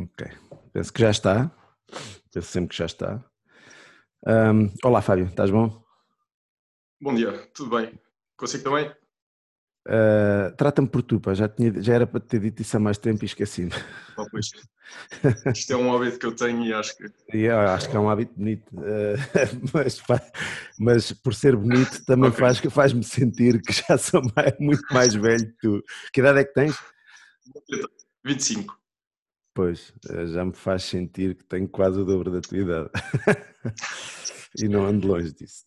Ok. 0.00 0.26
Penso 0.72 0.92
que 0.92 1.00
já 1.00 1.10
está. 1.10 1.50
Penso 2.32 2.48
sempre 2.48 2.70
que 2.70 2.76
já 2.76 2.86
está. 2.86 3.22
Um, 4.26 4.72
olá, 4.82 5.02
Fábio, 5.02 5.26
estás 5.26 5.50
bom? 5.50 5.84
Bom 6.98 7.14
dia, 7.14 7.32
tudo 7.54 7.76
bem? 7.76 8.00
Consigo 8.34 8.64
também? 8.64 8.90
Uh, 9.86 10.56
Trata-me 10.56 10.88
por 10.88 11.02
tu, 11.02 11.20
pá. 11.20 11.34
Já, 11.34 11.48
tinha, 11.50 11.82
já 11.82 11.94
era 11.94 12.06
para 12.06 12.20
te 12.20 12.28
ter 12.28 12.40
dito 12.40 12.62
isso 12.62 12.76
há 12.78 12.80
mais 12.80 12.96
tempo 12.96 13.24
e 13.24 13.26
esqueci-me. 13.26 13.72
Oh, 14.16 14.24
pois. 14.30 14.50
Isto 15.54 15.72
é 15.74 15.76
um 15.76 15.94
hábito 15.94 16.18
que 16.18 16.26
eu 16.26 16.34
tenho 16.34 16.64
e 16.64 16.72
acho 16.72 16.96
que. 16.96 17.04
Yeah, 17.34 17.72
acho 17.74 17.90
que 17.90 17.96
é 17.96 18.00
um 18.00 18.08
hábito 18.08 18.32
bonito, 18.34 18.74
uh, 18.78 19.16
mas, 19.74 20.02
mas, 20.78 21.12
por 21.12 21.34
ser 21.34 21.56
bonito 21.56 22.04
também 22.06 22.30
okay. 22.30 22.40
faz, 22.40 22.58
faz-me 22.58 23.04
sentir 23.04 23.60
que 23.60 23.72
já 23.72 23.98
sou 23.98 24.22
mais, 24.34 24.58
muito 24.58 24.84
mais 24.94 25.14
velho 25.14 25.46
que 25.46 25.58
tu. 25.60 25.84
Que 26.10 26.20
idade 26.20 26.40
é 26.40 26.44
que 26.44 26.54
tens? 26.54 26.78
25. 28.24 28.79
Pois, 29.52 29.92
eh, 30.08 30.26
já 30.26 30.44
me 30.44 30.52
faz 30.52 30.84
sentir 30.84 31.34
que 31.34 31.44
tenho 31.44 31.68
quase 31.68 31.98
o 31.98 32.04
dobro 32.04 32.30
da 32.30 32.40
tua 32.40 32.58
idade. 32.58 32.90
e 34.58 34.68
não 34.68 34.86
ando 34.86 35.08
longe 35.08 35.32
disso. 35.32 35.64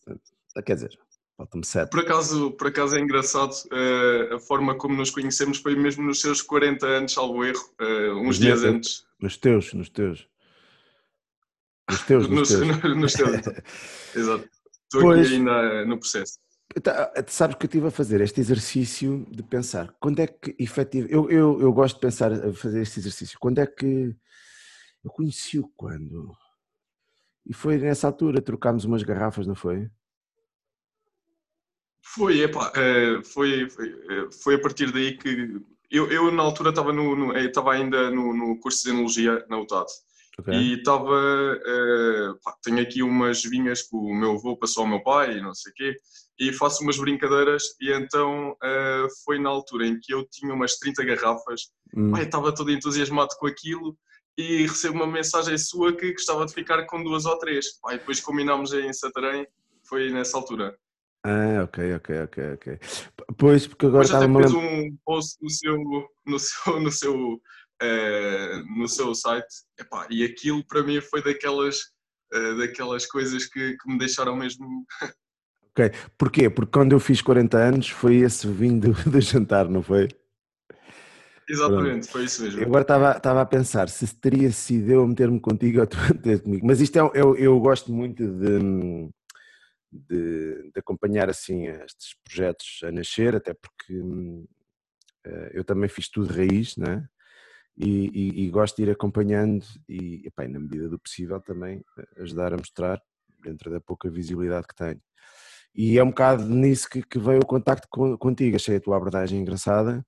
Quer 0.64 0.74
dizer, 0.74 0.98
falta-me 1.36 1.64
sete. 1.66 1.90
Por 1.90 2.00
acaso, 2.00 2.52
por 2.52 2.68
acaso 2.68 2.96
é 2.96 3.00
engraçado, 3.00 3.52
uh, 3.52 4.34
a 4.34 4.40
forma 4.40 4.76
como 4.76 4.96
nos 4.96 5.10
conhecemos 5.10 5.58
foi 5.58 5.74
mesmo 5.76 6.02
nos 6.02 6.20
seus 6.20 6.40
40 6.40 6.86
anos, 6.86 7.12
salvo 7.12 7.44
erro, 7.44 7.62
uh, 7.80 8.18
uns 8.20 8.26
nos 8.26 8.38
dias 8.38 8.62
meus, 8.62 8.74
antes. 8.74 9.06
Nos 9.20 9.36
teus, 9.36 9.74
nos 9.74 9.90
teus. 9.90 10.28
Nos 11.90 12.02
teus, 12.02 12.28
nos, 12.28 12.38
nos 12.38 12.48
teus. 12.48 12.96
nos 12.96 13.12
teus, 13.12 13.34
então. 13.34 13.54
Exato. 14.16 14.48
Estou 14.84 15.02
pois, 15.02 15.26
aqui 15.26 15.34
ainda 15.36 15.84
no 15.84 15.98
processo. 15.98 16.38
Tá, 16.82 17.12
sabes 17.28 17.56
que 17.56 17.66
eu 17.66 17.68
estive 17.68 17.86
a 17.86 17.90
fazer 17.90 18.20
este 18.20 18.40
exercício 18.40 19.24
de 19.30 19.44
pensar 19.44 19.94
quando 20.00 20.18
é 20.18 20.26
que 20.26 20.56
efetivamente. 20.58 21.14
Eu, 21.14 21.30
eu, 21.30 21.60
eu 21.60 21.72
gosto 21.72 21.94
de 21.96 22.00
pensar, 22.00 22.32
a 22.32 22.52
fazer 22.52 22.82
este 22.82 22.98
exercício. 22.98 23.38
Quando 23.38 23.60
é 23.60 23.66
que. 23.66 24.14
Eu 25.04 25.10
conheci-o 25.10 25.68
quando? 25.76 26.34
E 27.46 27.52
foi 27.52 27.76
nessa 27.76 28.06
altura, 28.08 28.40
trocámos 28.40 28.84
umas 28.84 29.02
garrafas, 29.02 29.46
não 29.46 29.54
foi? 29.54 29.88
Foi, 32.02 32.40
epá, 32.40 32.72
eh, 32.74 33.22
foi, 33.22 33.68
foi, 33.68 33.88
eh, 33.88 34.28
foi 34.42 34.54
a 34.56 34.60
partir 34.60 34.90
daí 34.90 35.16
que. 35.16 35.60
Eu, 35.90 36.10
eu 36.10 36.32
na 36.32 36.42
altura 36.42 36.70
estava 36.70 36.92
no, 36.92 37.14
no, 37.14 37.36
estava 37.36 37.72
ainda 37.74 38.10
no, 38.10 38.34
no 38.34 38.58
curso 38.58 38.82
de 38.82 38.90
Enologia 38.90 39.44
na 39.48 39.60
UTAD. 39.60 39.86
Okay. 40.40 40.54
E 40.54 40.78
estava. 40.78 41.12
Uh, 41.12 42.36
tenho 42.64 42.80
aqui 42.80 43.00
umas 43.00 43.44
vinhas 43.44 43.82
que 43.82 43.94
o 43.94 44.12
meu 44.12 44.32
avô 44.32 44.56
passou 44.56 44.82
ao 44.82 44.88
meu 44.88 45.02
pai 45.04 45.38
e 45.38 45.40
não 45.40 45.54
sei 45.54 45.70
o 45.70 45.74
quê 45.76 46.00
e 46.38 46.52
faço 46.52 46.82
umas 46.82 46.98
brincadeiras 46.98 47.62
e 47.80 47.92
então 47.92 48.52
uh, 48.52 49.08
foi 49.24 49.38
na 49.38 49.48
altura 49.48 49.86
em 49.86 49.98
que 50.00 50.12
eu 50.12 50.26
tinha 50.28 50.52
umas 50.52 50.76
30 50.76 51.04
garrafas, 51.04 51.62
hum. 51.94 52.10
pai, 52.10 52.24
estava 52.24 52.54
todo 52.54 52.70
entusiasmado 52.70 53.30
com 53.38 53.46
aquilo 53.46 53.96
e 54.36 54.62
recebo 54.62 54.96
uma 54.96 55.06
mensagem 55.06 55.56
sua 55.56 55.96
que 55.96 56.12
gostava 56.12 56.44
de 56.44 56.52
ficar 56.52 56.84
com 56.86 57.02
duas 57.02 57.24
ou 57.24 57.38
três. 57.38 57.78
Pai, 57.80 57.98
depois 57.98 58.20
combinámos 58.20 58.72
em 58.72 58.92
Santarém, 58.92 59.46
foi 59.84 60.10
nessa 60.10 60.36
altura. 60.36 60.76
Ah, 61.24 61.62
ok, 61.64 61.94
ok, 61.94 62.22
ok, 62.22 62.52
ok. 62.54 62.78
Pois, 63.38 63.66
porque 63.66 63.86
agora 63.86 64.04
estava... 64.04 64.26
Depois 64.26 64.52
fez 64.52 64.54
um 64.54 64.96
post 65.04 65.38
no 65.40 65.50
seu, 65.50 65.76
no 66.26 66.38
seu, 66.38 66.80
no 66.80 66.90
seu, 66.90 67.14
uh, 67.14 68.78
no 68.78 68.88
seu 68.88 69.14
site 69.14 69.46
Epá, 69.78 70.06
e 70.10 70.24
aquilo 70.24 70.66
para 70.66 70.82
mim 70.82 71.00
foi 71.00 71.22
daquelas, 71.22 71.78
uh, 72.34 72.58
daquelas 72.58 73.06
coisas 73.06 73.46
que, 73.46 73.76
que 73.76 73.90
me 73.90 73.98
deixaram 73.98 74.36
mesmo 74.36 74.84
Ok. 75.76 75.90
Porquê? 76.16 76.48
Porque 76.48 76.70
quando 76.70 76.92
eu 76.92 77.00
fiz 77.00 77.20
40 77.20 77.58
anos 77.58 77.88
foi 77.88 78.16
esse 78.18 78.46
vinho 78.46 78.80
do, 78.80 78.92
do 79.10 79.20
jantar, 79.20 79.68
não 79.68 79.82
foi? 79.82 80.08
Exatamente, 81.48 82.08
Pronto. 82.08 82.08
foi 82.08 82.24
isso 82.24 82.42
mesmo. 82.42 82.62
agora 82.62 82.82
estava, 82.82 83.16
estava 83.16 83.40
a 83.42 83.46
pensar 83.46 83.88
se 83.88 84.06
teria 84.16 84.50
sido 84.50 84.90
eu 84.90 85.06
meter-me 85.06 85.38
contigo 85.38 85.80
ou 85.80 85.86
tu 85.86 85.96
meter 86.08 86.40
comigo. 86.40 86.66
Mas 86.66 86.80
isto 86.80 86.96
é, 86.96 87.02
eu, 87.14 87.36
eu 87.36 87.58
gosto 87.60 87.92
muito 87.92 88.24
de, 88.26 89.10
de, 89.92 90.70
de, 90.72 90.78
acompanhar 90.78 91.28
assim 91.28 91.66
estes 91.66 92.14
projetos 92.24 92.80
a 92.84 92.90
nascer, 92.90 93.34
até 93.34 93.52
porque 93.52 93.94
uh, 93.94 94.48
eu 95.52 95.64
também 95.64 95.88
fiz 95.88 96.08
tudo 96.08 96.32
raiz, 96.32 96.76
né? 96.76 97.06
E, 97.76 98.06
e, 98.14 98.44
e, 98.44 98.50
gosto 98.50 98.76
de 98.76 98.84
ir 98.84 98.90
acompanhando 98.90 99.66
e, 99.88 100.22
epá, 100.24 100.46
na 100.46 100.60
medida 100.60 100.88
do 100.88 100.98
possível 100.98 101.40
também 101.40 101.84
ajudar 102.18 102.54
a 102.54 102.56
mostrar 102.56 103.02
dentro 103.42 103.68
da 103.68 103.80
pouca 103.80 104.08
visibilidade 104.08 104.68
que 104.68 104.76
tenho. 104.76 105.00
E 105.74 105.98
é 105.98 106.04
um 106.04 106.10
bocado 106.10 106.44
nisso 106.44 106.88
que, 106.88 107.02
que 107.02 107.18
veio 107.18 107.40
o 107.40 107.46
contacto 107.46 107.88
contigo. 108.18 108.56
Achei 108.56 108.76
a 108.76 108.80
tua 108.80 108.96
abordagem 108.96 109.40
engraçada. 109.40 110.06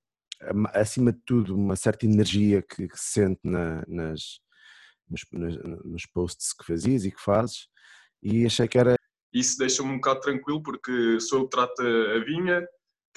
Acima 0.72 1.12
de 1.12 1.18
tudo, 1.26 1.56
uma 1.56 1.74
certa 1.74 2.06
energia 2.06 2.62
que, 2.62 2.88
que 2.88 2.98
se 2.98 3.12
sente 3.14 3.40
na, 3.42 3.82
nas, 3.88 4.38
nos, 5.08 5.24
nos, 5.84 6.06
posts 6.06 6.52
que 6.52 6.64
fazias 6.64 7.04
e 7.04 7.10
que 7.10 7.20
fazes. 7.20 7.68
E 8.22 8.46
achei 8.46 8.68
que 8.68 8.78
era. 8.78 8.94
Isso 9.32 9.58
deixa-me 9.58 9.90
um 9.90 9.96
bocado 9.96 10.20
tranquilo, 10.20 10.62
porque 10.62 11.18
sou 11.20 11.40
eu 11.40 11.44
que 11.44 11.50
trato 11.50 11.82
a 11.82 12.24
vinha 12.24 12.62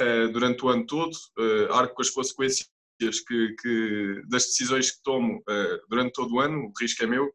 uh, 0.01 0.31
durante 0.31 0.65
o 0.65 0.69
ano 0.69 0.85
todo, 0.85 1.11
uh, 1.37 1.73
arco 1.73 1.95
com 1.95 2.01
as 2.01 2.09
consequências 2.09 2.69
que, 2.99 3.55
que, 3.61 4.21
das 4.27 4.45
decisões 4.45 4.91
que 4.91 5.03
tomo 5.03 5.37
uh, 5.37 5.87
durante 5.87 6.13
todo 6.13 6.33
o 6.33 6.39
ano, 6.39 6.65
o 6.67 6.73
risco 6.79 7.03
é 7.03 7.07
meu. 7.07 7.31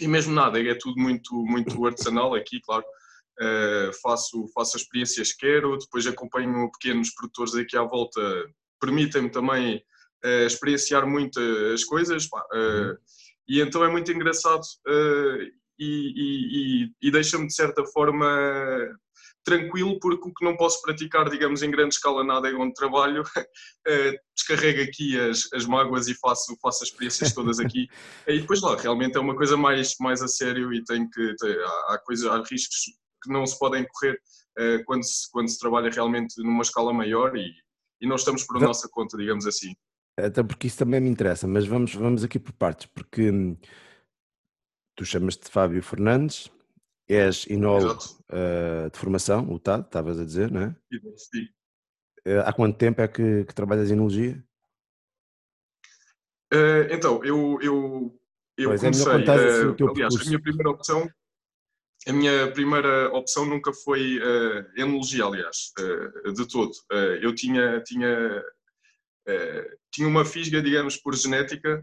E 0.00 0.08
mesmo 0.08 0.34
nada, 0.34 0.60
é 0.60 0.74
tudo 0.74 1.00
muito, 1.00 1.34
muito 1.44 1.84
artesanal 1.86 2.34
aqui, 2.34 2.60
claro. 2.60 2.84
Uh, 3.40 3.92
faço, 4.00 4.46
faço 4.54 4.76
as 4.76 4.82
experiências 4.82 5.32
que 5.32 5.46
quero, 5.46 5.76
depois 5.76 6.06
acompanho 6.06 6.70
pequenos 6.70 7.12
produtores 7.14 7.54
aqui 7.56 7.76
à 7.76 7.82
volta, 7.82 8.20
permitem-me 8.80 9.28
também 9.28 9.82
uh, 10.24 10.46
experienciar 10.46 11.04
muitas 11.04 11.84
coisas, 11.84 12.28
pá, 12.28 12.40
uh, 12.40 12.96
e 13.48 13.60
então 13.60 13.84
é 13.84 13.90
muito 13.90 14.12
engraçado 14.12 14.62
e, 15.78 16.86
e, 16.92 17.08
e 17.08 17.10
deixa-me 17.10 17.48
de 17.48 17.54
certa 17.54 17.84
forma 17.86 18.26
tranquilo, 19.44 19.98
porque 20.00 20.28
o 20.28 20.32
que 20.32 20.44
não 20.44 20.56
posso 20.56 20.80
praticar, 20.80 21.28
digamos, 21.28 21.62
em 21.62 21.70
grande 21.70 21.96
escala 21.96 22.24
nada 22.24 22.48
é 22.48 22.54
onde 22.54 22.72
trabalho, 22.72 23.22
descarrego 24.34 24.80
aqui 24.80 25.20
as, 25.20 25.52
as 25.52 25.66
mágoas 25.66 26.08
e 26.08 26.14
faço, 26.14 26.56
faço 26.62 26.84
as 26.84 26.88
experiências 26.88 27.34
todas 27.34 27.60
aqui. 27.60 27.86
e 28.26 28.40
depois 28.40 28.62
lá, 28.62 28.76
realmente 28.76 29.18
é 29.18 29.20
uma 29.20 29.36
coisa 29.36 29.56
mais, 29.56 29.94
mais 30.00 30.22
a 30.22 30.28
sério 30.28 30.72
e 30.72 30.82
tem 30.84 31.06
que, 31.10 31.34
ter, 31.36 31.62
há, 31.62 31.94
há, 31.94 31.98
coisa, 31.98 32.32
há 32.32 32.38
riscos 32.38 32.94
que 33.24 33.32
não 33.32 33.46
se 33.46 33.58
podem 33.58 33.86
correr 33.86 34.20
uh, 34.58 34.84
quando, 34.84 35.02
se, 35.02 35.30
quando 35.30 35.48
se 35.48 35.58
trabalha 35.58 35.90
realmente 35.90 36.40
numa 36.42 36.62
escala 36.62 36.92
maior 36.92 37.36
e, 37.36 37.50
e 38.00 38.06
não 38.06 38.16
estamos 38.16 38.44
por 38.44 38.58
a 38.58 38.60
nossa 38.60 38.88
conta, 38.88 39.16
digamos 39.16 39.46
assim. 39.46 39.74
Até 40.16 40.42
porque 40.42 40.68
isso 40.68 40.78
também 40.78 41.00
me 41.00 41.08
interessa, 41.08 41.48
mas 41.48 41.66
vamos, 41.66 41.94
vamos 41.94 42.22
aqui 42.22 42.38
por 42.38 42.52
partes, 42.52 42.86
porque 42.86 43.30
hum, 43.30 43.56
tu 44.94 45.04
chamas-te 45.04 45.50
Fábio 45.50 45.82
Fernandes, 45.82 46.50
és 47.08 47.44
inólogo 47.46 48.00
uh, 48.30 48.90
de 48.90 48.98
formação, 48.98 49.50
o 49.50 49.58
TAD, 49.58 49.86
estavas 49.86 50.18
a 50.18 50.24
dizer, 50.24 50.50
não 50.50 50.62
é? 50.62 50.76
Sim. 51.16 51.44
Uh, 52.26 52.40
há 52.44 52.52
quanto 52.52 52.78
tempo 52.78 53.00
é 53.00 53.08
que, 53.08 53.44
que 53.44 53.54
trabalhas 53.54 53.90
em 53.90 53.94
enologia? 53.94 54.42
Uh, 56.52 56.86
então, 56.90 57.22
eu, 57.24 57.58
eu, 57.60 58.20
eu 58.56 58.70
pois 58.70 58.80
comecei, 58.80 59.12
é 59.12 59.16
assim, 59.16 59.84
aliás, 59.90 60.14
a 60.14 60.24
minha 60.24 60.40
primeira 60.40 60.70
opção 60.70 61.10
a 62.06 62.12
minha 62.12 62.52
primeira 62.52 63.10
opção 63.14 63.46
nunca 63.46 63.72
foi 63.72 64.18
uh, 64.18 64.66
enologia, 64.76 65.24
aliás, 65.24 65.72
uh, 65.78 66.32
de 66.32 66.46
todo. 66.46 66.72
Uh, 66.92 67.16
eu 67.22 67.34
tinha, 67.34 67.82
tinha, 67.82 68.44
tinha 69.90 70.06
uma 70.06 70.24
fisga, 70.24 70.60
digamos, 70.60 70.98
por 70.98 71.14
genética, 71.16 71.82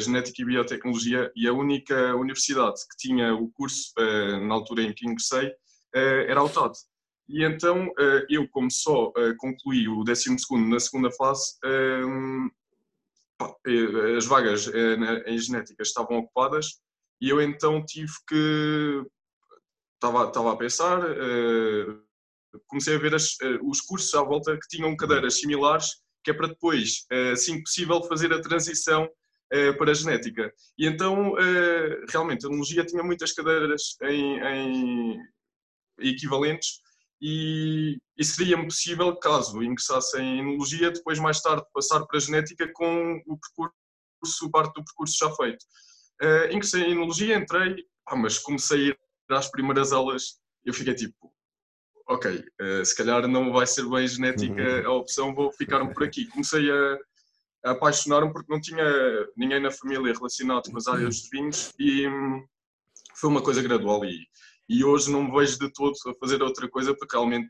genética 0.00 0.40
e 0.40 0.44
biotecnologia, 0.46 1.30
e 1.36 1.46
a 1.46 1.52
única 1.52 2.16
universidade 2.16 2.80
que 2.90 2.96
tinha 2.96 3.34
o 3.34 3.50
curso, 3.50 3.92
na 4.46 4.54
altura 4.54 4.82
em 4.84 4.94
que 4.94 5.06
ingressei, 5.06 5.52
era 5.92 6.40
a 6.40 6.44
UTAD. 6.44 6.72
E 7.28 7.44
então, 7.44 7.92
eu, 8.30 8.48
como 8.48 8.70
só 8.70 9.12
concluí 9.36 9.86
o 9.86 10.02
12 10.02 10.34
na 10.66 10.80
segunda 10.80 11.10
fase, 11.10 11.58
as 14.16 14.24
vagas 14.24 14.70
em 15.26 15.38
genética 15.38 15.82
estavam 15.82 16.16
ocupadas, 16.16 16.80
e 17.20 17.28
eu 17.28 17.42
então 17.42 17.84
tive 17.84 18.12
que 18.26 19.04
estava, 19.98 20.28
estava 20.28 20.52
a 20.52 20.56
pensar, 20.56 20.98
uh, 21.00 22.02
comecei 22.66 22.96
a 22.96 22.98
ver 22.98 23.14
as, 23.14 23.32
uh, 23.42 23.68
os 23.68 23.80
cursos 23.80 24.14
à 24.14 24.22
volta 24.22 24.56
que 24.56 24.68
tinham 24.68 24.96
cadeiras 24.96 25.38
similares, 25.38 25.88
que 26.24 26.30
é 26.30 26.34
para 26.34 26.48
depois, 26.48 27.06
assim 27.32 27.62
possível, 27.62 28.02
fazer 28.02 28.30
a 28.32 28.42
transição 28.42 29.08
para 29.78 29.92
a 29.92 29.94
genética. 29.94 30.52
E 30.76 30.84
então, 30.84 31.32
realmente, 32.10 32.44
a 32.44 32.50
enologia 32.50 32.84
tinha 32.84 33.02
muitas 33.02 33.32
cadeiras 33.32 33.96
em, 34.02 34.38
em 34.38 35.18
equivalentes 36.00 36.80
e, 37.20 37.98
e 38.16 38.24
seria 38.24 38.62
possível, 38.62 39.16
caso 39.16 39.62
ingressasse 39.62 40.20
em 40.20 40.40
enologia, 40.40 40.90
depois 40.90 41.18
mais 41.18 41.40
tarde 41.40 41.64
passar 41.72 42.04
para 42.06 42.16
a 42.16 42.20
genética 42.20 42.70
com 42.72 43.22
o 43.26 43.38
percurso, 43.38 44.50
parte 44.50 44.74
do 44.74 44.84
percurso 44.84 45.16
já 45.18 45.30
feito. 45.34 45.64
Uh, 46.22 46.52
ingressei 46.52 46.82
em 46.82 46.92
enologia, 46.92 47.36
entrei, 47.36 47.84
ah, 48.06 48.16
mas 48.16 48.38
comecei 48.38 48.78
a 48.78 48.88
ir 48.88 48.98
às 49.34 49.50
primeiras 49.50 49.92
aulas 49.92 50.40
eu 50.64 50.74
fiquei 50.74 50.94
tipo, 50.94 51.32
ok, 52.08 52.44
uh, 52.60 52.84
se 52.84 52.96
calhar 52.96 53.26
não 53.28 53.52
vai 53.52 53.66
ser 53.66 53.88
bem 53.88 54.06
genética 54.06 54.62
uhum. 54.62 54.86
a 54.86 54.92
opção, 54.94 55.34
vou 55.34 55.52
ficar-me 55.52 55.92
por 55.92 56.04
aqui. 56.04 56.26
Comecei 56.26 56.70
a, 56.70 56.98
apaixonaram 57.64 58.32
porque 58.32 58.52
não 58.52 58.60
tinha 58.60 58.84
ninguém 59.36 59.60
na 59.60 59.70
família 59.70 60.12
relacionado 60.12 60.70
com 60.70 60.76
as 60.76 60.86
áreas 60.86 61.20
dos 61.20 61.30
vinhos 61.30 61.72
e 61.78 62.06
hum, 62.08 62.44
foi 63.16 63.30
uma 63.30 63.42
coisa 63.42 63.62
gradual 63.62 64.04
e, 64.04 64.26
e 64.68 64.84
hoje 64.84 65.10
não 65.10 65.24
me 65.24 65.32
vejo 65.32 65.58
de 65.58 65.72
todo 65.72 65.94
a 66.06 66.14
fazer 66.14 66.42
outra 66.42 66.68
coisa 66.68 66.94
porque 66.94 67.16
realmente 67.16 67.48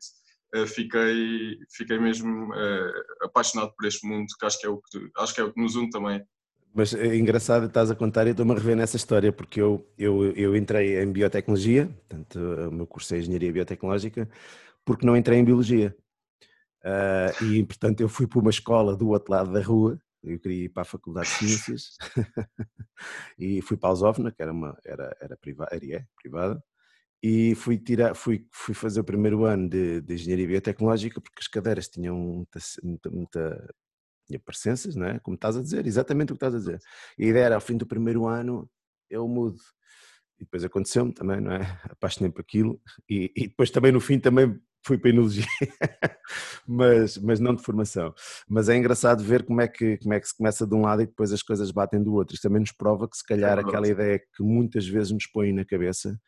uh, 0.57 0.67
fiquei, 0.67 1.59
fiquei 1.71 1.99
mesmo 1.99 2.53
uh, 2.53 3.25
apaixonado 3.25 3.73
por 3.77 3.87
este 3.87 4.07
mundo 4.07 4.27
que 4.39 4.47
acho 4.47 4.59
que, 4.59 4.67
é 4.67 4.71
o 4.71 4.79
que 4.79 5.11
acho 5.19 5.35
que 5.35 5.41
é 5.41 5.45
o 5.45 5.53
que 5.53 5.61
nos 5.61 5.77
une 5.77 5.91
também. 5.91 6.25
Mas 6.79 6.95
é 6.95 7.17
engraçado 7.17 7.67
estás 7.67 7.91
a 7.91 7.95
contar 7.97 8.29
e 8.29 8.31
estou-me 8.31 8.53
a 8.53 8.55
rever 8.55 8.77
nessa 8.77 8.97
história 8.97 9.33
porque 9.33 9.61
eu, 9.61 9.85
eu, 9.99 10.33
eu 10.37 10.57
entrei 10.57 11.03
em 11.03 11.11
biotecnologia, 11.11 11.87
portanto 11.87 12.39
o 12.39 12.71
meu 12.71 12.87
curso 12.87 13.13
é 13.17 13.19
engenharia 13.19 13.53
biotecnológica, 13.53 14.29
porque 14.85 15.05
não 15.05 15.17
entrei 15.17 15.41
em 15.41 15.45
biologia. 15.45 15.93
Uh, 16.85 17.45
e 17.47 17.65
portanto 17.65 18.01
eu 18.01 18.09
fui 18.09 18.29
para 18.29 18.39
uma 18.39 18.51
escola 18.51 18.97
do 18.97 19.09
outro 19.09 19.33
lado 19.33 19.53
da 19.53 19.61
rua 19.61 20.01
eu 20.23 20.39
queria 20.39 20.67
ir 20.67 20.69
para 20.69 20.83
a 20.83 20.85
Faculdade 20.85 21.29
de 21.29 21.35
Ciências 21.35 21.97
e 23.37 23.61
fui 23.61 23.77
para 23.77 23.89
a 23.89 23.93
Lusófona, 23.93 24.31
que 24.31 24.41
era, 24.41 24.53
uma, 24.53 24.79
era, 24.85 25.17
era 25.21 25.37
privada, 25.37 25.75
é, 25.75 26.05
privada, 26.17 26.63
e 27.21 27.57
fui, 27.57 27.77
tirar, 27.77 28.15
fui, 28.15 28.47
fui 28.53 28.75
fazer 28.75 29.01
o 29.01 29.05
primeiro 29.05 29.45
ano 29.45 29.69
de, 29.69 30.01
de 30.01 30.15
Engenharia 30.15 30.47
Biotecnológica 30.47 31.21
porque 31.21 31.41
as 31.41 31.49
cadeiras 31.49 31.89
tinham 31.89 32.17
muita, 32.17 32.61
muita, 33.11 33.75
tinha 34.29 34.39
presenças, 34.39 34.95
não 34.95 35.07
é? 35.07 35.19
Como 35.21 35.35
estás 35.35 35.57
a 35.57 35.63
dizer, 35.63 35.87
exatamente 35.87 36.33
o 36.33 36.37
que 36.37 36.45
estás 36.45 36.55
a 36.55 36.59
dizer. 36.59 36.81
E 37.19 37.25
a 37.25 37.29
ideia 37.29 37.45
era, 37.45 37.55
ao 37.55 37.61
fim 37.61 37.77
do 37.77 37.87
primeiro 37.87 38.27
ano, 38.27 38.69
eu 39.11 39.27
mudo. 39.27 39.59
E 40.39 40.45
depois 40.45 40.63
aconteceu-me 40.63 41.13
também, 41.13 41.41
não 41.41 41.53
é? 41.53 41.61
Apaixonei 41.91 42.31
por 42.31 42.43
aquilo 42.43 42.81
e, 43.09 43.33
e 43.35 43.49
depois 43.49 43.71
também 43.71 43.91
no 43.91 44.01
fim 44.01 44.21
também 44.21 44.61
fui 44.87 44.97
para 44.97 45.11
a 45.11 45.13
enologia, 45.13 45.45
mas, 46.67 47.19
mas 47.19 47.41
não 47.41 47.55
de 47.55 47.63
formação. 47.63 48.15
Mas 48.49 48.69
é 48.69 48.77
engraçado 48.77 49.23
ver 49.25 49.45
como 49.45 49.61
é, 49.61 49.67
que, 49.67 49.99
como 49.99 50.15
é 50.15 50.21
que 50.21 50.29
se 50.29 50.37
começa 50.37 50.67
de 50.67 50.75
um 50.75 50.83
lado 50.83 51.03
e 51.03 51.07
depois 51.07 51.33
as 51.33 51.43
coisas 51.43 51.71
batem 51.71 52.03
do 52.03 52.15
outro. 52.15 52.35
Isto 52.35 52.49
também 52.49 52.61
nos 52.61 52.73
prova 52.73 53.09
que 53.09 53.17
se 53.17 53.27
calhar 53.27 53.59
é 53.59 53.61
aquela 53.61 53.89
ideia 53.89 54.19
que 54.19 54.43
muitas 54.43 54.87
vezes 54.87 55.11
nos 55.11 55.27
põe 55.27 55.53
na 55.53 55.65
cabeça 55.65 56.19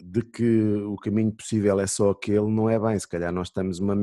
de 0.00 0.22
que 0.22 0.60
o 0.86 0.96
caminho 0.96 1.32
possível 1.32 1.80
é 1.80 1.86
só 1.86 2.10
aquele, 2.10 2.46
não 2.46 2.70
é 2.70 2.78
bem. 2.78 2.98
Se 2.98 3.08
calhar 3.08 3.32
nós 3.32 3.48
estamos 3.48 3.78
uma, 3.78 3.96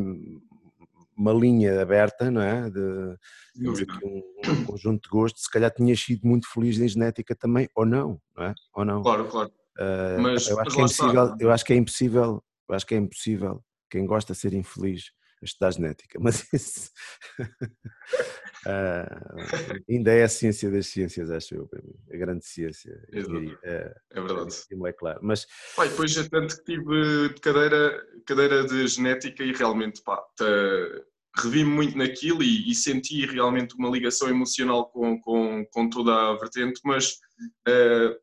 uma 1.22 1.34
linha 1.34 1.82
aberta, 1.82 2.32
não 2.32 2.42
é? 2.42 2.70
De, 2.70 3.18
de 3.56 3.70
um, 4.04 4.24
um, 4.48 4.66
conjunto 4.66 5.04
de 5.04 5.10
gostos. 5.10 5.44
Se 5.44 5.50
calhar 5.50 5.72
tinhas 5.72 6.00
sido 6.00 6.28
muito 6.28 6.52
feliz 6.52 6.80
em 6.80 6.88
genética 6.88 7.36
também, 7.36 7.70
ou 7.76 7.86
não, 7.86 8.20
não 8.36 8.46
é? 8.46 8.54
Ou 8.74 8.86
não. 8.86 9.02
Claro, 9.02 9.26
claro. 9.26 9.52
Uh, 9.78 10.22
mas, 10.22 10.48
eu, 10.48 10.60
acho 10.60 10.66
mas 10.66 10.74
que 10.74 10.82
é 10.82 10.84
impossível, 10.84 11.36
eu 11.40 11.52
acho 11.52 11.66
que 11.66 11.74
é 11.74 11.76
impossível 11.78 12.44
eu 12.72 12.76
acho 12.76 12.88
que 12.88 12.96
é 12.96 12.98
impossível 12.98 13.62
quem 13.90 14.06
gosta 14.06 14.32
de 14.32 14.40
ser 14.40 14.54
infeliz 14.54 15.12
a 15.42 15.46
estudar 15.46 15.72
genética, 15.72 16.20
mas 16.22 16.48
isso 16.54 16.90
uh, 18.66 19.84
ainda 19.90 20.12
é 20.12 20.24
a 20.24 20.30
ciência 20.30 20.72
das 20.72 20.88
ciências, 20.88 21.30
acho 21.30 21.56
eu, 21.56 21.68
para 21.68 21.82
mim, 21.82 21.94
a 22.14 22.16
grande 22.16 22.46
ciência. 22.46 22.98
É, 23.12 23.94
é 24.12 24.22
verdade. 24.22 24.56
É 24.86 24.94
claro. 24.94 25.20
Mas, 25.22 25.46
depois 25.78 26.16
é 26.16 26.30
tanto 26.30 26.56
que 26.58 26.64
tive 26.64 27.34
cadeira, 27.42 28.02
cadeira 28.26 28.66
de 28.66 28.88
genética 28.88 29.44
e 29.44 29.52
realmente 29.52 30.02
pá, 30.02 30.24
revi-me 31.36 31.70
muito 31.70 31.98
naquilo 31.98 32.44
e, 32.44 32.70
e, 32.70 32.76
senti 32.76 33.26
realmente 33.26 33.76
uma 33.76 33.90
ligação 33.90 34.30
emocional 34.30 34.90
com, 34.90 35.20
com, 35.22 35.66
com 35.72 35.90
toda 35.90 36.14
a 36.14 36.34
vertente, 36.38 36.82
mas 36.84 37.14
uh, 37.68 38.16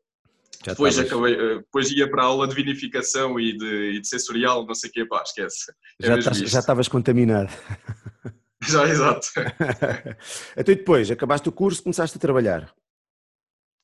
já 0.65 0.73
depois, 0.73 0.99
acabei, 0.99 1.33
eh, 1.33 1.55
depois 1.55 1.89
ia 1.89 2.09
para 2.09 2.21
a 2.21 2.25
aula 2.25 2.47
de 2.47 2.53
vinificação 2.53 3.39
e 3.39 3.57
de, 3.57 3.91
e 3.93 4.01
de 4.01 4.07
sensorial, 4.07 4.65
não 4.65 4.75
sei 4.75 4.89
o 4.89 4.93
que, 4.93 5.05
pá, 5.05 5.23
esquece. 5.23 5.71
É 6.01 6.21
já, 6.21 6.59
estavas 6.59 6.89
contaminado. 6.89 7.49
Já, 8.67 8.87
exato. 8.87 9.27
então 10.57 10.73
e 10.73 10.77
depois, 10.77 11.09
acabaste 11.09 11.47
o 11.47 11.51
curso, 11.51 11.81
começaste 11.81 12.17
a 12.17 12.19
trabalhar? 12.19 12.73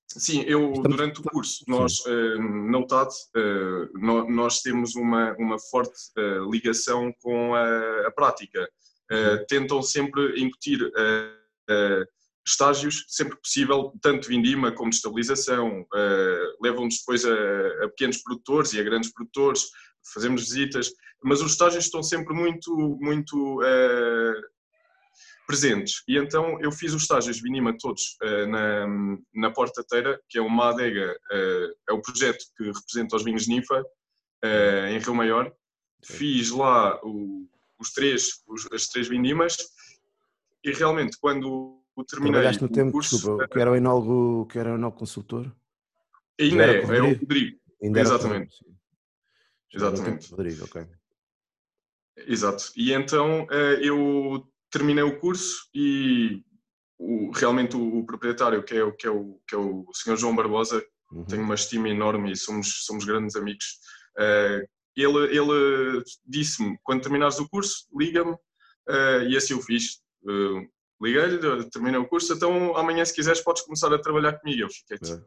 Sim, 0.07 0.43
eu 0.43 0.71
Estamos... 0.71 0.97
durante 0.97 1.19
o 1.19 1.23
curso, 1.23 1.63
nós 1.67 1.99
uh, 2.05 2.69
na 2.69 2.79
UTAD, 2.79 3.09
uh, 3.35 4.29
nós 4.29 4.61
temos 4.61 4.95
uma, 4.95 5.33
uma 5.37 5.59
forte 5.59 5.97
uh, 6.17 6.49
ligação 6.49 7.13
com 7.21 7.53
a, 7.53 8.07
a 8.07 8.11
prática. 8.11 8.69
Uh, 9.11 9.45
tentam 9.47 9.81
sempre 9.81 10.41
incutir 10.41 10.79
estágios, 12.45 13.05
sempre 13.07 13.37
possível, 13.37 13.91
tanto 14.01 14.27
vindima 14.27 14.71
como 14.71 14.91
de 14.91 14.97
estabilização. 14.97 15.81
Uh, 15.81 16.63
Levam-nos 16.63 16.99
depois 16.99 17.25
a, 17.25 17.33
a, 17.83 17.89
pequenos 17.89 18.17
produtores 18.21 18.73
e 18.73 18.79
a 18.79 18.83
grandes 18.83 19.11
produtores, 19.11 19.63
fazemos 20.13 20.43
visitas, 20.43 20.91
mas 21.23 21.41
os 21.41 21.53
estágios 21.53 21.85
estão 21.85 22.03
sempre 22.03 22.33
muito, 22.35 22.97
muito 23.01 23.59
uh, 23.61 24.41
presentes. 25.47 26.03
E 26.07 26.17
então 26.17 26.61
eu 26.61 26.71
fiz 26.71 26.93
os 26.93 27.01
estágios 27.01 27.41
Vindima 27.41 27.75
todos 27.79 28.15
uh, 28.21 28.47
na, 28.47 28.87
na 29.33 29.51
Portateira, 29.51 30.21
que 30.29 30.37
é 30.37 30.41
uma 30.41 30.69
adega, 30.69 31.17
é 31.89 31.93
o 31.93 32.01
projeto 32.01 32.45
que 32.55 32.65
representa 32.65 33.15
os 33.15 33.23
vinhos 33.23 33.47
Ninfa, 33.47 33.83
em 34.89 34.99
Rio 34.99 35.15
Maior. 35.15 35.51
Fiz 36.03 36.51
lá 36.51 36.99
o, 37.03 37.47
os 37.79 37.91
três, 37.91 38.43
os, 38.47 38.67
as 38.71 38.87
três 38.87 39.07
vindimas 39.07 39.57
e 40.63 40.71
realmente 40.71 41.17
quando 41.19 41.81
terminei. 42.07 42.33
Trabalhaste 42.33 42.61
no 42.61 42.69
tempo, 42.69 42.91
curso, 42.91 43.15
desculpa, 43.15 43.47
que 43.47 43.59
era 43.59 43.71
o 43.71 43.75
enólogo, 43.75 44.47
que 44.47 44.57
era 44.57 44.71
o 44.71 44.75
enólogo 44.75 44.99
consultor? 44.99 45.55
Ainda 46.39 46.65
é, 46.65 46.81
é 46.81 47.01
o 47.01 47.13
Rodrigo. 47.13 47.59
Ainda 47.81 47.99
Exatamente. 48.01 48.55
Exatamente. 49.73 50.31
Rodrigo, 50.31 50.65
ok. 50.65 50.85
Exato. 52.27 52.71
E 52.75 52.93
então 52.93 53.47
eh, 53.51 53.79
eu 53.81 54.47
terminei 54.71 55.03
o 55.03 55.19
curso 55.19 55.69
e 55.73 56.43
o, 56.97 57.31
realmente 57.31 57.75
o, 57.75 57.99
o, 57.99 58.05
proprietário, 58.05 58.63
que 58.63 58.73
é, 58.73 58.91
que, 58.91 59.07
é 59.07 59.09
o, 59.09 59.39
que 59.47 59.55
é 59.55 59.57
o 59.57 59.85
Sr. 59.93 60.15
João 60.15 60.35
Barbosa, 60.35 60.83
uhum. 61.11 61.25
tenho 61.25 61.43
uma 61.43 61.55
estima 61.55 61.89
enorme 61.89 62.31
e 62.31 62.37
somos, 62.37 62.85
somos 62.85 63.05
grandes 63.05 63.35
amigos. 63.35 63.79
Uh, 64.17 64.65
ele 64.95 65.37
ele 65.37 66.03
disse-me: 66.25 66.77
quando 66.83 67.01
terminares 67.01 67.39
o 67.39 67.49
curso, 67.49 67.87
liga-me, 67.97 68.31
uh, 68.33 69.23
e 69.27 69.35
assim 69.35 69.53
eu 69.53 69.61
fiz. 69.61 70.01
Uh, 70.23 70.67
liguei-lhe, 71.01 71.69
terminei 71.69 71.99
o 71.99 72.07
curso, 72.07 72.33
então 72.33 72.75
amanhã 72.77 73.03
se 73.03 73.13
quiseres 73.13 73.41
podes 73.41 73.63
começar 73.63 73.93
a 73.93 73.99
trabalhar 73.99 74.39
comigo. 74.39 74.61
Eu 74.61 74.69
fiquei 74.69 74.97
tipo, 74.97 75.25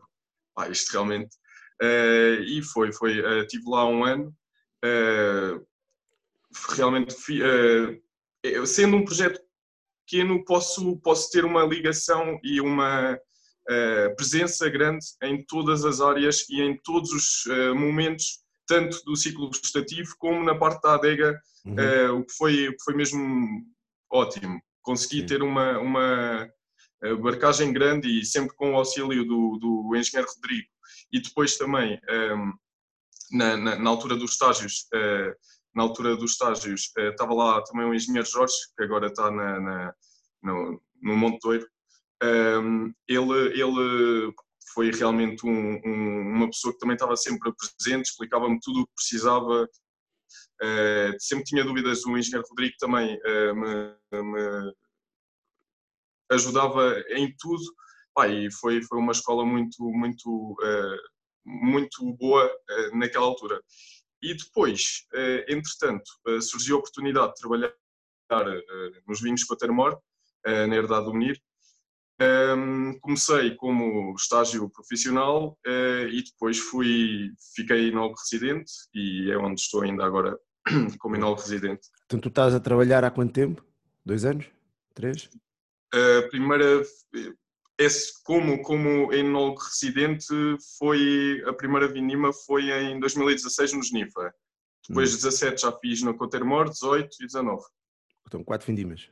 ah, 0.56 0.68
isto 0.68 0.90
realmente... 0.92 1.36
Uh, 1.80 2.42
e 2.42 2.60
foi, 2.60 2.92
foi, 2.92 3.20
uh, 3.20 3.46
tive 3.46 3.62
lá 3.68 3.86
um 3.86 4.04
ano, 4.04 4.34
realmente, 6.76 7.14
sendo 8.66 8.96
um 8.96 9.04
projeto 9.04 9.40
pequeno, 10.04 10.44
posso, 10.44 10.96
posso 10.98 11.30
ter 11.30 11.44
uma 11.44 11.64
ligação 11.64 12.40
e 12.42 12.60
uma 12.60 13.16
presença 14.16 14.68
grande 14.68 15.04
em 15.22 15.44
todas 15.46 15.84
as 15.84 16.00
áreas 16.00 16.48
e 16.48 16.60
em 16.60 16.76
todos 16.82 17.12
os 17.12 17.44
momentos, 17.76 18.40
tanto 18.68 19.02
do 19.04 19.16
ciclo 19.16 19.50
vegetativo 19.50 20.14
como 20.18 20.44
na 20.44 20.54
parte 20.54 20.82
da 20.82 20.94
adega, 20.94 21.40
uhum. 21.64 22.18
o, 22.20 22.24
que 22.24 22.32
foi, 22.34 22.68
o 22.68 22.72
que 22.76 22.84
foi 22.84 22.94
mesmo 22.94 23.64
ótimo 24.12 24.60
consegui 24.88 25.20
Sim. 25.20 25.26
ter 25.26 25.42
uma, 25.42 25.78
uma 25.78 26.50
barcagem 27.20 27.72
grande 27.74 28.08
e 28.08 28.24
sempre 28.24 28.56
com 28.56 28.72
o 28.72 28.76
auxílio 28.76 29.22
do, 29.22 29.58
do 29.58 29.96
engenheiro 29.96 30.32
Rodrigo 30.34 30.68
e 31.12 31.20
depois 31.20 31.58
também 31.58 32.00
um, 32.34 32.52
na, 33.36 33.56
na, 33.56 33.76
na, 33.76 33.90
altura 33.90 34.16
dos 34.16 34.32
estágios 34.32 34.88
uh, 34.94 35.34
na 35.74 35.82
altura 35.82 36.16
dos 36.16 36.32
estágios 36.32 36.90
uh, 36.98 37.10
estava 37.10 37.34
lá 37.34 37.62
também 37.64 37.86
o 37.86 37.94
engenheiro 37.94 38.26
Jorge 38.26 38.54
que 38.76 38.82
agora 38.82 39.08
está 39.08 39.30
na, 39.30 39.60
na 39.60 39.94
no, 40.42 40.82
no 41.02 41.16
Monte 41.16 41.38
Doiro 41.42 41.66
um, 42.22 42.92
ele, 43.06 43.60
ele 43.60 44.32
foi 44.72 44.90
realmente 44.90 45.46
um, 45.46 45.80
um, 45.84 46.20
uma 46.36 46.46
pessoa 46.46 46.72
que 46.72 46.78
também 46.78 46.94
estava 46.94 47.16
sempre 47.16 47.52
presente, 47.52 48.06
explicava-me 48.06 48.58
tudo 48.60 48.80
o 48.80 48.86
que 48.86 48.94
precisava, 48.94 49.68
Uh, 50.60 51.14
sempre 51.20 51.44
tinha 51.44 51.64
dúvidas, 51.64 52.04
o 52.04 52.18
engenheiro 52.18 52.46
Rodrigo 52.48 52.74
também 52.80 53.16
uh, 53.16 53.54
me, 53.54 54.22
me, 54.22 54.74
ajudava 56.30 56.98
em 57.10 57.34
tudo. 57.38 57.62
E 58.26 58.50
foi, 58.50 58.82
foi 58.82 58.98
uma 58.98 59.12
escola 59.12 59.46
muito, 59.46 59.80
muito, 59.92 60.52
uh, 60.60 60.98
muito 61.46 62.12
boa 62.14 62.50
naquela 62.92 63.26
altura. 63.26 63.62
E 64.20 64.34
depois, 64.34 65.06
entretanto, 65.46 66.10
surgiu 66.42 66.74
a 66.74 66.78
oportunidade 66.80 67.34
de 67.34 67.40
trabalhar 67.40 67.72
nos 69.06 69.20
vinhos 69.20 69.44
Cotermor, 69.44 69.96
na 70.44 70.74
Herdade 70.74 71.06
do 71.06 71.14
Menir. 71.14 71.40
Um, 72.20 72.98
comecei 72.98 73.54
como 73.54 74.12
estágio 74.16 74.68
profissional 74.70 75.56
uh, 75.64 76.08
e 76.08 76.24
depois 76.24 76.58
fui, 76.58 77.32
fiquei 77.54 77.88
enólogo 77.88 78.16
residente 78.18 78.72
e 78.92 79.30
é 79.30 79.38
onde 79.38 79.60
estou 79.60 79.82
ainda 79.82 80.04
agora 80.04 80.36
como 80.98 81.14
enólogo 81.14 81.42
residente. 81.42 81.86
Então 82.06 82.18
tu 82.18 82.28
estás 82.28 82.54
a 82.54 82.60
trabalhar 82.60 83.04
há 83.04 83.10
quanto 83.10 83.32
tempo? 83.32 83.64
Dois 84.04 84.24
anos? 84.24 84.46
Três? 84.94 85.30
A 85.94 86.28
primeira, 86.28 86.82
esse, 87.78 88.20
como, 88.24 88.62
como 88.62 89.12
enólogo 89.12 89.60
residente, 89.60 90.26
foi, 90.76 91.40
a 91.46 91.52
primeira 91.52 91.86
vinima 91.86 92.32
foi 92.32 92.68
em 92.70 92.98
2016 92.98 93.74
no 93.74 93.82
Genifa. 93.82 94.34
Depois 94.88 95.12
hum. 95.12 95.16
17 95.16 95.62
já 95.62 95.72
fiz 95.72 96.02
no 96.02 96.16
Cotermor, 96.16 96.68
18 96.68 97.16
e 97.20 97.26
19. 97.26 97.62
Então 98.26 98.42
quatro 98.42 98.66
vindimas. 98.66 99.08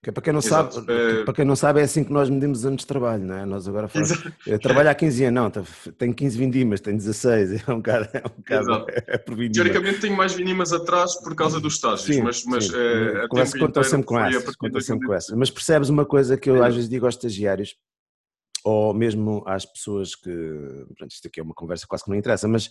Que 0.00 0.10
é 0.10 0.12
para 0.12 0.22
quem 0.22 0.32
não 0.32 0.40
sabe, 0.40 0.78
uh, 0.78 1.24
para 1.24 1.34
quem 1.34 1.44
não 1.44 1.56
sabe 1.56 1.80
é 1.80 1.82
assim 1.82 2.04
que 2.04 2.12
nós 2.12 2.30
medimos 2.30 2.64
anos 2.64 2.82
de 2.82 2.86
trabalho, 2.86 3.24
não 3.24 3.34
é? 3.34 3.44
Nós 3.44 3.66
agora 3.66 3.88
falamos, 3.88 4.12
eu 4.46 4.56
trabalho 4.60 4.90
há 4.90 4.94
15 4.94 5.24
anos, 5.24 5.52
não, 5.56 5.92
tenho 5.92 6.14
15 6.14 6.38
vindimas, 6.38 6.80
tenho 6.80 6.96
16, 6.96 7.66
é 7.66 7.72
um 7.72 7.78
bocado, 7.78 8.08
é 8.12 8.22
um 8.24 8.36
bocado 8.36 8.86
é 9.08 9.18
por 9.18 9.34
vindima. 9.34 9.64
Teoricamente 9.64 10.00
tenho 10.00 10.16
mais 10.16 10.34
vindimas 10.34 10.72
atrás 10.72 11.16
por 11.16 11.34
causa 11.34 11.60
dos 11.60 11.74
estágios, 11.74 12.02
sim, 12.02 12.22
mas, 12.22 12.44
mas 12.44 12.66
sim. 12.66 12.74
Uh, 12.74 13.58
contam 13.58 13.82
sempre 13.82 14.06
com 14.06 14.20
essas, 14.20 14.54
contam 14.54 14.80
sempre 14.80 15.06
com 15.08 15.14
essas. 15.14 15.36
Mas 15.36 15.50
percebes 15.50 15.88
uma 15.88 16.06
coisa 16.06 16.36
que 16.36 16.48
eu 16.48 16.62
às 16.62 16.76
vezes 16.76 16.88
digo 16.88 17.04
aos 17.04 17.16
estagiários, 17.16 17.74
ou 18.64 18.94
mesmo 18.94 19.42
às 19.46 19.64
pessoas 19.64 20.14
que, 20.14 20.30
pronto, 20.96 21.10
isto 21.10 21.26
aqui 21.26 21.40
é 21.40 21.42
uma 21.42 21.54
conversa 21.54 21.86
quase 21.88 22.04
que 22.04 22.10
não 22.10 22.16
interessa, 22.16 22.46
mas 22.46 22.70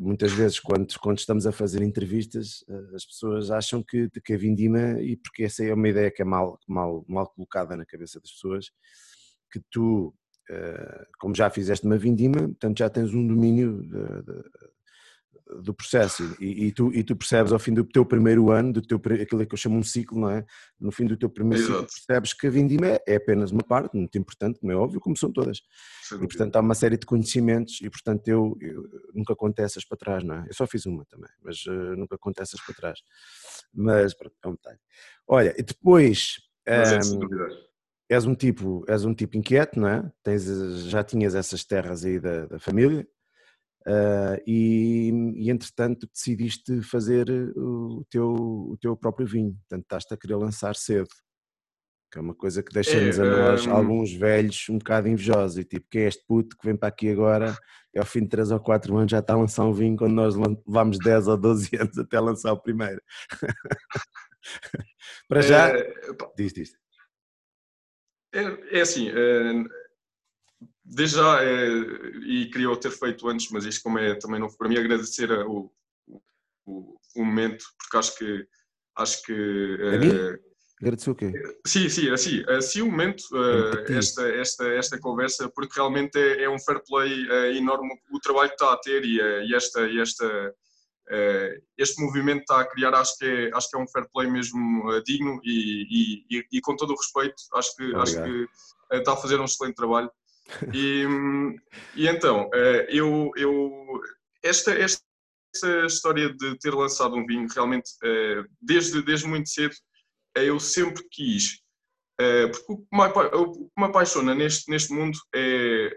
muitas 0.00 0.32
vezes 0.32 0.58
quando, 0.58 0.86
quando 1.00 1.18
estamos 1.18 1.46
a 1.46 1.52
fazer 1.52 1.82
entrevistas 1.82 2.64
uh, 2.68 2.94
as 2.94 3.04
pessoas 3.04 3.50
acham 3.50 3.82
que, 3.82 4.08
que 4.24 4.34
a 4.34 4.38
vindima, 4.38 5.00
e 5.00 5.16
porque 5.16 5.44
essa 5.44 5.64
é 5.64 5.72
uma 5.72 5.88
ideia 5.88 6.10
que 6.10 6.22
é 6.22 6.24
mal, 6.24 6.58
mal, 6.66 7.04
mal 7.08 7.28
colocada 7.28 7.76
na 7.76 7.86
cabeça 7.86 8.20
das 8.20 8.30
pessoas, 8.30 8.70
que 9.50 9.60
tu, 9.70 10.14
uh, 10.50 11.06
como 11.18 11.34
já 11.34 11.50
fizeste 11.50 11.86
uma 11.86 11.98
vindima, 11.98 12.38
portanto 12.48 12.78
já 12.78 12.90
tens 12.90 13.14
um 13.14 13.26
domínio 13.26 13.82
de, 13.82 14.22
de, 14.22 14.42
do 15.62 15.74
processo 15.74 16.34
e, 16.40 16.66
e, 16.66 16.72
tu, 16.72 16.92
e 16.92 17.04
tu 17.04 17.14
percebes 17.14 17.52
ao 17.52 17.58
fim 17.58 17.74
do 17.74 17.84
teu 17.84 18.04
primeiro 18.04 18.50
ano, 18.50 18.72
do 18.72 18.82
teu, 18.82 18.96
aquilo 18.96 19.46
que 19.46 19.54
eu 19.54 19.58
chamo 19.58 19.76
um 19.76 19.82
ciclo, 19.82 20.18
não 20.18 20.30
é? 20.30 20.44
No 20.80 20.90
fim 20.90 21.06
do 21.06 21.16
teu 21.16 21.28
primeiro 21.28 21.62
Exato. 21.62 21.80
ciclo 21.80 22.06
percebes 22.06 22.32
que 22.32 22.46
a 22.46 22.50
vindima 22.50 22.86
é 23.06 23.16
apenas 23.16 23.50
uma 23.50 23.62
parte, 23.62 23.96
muito 23.96 24.16
importante, 24.16 24.58
como 24.58 24.72
é 24.72 24.76
óbvio, 24.76 25.00
como 25.00 25.16
são 25.16 25.30
todas. 25.30 25.60
Sim, 26.02 26.16
e 26.16 26.26
portanto 26.26 26.56
há 26.56 26.60
uma 26.60 26.74
série 26.74 26.96
de 26.96 27.04
conhecimentos 27.06 27.80
e 27.82 27.90
portanto 27.90 28.26
eu, 28.28 28.56
eu 28.60 28.84
nunca 29.14 29.36
conto 29.36 29.58
essas 29.60 29.84
para 29.84 29.98
trás, 29.98 30.24
não 30.24 30.36
é? 30.36 30.46
Eu 30.48 30.54
só 30.54 30.66
fiz 30.66 30.86
uma 30.86 31.04
também, 31.04 31.30
mas 31.42 31.64
uh, 31.66 31.96
nunca 31.96 32.16
conto 32.16 32.40
essas 32.40 32.60
para 32.64 32.74
trás. 32.74 33.00
Mas 33.72 34.14
pronto, 34.14 34.34
é 34.42 34.48
um 34.48 34.52
detalhe. 34.52 34.78
Olha, 35.26 35.54
e 35.58 35.62
depois... 35.62 36.36
Um, 36.66 37.64
és 38.08 38.26
um 38.26 38.34
tipo 38.34 38.84
és 38.86 39.04
um 39.04 39.14
tipo 39.14 39.36
inquieto 39.36 39.80
não 39.80 39.88
é 39.88 40.12
tens 40.22 40.44
já 40.84 41.02
tinhas 41.02 41.34
essas 41.34 41.64
terras 41.64 42.04
aí 42.04 42.20
da, 42.20 42.46
da 42.46 42.58
família 42.58 43.06
Uh, 43.86 44.40
e, 44.46 45.10
e, 45.36 45.50
entretanto 45.50 46.08
decidiste 46.10 46.80
fazer 46.80 47.28
o 47.54 48.02
teu, 48.08 48.32
o 48.32 48.78
teu 48.80 48.96
próprio 48.96 49.26
vinho, 49.26 49.52
portanto 49.52 49.82
estás-te 49.82 50.14
a 50.14 50.16
querer 50.16 50.36
lançar 50.36 50.74
cedo, 50.74 51.10
que 52.10 52.18
é 52.18 52.22
uma 52.22 52.34
coisa 52.34 52.62
que 52.62 52.72
deixa-nos 52.72 53.18
é, 53.18 53.22
a 53.22 53.26
nós, 53.26 53.66
um... 53.66 53.72
alguns 53.72 54.10
velhos, 54.14 54.66
um 54.70 54.78
bocado 54.78 55.08
invejosos, 55.08 55.58
e 55.58 55.64
tipo, 55.64 55.86
quem 55.90 56.04
é 56.04 56.08
este 56.08 56.24
puto 56.26 56.56
que 56.56 56.66
vem 56.66 56.74
para 56.74 56.88
aqui 56.88 57.10
agora, 57.10 57.54
e 57.94 57.98
ao 57.98 58.06
fim 58.06 58.20
de 58.20 58.28
3 58.28 58.52
ou 58.52 58.60
4 58.60 58.96
anos 58.96 59.10
já 59.10 59.18
está 59.18 59.34
a 59.34 59.38
lançar 59.38 59.64
um 59.64 59.72
vinho, 59.72 59.98
quando 59.98 60.14
nós 60.14 60.34
levamos 60.34 60.98
10 60.98 61.28
ou 61.28 61.36
12 61.36 61.68
anos 61.76 61.98
até 61.98 62.18
lançar 62.18 62.52
o 62.54 62.62
primeiro. 62.62 63.02
para 65.28 65.42
já, 65.42 65.68
é, 65.68 65.94
diz, 66.38 66.54
diz. 66.54 66.72
É, 68.32 68.78
é 68.78 68.80
assim, 68.80 69.10
é 69.10 69.83
desde 70.84 71.16
já, 71.16 71.42
é, 71.42 71.68
e 72.26 72.50
queria 72.50 72.76
ter 72.76 72.90
feito 72.90 73.28
antes, 73.28 73.50
mas 73.50 73.64
isto 73.64 73.82
como 73.82 73.98
é 73.98 74.14
também 74.16 74.38
novo 74.38 74.56
para 74.56 74.68
mim, 74.68 74.76
agradecer 74.76 75.32
o, 75.32 75.72
o, 76.66 76.98
o 77.16 77.24
momento, 77.24 77.64
porque 77.78 77.96
acho 77.96 78.18
que 78.18 78.46
acho 78.96 79.22
que 79.22 79.32
é, 79.80 80.38
agradecer 80.80 81.10
o 81.10 81.14
quê? 81.14 81.32
Sim, 81.66 81.88
sim, 81.88 82.10
assim, 82.10 82.44
assim 82.48 82.82
o 82.82 82.90
momento, 82.90 83.22
uh, 83.32 83.92
esta, 83.92 84.28
esta, 84.28 84.68
esta 84.68 84.98
conversa, 85.00 85.48
porque 85.48 85.74
realmente 85.74 86.18
é, 86.18 86.44
é 86.44 86.50
um 86.50 86.58
fair 86.58 86.82
play 86.86 87.26
uh, 87.28 87.56
enorme 87.56 87.90
o 88.12 88.20
trabalho 88.20 88.50
que 88.50 88.54
está 88.56 88.72
a 88.72 88.76
ter 88.76 89.04
e, 89.04 89.20
uh, 89.20 89.42
e 89.42 89.54
esta, 89.54 89.88
e 89.88 90.00
esta 90.00 90.54
este 91.76 92.02
movimento 92.02 92.40
está 92.40 92.60
a 92.60 92.64
criar, 92.64 92.94
acho 92.94 93.18
que 93.18 93.26
é, 93.26 93.50
acho 93.54 93.68
que 93.68 93.76
é 93.76 93.78
um 93.78 93.86
fair 93.86 94.08
play 94.10 94.26
mesmo 94.26 94.88
digno 95.02 95.38
e, 95.44 96.24
e, 96.30 96.44
e, 96.50 96.60
com 96.62 96.74
todo 96.76 96.94
o 96.94 96.96
respeito, 96.96 97.34
acho 97.52 97.76
que, 97.76 97.94
acho 97.94 98.22
que 98.22 98.48
está 98.90 99.12
a 99.12 99.16
fazer 99.16 99.38
um 99.38 99.44
excelente 99.44 99.74
trabalho 99.74 100.10
e, 100.72 101.06
e 101.96 102.08
então, 102.08 102.50
eh, 102.52 102.86
eu, 102.90 103.30
eu 103.36 104.00
esta, 104.42 104.72
esta 104.72 105.02
história 105.86 106.32
de 106.32 106.58
ter 106.58 106.74
lançado 106.74 107.16
um 107.16 107.26
vinho, 107.26 107.48
realmente, 107.48 107.90
eh, 108.02 108.44
desde, 108.60 109.02
desde 109.02 109.26
muito 109.26 109.48
cedo, 109.48 109.74
eh, 110.36 110.44
eu 110.44 110.60
sempre 110.60 111.02
quis. 111.10 111.62
Porque 112.52 112.72
o 113.36 113.52
que 113.52 113.70
me 113.76 113.84
apaixona 113.86 114.34
neste, 114.34 114.70
neste 114.70 114.92
mundo 114.92 115.18
é. 115.34 115.90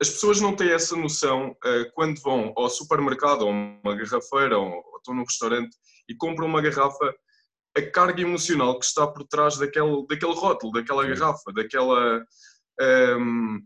As 0.00 0.08
pessoas 0.08 0.40
não 0.40 0.56
têm 0.56 0.70
essa 0.70 0.96
noção 0.96 1.54
quando 1.92 2.22
vão 2.22 2.54
ao 2.56 2.70
supermercado 2.70 3.42
ou 3.42 3.50
uma 3.50 3.94
garrafeira 3.94 4.56
ou, 4.58 4.66
ou 4.66 4.96
estão 4.96 5.14
num 5.14 5.24
restaurante 5.24 5.76
e 6.08 6.14
compram 6.14 6.46
uma 6.46 6.62
garrafa, 6.62 7.14
a 7.76 7.82
carga 7.82 8.22
emocional 8.22 8.78
que 8.78 8.86
está 8.86 9.06
por 9.06 9.26
trás 9.26 9.58
daquele, 9.58 10.06
daquele 10.06 10.32
rótulo, 10.32 10.72
daquela 10.72 11.06
garrafa, 11.06 11.52
daquela 11.52 12.24
um, 12.80 13.60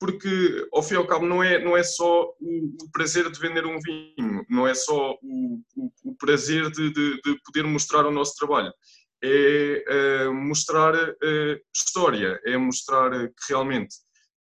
porque, 0.00 0.66
ao 0.72 0.82
fim 0.82 0.94
e 0.94 0.96
ao 0.96 1.06
cabo, 1.06 1.26
não 1.26 1.42
é, 1.42 1.62
não 1.62 1.76
é 1.76 1.82
só 1.82 2.24
o, 2.40 2.76
o 2.82 2.90
prazer 2.90 3.30
de 3.30 3.38
vender 3.38 3.66
um 3.66 3.78
vinho, 3.78 4.44
não 4.48 4.66
é 4.66 4.74
só 4.74 5.12
o, 5.22 5.60
o, 5.76 5.92
o 6.04 6.16
prazer 6.16 6.70
de, 6.70 6.90
de, 6.90 7.20
de, 7.20 7.38
poder 7.44 7.64
mostrar 7.64 8.06
o 8.06 8.10
nosso 8.10 8.34
trabalho. 8.36 8.72
É 9.22 10.26
uh, 10.26 10.32
mostrar 10.32 10.94
uh, 10.94 11.60
história, 11.74 12.40
é 12.46 12.56
mostrar 12.56 13.10
que 13.10 13.48
realmente, 13.50 13.94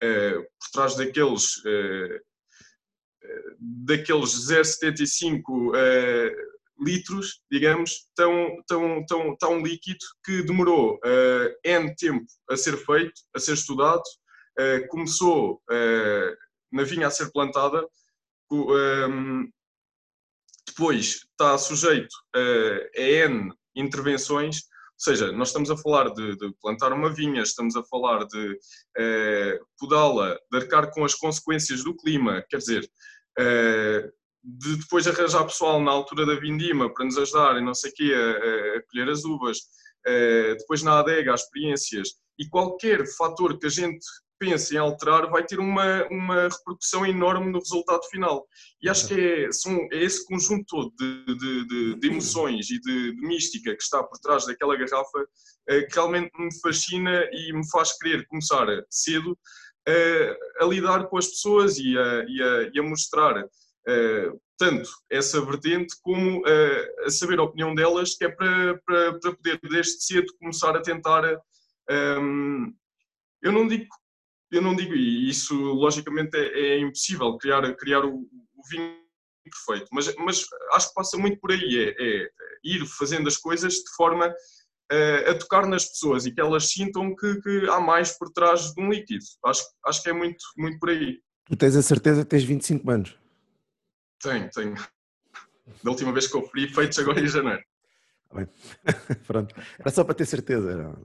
uh, 0.05 0.43
por 0.43 0.71
trás 0.75 0.95
daqueles, 0.95 1.55
daqueles 3.59 4.31
0,75 4.47 5.73
litros, 6.79 7.41
digamos, 7.51 8.09
tão, 8.15 8.63
tão, 8.67 9.05
tão, 9.07 9.37
tão 9.37 9.63
líquido 9.63 10.05
que 10.25 10.43
demorou 10.43 10.97
uh, 10.97 11.55
N 11.65 11.95
tempo 11.97 12.27
a 12.51 12.57
ser 12.57 12.77
feito, 12.77 13.15
a 13.35 13.39
ser 13.39 13.55
estudado, 13.55 14.03
uh, 14.03 14.87
começou 14.89 15.63
uh, 15.71 16.37
na 16.73 16.83
vinha 16.85 17.07
a 17.07 17.11
ser 17.11 17.31
plantada, 17.33 17.87
ehm, 18.53 19.49
depois 20.67 21.27
está 21.31 21.57
sujeito 21.57 22.15
a 22.35 23.01
N 23.01 23.53
intervenções, 23.75 24.57
ou 24.59 24.99
seja, 24.99 25.33
nós 25.33 25.49
estamos 25.49 25.71
a 25.71 25.77
falar 25.77 26.13
de, 26.13 26.37
de 26.37 26.53
plantar 26.61 26.93
uma 26.93 27.09
vinha, 27.09 27.41
estamos 27.41 27.77
a 27.77 27.85
falar 27.85 28.27
de 28.27 28.59
podá-la, 29.79 30.37
de 30.51 30.59
arcar 30.59 30.91
com 30.91 31.05
as 31.05 31.15
consequências 31.15 31.83
do 31.83 31.97
clima, 31.97 32.45
quer 32.51 32.59
dizer, 32.59 32.91
de 34.47 34.77
depois 34.77 35.07
arranjar 35.09 35.45
pessoal 35.45 35.83
na 35.83 35.91
altura 35.91 36.25
da 36.25 36.37
vindima 36.37 36.93
para 36.93 37.05
nos 37.05 37.19
ajudar 37.19 37.59
e 37.59 37.65
não 37.65 37.75
sei 37.75 37.91
o 37.91 37.95
quê, 37.95 38.13
a, 38.15 38.79
a, 38.79 38.83
colher 38.89 39.09
as 39.09 39.25
uvas, 39.25 39.59
depois 40.59 40.85
na 40.85 41.01
adega, 41.01 41.35
as 41.35 41.43
experiências, 41.43 42.11
e 42.39 42.49
qualquer 42.49 43.05
fator 43.17 43.59
que 43.59 43.67
a 43.67 43.71
gente 43.71 44.07
pense 44.39 44.75
em 44.75 44.79
alterar 44.79 45.29
vai 45.31 45.45
ter 45.45 45.59
uma, 45.59 46.07
uma 46.11 46.43
repercussão 46.49 47.05
enorme 47.07 47.51
no 47.51 47.59
resultado 47.59 48.03
final. 48.05 48.47
E 48.81 48.89
acho 48.89 49.09
que 49.09 49.15
é, 49.15 49.51
são, 49.51 49.77
é 49.91 50.05
esse 50.05 50.25
conjunto 50.27 50.65
todo 50.69 50.93
de, 50.97 51.25
de, 51.35 51.67
de, 51.67 51.95
de 51.99 52.07
emoções 52.07 52.71
e 52.71 52.79
de, 52.79 53.17
mística 53.17 53.75
que 53.75 53.83
está 53.83 54.03
por 54.03 54.19
trás 54.19 54.47
daquela 54.47 54.77
garrafa 54.77 55.27
que 55.67 55.95
realmente 55.95 56.31
me 56.39 56.51
fascina 56.61 57.29
e 57.33 57.53
me 57.53 57.69
faz 57.71 57.97
querer 57.99 58.27
começar 58.29 58.67
cedo 58.89 59.37
a 60.61 60.65
lidar 60.65 61.07
com 61.09 61.17
as 61.17 61.27
pessoas 61.27 61.79
e 61.79 61.97
a, 61.99 62.25
e 62.29 62.43
a, 62.43 62.71
e 62.75 62.79
a 62.79 62.83
mostrar 62.83 63.43
uh, 63.43 63.49
tanto 64.59 64.89
essa 65.11 65.41
vertente 65.45 65.95
como 66.03 66.41
uh, 66.41 67.07
a 67.07 67.11
saber 67.11 67.39
a 67.39 67.45
opinião 67.45 67.75
delas, 67.75 68.15
que 68.15 68.25
é 68.25 68.29
para, 68.29 68.79
para, 68.85 69.19
para 69.19 69.37
poder 69.37 69.61
desde 69.63 70.03
cedo 70.03 70.35
começar 70.39 70.75
a 70.77 70.83
tentar. 70.83 71.25
Um, 71.89 71.93
ehm, 71.95 72.75
eu 73.43 73.53
não 73.53 73.67
digo, 73.67 73.87
eu 74.51 74.63
não 74.63 74.75
digo, 74.75 74.95
e 74.95 75.29
isso 75.29 75.55
logicamente 75.55 76.37
é, 76.37 76.77
é 76.77 76.79
impossível 76.81 77.37
criar, 77.37 77.75
criar 77.77 78.05
o, 78.05 78.21
o, 78.21 78.63
vinho 78.71 78.97
perfeito, 79.45 79.89
mas, 79.93 80.13
mas 80.17 80.45
acho 80.73 80.89
que 80.89 80.95
passa 80.95 81.17
muito 81.17 81.39
por 81.39 81.53
aí, 81.53 81.95
é, 81.97 82.25
é 82.25 82.29
ir 82.65 82.85
fazendo 82.87 83.29
as 83.29 83.37
coisas 83.37 83.75
de 83.75 83.95
forma 83.97 84.29
uh, 84.29 85.31
a 85.31 85.35
tocar 85.39 85.67
nas 85.67 85.85
pessoas 85.85 86.27
e 86.27 86.33
que 86.33 86.41
elas 86.41 86.69
sintam 86.71 87.15
que, 87.15 87.41
que, 87.41 87.69
há 87.69 87.79
mais 87.79 88.19
por 88.19 88.33
trás 88.33 88.73
de 88.73 88.83
um 88.83 88.91
líquido. 88.91 89.25
Acho, 89.45 89.63
acho 89.85 90.03
que 90.03 90.09
é 90.09 90.13
muito, 90.13 90.43
muito 90.57 90.79
por 90.81 90.91
aí. 90.91 91.21
Tu 91.45 91.57
tens 91.57 91.77
a 91.77 91.83
certeza 91.83 92.25
que 92.25 92.31
tens 92.31 92.43
25 92.43 92.91
anos? 92.91 93.26
Tenho, 94.21 94.51
tenho. 94.51 94.75
Da 95.83 95.91
última 95.91 96.13
vez 96.13 96.27
que 96.27 96.37
eu 96.37 96.43
fui, 96.49 96.69
feitos 96.69 96.99
agora 96.99 97.21
em 97.21 97.27
janeiro. 97.27 97.63
Bem, 98.33 98.49
pronto. 99.27 99.55
Era 99.79 99.91
só 99.91 100.05
para 100.05 100.15
ter 100.15 100.27
certeza. 100.27 100.97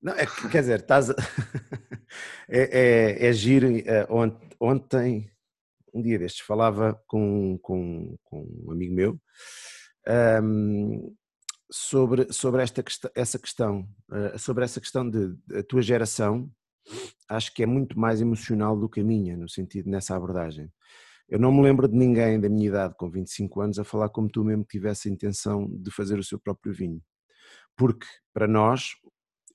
Não, 0.00 0.12
é, 0.12 0.26
quer 0.50 0.60
dizer, 0.60 0.80
estás. 0.80 1.10
A... 1.10 1.14
é, 2.48 3.24
é, 3.24 3.26
é 3.26 3.32
giro. 3.32 3.66
É, 3.68 4.06
ontem, 4.60 5.30
um 5.92 6.02
dia 6.02 6.18
destes, 6.18 6.44
falava 6.44 7.00
com, 7.06 7.58
com, 7.58 8.16
com 8.24 8.64
um 8.66 8.72
amigo 8.72 8.94
meu 8.94 9.20
um, 10.42 11.14
sobre, 11.70 12.32
sobre 12.32 12.62
esta, 12.62 12.84
essa 13.14 13.38
questão, 13.38 13.88
uh, 14.10 14.38
sobre 14.38 14.64
essa 14.64 14.80
questão 14.80 15.08
de, 15.08 15.34
de 15.46 15.58
a 15.58 15.62
tua 15.62 15.82
geração. 15.82 16.50
Acho 17.28 17.52
que 17.52 17.62
é 17.62 17.66
muito 17.66 17.98
mais 17.98 18.20
emocional 18.20 18.78
do 18.78 18.88
que 18.88 19.00
a 19.00 19.04
minha, 19.04 19.36
no 19.36 19.48
sentido 19.48 19.90
nessa 19.90 20.14
abordagem. 20.14 20.70
Eu 21.28 21.38
não 21.40 21.52
me 21.52 21.62
lembro 21.62 21.88
de 21.88 21.96
ninguém 21.96 22.40
da 22.40 22.48
minha 22.48 22.68
idade, 22.68 22.94
com 22.96 23.10
25 23.10 23.60
anos, 23.60 23.78
a 23.78 23.84
falar 23.84 24.08
como 24.08 24.28
tu 24.28 24.44
mesmo 24.44 24.64
tivesse 24.64 25.08
a 25.08 25.12
intenção 25.12 25.66
de 25.68 25.90
fazer 25.90 26.18
o 26.18 26.24
seu 26.24 26.38
próprio 26.38 26.72
vinho. 26.72 27.02
porque 27.76 28.06
para 28.34 28.46
nós 28.48 28.92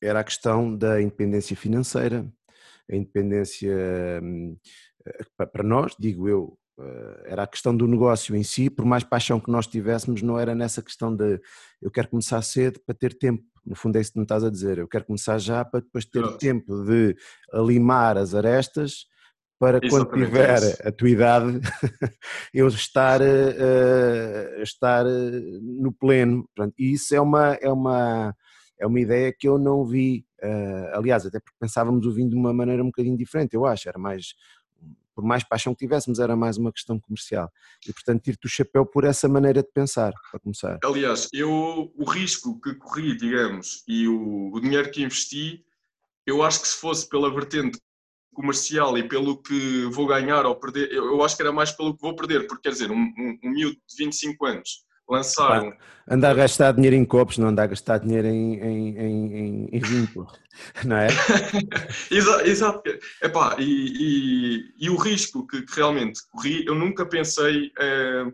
era 0.02 0.20
a 0.22 0.24
questão 0.24 0.76
da 0.76 1.02
independência 1.02 1.56
financeira, 1.56 2.32
a 2.92 2.96
independência, 2.96 3.72
hum, 4.24 4.58
eh, 5.06 5.46
para 5.48 5.64
nós, 5.64 5.96
digo 6.00 6.28
eu, 6.30 6.58
eh, 6.80 7.24
era 7.28 7.44
a 7.44 7.48
questão 7.48 7.76
do 7.76 7.88
negócio 7.88 8.36
em 8.36 8.44
si, 8.44 8.70
por 8.70 8.86
mais 8.86 9.04
paixão 9.04 9.40
que 9.40 9.52
nós 9.52 9.68
tivéssemos, 9.68 10.22
não 10.22 10.40
era 10.40 10.56
nessa 10.56 10.82
questão 10.82 11.16
de 11.16 11.40
eu 11.82 11.92
quero 11.92 12.10
começar 12.10 12.42
cedo 12.42 12.80
para 12.86 12.96
ter 12.96 13.14
tempo. 13.18 13.44
No 13.66 13.76
fundo 13.76 13.98
é 13.98 14.02
isso 14.02 14.14
que 14.14 14.20
me 14.20 14.26
estás 14.26 14.44
a 14.44 14.50
dizer, 14.50 14.80
eu 14.80 14.88
quero 14.88 15.06
começar 15.06 15.38
já 15.38 15.64
para 15.66 15.82
depois 15.82 16.06
ter 16.06 16.38
tempo 16.38 16.84
de 16.86 17.16
limar 17.54 18.18
as 18.18 18.34
arestas 18.36 19.06
para 19.62 19.80
quando 19.80 20.12
tiver 20.12 20.58
a 20.84 20.92
tua 20.92 21.08
idade 21.08 21.60
eu 22.52 22.68
estar, 22.68 23.22
uh, 23.22 24.62
estar 24.64 25.06
no 25.62 25.94
pleno. 25.94 26.50
e 26.80 26.94
isso 26.94 27.14
é 27.14 27.22
uma, 27.22 27.54
é, 27.62 27.70
uma, 27.70 28.36
é 28.80 28.88
uma 28.88 29.00
ideia 29.00 29.32
que 29.32 29.48
eu 29.48 29.60
não 29.60 29.86
vi, 29.86 30.26
uh, 30.42 30.98
aliás, 30.98 31.28
até 31.28 31.40
porque 31.40 31.56
pensávamos 31.60 32.08
o 32.08 32.12
vinho 32.12 32.32
de 32.32 32.36
uma 32.36 32.52
maneira 32.52 32.82
um 32.82 32.88
bocadinho 32.88 33.16
diferente, 33.16 33.54
eu 33.54 33.64
acho, 33.64 33.88
era 33.88 34.00
mais 34.00 34.34
por 35.14 35.24
mais 35.26 35.44
paixão 35.44 35.76
que 35.76 35.86
tivéssemos, 35.86 36.18
era 36.20 36.36
mais 36.36 36.58
uma 36.58 36.72
questão 36.72 36.98
comercial. 36.98 37.52
E, 37.86 37.94
portanto, 37.94 38.24
tiro-te 38.24 38.48
o 38.48 38.50
chapéu 38.50 38.86
por 38.86 39.04
essa 39.04 39.28
maneira 39.28 39.62
de 39.62 39.70
pensar, 39.72 40.14
para 40.32 40.40
começar. 40.40 40.80
Aliás, 40.84 41.28
eu, 41.34 41.92
o 41.96 42.10
risco 42.10 42.60
que 42.62 42.74
corri, 42.76 43.16
digamos, 43.16 43.84
e 43.88 44.08
o, 44.08 44.52
o 44.52 44.60
dinheiro 44.60 44.90
que 44.90 45.04
investi, 45.04 45.64
eu 46.26 46.42
acho 46.42 46.62
que 46.62 46.68
se 46.70 46.78
fosse 46.78 47.08
pela 47.08 47.32
vertente 47.32 47.78
comercial 48.34 48.98
e 48.98 49.08
pelo 49.08 49.42
que 49.42 49.86
vou 49.92 50.08
ganhar 50.08 50.46
ou 50.46 50.56
perder, 50.56 50.92
eu, 50.92 51.22
acho 51.24 51.36
que 51.36 51.42
era 51.42 51.52
mais 51.52 51.72
pelo 51.72 51.96
que 51.96 52.02
vou 52.02 52.16
perder, 52.16 52.48
porque 52.48 52.64
quer 52.64 52.72
dizer, 52.72 52.92
um, 52.92 52.96
um, 52.96 53.40
um 53.44 53.50
miúdo 53.52 53.78
de 53.88 54.04
25 54.04 54.46
anos 54.46 54.86
lançaram. 55.12 55.74
Andar 56.10 56.32
a 56.32 56.34
gastar 56.34 56.72
dinheiro 56.74 56.96
em 56.96 57.06
copos, 57.06 57.38
não 57.38 57.50
andar 57.50 57.64
a 57.64 57.68
gastar 57.68 58.00
dinheiro 58.00 58.28
em, 58.28 58.56
em, 58.60 58.98
em, 58.98 59.70
em 59.72 59.80
vinho, 59.80 60.28
não 60.86 60.96
é? 60.96 61.08
exato, 62.10 62.48
exato. 62.48 62.82
Epá, 63.22 63.56
e, 63.60 63.64
e, 63.66 64.86
e, 64.86 64.90
o 64.90 64.96
risco 64.96 65.46
que, 65.46 65.62
que, 65.64 65.76
realmente 65.76 66.22
corri, 66.32 66.66
eu 66.66 66.76
nunca 66.76 67.06
pensei, 67.06 67.72
eh, 67.80 68.26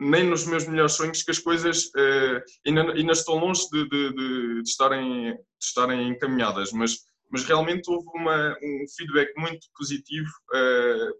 nem 0.00 0.24
nos 0.24 0.46
meus 0.46 0.66
melhores 0.66 0.92
sonhos, 0.92 1.22
que 1.22 1.30
as 1.30 1.38
coisas 1.38 1.90
eh, 1.96 2.42
ainda, 2.66 2.92
ainda 2.92 3.12
estão 3.12 3.36
longe 3.36 3.62
de, 3.70 3.88
de, 3.88 4.12
de, 4.14 4.62
de, 4.62 4.68
estarem, 4.68 5.32
de 5.32 5.38
estarem 5.60 6.08
encaminhadas, 6.08 6.72
mas, 6.72 6.98
mas 7.30 7.44
realmente 7.44 7.90
houve 7.90 8.06
uma, 8.14 8.56
um 8.62 8.84
feedback 8.96 9.32
muito 9.36 9.66
positivo. 9.76 10.30
Eh, 10.54 11.10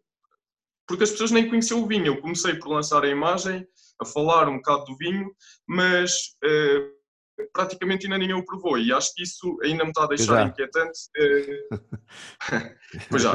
porque 0.88 1.04
as 1.04 1.10
pessoas 1.10 1.30
nem 1.30 1.48
conheciam 1.48 1.82
o 1.82 1.86
vinho. 1.86 2.06
Eu 2.06 2.20
comecei 2.20 2.54
por 2.54 2.70
lançar 2.70 3.04
a 3.04 3.08
imagem, 3.08 3.66
a 4.00 4.06
falar 4.06 4.48
um 4.48 4.56
bocado 4.56 4.86
do 4.86 4.96
vinho, 4.96 5.30
mas 5.68 6.12
uh, 6.42 7.46
praticamente 7.52 8.06
ainda 8.06 8.16
ninguém 8.16 8.34
o 8.34 8.44
provou 8.44 8.78
e 8.78 8.90
acho 8.90 9.12
que 9.14 9.22
isso 9.22 9.58
ainda 9.62 9.84
me 9.84 9.90
está 9.90 10.04
a 10.04 10.08
deixar 10.08 10.46
inquietante. 10.46 10.98
Uh, 11.18 11.78
pois 13.10 13.22
já. 13.22 13.32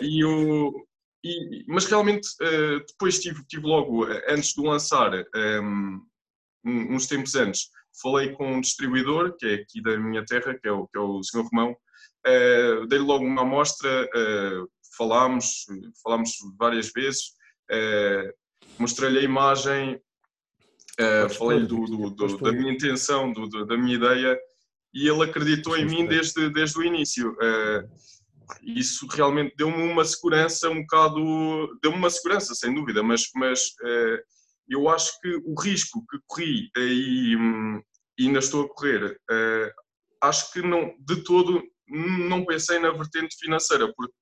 E 0.00 0.24
o, 0.24 0.86
e, 1.24 1.64
mas 1.66 1.86
realmente 1.86 2.28
depois 2.86 3.18
tive, 3.18 3.44
tive 3.46 3.66
logo, 3.66 4.04
antes 4.28 4.54
de 4.54 4.62
lançar, 4.62 5.12
um, 5.64 6.00
uns 6.64 7.08
tempos 7.08 7.34
antes, 7.34 7.68
falei 8.00 8.32
com 8.32 8.56
um 8.56 8.60
distribuidor, 8.60 9.36
que 9.36 9.46
é 9.46 9.54
aqui 9.54 9.82
da 9.82 9.96
minha 9.98 10.24
terra, 10.24 10.56
que 10.58 10.68
é 10.68 10.72
o, 10.72 10.86
que 10.86 10.98
é 10.98 11.00
o 11.00 11.22
Sr. 11.22 11.42
Romão, 11.42 11.72
uh, 11.72 12.86
dei-lhe 12.86 13.04
logo 13.04 13.24
uma 13.24 13.42
amostra, 13.42 14.04
uh, 14.04 14.68
falámos, 14.96 15.66
falámos 16.02 16.32
várias 16.58 16.90
vezes, 16.92 17.28
uh, 17.70 18.32
mostrei-lhe 18.78 19.18
a 19.18 19.22
imagem, 19.22 20.00
uh, 21.00 21.28
falei 21.34 21.60
do, 21.60 21.84
do, 21.84 22.10
do, 22.10 22.38
da 22.38 22.52
minha 22.52 22.72
intenção, 22.72 23.32
da 23.66 23.76
minha 23.76 23.96
ideia, 23.96 24.38
e 24.94 25.08
ele 25.08 25.24
acreditou 25.24 25.76
em 25.76 25.86
mim 25.86 26.06
desde, 26.06 26.50
desde 26.50 26.78
o 26.78 26.84
início. 26.84 27.34
Isso 28.62 29.06
realmente 29.06 29.54
deu-me 29.56 29.82
uma 29.90 30.04
segurança 30.04 30.68
um 30.68 30.82
bocado, 30.82 31.78
deu-me 31.82 31.96
uma 31.96 32.10
segurança, 32.10 32.54
sem 32.54 32.74
dúvida, 32.74 33.02
mas, 33.02 33.30
mas 33.34 33.72
eu 34.72 34.88
acho 34.88 35.20
que 35.20 35.40
o 35.44 35.60
risco 35.60 36.04
que 36.10 36.18
corri 36.26 36.70
e, 36.76 37.36
e 38.18 38.26
ainda 38.26 38.38
estou 38.38 38.64
a 38.64 38.68
correr, 38.68 39.18
acho 40.22 40.52
que 40.52 40.62
não, 40.62 40.94
de 41.00 41.22
todo 41.24 41.62
não 41.88 42.44
pensei 42.44 42.78
na 42.78 42.90
vertente 42.90 43.36
financeira, 43.38 43.92
porque 43.94 44.14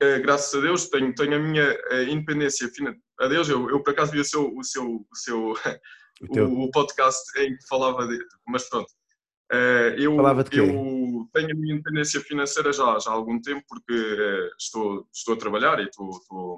Uh, 0.00 0.22
graças 0.22 0.54
a 0.54 0.60
Deus, 0.60 0.88
tenho, 0.88 1.12
tenho 1.12 1.34
a 1.34 1.38
minha 1.40 1.72
uh, 1.72 2.02
independência 2.04 2.68
financeira. 2.68 3.02
Adeus, 3.18 3.48
eu, 3.48 3.68
eu 3.68 3.82
por 3.82 3.90
acaso 3.90 4.12
vi 4.12 4.20
o 4.20 4.24
seu, 4.24 4.56
o 4.56 4.62
seu, 4.62 5.04
o, 5.10 5.16
seu 5.16 5.54
o, 6.30 6.64
o, 6.64 6.70
podcast 6.70 7.20
em 7.40 7.56
que 7.56 7.66
falava 7.68 8.06
de. 8.06 8.16
Mas 8.46 8.68
pronto. 8.68 8.88
Eu, 9.96 10.14
falava 10.14 10.44
de 10.44 10.50
quê? 10.50 10.60
eu 10.60 11.28
tenho 11.32 11.50
a 11.50 11.54
minha 11.54 11.74
independência 11.74 12.20
financeira 12.20 12.72
já, 12.72 12.96
já 13.00 13.10
há 13.10 13.14
algum 13.14 13.40
tempo, 13.40 13.64
porque 13.66 13.92
estou, 14.56 15.08
estou 15.12 15.34
a 15.34 15.38
trabalhar 15.38 15.80
e 15.80 15.84
estou, 15.84 16.10
estou, 16.10 16.56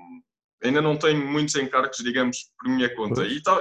ainda 0.63 0.83
não 0.83 0.97
tenho 0.97 1.25
muitos 1.27 1.55
encargos, 1.55 1.99
digamos, 1.99 2.51
por 2.59 2.71
minha 2.71 2.95
conta. 2.95 3.25
E, 3.27 3.43
tal, 3.43 3.61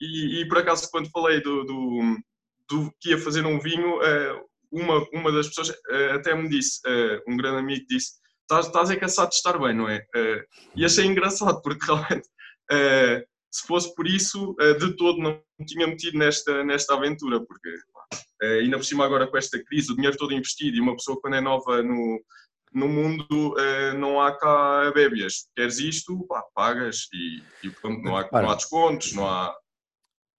e, 0.00 0.40
e, 0.40 0.48
por 0.48 0.58
acaso, 0.58 0.90
quando 0.90 1.10
falei 1.10 1.40
do, 1.40 1.64
do, 1.64 2.16
do 2.68 2.92
que 3.00 3.10
ia 3.10 3.18
fazer 3.18 3.44
um 3.46 3.58
vinho, 3.58 3.98
uma, 4.70 5.06
uma 5.12 5.32
das 5.32 5.48
pessoas 5.48 5.72
até 6.14 6.34
me 6.34 6.48
disse, 6.48 6.80
um 7.26 7.36
grande 7.36 7.58
amigo 7.58 7.84
disse 7.88 8.24
estás, 8.44 8.66
estás 8.66 8.90
é 8.90 8.96
cansado 8.96 9.30
de 9.30 9.36
estar 9.36 9.58
bem, 9.58 9.74
não 9.74 9.88
é? 9.88 10.04
E 10.76 10.84
achei 10.84 11.04
engraçado, 11.04 11.60
porque 11.62 11.84
realmente, 11.86 12.28
se 13.50 13.66
fosse 13.66 13.94
por 13.94 14.06
isso, 14.06 14.54
de 14.78 14.96
todo 14.96 15.20
não 15.20 15.42
tinha 15.66 15.86
metido 15.86 16.18
nesta, 16.18 16.64
nesta 16.64 16.94
aventura, 16.94 17.40
porque 17.44 17.70
ainda 18.42 18.76
por 18.76 18.84
cima 18.84 19.04
agora 19.04 19.26
com 19.26 19.36
esta 19.36 19.62
crise, 19.64 19.92
o 19.92 19.94
dinheiro 19.94 20.16
todo 20.16 20.34
investido 20.34 20.76
e 20.76 20.80
uma 20.80 20.96
pessoa 20.96 21.18
quando 21.20 21.34
é 21.34 21.40
nova 21.40 21.82
no, 21.82 22.20
no 22.74 22.88
mundo 22.88 23.54
não 23.98 24.20
há 24.20 24.36
cá 24.36 24.90
bébias. 24.92 25.46
Queres 25.54 25.78
isto, 25.78 26.26
pá, 26.26 26.42
pagas 26.54 27.08
e, 27.12 27.42
e 27.66 27.70
portanto 27.70 28.02
não 28.02 28.16
há, 28.16 28.28
não 28.32 28.50
há 28.50 28.54
descontos, 28.54 29.12
não 29.12 29.28
há... 29.28 29.54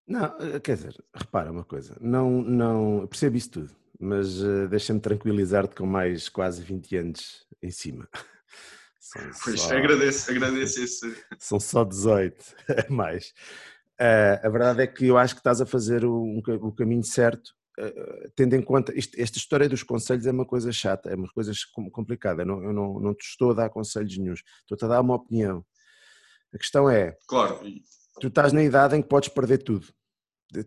Não, 0.08 0.60
quer 0.60 0.76
dizer, 0.76 1.04
repara 1.14 1.52
uma 1.52 1.64
coisa, 1.64 1.98
não, 2.00 2.30
não, 2.44 3.08
percebo 3.08 3.38
isso 3.38 3.50
tudo 3.50 3.76
mas 4.00 4.42
uh, 4.42 4.68
deixa-me 4.68 5.00
tranquilizar-te 5.00 5.76
com 5.76 5.86
mais 5.86 6.30
quase 6.30 6.62
20 6.62 6.98
anos 6.98 7.46
em 7.62 7.72
cima. 7.72 8.08
São 9.00 9.22
pois, 9.44 9.62
só... 9.62 9.78
agradeço, 9.78 10.32
agradeço 10.32 10.84
esse. 10.84 11.24
São 11.38 11.60
só 11.60 11.84
18 11.84 12.36
a 12.90 12.94
mais. 12.94 13.34
Uh, 14.00 14.46
a 14.46 14.50
verdade 14.50 14.82
é 14.82 14.88
que 14.88 15.06
eu 15.06 15.18
acho 15.18 15.36
que 15.36 15.40
estás 15.40 15.62
a 15.62 15.66
fazer 15.66 16.04
o, 16.04 16.42
o 16.62 16.72
caminho 16.72 17.04
certo, 17.04 17.56
tendo 18.36 18.56
em 18.56 18.62
conta. 18.62 18.98
Isto, 18.98 19.20
esta 19.20 19.38
história 19.38 19.70
dos 19.70 19.84
conselhos 19.84 20.26
é 20.26 20.32
uma 20.32 20.46
coisa 20.46 20.72
chata, 20.72 21.10
é 21.10 21.16
uma 21.16 21.28
coisa 21.30 21.52
complicada. 21.92 22.42
Eu 22.44 22.46
não, 22.46 22.64
eu 22.64 22.74
não, 22.74 23.00
não 23.00 23.14
te 23.14 23.26
estou 23.26 23.52
a 23.52 23.54
dar 23.54 23.70
conselhos 23.70 24.18
nenhums, 24.18 24.42
estou-te 24.62 24.86
a 24.86 24.88
dar 24.88 25.02
uma 25.02 25.16
opinião. 25.16 25.66
A 26.54 26.58
questão 26.58 26.90
é. 26.90 27.18
Claro. 27.28 27.60
Tu 28.22 28.28
estás 28.28 28.54
na 28.54 28.64
idade 28.64 28.96
em 28.96 29.02
que 29.02 29.10
podes 29.10 29.30
perder 29.30 29.60
tudo. 29.60 29.88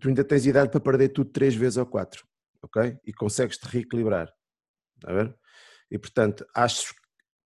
Tu 0.00 0.08
ainda 0.08 0.22
tens 0.22 0.44
idade 0.44 0.70
para 0.70 0.80
perder 0.80 1.08
tudo 1.08 1.30
três 1.30 1.54
vezes 1.54 1.78
ou 1.78 1.86
quatro 1.86 2.28
ok? 2.62 2.98
E 3.04 3.12
consegues-te 3.12 3.64
reequilibrar, 3.64 4.32
está 4.96 5.10
a 5.10 5.14
ver? 5.14 5.36
E 5.90 5.98
portanto, 5.98 6.46
acho 6.54 6.94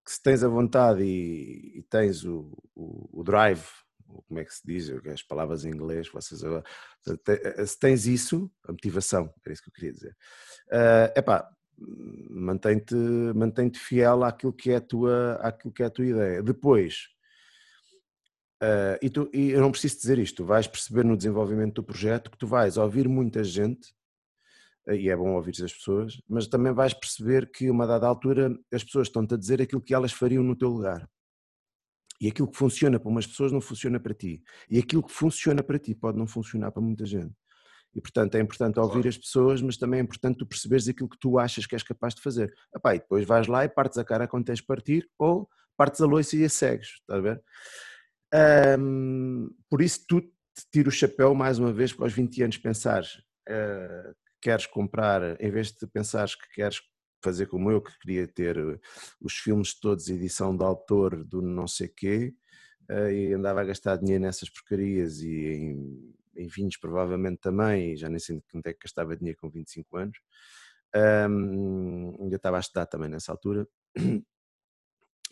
que 0.05 0.13
se 0.13 0.23
tens 0.23 0.43
a 0.43 0.49
vontade 0.49 1.03
e, 1.03 1.79
e 1.79 1.83
tens 1.85 2.25
o, 2.25 2.53
o, 2.75 3.21
o, 3.21 3.25
drive, 3.25 3.65
como 4.27 4.41
é 4.41 4.45
que 4.45 4.55
se 4.55 4.63
diz, 4.65 4.91
as 4.91 5.23
palavras 5.23 5.65
em 5.65 5.71
inglês, 5.71 6.09
vocês 6.09 6.45
agora, 6.45 6.65
se 7.67 7.79
tens 7.79 8.07
isso, 8.07 8.51
a 8.67 8.73
motivação, 8.73 9.33
era 9.45 9.53
isso 9.53 9.63
que 9.63 9.71
eu 9.71 9.73
queria 9.73 9.93
dizer, 9.93 10.17
uh, 10.69 11.23
mantém-te 12.31 12.95
mantém 13.35 13.73
fiel 13.73 14.25
àquilo 14.25 14.53
que, 14.53 14.71
é 14.71 14.77
a 14.77 14.81
tua, 14.81 15.35
àquilo 15.37 15.73
que 15.73 15.83
é 15.83 15.87
a 15.87 15.91
tua 15.91 16.07
ideia. 16.07 16.43
Depois, 16.43 17.09
uh, 18.63 18.99
e, 19.01 19.11
tu, 19.11 19.31
e 19.33 19.51
eu 19.51 19.61
não 19.61 19.71
preciso 19.71 19.97
dizer 19.97 20.19
isto, 20.19 20.37
tu 20.37 20.45
vais 20.45 20.67
perceber 20.67 21.05
no 21.05 21.17
desenvolvimento 21.17 21.77
do 21.77 21.85
projeto 21.85 22.31
que 22.31 22.39
tu 22.39 22.47
vais 22.47 22.77
ouvir 22.77 23.09
muita 23.09 23.43
gente 23.43 23.93
e 24.89 25.09
é 25.09 25.17
bom 25.17 25.35
ouvir 25.35 25.53
as 25.63 25.73
pessoas, 25.73 26.21
mas 26.29 26.47
também 26.47 26.73
vais 26.73 26.93
perceber 26.93 27.51
que, 27.51 27.71
uma 27.71 27.87
dada 27.87 28.07
altura, 28.07 28.57
as 28.73 28.83
pessoas 28.83 29.07
estão-te 29.07 29.35
a 29.35 29.37
dizer 29.37 29.63
aquilo 29.63 29.81
que 29.81 29.95
elas 29.95 30.13
fariam 30.13 30.43
no 30.43 30.57
teu 30.57 30.69
lugar. 30.69 31.09
E 32.23 32.29
aquilo 32.29 32.49
que 32.49 32.57
funciona 32.57 33.01
para 33.01 33.11
umas 33.11 33.27
pessoas 33.27 33.51
não 33.51 33.61
funciona 33.61 33.99
para 33.99 34.15
ti. 34.15 34.41
E 34.71 34.79
aquilo 34.79 35.03
que 35.03 35.13
funciona 35.13 35.61
para 35.61 35.77
ti 35.77 35.93
pode 35.93 36.17
não 36.17 36.27
funcionar 36.27 36.71
para 36.71 36.81
muita 36.81 37.05
gente. 37.05 37.35
E, 37.93 38.01
portanto, 38.01 38.37
é 38.37 38.41
importante 38.41 38.79
ouvir 38.79 39.09
as 39.09 39.19
pessoas, 39.19 39.61
mas 39.61 39.77
também 39.77 39.99
é 39.99 40.03
importante 40.03 40.39
tu 40.39 40.47
perceberes 40.47 40.89
aquilo 40.89 41.09
que 41.09 41.19
tu 41.19 41.37
achas 41.37 41.67
que 41.67 41.75
és 41.75 41.83
capaz 41.83 42.15
de 42.15 42.23
fazer. 42.23 42.55
Epá, 42.75 42.95
e 42.95 43.01
depois 43.01 43.27
vais 43.27 43.49
lá 43.49 43.65
e 43.65 43.69
partes 43.69 43.99
a 43.99 44.05
cara 44.05 44.29
quando 44.29 44.45
tens 44.45 44.61
de 44.61 44.67
partir, 44.67 45.11
ou 45.19 45.49
partes 45.77 46.01
a 46.01 46.07
loiça 46.07 46.37
e 46.37 46.45
a 46.45 46.49
segues, 46.49 47.01
estás 47.01 47.19
a 47.19 47.21
ver? 47.21 47.43
Um, 48.79 49.51
por 49.69 49.83
isso, 49.83 50.05
tu 50.09 50.21
te 50.21 50.65
tiro 50.71 50.91
o 50.91 50.93
chapéu 50.93 51.35
mais 51.35 51.59
uma 51.59 51.73
vez 51.73 51.93
para 51.93 52.07
os 52.07 52.13
20 52.13 52.45
anos 52.45 52.57
pensares 52.59 53.17
uh, 53.49 54.15
queres 54.41 54.67
comprar, 54.67 55.41
em 55.41 55.51
vez 55.51 55.73
de 55.73 55.87
pensares 55.87 56.35
que 56.35 56.49
queres 56.55 56.81
fazer 57.23 57.47
como 57.47 57.71
eu, 57.71 57.81
que 57.81 57.99
queria 57.99 58.27
ter 58.27 58.57
eh, 58.59 58.79
os 59.21 59.35
filmes 59.35 59.75
todos, 59.79 60.09
edição 60.09 60.57
de 60.57 60.65
autor 60.65 61.25
do 61.25 61.41
não 61.43 61.67
sei 61.69 61.89
quê, 61.89 62.35
eh, 62.89 63.13
e 63.13 63.33
andava 63.35 63.61
a 63.61 63.65
gastar 63.65 63.97
dinheiro 63.97 64.23
nessas 64.23 64.51
porcarias 64.51 65.21
e 65.21 65.31
em, 65.31 66.15
em 66.37 66.49
vinhos 66.49 66.77
provavelmente 66.77 67.41
também, 67.41 67.97
já 67.97 68.09
nem 68.09 68.19
sei 68.19 68.43
quanto 68.51 68.67
é 68.67 68.73
que 68.73 68.81
gastava 68.83 69.17
dinheiro 69.17 69.39
com 69.41 69.49
25 69.51 69.97
anos, 69.97 70.19
um, 70.95 72.17
ainda 72.21 72.37
estava 72.37 72.59
a 72.59 72.61
estudar 72.61 72.87
também 72.87 73.09
nessa 73.09 73.33
altura, 73.33 73.67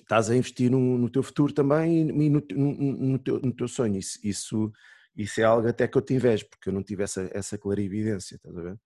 estás 0.01 0.31
a 0.31 0.37
investir 0.37 0.71
no, 0.71 0.99
no 0.99 1.11
teu 1.11 1.23
futuro 1.23 1.53
também 1.53 2.09
e 2.09 2.31
no, 2.31 2.43
no, 2.51 2.73
no, 2.73 3.19
teu, 3.19 3.41
no 3.41 3.53
teu 3.53 3.69
sonho, 3.69 3.99
isso, 3.99 4.19
isso, 4.25 4.73
isso 5.17 5.41
é 5.41 5.45
algo 5.45 5.69
até 5.69 5.87
que 5.87 5.97
eu 5.97 6.03
te 6.03 6.15
invejo, 6.15 6.49
porque 6.49 6.69
eu 6.69 6.73
não 6.73 6.83
tive 6.83 7.03
essa, 7.03 7.29
essa 7.33 7.59
clarividência, 7.59 8.37
estás 8.37 8.57
a 8.57 8.63
ver? 8.63 8.79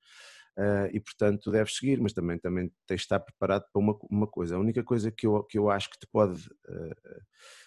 Uh, 0.57 0.87
e 0.93 1.01
portanto 1.01 1.51
deves 1.51 1.77
seguir, 1.77 2.01
mas 2.01 2.13
também, 2.13 2.39
também 2.39 2.71
tens 2.87 2.99
de 2.99 3.03
estar 3.03 3.19
preparado 3.19 3.65
para 3.73 3.81
uma, 3.81 3.99
uma 4.09 4.27
coisa. 4.27 4.55
A 4.55 4.59
única 4.59 4.85
coisa 4.85 5.11
que 5.11 5.27
eu, 5.27 5.43
que 5.43 5.59
eu 5.59 5.69
acho 5.69 5.91
que 5.91 5.99
te 5.99 6.07
pode, 6.07 6.47
uh, 6.69 7.23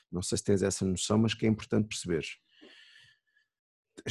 não 0.10 0.22
sei 0.22 0.38
se 0.38 0.44
tens 0.46 0.64
essa 0.64 0.86
noção, 0.86 1.18
mas 1.18 1.34
que 1.34 1.46
é 1.46 1.50
importante 1.50 1.90
perceberes. 1.90 2.38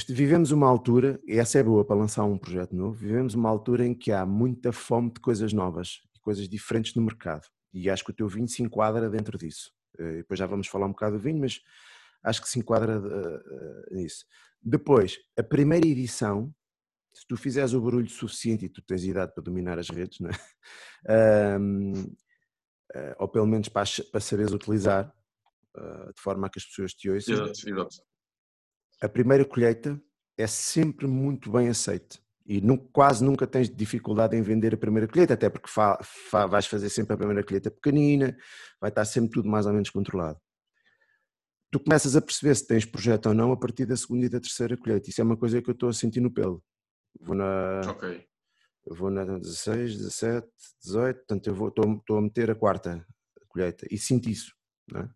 Vivemos 0.09 0.51
uma 0.51 0.69
altura, 0.69 1.19
e 1.27 1.39
essa 1.39 1.59
é 1.59 1.62
boa 1.62 1.87
para 1.87 1.97
lançar 1.97 2.25
um 2.25 2.37
projeto 2.37 2.77
novo, 2.77 2.93
vivemos 2.93 3.35
uma 3.35 3.49
altura 3.49 3.87
em 3.87 3.95
que 3.95 4.12
há 4.12 4.27
muita 4.27 4.73
fome 4.73 5.11
de 5.11 5.21
coisas 5.21 5.55
novas 5.55 6.01
e 6.15 6.21
coisas 6.21 6.47
diferentes 6.47 6.95
no 6.95 7.03
mercado. 7.03 7.47
E 7.73 7.89
acho 7.89 8.05
que 8.05 8.11
o 8.11 8.15
teu 8.15 8.29
vinho 8.29 8.49
se 8.49 8.62
enquadra 8.62 9.09
dentro 9.09 9.39
disso. 9.39 9.73
Uh, 9.99 10.19
depois 10.19 10.39
já 10.39 10.45
vamos 10.47 10.67
falar 10.67 10.85
um 10.85 10.91
bocado 10.91 11.17
do 11.17 11.23
vinho, 11.23 11.41
mas 11.41 11.62
acho 12.23 12.43
que 12.43 12.49
se 12.49 12.59
enquadra 12.59 13.01
nisso. 13.91 14.27
Depois, 14.61 15.17
a 15.39 15.43
primeira 15.43 15.87
edição 15.87 16.53
se 17.16 17.26
tu 17.26 17.37
fizeres 17.37 17.72
o 17.72 17.81
barulho 17.81 18.11
suficiente 18.11 18.66
e 18.66 18.68
tu 18.68 18.83
tens 18.83 19.02
idade 19.05 19.33
para 19.33 19.42
dominar 19.42 19.79
as 19.79 19.88
redes, 19.88 20.20
não 20.20 20.31
é? 20.31 20.33
Um, 21.09 21.92
eh, 22.92 23.16
ou 23.20 23.29
pelo 23.29 23.46
menos 23.46 23.68
para, 23.68 23.85
para 24.11 24.20
saberes 24.20 24.52
utilizar, 24.52 25.14
uh, 25.76 26.12
de 26.12 26.20
forma 26.20 26.48
a 26.48 26.50
que 26.50 26.59
as 26.59 26.64
pessoas 26.64 26.92
te 26.92 27.09
ouçam. 27.09 27.35
Exato, 27.35 27.68
exato. 27.68 27.96
A 29.00 29.09
primeira 29.09 29.44
colheita 29.44 30.00
é 30.37 30.48
sempre 30.48 31.07
muito 31.07 31.48
bem 31.52 31.68
aceita 31.68 32.18
e 32.44 32.61
nunca, 32.61 32.88
quase 32.92 33.24
nunca 33.24 33.46
tens 33.46 33.68
dificuldade 33.68 34.37
em 34.37 34.42
vender 34.42 34.74
a 34.74 34.76
primeira 34.76 35.07
colheita, 35.07 35.35
até 35.35 35.48
porque 35.48 35.70
fa, 35.70 35.98
fa, 36.02 36.46
vais 36.46 36.66
fazer 36.66 36.88
sempre 36.88 37.14
a 37.14 37.16
primeira 37.16 37.44
colheita 37.44 37.70
pequenina, 37.70 38.37
vai 38.81 38.90
estar 38.90 39.05
sempre 39.05 39.31
tudo 39.31 39.48
mais 39.48 39.64
ou 39.64 39.72
menos 39.72 39.90
controlado. 39.90 40.40
Tu 41.70 41.81
começas 41.81 42.16
a 42.16 42.20
perceber 42.20 42.55
se 42.55 42.66
tens 42.66 42.85
projeto 42.85 43.26
ou 43.26 43.35
não 43.35 43.52
a 43.52 43.57
partir 43.57 43.87
da 43.87 43.96
segunda 43.96 44.26
e 44.26 44.29
da 44.29 44.40
terceira 44.40 44.76
colheita. 44.76 45.09
Isso 45.09 45.20
é 45.20 45.24
uma 45.24 45.37
coisa 45.37 45.61
que 45.62 45.70
eu 45.70 45.74
estou 45.74 45.88
a 45.88 45.92
sentir 45.92 46.20
no 46.20 46.33
pelo. 46.33 46.62
Vou 47.20 47.35
na. 47.35 47.81
Ok. 47.88 48.24
vou 48.87 49.11
na 49.11 49.24
16, 49.24 49.96
17, 49.98 50.48
18, 50.83 51.16
portanto 51.16 51.46
eu 51.46 51.55
vou, 51.55 51.68
estou, 51.68 51.92
estou 51.94 52.18
a 52.18 52.22
meter 52.22 52.50
a 52.50 52.55
quarta 52.55 53.05
colheita 53.48 53.87
e 53.90 53.98
sinto 53.98 54.29
isso. 54.29 54.52
É? 54.94 55.09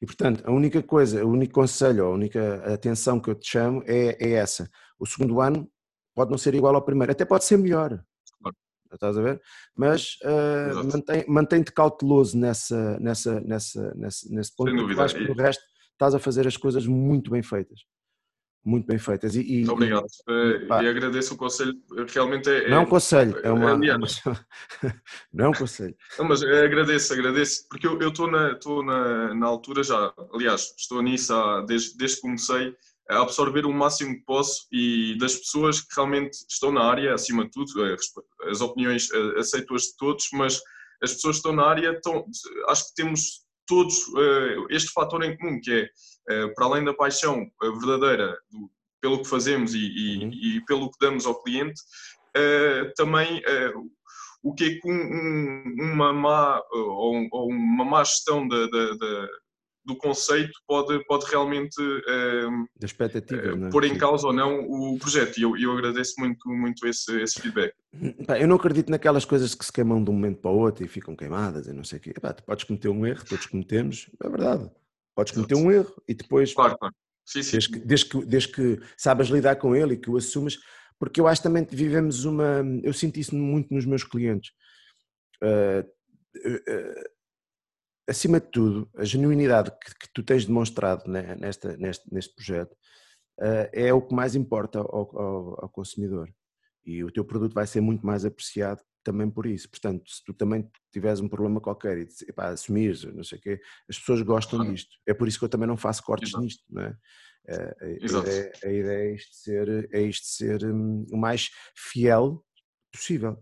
E 0.00 0.06
portanto, 0.06 0.42
a 0.46 0.50
única 0.50 0.82
coisa, 0.82 1.24
o 1.24 1.28
único 1.30 1.54
conselho, 1.54 2.04
a 2.04 2.10
única 2.10 2.72
atenção 2.72 3.20
que 3.20 3.30
eu 3.30 3.34
te 3.34 3.50
chamo 3.50 3.82
é, 3.86 4.16
é 4.20 4.32
essa. 4.32 4.68
O 4.98 5.06
segundo 5.06 5.40
ano 5.40 5.70
pode 6.14 6.30
não 6.30 6.38
ser 6.38 6.54
igual 6.54 6.74
ao 6.74 6.84
primeiro, 6.84 7.12
até 7.12 7.24
pode 7.24 7.44
ser 7.44 7.56
melhor. 7.56 8.02
Claro. 8.40 8.56
Estás 8.92 9.18
a 9.18 9.22
ver? 9.22 9.42
Mas 9.74 10.18
uh, 10.22 10.84
mantém, 10.84 11.24
mantém-te 11.26 11.72
cauteloso 11.72 12.38
nessa, 12.38 12.98
nessa, 13.00 13.40
nessa, 13.40 13.94
nessa, 13.94 14.28
nesse 14.30 14.54
ponto, 14.54 14.74
porque 14.74 15.00
acho 15.00 15.14
que 15.16 15.30
o 15.30 15.34
resto 15.34 15.64
estás 15.92 16.14
a 16.14 16.18
fazer 16.18 16.46
as 16.46 16.56
coisas 16.56 16.86
muito 16.86 17.30
bem 17.30 17.42
feitas 17.42 17.80
muito 18.64 18.86
bem 18.86 18.98
feitas. 18.98 19.36
E, 19.36 19.40
e 19.40 19.68
Obrigado. 19.68 20.06
E, 20.28 20.66
pá, 20.66 20.82
e 20.82 20.88
agradeço 20.88 21.34
o 21.34 21.36
conselho. 21.36 21.74
Realmente 22.08 22.48
é. 22.48 22.68
Não 22.68 22.78
é 22.78 22.80
um 22.80 22.86
conselho, 22.86 23.38
é 23.42 23.52
uma. 23.52 23.72
É, 23.72 23.76
não 25.32 25.44
é 25.44 25.48
um 25.48 25.52
conselho. 25.52 25.94
Não, 26.18 26.26
mas 26.26 26.42
agradeço, 26.42 27.12
agradeço, 27.12 27.68
porque 27.68 27.86
eu 27.86 28.08
estou 28.08 28.30
na, 28.30 28.58
na, 28.84 29.34
na 29.34 29.46
altura 29.46 29.82
já, 29.82 30.12
aliás, 30.32 30.74
estou 30.78 31.02
nisso 31.02 31.34
há, 31.34 31.60
desde, 31.62 31.96
desde 31.96 32.16
que 32.16 32.22
comecei 32.22 32.74
a 33.10 33.20
absorver 33.20 33.66
o 33.66 33.72
máximo 33.72 34.14
que 34.14 34.24
posso 34.24 34.66
e 34.72 35.16
das 35.18 35.34
pessoas 35.34 35.80
que 35.80 35.94
realmente 35.94 36.38
estão 36.48 36.72
na 36.72 36.84
área, 36.84 37.12
acima 37.12 37.44
de 37.44 37.50
tudo, 37.50 37.84
eh, 37.86 37.96
as 38.50 38.60
opiniões 38.62 39.10
eh, 39.12 39.38
aceito-as 39.38 39.82
de 39.82 39.96
todos, 39.98 40.28
mas 40.32 40.60
as 41.02 41.12
pessoas 41.12 41.36
que 41.36 41.40
estão 41.40 41.52
na 41.52 41.66
área, 41.66 41.90
estão, 41.90 42.24
acho 42.68 42.88
que 42.88 42.94
temos 42.94 43.43
todos 43.66 43.96
uh, 44.08 44.66
este 44.70 44.92
fator 44.92 45.22
em 45.22 45.36
comum, 45.36 45.60
que 45.60 45.72
é 45.72 45.88
eh, 46.30 46.48
para 46.54 46.66
além 46.66 46.84
da 46.84 46.94
paixão 46.94 47.46
verdadeira 47.60 48.36
do, 48.50 48.70
pelo 49.00 49.22
que 49.22 49.28
fazemos 49.28 49.74
e, 49.74 49.78
e, 49.78 50.24
uhum. 50.24 50.30
e, 50.32 50.64
pelo 50.64 50.90
que 50.90 50.98
damos 50.98 51.26
ao 51.26 51.42
cliente, 51.42 51.80
também 52.96 53.42
o 54.42 54.54
que 54.54 54.64
é 54.64 54.68
que 54.78 54.90
um, 54.90 54.92
um, 54.92 55.92
uma 55.92 56.12
má 56.12 56.62
ou, 56.70 57.26
ou, 57.30 57.48
uma 57.48 57.84
má 57.84 58.04
gestão 58.04 58.46
da, 58.46 58.66
da, 58.66 58.94
da, 58.94 59.28
do 59.84 59.96
conceito 59.96 60.52
pode, 60.66 61.04
pode 61.04 61.26
realmente 61.30 61.76
expectativa, 62.82 63.54
uh, 63.54 63.70
pôr 63.70 63.84
em 63.84 63.98
causa 63.98 64.26
ou 64.26 64.32
não 64.32 64.60
o 64.60 64.98
projeto. 64.98 65.38
E 65.38 65.42
eu, 65.42 65.56
eu 65.56 65.72
agradeço 65.72 66.14
muito, 66.18 66.48
muito 66.48 66.86
esse, 66.86 67.20
esse 67.20 67.40
feedback. 67.40 67.74
Eu 68.40 68.48
não 68.48 68.56
acredito 68.56 68.90
naquelas 68.90 69.24
coisas 69.24 69.54
que 69.54 69.64
se 69.64 69.72
queimam 69.72 70.02
de 70.02 70.10
um 70.10 70.14
momento 70.14 70.40
para 70.40 70.50
o 70.50 70.58
outro 70.58 70.84
e 70.84 70.88
ficam 70.88 71.14
queimadas 71.14 71.66
e 71.66 71.72
não 71.72 71.84
sei 71.84 71.98
o 71.98 72.02
quê. 72.02 72.10
Epá, 72.16 72.32
tu 72.32 72.42
podes 72.44 72.64
cometer 72.64 72.88
um 72.88 73.06
erro, 73.06 73.24
todos 73.28 73.46
cometemos, 73.46 74.10
é 74.22 74.28
verdade. 74.28 74.70
Podes 75.14 75.32
cometer 75.32 75.54
um 75.54 75.70
erro 75.70 75.94
e 76.08 76.14
depois. 76.14 76.54
Claro, 76.54 76.76
claro. 76.78 76.94
Sim, 77.24 77.42
sim. 77.42 77.52
Desde, 77.52 77.70
que, 77.70 77.78
desde, 77.78 78.08
que, 78.08 78.24
desde 78.26 78.48
que 78.52 78.80
sabes 78.96 79.28
lidar 79.28 79.56
com 79.56 79.74
ele 79.74 79.94
e 79.94 79.96
que 79.96 80.10
o 80.10 80.16
assumas, 80.16 80.58
porque 80.98 81.20
eu 81.20 81.26
acho 81.26 81.42
também 81.42 81.64
que 81.64 81.76
vivemos 81.76 82.24
uma. 82.24 82.62
Eu 82.82 82.92
sinto 82.92 83.18
isso 83.18 83.34
muito 83.34 83.72
nos 83.72 83.86
meus 83.86 84.04
clientes. 84.04 84.52
Uh, 85.42 85.80
uh, 85.80 87.13
acima 88.08 88.40
de 88.40 88.48
tudo, 88.50 88.88
a 88.96 89.04
genuinidade 89.04 89.70
que, 89.70 89.94
que 89.98 90.08
tu 90.12 90.22
tens 90.22 90.44
demonstrado 90.44 91.10
né, 91.10 91.34
nesta, 91.36 91.76
neste, 91.76 92.12
neste 92.12 92.34
projeto 92.34 92.72
uh, 93.40 93.68
é 93.72 93.92
o 93.92 94.02
que 94.02 94.14
mais 94.14 94.34
importa 94.34 94.78
ao, 94.78 95.18
ao, 95.18 95.64
ao 95.64 95.68
consumidor. 95.68 96.28
E 96.84 97.02
o 97.02 97.10
teu 97.10 97.24
produto 97.24 97.54
vai 97.54 97.66
ser 97.66 97.80
muito 97.80 98.04
mais 98.04 98.24
apreciado 98.24 98.80
também 99.02 99.30
por 99.30 99.46
isso. 99.46 99.68
Portanto, 99.68 100.10
se 100.10 100.22
tu 100.24 100.32
também 100.32 100.68
tiveres 100.92 101.20
um 101.20 101.28
problema 101.28 101.60
qualquer 101.60 101.98
e 101.98 102.08
epá, 102.28 102.48
assumires, 102.48 103.04
não 103.04 103.24
sei 103.24 103.38
o 103.38 103.40
quê, 103.40 103.60
as 103.88 103.98
pessoas 103.98 104.22
gostam 104.22 104.58
claro. 104.58 104.72
disto. 104.72 104.96
É 105.06 105.14
por 105.14 105.28
isso 105.28 105.38
que 105.38 105.44
eu 105.44 105.48
também 105.48 105.68
não 105.68 105.76
faço 105.76 106.02
cortes 106.02 106.30
Exato. 106.30 106.44
nisto, 106.44 106.64
não 106.70 106.82
é? 106.82 106.96
Eh, 107.46 107.76
a, 108.64 108.68
a, 108.68 108.72
ideia, 108.72 109.10
é 109.10 109.14
isto 109.14 109.34
ser, 109.36 109.88
é 109.92 110.00
isto 110.00 110.26
ser 110.26 110.64
um, 110.64 111.04
o 111.12 111.16
mais 111.16 111.50
fiel 111.76 112.42
possível. 112.90 113.36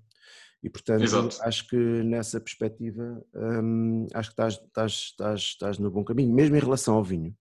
E 0.63 0.71
portanto, 0.71 1.03
Exato. 1.03 1.39
acho 1.43 1.69
que 1.69 1.77
nessa 1.77 2.41
perspectiva, 2.41 3.25
um, 3.35 4.07
acho 4.15 4.29
que 4.29 4.33
estás, 4.33 4.55
estás, 4.55 4.93
estás, 4.93 5.41
estás 5.41 5.79
no 5.79 5.91
bom 5.91 6.05
caminho, 6.05 6.33
mesmo 6.33 6.55
em 6.57 6.61
relação 6.61 6.95
ao 6.95 7.03
vinho. 7.03 7.37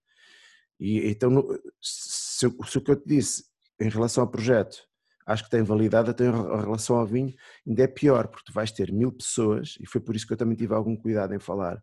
E 0.79 1.07
então, 1.07 1.47
se, 1.79 2.49
se 2.65 2.77
o 2.77 2.81
que 2.81 2.91
eu 2.91 2.95
te 2.95 3.07
disse 3.07 3.43
em 3.79 3.89
relação 3.89 4.23
ao 4.23 4.29
projeto 4.29 4.89
acho 5.25 5.43
que 5.43 5.49
tem 5.49 5.63
validade 5.63 6.09
até 6.09 6.25
em 6.25 6.31
relação 6.31 6.97
ao 6.97 7.05
vinho, 7.05 7.33
ainda 7.67 7.83
é 7.83 7.87
pior, 7.87 8.27
porque 8.27 8.45
tu 8.45 8.53
vais 8.53 8.71
ter 8.71 8.91
mil 8.91 9.11
pessoas, 9.11 9.75
e 9.79 9.85
foi 9.85 10.01
por 10.01 10.15
isso 10.15 10.25
que 10.27 10.33
eu 10.33 10.37
também 10.37 10.55
tive 10.55 10.73
algum 10.73 10.95
cuidado 10.95 11.33
em 11.33 11.39
falar 11.39 11.77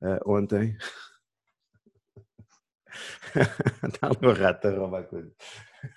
uh, 0.00 0.32
ontem. 0.32 0.76
Está 3.84 4.10
o 4.10 4.32
rato 4.32 4.68
a 4.68 4.70
roubar 4.70 5.04
coisa. 5.04 5.32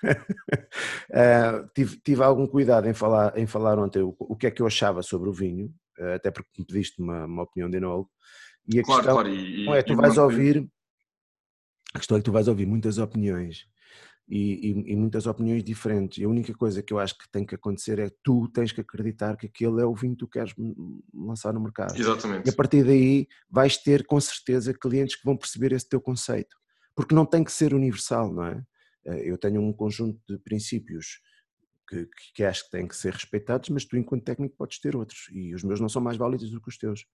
Uh, 0.03 1.67
tive, 1.73 1.97
tive 1.97 2.23
algum 2.23 2.47
cuidado 2.47 2.87
em 2.87 2.93
falar, 2.93 3.37
em 3.37 3.45
falar 3.45 3.79
ontem 3.79 4.01
o, 4.01 4.15
o 4.19 4.35
que 4.35 4.47
é 4.47 4.51
que 4.51 4.61
eu 4.61 4.67
achava 4.67 5.01
sobre 5.01 5.29
o 5.29 5.33
vinho, 5.33 5.73
uh, 5.99 6.15
até 6.15 6.31
porque 6.31 6.49
me 6.57 6.65
pediste 6.65 7.01
uma, 7.01 7.25
uma 7.25 7.43
opinião 7.43 7.69
de 7.69 7.77
enólogo. 7.77 8.09
E 8.67 8.79
a 8.79 8.83
claro, 8.83 9.01
questão 9.01 9.15
claro, 9.15 9.29
e, 9.29 9.69
é, 9.69 9.83
tu 9.83 9.95
vais 9.95 10.17
ouvir, 10.17 10.69
a 11.93 11.99
questão 11.99 12.17
é 12.17 12.19
que 12.19 12.25
tu 12.25 12.31
vais 12.31 12.47
ouvir 12.47 12.65
muitas 12.65 12.97
opiniões 12.97 13.65
e, 14.27 14.71
e, 14.71 14.91
e, 14.91 14.95
muitas 14.95 15.25
opiniões 15.25 15.63
diferentes. 15.63 16.17
E 16.17 16.25
a 16.25 16.29
única 16.29 16.53
coisa 16.53 16.83
que 16.83 16.93
eu 16.93 16.99
acho 16.99 17.17
que 17.17 17.29
tem 17.31 17.45
que 17.45 17.55
acontecer 17.55 17.97
é 17.97 18.11
tu 18.21 18.49
tens 18.49 18.71
que 18.71 18.81
acreditar 18.81 19.37
que 19.37 19.45
aquele 19.45 19.81
é 19.81 19.85
o 19.85 19.95
vinho 19.95 20.13
que 20.13 20.19
tu 20.19 20.27
queres 20.27 20.53
lançar 21.13 21.53
no 21.53 21.61
mercado. 21.61 21.97
Exatamente. 21.97 22.47
E 22.47 22.49
a 22.49 22.53
partir 22.55 22.83
daí 22.83 23.27
vais 23.49 23.77
ter 23.77 24.05
com 24.05 24.19
certeza 24.19 24.73
clientes 24.73 25.15
que 25.15 25.23
vão 25.23 25.37
perceber 25.37 25.71
esse 25.71 25.87
teu 25.87 26.01
conceito. 26.01 26.57
Porque 26.93 27.15
não 27.15 27.25
tem 27.25 27.43
que 27.43 27.51
ser 27.51 27.73
universal, 27.73 28.33
não 28.33 28.45
é? 28.45 28.61
Eh, 29.07 29.31
eu 29.31 29.37
tenho 29.37 29.61
um 29.61 29.73
conjunto 29.73 30.19
de 30.27 30.37
princípios 30.37 31.21
que, 31.87 32.07
que 32.35 32.43
acho 32.43 32.65
que 32.65 32.71
têm 32.71 32.87
que 32.87 32.95
ser 32.95 33.13
respeitados, 33.13 33.69
mas 33.69 33.85
tu, 33.85 33.97
enquanto 33.97 34.25
técnico, 34.25 34.55
podes 34.57 34.79
ter 34.79 34.95
outros. 34.95 35.29
E 35.31 35.55
os 35.55 35.63
meus 35.63 35.79
não 35.79 35.89
são 35.89 36.01
mais 36.01 36.17
válidos 36.17 36.51
do 36.51 36.61
que 36.61 36.69
os 36.69 36.77
teus. 36.77 37.05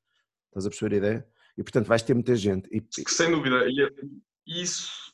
Estás 0.47 0.65
a 0.65 0.69
perceber 0.69 0.95
a 0.95 0.97
ideia? 0.97 1.27
E 1.58 1.63
portanto 1.63 1.88
vais 1.88 2.01
ter 2.01 2.13
muita 2.13 2.36
gente. 2.36 2.67
E, 2.71 2.84
Sem 3.08 3.32
dúvida. 3.32 3.65
E 3.67 3.82
é, 3.82 3.89
isso. 4.45 5.13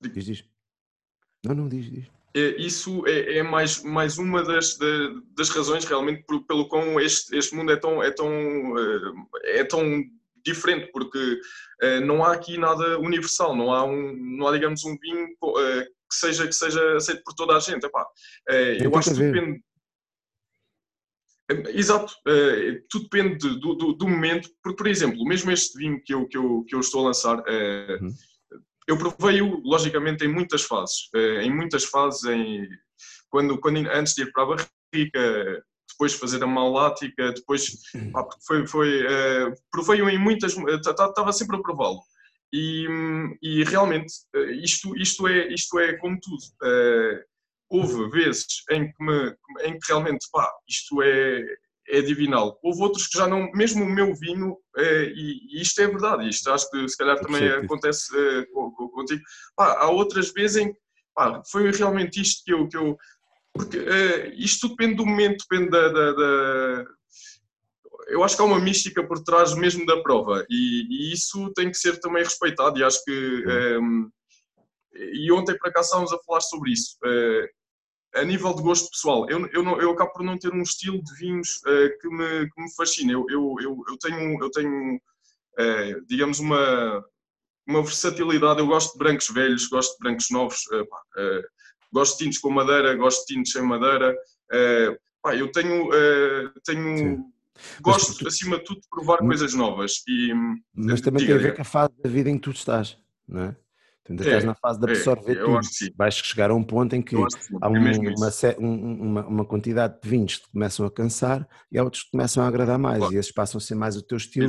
Diz, 0.00 0.24
diz. 0.24 0.44
Não, 1.44 1.54
não, 1.54 1.68
diz, 1.68 1.90
diz. 1.90 2.06
É, 2.34 2.56
isso 2.60 3.06
é, 3.06 3.38
é, 3.38 3.42
mais, 3.42 3.82
mais 3.82 4.16
uma 4.16 4.42
das, 4.42 4.78
das 5.36 5.50
razões 5.50 5.84
realmente 5.84 6.24
pelo 6.46 6.68
qual 6.68 6.98
este, 7.00 7.36
este 7.36 7.54
mundo 7.54 7.72
é 7.72 7.76
tão, 7.76 8.02
é, 8.02 8.10
tão, 8.10 8.28
eh, 8.78 9.60
é 9.60 9.64
tão 9.64 9.82
diferente, 10.44 10.90
porque 10.92 11.40
eh, 11.82 12.00
não 12.00 12.24
há 12.24 12.32
aqui 12.32 12.58
nada 12.58 12.98
universal, 12.98 13.56
não 13.56 13.72
há, 13.72 13.84
um, 13.84 14.12
não 14.36 14.46
há 14.46 14.52
digamos, 14.52 14.84
um 14.84 14.96
vinho 14.98 15.28
eh, 15.58 15.84
que 15.84 16.16
seja, 16.16 16.46
que 16.46 16.52
seja 16.52 16.96
aceito 16.96 17.22
por 17.24 17.34
toda 17.34 17.56
a 17.56 17.60
gente. 17.60 17.84
Epá, 17.84 18.06
eu 18.80 18.94
acho 18.96 19.14
que 19.14 19.20
depende. 19.20 19.60
Exato, 21.74 22.14
tudo 22.88 23.02
depende 23.10 23.36
do, 23.36 23.74
do, 23.74 23.92
do, 23.92 24.08
momento, 24.08 24.48
porque, 24.62 24.76
por 24.76 24.86
exemplo, 24.86 25.22
mesmo 25.24 25.50
este 25.50 25.76
vinho 25.76 26.00
que 26.02 26.14
eu, 26.14 26.26
que 26.26 26.38
eu, 26.38 26.64
que 26.66 26.74
eu 26.74 26.80
estou 26.80 27.02
a 27.02 27.04
lançar. 27.08 27.38
Uhum 27.38 28.14
eu 28.88 28.98
provei-o, 28.98 29.60
logicamente, 29.64 30.24
em 30.24 30.28
muitas 30.28 30.62
fases. 30.62 31.08
Em 31.14 31.54
muitas 31.54 31.84
fases, 31.84 32.24
em, 32.24 32.68
quando, 33.28 33.58
quando, 33.58 33.78
antes 33.88 34.14
de 34.14 34.22
ir 34.22 34.32
para 34.32 34.42
a 34.42 34.46
barriga, 34.46 35.64
depois 36.02 36.14
fazer 36.14 36.42
a 36.42 36.46
malática, 36.46 37.32
depois 37.32 37.70
pá, 38.12 38.26
foi, 38.44 38.66
foi, 38.66 39.06
uh, 39.06 39.54
provei-o 39.70 40.10
em 40.10 40.18
muitas, 40.18 40.56
estava 40.56 41.32
sempre 41.32 41.56
a 41.56 41.60
prová-lo. 41.60 42.00
E, 42.52 42.86
e, 43.40 43.64
realmente 43.64 44.12
isto, 44.62 44.94
isto, 44.96 45.26
é, 45.26 45.48
isto 45.48 45.78
é 45.78 45.96
como 45.96 46.18
tudo. 46.20 46.42
Uh, 46.62 47.22
houve 47.70 48.10
vezes 48.10 48.44
em 48.70 48.92
que, 48.92 49.02
me, 49.02 49.34
em 49.64 49.78
que 49.78 49.86
realmente 49.88 50.26
pá, 50.30 50.50
isto 50.68 51.00
é, 51.02 51.42
é 51.88 52.02
divinal. 52.02 52.58
Houve 52.62 52.82
outros 52.82 53.06
que 53.06 53.16
já 53.16 53.26
não, 53.26 53.50
mesmo 53.52 53.84
o 53.84 53.88
meu 53.88 54.14
vinho, 54.14 54.58
é, 54.76 55.04
e, 55.04 55.56
e, 55.56 55.62
isto 55.62 55.80
é 55.80 55.86
verdade, 55.86 56.28
isto 56.28 56.50
acho 56.50 56.68
que 56.70 56.88
se 56.88 56.96
calhar 56.96 57.18
também 57.20 57.48
acontece 57.48 58.14
é, 58.14 58.44
contigo. 58.52 59.22
Pá, 59.56 59.78
há 59.78 59.90
outras 59.90 60.30
vezes 60.32 60.56
em 60.58 60.72
que 60.72 60.80
foi 61.50 61.70
realmente 61.70 62.20
isto 62.20 62.42
que 62.44 62.52
eu. 62.52 62.68
Que 62.68 62.76
eu 62.76 62.98
porque 63.52 63.78
é, 63.78 64.34
isto 64.34 64.68
depende 64.68 64.96
do 64.96 65.06
momento, 65.06 65.44
depende 65.48 65.70
da, 65.70 65.88
da, 65.88 66.12
da, 66.12 66.84
Eu 68.08 68.24
acho 68.24 68.36
que 68.36 68.42
há 68.42 68.44
uma 68.44 68.60
mística 68.60 69.06
por 69.06 69.22
trás 69.22 69.54
mesmo 69.54 69.84
da 69.86 70.02
prova, 70.02 70.44
e, 70.48 70.86
e 70.90 71.12
isso 71.12 71.52
tem 71.54 71.70
que 71.70 71.76
ser 71.76 72.00
também 72.00 72.22
respeitado, 72.22 72.78
e 72.78 72.84
acho 72.84 73.02
que. 73.04 73.44
e 75.14 75.32
ontem, 75.32 75.56
para 75.58 75.72
cá, 75.72 75.80
estávamos 75.80 76.12
a 76.12 76.18
falar 76.18 76.40
sobre 76.40 76.72
isso 76.72 76.98
a 78.14 78.24
nível 78.24 78.54
de 78.54 78.62
gosto 78.62 78.90
pessoal, 78.90 79.28
eu, 79.30 79.46
eu, 79.48 79.62
não, 79.62 79.80
eu 79.80 79.90
acabo 79.92 80.12
por 80.12 80.22
não 80.22 80.38
ter 80.38 80.52
um 80.52 80.62
estilo 80.62 81.02
de 81.02 81.14
vinhos 81.14 81.62
uh, 81.62 81.98
que, 81.98 82.08
me, 82.08 82.50
que 82.50 82.62
me 82.62 82.74
fascina. 82.74 83.12
Eu, 83.12 83.26
eu, 83.30 83.56
eu, 83.60 83.82
eu 83.88 83.98
tenho, 83.98 84.42
eu 84.42 84.50
tenho 84.50 84.96
uh, 84.96 86.06
digamos, 86.06 86.38
uma, 86.38 87.04
uma 87.66 87.82
versatilidade. 87.82 88.60
Eu 88.60 88.66
gosto 88.66 88.92
de 88.92 88.98
brancos 88.98 89.28
velhos, 89.30 89.66
gosto 89.66 89.92
de 89.92 89.98
brancos 90.00 90.30
novos, 90.30 90.58
uh, 90.66 91.42
gosto 91.92 92.18
de 92.18 92.24
tintos 92.24 92.38
com 92.38 92.50
madeira, 92.50 92.94
gosto 92.94 93.26
de 93.26 93.34
tintos 93.34 93.52
sem 93.52 93.62
madeira. 93.62 94.16
Pá, 95.22 95.36
eu 95.36 95.50
tenho, 95.52 95.88
tenho 96.64 97.32
gosto, 97.80 98.26
acima 98.26 98.58
de 98.58 98.64
tudo, 98.64 98.80
de 98.80 98.88
provar 98.88 99.18
mas, 99.20 99.38
coisas 99.38 99.54
novas. 99.54 100.02
E, 100.08 100.32
mas 100.74 101.00
também 101.00 101.26
tem 101.26 101.34
a 101.34 101.38
ver 101.38 101.54
com 101.54 101.62
a 101.62 101.64
fase 101.64 101.92
da 102.02 102.10
vida 102.10 102.30
em 102.30 102.36
que 102.36 102.42
tu 102.42 102.50
estás, 102.50 102.96
não 103.26 103.42
é? 103.42 103.56
Tu 104.04 104.12
ainda 104.12 104.24
é, 104.24 104.26
estás 104.26 104.44
na 104.44 104.54
fase 104.54 104.80
de 104.80 104.88
é, 104.88 104.90
absorver 104.90 105.36
é, 105.36 105.44
tudo. 105.44 105.60
Vais 105.96 106.14
chegar 106.14 106.50
a 106.50 106.54
um 106.54 106.64
ponto 106.64 106.96
em 106.96 107.02
que, 107.02 107.14
que 107.14 107.22
há 107.60 107.68
um, 107.68 107.76
é 107.76 108.56
uma, 108.58 108.58
uma, 108.58 109.26
uma, 109.26 109.44
quantidade 109.44 110.00
de 110.02 110.08
vinhos 110.08 110.38
que 110.38 110.50
começam 110.50 110.84
a 110.84 110.90
cansar 110.90 111.48
e 111.70 111.78
há 111.78 111.84
outros 111.84 112.02
que 112.02 112.10
começam 112.10 112.42
a 112.42 112.48
agradar 112.48 112.78
mais 112.78 112.98
claro. 112.98 113.14
e 113.14 113.16
esses 113.16 113.30
passam 113.30 113.58
a 113.58 113.60
ser 113.60 113.76
mais 113.76 113.96
o 113.96 114.02
teu 114.02 114.16
estilo. 114.16 114.48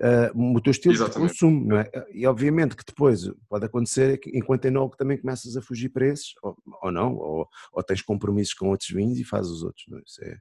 Uh, 0.00 0.56
o 0.56 0.60
teu 0.60 0.70
estilo 0.70 0.94
Exatamente. 0.94 1.32
de 1.32 1.40
consumo, 1.40 1.66
não 1.66 1.78
é? 1.78 1.90
E 2.12 2.26
obviamente 2.26 2.76
que 2.76 2.84
depois 2.84 3.30
pode 3.48 3.64
acontecer 3.64 4.18
que 4.18 4.30
enquanto 4.36 4.64
enólogo 4.64 4.96
também 4.96 5.18
começas 5.18 5.56
a 5.56 5.62
fugir 5.62 5.88
para 5.88 6.06
esses, 6.06 6.32
ou, 6.42 6.56
ou 6.82 6.92
não, 6.92 7.14
ou, 7.14 7.48
ou, 7.72 7.82
tens 7.82 8.02
compromissos 8.02 8.54
com 8.54 8.70
outros 8.70 8.90
vinhos 8.90 9.18
e 9.18 9.24
fazes 9.24 9.50
os 9.50 9.62
outros. 9.62 9.84
Não 9.88 9.98
é? 9.98 10.02
Isso, 10.06 10.24
é, 10.24 10.36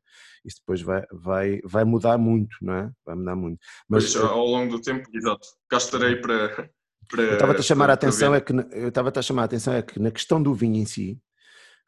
isso 0.45 0.57
depois 0.59 0.81
vai, 0.81 1.03
vai, 1.11 1.59
vai 1.63 1.83
mudar 1.83 2.17
muito, 2.17 2.55
não 2.61 2.73
é? 2.73 2.91
Vai 3.05 3.15
mudar 3.15 3.35
muito. 3.35 3.59
Mas 3.87 4.13
pois, 4.13 4.25
ao 4.25 4.45
longo 4.45 4.77
do 4.77 4.81
tempo, 4.81 5.07
exato, 5.13 5.47
cá 5.69 5.77
estarei 5.77 6.15
para, 6.17 6.69
para, 7.09 7.23
eu 7.23 7.33
estava 7.33 7.53
a 7.53 7.61
chamar 7.61 7.89
a 7.89 7.93
atenção 7.93 8.33
é 8.33 8.41
que 8.41 8.53
eu 8.53 8.87
estava 8.89 9.11
a 9.15 9.21
chamar 9.21 9.41
a 9.43 9.45
atenção 9.45 9.73
é 9.73 9.81
que 9.81 9.99
na 9.99 10.11
questão 10.11 10.41
do 10.41 10.53
vinho 10.53 10.77
em 10.77 10.85
si 10.85 11.19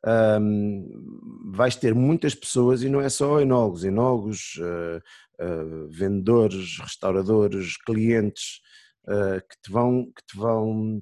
um, 0.05 1.51
vais 1.51 1.75
ter 1.75 1.95
muitas 1.95 2.35
pessoas 2.35 2.83
e 2.83 2.89
não 2.89 3.01
é 3.01 3.09
só 3.09 3.41
enólogos, 3.41 3.83
enólogos, 3.83 4.59
uh, 4.59 5.43
uh, 5.43 5.89
vendedores, 5.89 6.77
restauradores, 6.79 7.77
clientes 7.77 8.61
uh, 9.07 9.41
que 9.47 9.61
te 9.63 9.71
vão 9.71 10.05
que 10.05 10.25
te 10.27 10.37
vão 10.37 11.01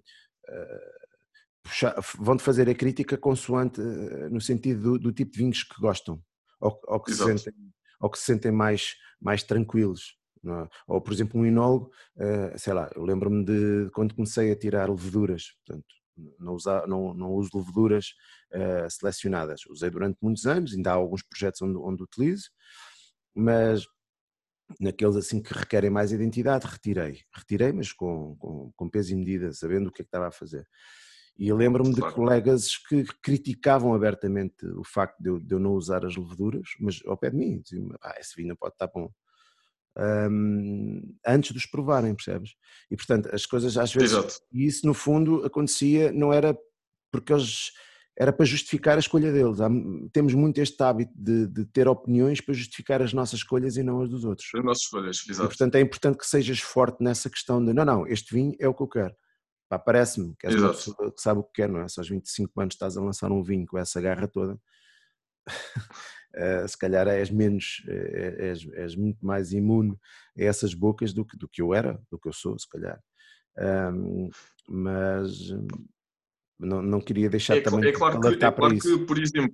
puxar, 1.63 1.95
vão 2.19 2.37
te 2.37 2.43
fazer 2.43 2.69
a 2.69 2.75
crítica 2.75 3.17
consoante 3.17 3.81
no 4.29 4.41
sentido 4.41 4.81
do, 4.81 4.99
do, 4.99 5.13
tipo 5.13 5.31
de 5.31 5.39
vinhos 5.39 5.63
que 5.63 5.79
gostam 5.79 6.21
ou, 6.59 6.79
ou 6.87 6.99
que 6.99 7.13
se 7.13 7.23
sentem 7.23 7.53
ou 7.99 8.09
que 8.09 8.19
se 8.19 8.25
sentem 8.25 8.51
mais 8.51 8.95
mais 9.21 9.41
tranquilos 9.43 10.17
é? 10.45 10.67
Ou, 10.87 10.99
por 10.99 11.13
exemplo, 11.13 11.39
um 11.39 11.45
enólogo, 11.45 11.89
sei 12.57 12.73
lá, 12.73 12.91
eu 12.93 13.05
lembro-me 13.05 13.45
de 13.45 13.89
quando 13.91 14.13
comecei 14.13 14.51
a 14.51 14.55
tirar 14.57 14.89
leveduras, 14.89 15.53
portanto, 15.65 15.85
não, 16.39 16.53
usa, 16.53 16.85
não, 16.85 17.13
não 17.13 17.31
uso 17.31 17.49
leveduras 17.55 18.13
uh, 18.53 18.89
selecionadas. 18.89 19.65
Usei 19.67 19.89
durante 19.89 20.17
muitos 20.21 20.45
anos, 20.45 20.73
ainda 20.73 20.91
há 20.91 20.93
alguns 20.93 21.23
projetos 21.23 21.61
onde, 21.61 21.77
onde 21.77 22.03
utilizo, 22.03 22.49
mas 23.35 23.85
naqueles 24.79 25.15
assim 25.15 25.41
que 25.41 25.53
requerem 25.53 25.89
mais 25.89 26.11
identidade, 26.11 26.65
retirei. 26.65 27.21
Retirei, 27.35 27.71
mas 27.71 27.91
com, 27.91 28.35
com, 28.37 28.71
com 28.75 28.89
peso 28.89 29.13
e 29.13 29.15
medida, 29.15 29.51
sabendo 29.53 29.87
o 29.87 29.91
que 29.91 30.01
é 30.01 30.05
que 30.05 30.07
estava 30.07 30.27
a 30.27 30.31
fazer. 30.31 30.67
E 31.37 31.51
lembro-me 31.51 31.95
claro. 31.95 32.09
de 32.09 32.15
colegas 32.15 32.77
que 32.77 33.03
criticavam 33.21 33.93
abertamente 33.93 34.65
o 34.67 34.83
facto 34.83 35.19
de 35.19 35.29
eu, 35.29 35.39
de 35.39 35.55
eu, 35.55 35.59
não 35.59 35.73
usar 35.73 36.05
as 36.05 36.15
leveduras, 36.15 36.69
mas 36.79 37.01
ao 37.05 37.17
pé 37.17 37.31
de 37.31 37.37
mim, 37.37 37.59
diziam, 37.59 37.89
ah, 38.03 38.15
esse 38.19 38.35
vinho 38.35 38.55
pode 38.55 38.75
estar 38.75 38.87
bom 38.87 39.09
um, 39.97 41.15
antes 41.25 41.51
de 41.51 41.57
os 41.57 41.65
provarem, 41.65 42.15
percebes? 42.15 42.55
E 42.89 42.95
portanto, 42.95 43.29
as 43.33 43.45
coisas 43.45 43.77
às 43.77 43.93
vezes. 43.93 44.13
Exato. 44.13 44.35
E 44.51 44.65
isso 44.65 44.85
no 44.85 44.93
fundo 44.93 45.45
acontecia, 45.45 46.11
não 46.11 46.33
era 46.33 46.57
porque 47.11 47.33
eles. 47.33 47.71
Era 48.17 48.31
para 48.31 48.45
justificar 48.45 48.95
a 48.95 48.99
escolha 48.99 49.31
deles. 49.31 49.59
Há, 49.59 49.69
temos 50.11 50.33
muito 50.33 50.59
este 50.59 50.81
hábito 50.83 51.11
de, 51.15 51.47
de, 51.47 51.65
ter 51.65 51.87
opiniões 51.87 52.39
para 52.39 52.53
justificar 52.53 53.01
as 53.01 53.11
nossas 53.11 53.39
escolhas 53.39 53.75
e 53.75 53.83
não 53.83 54.01
as 54.01 54.09
dos 54.09 54.23
outros. 54.23 54.49
As 54.55 54.63
nossas 54.63 54.83
escolhas, 54.83 55.23
exato. 55.27 55.49
Portanto, 55.49 55.75
é 55.75 55.81
importante 55.81 56.17
que 56.17 56.25
sejas 56.25 56.59
forte 56.59 57.03
nessa 57.03 57.29
questão 57.29 57.63
de 57.63 57.73
não, 57.73 57.83
não, 57.83 58.07
este 58.07 58.33
vinho 58.33 58.55
é 58.59 58.67
o 58.67 58.73
que 58.73 58.83
eu 58.83 58.87
quero. 58.87 59.15
Parece-me 59.79 60.35
que 60.35 60.45
és 60.45 60.55
uma 60.55 60.69
pessoa 60.69 61.11
que 61.11 61.21
sabe 61.21 61.39
o 61.39 61.43
que 61.43 61.53
quer, 61.53 61.69
não 61.69 61.81
é? 61.81 61.87
Se 61.87 61.99
aos 61.99 62.09
25 62.09 62.61
anos 62.61 62.75
estás 62.75 62.95
a 62.95 63.01
lançar 63.01 63.31
um 63.31 63.41
vinho 63.41 63.65
com 63.65 63.77
essa 63.77 63.99
garra 63.99 64.27
toda, 64.27 64.53
uh, 64.53 64.59
se 66.67 66.77
calhar 66.77 67.07
és 67.07 67.31
menos, 67.31 67.83
eh, 67.87 68.35
és, 68.51 68.67
és, 68.73 68.95
muito 68.95 69.25
mais 69.25 69.51
imune 69.51 69.97
a 70.37 70.43
essas 70.43 70.73
bocas 70.73 71.11
do 71.13 71.25
que, 71.25 71.37
do 71.37 71.47
que 71.47 71.61
eu 71.61 71.73
era, 71.73 71.99
do 72.11 72.19
que 72.19 72.27
eu 72.27 72.33
sou, 72.33 72.57
se 72.59 72.69
calhar. 72.69 73.01
Um, 73.57 74.29
mas 74.67 75.51
não, 76.59 76.81
não 76.81 77.01
queria 77.01 77.29
deixar 77.29 77.57
é, 77.57 77.61
também 77.61 77.89
é 77.89 77.91
claro 77.91 78.19
que, 78.19 78.27
é 78.27 78.51
claro 78.51 78.79
que, 78.79 78.97
por 79.05 79.17
exemplo, 79.17 79.51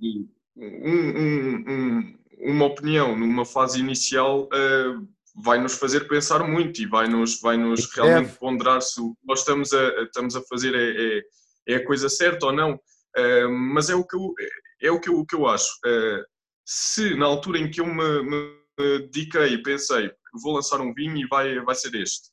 um, 0.56 1.70
um, 1.70 2.18
uma 2.40 2.66
opinião 2.66 3.16
numa 3.16 3.44
fase 3.44 3.80
inicial 3.80 4.44
uh, 4.44 5.08
vai 5.42 5.60
nos 5.60 5.74
fazer 5.74 6.06
pensar 6.08 6.46
muito 6.46 6.80
e 6.80 6.86
vai 6.86 7.08
nos, 7.08 7.40
vai 7.40 7.56
-nos 7.56 7.84
é. 7.96 8.02
realmente 8.02 8.38
ponderar 8.38 8.82
se 8.82 9.00
o 9.00 9.14
que 9.14 9.26
nós 9.26 9.40
estamos 9.40 9.72
a, 9.72 10.02
estamos 10.02 10.36
a 10.36 10.42
fazer 10.42 10.74
é, 10.74 11.18
é, 11.18 11.22
é 11.68 11.74
a 11.76 11.84
coisa 11.84 12.08
certa 12.08 12.46
ou 12.46 12.52
não. 12.52 12.74
Uh, 13.16 13.50
mas 13.50 13.90
é 13.90 13.94
o 13.94 14.04
que 14.04 14.16
eu, 14.16 14.34
é 14.80 14.90
o 14.90 15.00
que 15.00 15.08
eu, 15.08 15.18
o 15.18 15.26
que 15.26 15.34
eu 15.34 15.46
acho. 15.46 15.70
Uh, 15.84 16.24
se 16.64 17.14
na 17.16 17.26
altura 17.26 17.58
em 17.58 17.70
que 17.70 17.80
eu 17.80 17.86
me, 17.86 18.22
me 18.22 18.60
dediquei 19.10 19.54
e 19.54 19.62
pensei 19.62 20.10
vou 20.40 20.54
lançar 20.54 20.80
um 20.80 20.94
vinho 20.94 21.16
e 21.16 21.26
vai, 21.26 21.58
vai 21.60 21.74
ser 21.74 21.92
este, 21.96 22.30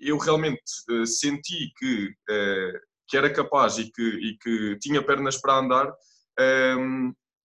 eu 0.00 0.16
realmente 0.16 0.62
senti 1.04 1.70
que, 1.76 2.14
que 3.08 3.16
era 3.16 3.32
capaz 3.32 3.78
e 3.78 3.90
que, 3.90 4.02
e 4.02 4.36
que 4.38 4.78
tinha 4.78 5.02
pernas 5.02 5.40
para 5.40 5.58
andar, 5.58 5.92
um, 6.78 7.12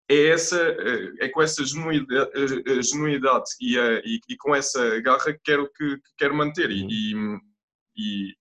é, 0.09 0.27
essa, 0.27 0.59
é 1.19 1.29
com 1.29 1.41
essa 1.41 1.65
genuidade, 1.65 2.31
genuidade 2.83 3.45
e, 3.59 3.77
e, 3.77 4.19
e, 4.29 4.37
com 4.37 4.55
essa 4.55 4.99
garra 5.01 5.33
que 5.33 5.39
quero, 5.43 5.71
que, 5.71 5.97
que 5.97 6.11
quero 6.17 6.35
manter. 6.35 6.69
E, 6.69 7.13
e, 7.97 8.33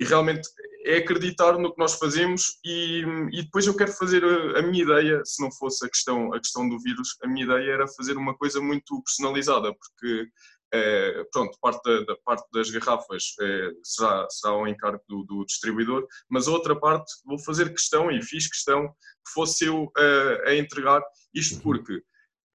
e 0.00 0.04
realmente 0.04 0.48
é 0.86 0.96
acreditar 0.96 1.58
no 1.58 1.72
que 1.72 1.78
nós 1.78 1.94
fazemos 1.94 2.58
e, 2.64 3.04
e, 3.32 3.42
depois 3.42 3.66
eu 3.66 3.76
quero 3.76 3.92
fazer 3.92 4.24
a, 4.24 4.60
a, 4.60 4.62
minha 4.62 4.82
ideia, 4.82 5.20
se 5.24 5.42
não 5.42 5.52
fosse 5.52 5.84
a 5.84 5.88
questão, 5.88 6.32
a 6.32 6.38
questão 6.38 6.66
do 6.66 6.80
vírus, 6.80 7.16
a 7.22 7.28
minha 7.28 7.44
ideia 7.44 7.72
era 7.72 7.88
fazer 7.88 8.16
uma 8.16 8.34
coisa 8.34 8.60
muito 8.60 9.02
personalizada, 9.02 9.74
porque 9.74 10.28
é, 10.72 11.24
pronto, 11.32 11.58
parte, 11.60 11.82
da, 11.82 12.04
da, 12.04 12.16
parte 12.24 12.46
das 12.52 12.70
garrafas 12.70 13.34
é, 13.40 13.70
será, 13.82 14.28
será 14.30 14.56
um 14.56 14.66
encargo 14.66 15.02
do, 15.08 15.24
do, 15.24 15.44
distribuidor, 15.44 16.06
mas 16.28 16.46
a 16.46 16.52
outra 16.52 16.78
parte 16.78 17.12
vou 17.24 17.38
fazer 17.38 17.70
questão 17.70 18.10
e 18.10 18.22
fiz 18.22 18.46
questão 18.46 18.88
que 18.88 19.32
fosse 19.34 19.66
eu 19.66 19.90
a, 19.96 20.50
a 20.50 20.56
entregar, 20.56 21.02
isto 21.34 21.56
uhum. 21.56 21.60
porque 21.60 22.02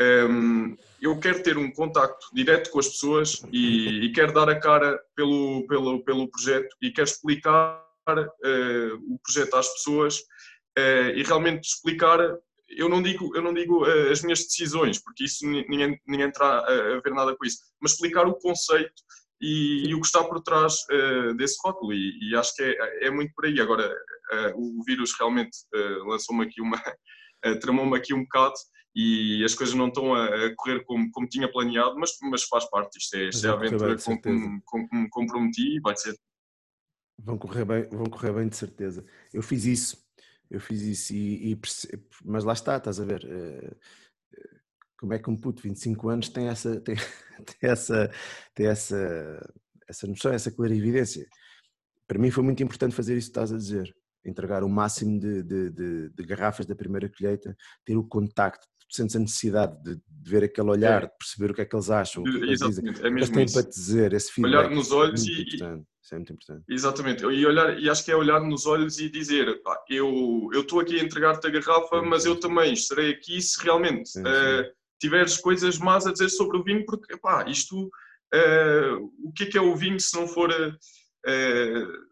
um, 0.01 0.75
eu 1.01 1.17
quero 1.19 1.41
ter 1.41 1.57
um 1.57 1.71
contacto 1.71 2.27
direto 2.33 2.69
com 2.69 2.79
as 2.79 2.87
pessoas 2.87 3.41
e, 3.51 4.05
e 4.05 4.11
quero 4.11 4.33
dar 4.33 4.49
a 4.49 4.59
cara 4.59 4.99
pelo, 5.15 5.65
pelo, 5.67 6.03
pelo 6.03 6.29
projeto 6.29 6.75
e 6.81 6.91
quero 6.91 7.07
explicar 7.07 7.81
uh, 8.09 9.13
o 9.13 9.19
projeto 9.23 9.55
às 9.55 9.69
pessoas 9.73 10.19
uh, 10.77 11.11
e 11.15 11.23
realmente 11.23 11.65
explicar. 11.65 12.19
Eu 12.69 12.89
não 12.89 13.01
digo, 13.01 13.35
eu 13.35 13.41
não 13.41 13.53
digo 13.53 13.83
uh, 13.83 14.11
as 14.11 14.21
minhas 14.21 14.39
decisões, 14.39 14.99
porque 14.99 15.25
isso 15.25 15.45
ninguém, 15.45 15.99
ninguém 16.07 16.31
terá 16.31 16.59
a 16.59 16.99
ver 17.01 17.13
nada 17.13 17.35
com 17.35 17.45
isso, 17.45 17.59
mas 17.79 17.93
explicar 17.93 18.27
o 18.27 18.35
conceito 18.35 18.93
e, 19.41 19.87
e 19.87 19.93
o 19.93 20.01
que 20.01 20.07
está 20.07 20.23
por 20.23 20.41
trás 20.41 20.77
desse 21.37 21.57
rótulo. 21.63 21.93
E, 21.93 22.17
e, 22.21 22.35
acho 22.35 22.55
que 22.55 22.63
é, 22.63 23.07
é 23.07 23.11
muito 23.11 23.33
por 23.35 23.45
aí. 23.45 23.59
Agora, 23.59 23.93
o 24.55 24.83
vírus 24.85 25.13
realmente 25.19 25.57
lançou-me 26.05 26.45
aqui 26.45 26.61
uma. 26.61 26.81
tramou-me 27.61 27.95
aqui 27.95 28.13
um 28.13 28.23
bocado 28.23 28.55
e 28.95 29.43
as 29.43 29.53
coisas 29.53 29.75
não 29.75 29.89
estão 29.89 30.15
a, 30.15 30.55
correr 30.55 30.83
como, 30.85 31.11
como 31.11 31.27
tinha 31.27 31.51
planeado, 31.51 31.95
mas, 31.99 32.11
mas 32.23 32.43
faz 32.43 32.67
parte. 32.69 32.97
Isto 32.97 33.17
é, 33.17 33.29
isto 33.29 33.45
é 33.45 33.49
a 33.49 33.53
aventura 33.53 33.95
com 33.97 34.17
que 34.17 34.95
me 34.95 35.09
comprometi 35.09 35.75
e 35.75 35.81
vai 35.81 35.95
ser 35.95 36.15
Vão 37.17 37.37
correr 37.37 37.63
bem, 37.63 37.83
vão 37.89 38.05
correr 38.05 38.33
bem 38.33 38.47
de 38.47 38.55
certeza. 38.57 39.05
Eu 39.33 39.41
fiz 39.41 39.65
isso, 39.65 40.04
eu 40.49 40.59
fiz 40.59 40.81
isso 40.81 41.13
e, 41.13 41.53
e 41.53 41.59
mas 42.23 42.43
lá 42.43 42.53
está, 42.53 42.77
estás 42.77 42.99
a 42.99 43.05
ver? 43.05 43.25
Eh, 43.25 43.75
como 44.97 45.13
é 45.13 45.19
que 45.19 45.29
um 45.29 45.35
puto 45.35 45.61
de 45.61 45.69
25 45.69 46.09
anos 46.09 46.29
tem 46.29 46.47
essa, 46.47 46.79
tem, 46.81 46.95
tem 47.59 47.69
essa, 47.69 48.11
tem 48.53 48.67
essa, 48.67 49.53
essa 49.87 50.07
noção, 50.07 50.33
essa 50.33 50.51
clarividência? 50.51 51.27
Para 52.07 52.19
mim 52.19 52.31
foi 52.31 52.43
muito 52.43 52.63
importante 52.63 52.95
fazer 52.95 53.17
isso 53.17 53.27
que 53.27 53.31
estás 53.31 53.51
a 53.51 53.57
dizer 53.57 53.95
entregar 54.25 54.63
o 54.63 54.69
máximo 54.69 55.19
de, 55.19 55.43
de, 55.43 55.69
de, 55.69 56.09
de, 56.09 56.23
garrafas 56.25 56.65
da 56.65 56.75
primeira 56.75 57.07
colheita, 57.07 57.55
ter 57.85 57.95
o 57.95 58.03
contacto, 58.03 58.67
tu 58.89 58.95
sentes 58.95 59.15
a 59.15 59.19
necessidade 59.19 59.81
de, 59.83 59.99
ver 60.27 60.43
aquele 60.43 60.69
olhar, 60.69 61.03
é. 61.03 61.05
de 61.05 61.11
perceber 61.17 61.51
o 61.51 61.53
que 61.53 61.61
é 61.61 61.65
que 61.65 61.75
eles 61.75 61.89
acham, 61.89 62.23
o 62.23 62.25
que, 62.25 62.31
é 62.31 62.39
que 62.39 62.45
eles 62.45 62.59
dizem, 62.59 62.89
é 62.89 63.25
têm 63.27 63.45
para 63.51 63.61
dizer, 63.61 64.13
esse 64.13 64.31
feedback. 64.31 64.57
Olhar 64.57 64.71
nos 64.71 64.91
olhos 64.91 65.27
é 65.27 65.31
e. 65.31 65.85
Isso 66.05 66.13
é 66.13 66.17
muito 66.19 66.33
importante. 66.33 66.63
Exatamente, 66.69 67.23
e, 67.23 67.45
olhar, 67.47 67.79
e 67.79 67.89
acho 67.89 68.05
que 68.05 68.11
é 68.11 68.15
olhar 68.15 68.39
nos 68.39 68.67
olhos 68.67 68.99
e 68.99 69.09
dizer: 69.09 69.59
eu 69.89 70.51
estou 70.53 70.79
aqui 70.79 70.99
a 70.99 71.03
entregar-te 71.03 71.47
a 71.47 71.49
garrafa, 71.49 71.99
sim, 71.99 72.07
mas 72.07 72.23
sim. 72.23 72.29
eu 72.29 72.39
também 72.39 72.73
estarei 72.73 73.09
aqui 73.09 73.41
se 73.41 73.59
realmente 73.63 74.09
sim, 74.09 74.21
uh, 74.21 74.71
tiveres 74.99 75.37
coisas 75.37 75.79
más 75.79 76.05
a 76.05 76.11
dizer 76.11 76.29
sobre 76.29 76.57
o 76.57 76.63
vinho, 76.63 76.85
porque 76.85 77.17
pá, 77.17 77.43
isto, 77.49 77.85
uh, 77.85 79.11
o 79.23 79.33
que 79.33 79.45
é 79.45 79.47
que 79.47 79.57
é 79.57 79.61
o 79.61 79.75
vinho 79.75 79.99
se 79.99 80.15
não 80.15 80.27
for. 80.27 80.51
Uh, 80.51 82.05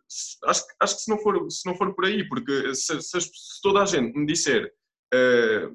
acho, 0.47 0.63
acho 0.79 0.95
que 0.95 1.01
se 1.03 1.09
não, 1.11 1.19
for, 1.19 1.51
se 1.51 1.63
não 1.67 1.75
for 1.75 1.93
por 1.93 2.05
aí, 2.05 2.27
porque 2.27 2.73
se, 2.73 2.99
se, 2.99 3.19
toda 3.61 3.83
a 3.83 3.85
gente 3.85 4.17
me 4.17 4.25
disser 4.25 4.73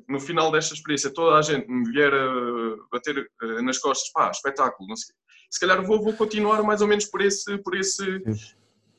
no 0.08 0.20
final 0.20 0.50
desta 0.50 0.74
experiência, 0.74 1.12
toda 1.12 1.36
a 1.36 1.42
gente 1.42 1.68
me 1.68 1.90
vier 1.90 2.12
a 2.12 2.76
bater 2.90 3.30
uh, 3.42 3.62
nas 3.62 3.78
costas, 3.78 4.10
pá, 4.12 4.30
espetáculo, 4.30 4.88
não 4.88 4.96
sei, 4.96 5.14
se 5.50 5.60
calhar 5.60 5.84
vou, 5.84 6.02
vou 6.02 6.12
continuar 6.12 6.62
mais 6.62 6.80
ou 6.80 6.88
menos 6.88 7.06
por 7.06 7.22
esse. 7.22 7.56
Por 7.58 7.76
esse 7.76 8.22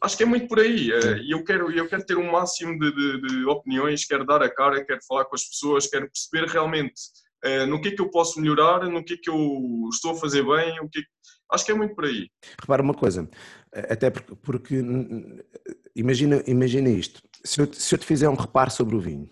acho 0.01 0.17
que 0.17 0.23
é 0.23 0.25
muito 0.25 0.47
por 0.47 0.59
aí. 0.59 0.89
E 1.23 1.31
eu 1.31 1.43
quero, 1.43 1.71
eu 1.71 1.87
quero 1.87 2.05
ter 2.05 2.17
um 2.17 2.31
máximo 2.31 2.79
de, 2.79 2.91
de, 2.91 3.21
de, 3.21 3.45
opiniões, 3.45 4.05
quero 4.05 4.25
dar 4.25 4.41
a 4.41 4.49
cara, 4.49 4.83
quero 4.83 4.99
falar 5.07 5.25
com 5.25 5.35
as 5.35 5.43
pessoas, 5.43 5.87
quero 5.87 6.09
perceber 6.09 6.51
realmente 6.51 6.93
no 7.67 7.79
que 7.79 7.89
é 7.89 7.91
que 7.91 8.01
eu 8.01 8.09
posso 8.09 8.41
melhorar, 8.41 8.83
no 8.85 9.03
que 9.03 9.13
é 9.13 9.17
que 9.17 9.29
eu 9.29 9.87
estou 9.91 10.11
a 10.11 10.15
fazer 10.15 10.43
bem, 10.43 10.79
o 10.81 10.89
que, 10.89 10.99
é 10.99 11.01
que 11.01 11.09
Acho 11.51 11.65
que 11.65 11.71
é 11.71 11.75
muito 11.75 11.95
por 11.95 12.05
aí. 12.05 12.29
Repara 12.61 12.81
uma 12.81 12.93
coisa, 12.93 13.27
até 13.73 14.09
porque, 14.11 14.35
porque 14.35 14.83
imagina, 15.95 16.43
imagina 16.45 16.89
isto, 16.89 17.21
se 17.43 17.59
eu, 17.59 17.73
se 17.73 17.95
eu 17.95 17.99
te 17.99 18.05
fizer 18.05 18.29
um 18.29 18.35
reparo 18.35 18.69
sobre 18.69 18.95
o 18.95 18.99
vinho, 18.99 19.29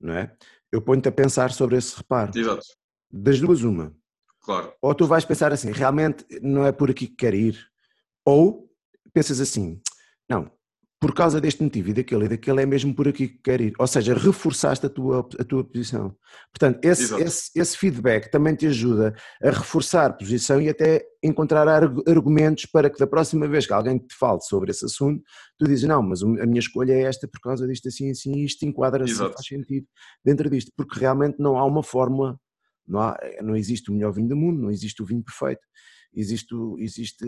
não 0.00 0.14
é? 0.14 0.34
Eu 0.70 0.82
ponho-te 0.82 1.08
a 1.08 1.12
pensar 1.12 1.52
sobre 1.52 1.76
esse 1.76 1.96
reparo. 1.96 2.36
Exato. 2.36 2.66
Das 3.10 3.40
duas, 3.40 3.62
uma. 3.62 3.94
Claro. 4.40 4.72
Ou 4.80 4.94
tu 4.94 5.06
vais 5.06 5.24
pensar 5.24 5.52
assim, 5.52 5.72
realmente 5.72 6.24
não 6.40 6.64
é 6.64 6.72
por 6.72 6.90
aqui 6.90 7.06
que 7.06 7.16
quero 7.16 7.36
ir, 7.36 7.68
ou 8.24 8.70
pensas 9.12 9.40
assim, 9.40 9.80
não, 10.28 10.50
por 10.98 11.14
causa 11.14 11.40
deste 11.40 11.62
motivo 11.62 11.90
e 11.90 11.92
daquele 11.92 12.24
e 12.24 12.28
daquele 12.28 12.62
é 12.62 12.66
mesmo 12.66 12.94
por 12.94 13.06
aqui 13.06 13.28
que 13.28 13.38
quer 13.38 13.60
ir. 13.60 13.74
Ou 13.78 13.86
seja, 13.86 14.14
reforçaste 14.14 14.86
a 14.86 14.88
tua, 14.88 15.28
a 15.38 15.44
tua 15.44 15.62
posição. 15.62 16.16
Portanto, 16.50 16.82
esse, 16.82 17.14
esse, 17.22 17.50
esse, 17.54 17.76
feedback 17.76 18.30
também 18.30 18.54
te 18.54 18.66
ajuda 18.66 19.14
a 19.42 19.50
reforçar 19.50 20.06
a 20.06 20.12
posição 20.12 20.60
e 20.60 20.70
até 20.70 21.04
encontrar 21.22 21.68
argumentos 21.68 22.64
para 22.64 22.88
que 22.88 22.98
da 22.98 23.06
próxima 23.06 23.46
vez 23.46 23.66
que 23.66 23.74
alguém 23.74 23.98
te 23.98 24.14
fale 24.16 24.40
sobre 24.40 24.70
esse 24.70 24.86
assunto, 24.86 25.22
tu 25.58 25.66
dizes, 25.66 25.84
não, 25.84 26.02
mas 26.02 26.22
a 26.22 26.46
minha 26.46 26.60
escolha 26.60 26.94
é 26.94 27.02
esta 27.02 27.28
por 27.28 27.40
causa 27.40 27.66
disto 27.66 27.88
assim, 27.88 28.10
assim, 28.10 28.32
isto 28.38 28.64
enquadra-se, 28.64 29.16
faz 29.16 29.46
sentido 29.46 29.86
dentro 30.24 30.48
disto. 30.48 30.72
Porque 30.74 30.98
realmente 30.98 31.36
não 31.38 31.58
há 31.58 31.64
uma 31.66 31.82
fórmula, 31.82 32.40
não, 32.88 33.00
há, 33.00 33.18
não 33.42 33.54
existe 33.54 33.90
o 33.90 33.94
melhor 33.94 34.12
vinho 34.12 34.28
do 34.28 34.36
mundo, 34.36 34.62
não 34.62 34.70
existe 34.70 35.02
o 35.02 35.06
vinho 35.06 35.22
perfeito. 35.22 35.60
Existe, 36.14 36.54
existe 36.78 37.26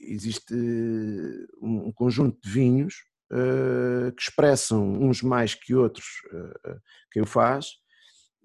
existe 0.00 0.54
um 1.60 1.92
conjunto 1.92 2.38
de 2.42 2.50
vinhos 2.50 2.94
uh, 3.32 4.12
que 4.12 4.22
expressam 4.22 4.92
uns 5.00 5.22
mais 5.22 5.54
que 5.54 5.74
outros 5.74 6.06
uh, 6.32 6.80
quem 7.12 7.22
o 7.22 7.26
faz 7.26 7.66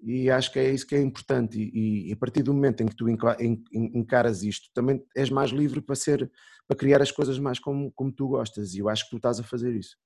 e 0.00 0.30
acho 0.30 0.52
que 0.52 0.58
é 0.58 0.70
isso 0.70 0.86
que 0.86 0.94
é 0.94 1.00
importante. 1.00 1.58
E, 1.58 2.08
e, 2.08 2.12
a 2.12 2.16
partir 2.16 2.42
do 2.42 2.52
momento 2.52 2.82
em 2.82 2.86
que 2.86 2.94
tu 2.94 3.08
encaras 3.08 4.42
isto 4.42 4.68
também 4.74 5.02
és 5.16 5.30
mais 5.30 5.50
livre 5.50 5.80
para 5.80 5.96
ser 5.96 6.30
para 6.68 6.76
criar 6.76 7.00
as 7.00 7.12
coisas 7.12 7.38
mais 7.38 7.58
como, 7.58 7.92
como 7.92 8.12
tu 8.12 8.28
gostas 8.28 8.74
e 8.74 8.80
eu 8.80 8.88
acho 8.88 9.04
que 9.04 9.10
tu 9.10 9.16
estás 9.16 9.38
a 9.38 9.44
fazer 9.44 9.74
isso. 9.74 9.96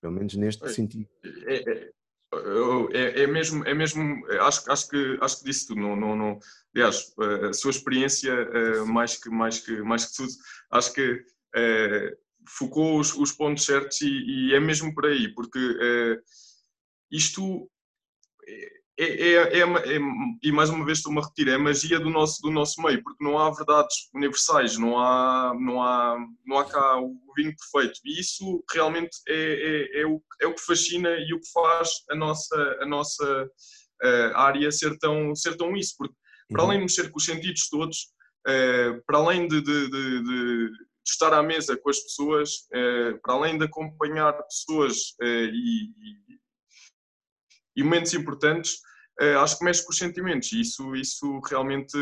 Pelo 0.00 0.12
menos 0.12 0.34
neste 0.34 0.64
é, 0.64 0.68
sentido. 0.68 1.08
É, 1.46 1.90
é, 2.92 3.22
é, 3.22 3.26
mesmo, 3.26 3.64
é 3.64 3.74
mesmo 3.74 4.26
acho, 4.40 4.70
acho, 4.70 4.88
que, 4.88 5.18
acho 5.20 5.38
que 5.38 5.44
disse 5.44 5.68
tudo. 5.68 5.80
Não, 5.80 5.96
não, 5.96 6.16
não, 6.16 6.38
aliás, 6.74 7.14
a 7.48 7.52
sua 7.52 7.70
experiência, 7.70 8.32
eh, 8.32 8.84
mais 8.84 9.16
que, 9.16 9.30
mais 9.30 9.58
que, 9.60 9.82
mais 9.82 10.06
que 10.06 10.16
tudo, 10.16 10.32
acho 10.70 10.92
que 10.92 11.24
é, 11.54 12.16
focou 12.46 12.98
os, 12.98 13.14
os, 13.14 13.32
pontos 13.32 13.64
certos 13.64 14.00
e, 14.00 14.08
e, 14.08 14.54
é 14.54 14.60
mesmo 14.60 14.94
por 14.94 15.06
aí, 15.06 15.32
porque 15.34 15.58
é, 15.58 16.18
isto 17.10 17.70
é, 18.96 19.04
é, 19.04 19.34
é, 19.34 19.60
é, 19.60 19.98
e 20.42 20.52
mais 20.52 20.70
uma 20.70 20.84
vez 20.84 20.98
estou-me 20.98 21.18
a 21.18 21.22
repetir, 21.22 21.48
é 21.48 21.54
a 21.54 21.58
magia 21.58 21.98
do 21.98 22.10
nosso, 22.10 22.40
do 22.40 22.50
nosso 22.50 22.80
meio, 22.80 23.02
porque 23.02 23.24
não 23.24 23.36
há 23.38 23.50
verdades 23.50 24.08
universais, 24.14 24.78
não 24.78 24.96
há, 24.98 25.52
não 25.58 25.82
há, 25.82 26.16
não 26.46 26.58
há 26.58 26.64
cá 26.64 27.00
o 27.00 27.16
vinho 27.36 27.54
perfeito. 27.56 27.98
E 28.04 28.20
isso 28.20 28.64
realmente 28.70 29.16
é, 29.26 29.34
é, 29.34 30.00
é, 30.02 30.06
o, 30.06 30.22
é 30.40 30.46
o 30.46 30.54
que 30.54 30.64
fascina 30.64 31.10
e 31.10 31.34
o 31.34 31.40
que 31.40 31.50
faz 31.52 31.88
a 32.08 32.14
nossa, 32.14 32.78
a 32.80 32.86
nossa 32.86 33.50
uh, 34.04 34.36
área 34.36 34.70
ser 34.70 34.96
tão, 34.98 35.34
ser 35.34 35.56
tão 35.56 35.76
isso, 35.76 35.94
porque 35.98 36.14
para 36.48 36.62
uhum. 36.62 36.68
além 36.68 36.78
de 36.78 36.84
mexer 36.84 37.10
com 37.10 37.18
os 37.18 37.24
sentidos 37.24 37.68
todos, 37.68 37.98
uh, 38.46 39.02
para 39.06 39.18
além 39.18 39.48
de, 39.48 39.60
de, 39.60 39.90
de, 39.90 40.22
de, 40.22 40.70
estar 41.06 41.34
à 41.34 41.42
mesa 41.42 41.76
com 41.76 41.90
as 41.90 41.98
pessoas, 41.98 42.50
uh, 42.72 43.20
para 43.22 43.34
além 43.34 43.58
de 43.58 43.64
acompanhar 43.64 44.32
pessoas 44.44 45.14
e, 45.20 45.90
e 47.76 47.82
momentos 47.82 48.14
importantes, 48.14 48.74
uh, 49.20 49.38
acho 49.40 49.58
que 49.58 49.64
mexe 49.64 49.84
com 49.84 49.90
os 49.90 49.98
sentimentos 49.98 50.52
e 50.52 50.60
isso, 50.60 50.94
isso 50.94 51.40
realmente 51.48 51.96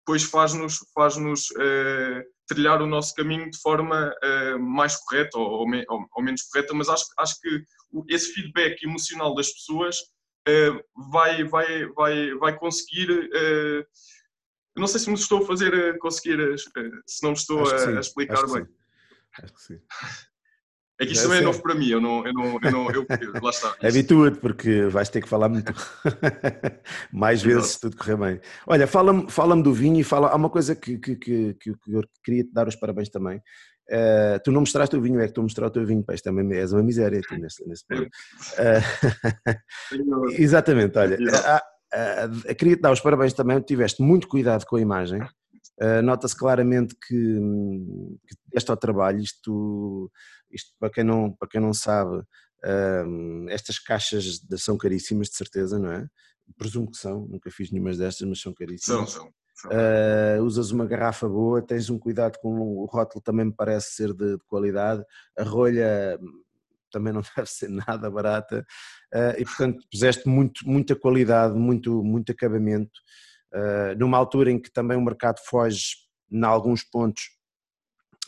depois 0.00 0.22
faz-nos 0.24 0.78
faz 0.94 1.16
-nos, 1.16 1.50
uh, 1.50 2.22
trilhar 2.46 2.80
o 2.80 2.86
nosso 2.86 3.14
caminho 3.14 3.50
de 3.50 3.58
forma 3.60 4.14
uh, 4.24 4.58
mais 4.58 4.96
correta 4.96 5.38
ou, 5.38 5.66
ou, 5.66 6.08
ou, 6.12 6.22
menos 6.22 6.42
correta, 6.44 6.72
mas 6.74 6.88
acho, 6.88 7.04
acho 7.18 7.40
que 7.40 7.62
esse 8.08 8.32
feedback 8.32 8.82
emocional 8.82 9.34
das 9.34 9.52
pessoas 9.52 9.96
vai, 11.12 11.44
vai, 11.44 11.86
vai, 11.88 12.34
vai 12.36 12.58
conseguir. 12.58 13.06
não 14.74 14.86
sei 14.86 14.98
se 14.98 15.10
me 15.10 15.14
estou 15.14 15.42
a 15.42 15.46
fazer 15.46 15.98
conseguir, 15.98 16.38
se 17.06 17.22
não 17.22 17.32
me 17.32 17.36
estou 17.36 17.68
a, 17.68 17.98
a, 17.98 18.00
explicar 18.00 18.46
bem. 18.46 18.66
Acho 19.42 19.52
que 19.52 19.60
sim. 19.60 19.80
É 21.00 21.06
que 21.06 21.12
isto 21.12 21.22
também 21.22 21.38
é 21.38 21.42
novo 21.42 21.62
para 21.62 21.76
mim, 21.76 21.88
eu 21.88 22.00
não, 22.00 22.26
eu 22.26 22.32
não, 22.32 22.58
eu 22.60 22.70
não 22.72 22.90
eu, 22.90 23.06
lá 23.40 23.50
está. 23.50 23.72
Habitua-te, 23.86 24.38
porque 24.38 24.86
vais 24.86 25.08
ter 25.08 25.20
que 25.22 25.28
falar 25.28 25.48
muito 25.48 25.72
mais 27.12 27.40
vezes 27.40 27.72
se 27.72 27.80
tudo 27.80 27.96
correr 27.96 28.16
bem. 28.16 28.40
Olha, 28.66 28.86
fala-me 28.86 29.30
fala 29.30 29.54
do 29.62 29.72
vinho 29.72 30.00
e 30.00 30.04
fala, 30.04 30.28
há 30.28 30.34
uma 30.34 30.50
coisa 30.50 30.74
que, 30.74 30.98
que, 30.98 31.14
que, 31.14 31.54
que 31.54 31.70
eu 31.86 32.02
queria 32.24 32.42
te 32.42 32.52
dar 32.52 32.66
os 32.66 32.74
parabéns 32.74 33.08
também. 33.10 33.40
Uh, 33.90 34.38
tu 34.44 34.50
não 34.50 34.60
mostraste 34.60 34.96
o 34.96 35.00
vinho, 35.00 35.20
é 35.20 35.28
que 35.28 35.32
tu 35.32 35.42
mostrar 35.42 35.68
o 35.68 35.70
teu 35.70 35.86
vinho, 35.86 36.02
pá, 36.02 36.14
isto 36.14 36.24
também 36.24 36.58
és 36.58 36.72
uma 36.72 36.82
miséria 36.82 37.20
tu, 37.26 37.38
nesse, 37.38 37.66
nesse 37.66 37.84
ponto. 37.88 38.10
Uh, 39.94 40.30
exatamente, 40.32 40.98
olha, 40.98 41.16
uh, 41.16 42.54
queria 42.54 42.76
te 42.76 42.82
dar 42.82 42.92
os 42.92 43.00
parabéns 43.00 43.32
também, 43.32 43.60
tiveste 43.60 44.02
muito 44.02 44.28
cuidado 44.28 44.66
com 44.66 44.76
a 44.76 44.80
imagem, 44.80 45.22
Uh, 45.80 46.02
Nota-se 46.02 46.36
claramente 46.36 46.94
que, 46.94 47.14
que 48.26 48.36
este 48.52 48.70
ao 48.70 48.76
trabalho, 48.76 49.20
isto 49.20 50.10
isto 50.50 50.72
para 50.78 50.90
quem 50.90 51.04
não, 51.04 51.32
para 51.32 51.48
quem 51.48 51.60
não 51.60 51.72
sabe, 51.72 52.22
um, 53.06 53.46
estas 53.48 53.78
caixas 53.78 54.40
são 54.56 54.76
caríssimas 54.76 55.28
de 55.28 55.36
certeza, 55.36 55.78
não 55.78 55.92
é? 55.92 56.06
Presumo 56.56 56.90
que 56.90 56.96
são, 56.96 57.26
nunca 57.26 57.50
fiz 57.50 57.70
nenhuma 57.70 57.92
destas, 57.92 58.26
mas 58.26 58.40
são 58.40 58.52
caríssimas. 58.54 59.10
São, 59.10 59.30
são. 59.54 59.70
Uh, 59.70 60.42
usas 60.44 60.70
uma 60.70 60.86
garrafa 60.86 61.28
boa, 61.28 61.60
tens 61.60 61.90
um 61.90 61.98
cuidado 61.98 62.38
com 62.40 62.60
o 62.60 62.84
rótulo, 62.86 63.20
também 63.20 63.46
me 63.46 63.52
parece 63.52 63.94
ser 63.94 64.14
de, 64.14 64.36
de 64.36 64.44
qualidade. 64.46 65.04
A 65.36 65.42
rolha 65.42 66.18
também 66.90 67.12
não 67.12 67.22
deve 67.36 67.50
ser 67.50 67.68
nada 67.68 68.10
barata 68.10 68.64
uh, 69.14 69.38
e 69.38 69.44
portanto 69.44 69.84
puseste 69.90 70.28
muito, 70.28 70.66
muita 70.66 70.94
qualidade, 70.94 71.54
muito, 71.58 72.02
muito 72.02 72.32
acabamento 72.32 73.00
numa 73.98 74.18
altura 74.18 74.50
em 74.50 74.60
que 74.60 74.70
também 74.70 74.96
o 74.96 75.04
mercado 75.04 75.38
foge 75.44 75.96
em 76.30 76.44
alguns 76.44 76.82
pontos 76.82 77.30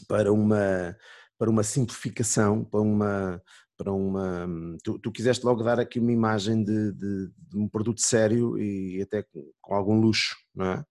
para 0.09 0.33
uma 0.33 0.97
para 1.41 1.49
uma 1.51 1.63
simplificação, 1.63 2.63
para 2.63 2.81
uma. 2.81 3.43
Para 3.79 3.93
uma 3.95 4.47
tu, 4.85 4.99
tu 4.99 5.11
quiseste 5.11 5.43
logo 5.43 5.63
dar 5.63 5.81
aqui 5.81 5.99
uma 5.99 6.13
imagem 6.13 6.63
de, 6.63 6.93
de, 6.93 7.31
de 7.35 7.57
um 7.57 7.67
produto 7.67 8.03
sério 8.03 8.59
e 8.59 9.01
até 9.01 9.23
com, 9.23 9.51
com 9.59 9.75
algum 9.75 9.99
luxo, 9.99 10.37
não 10.55 10.67
é? 10.67 10.85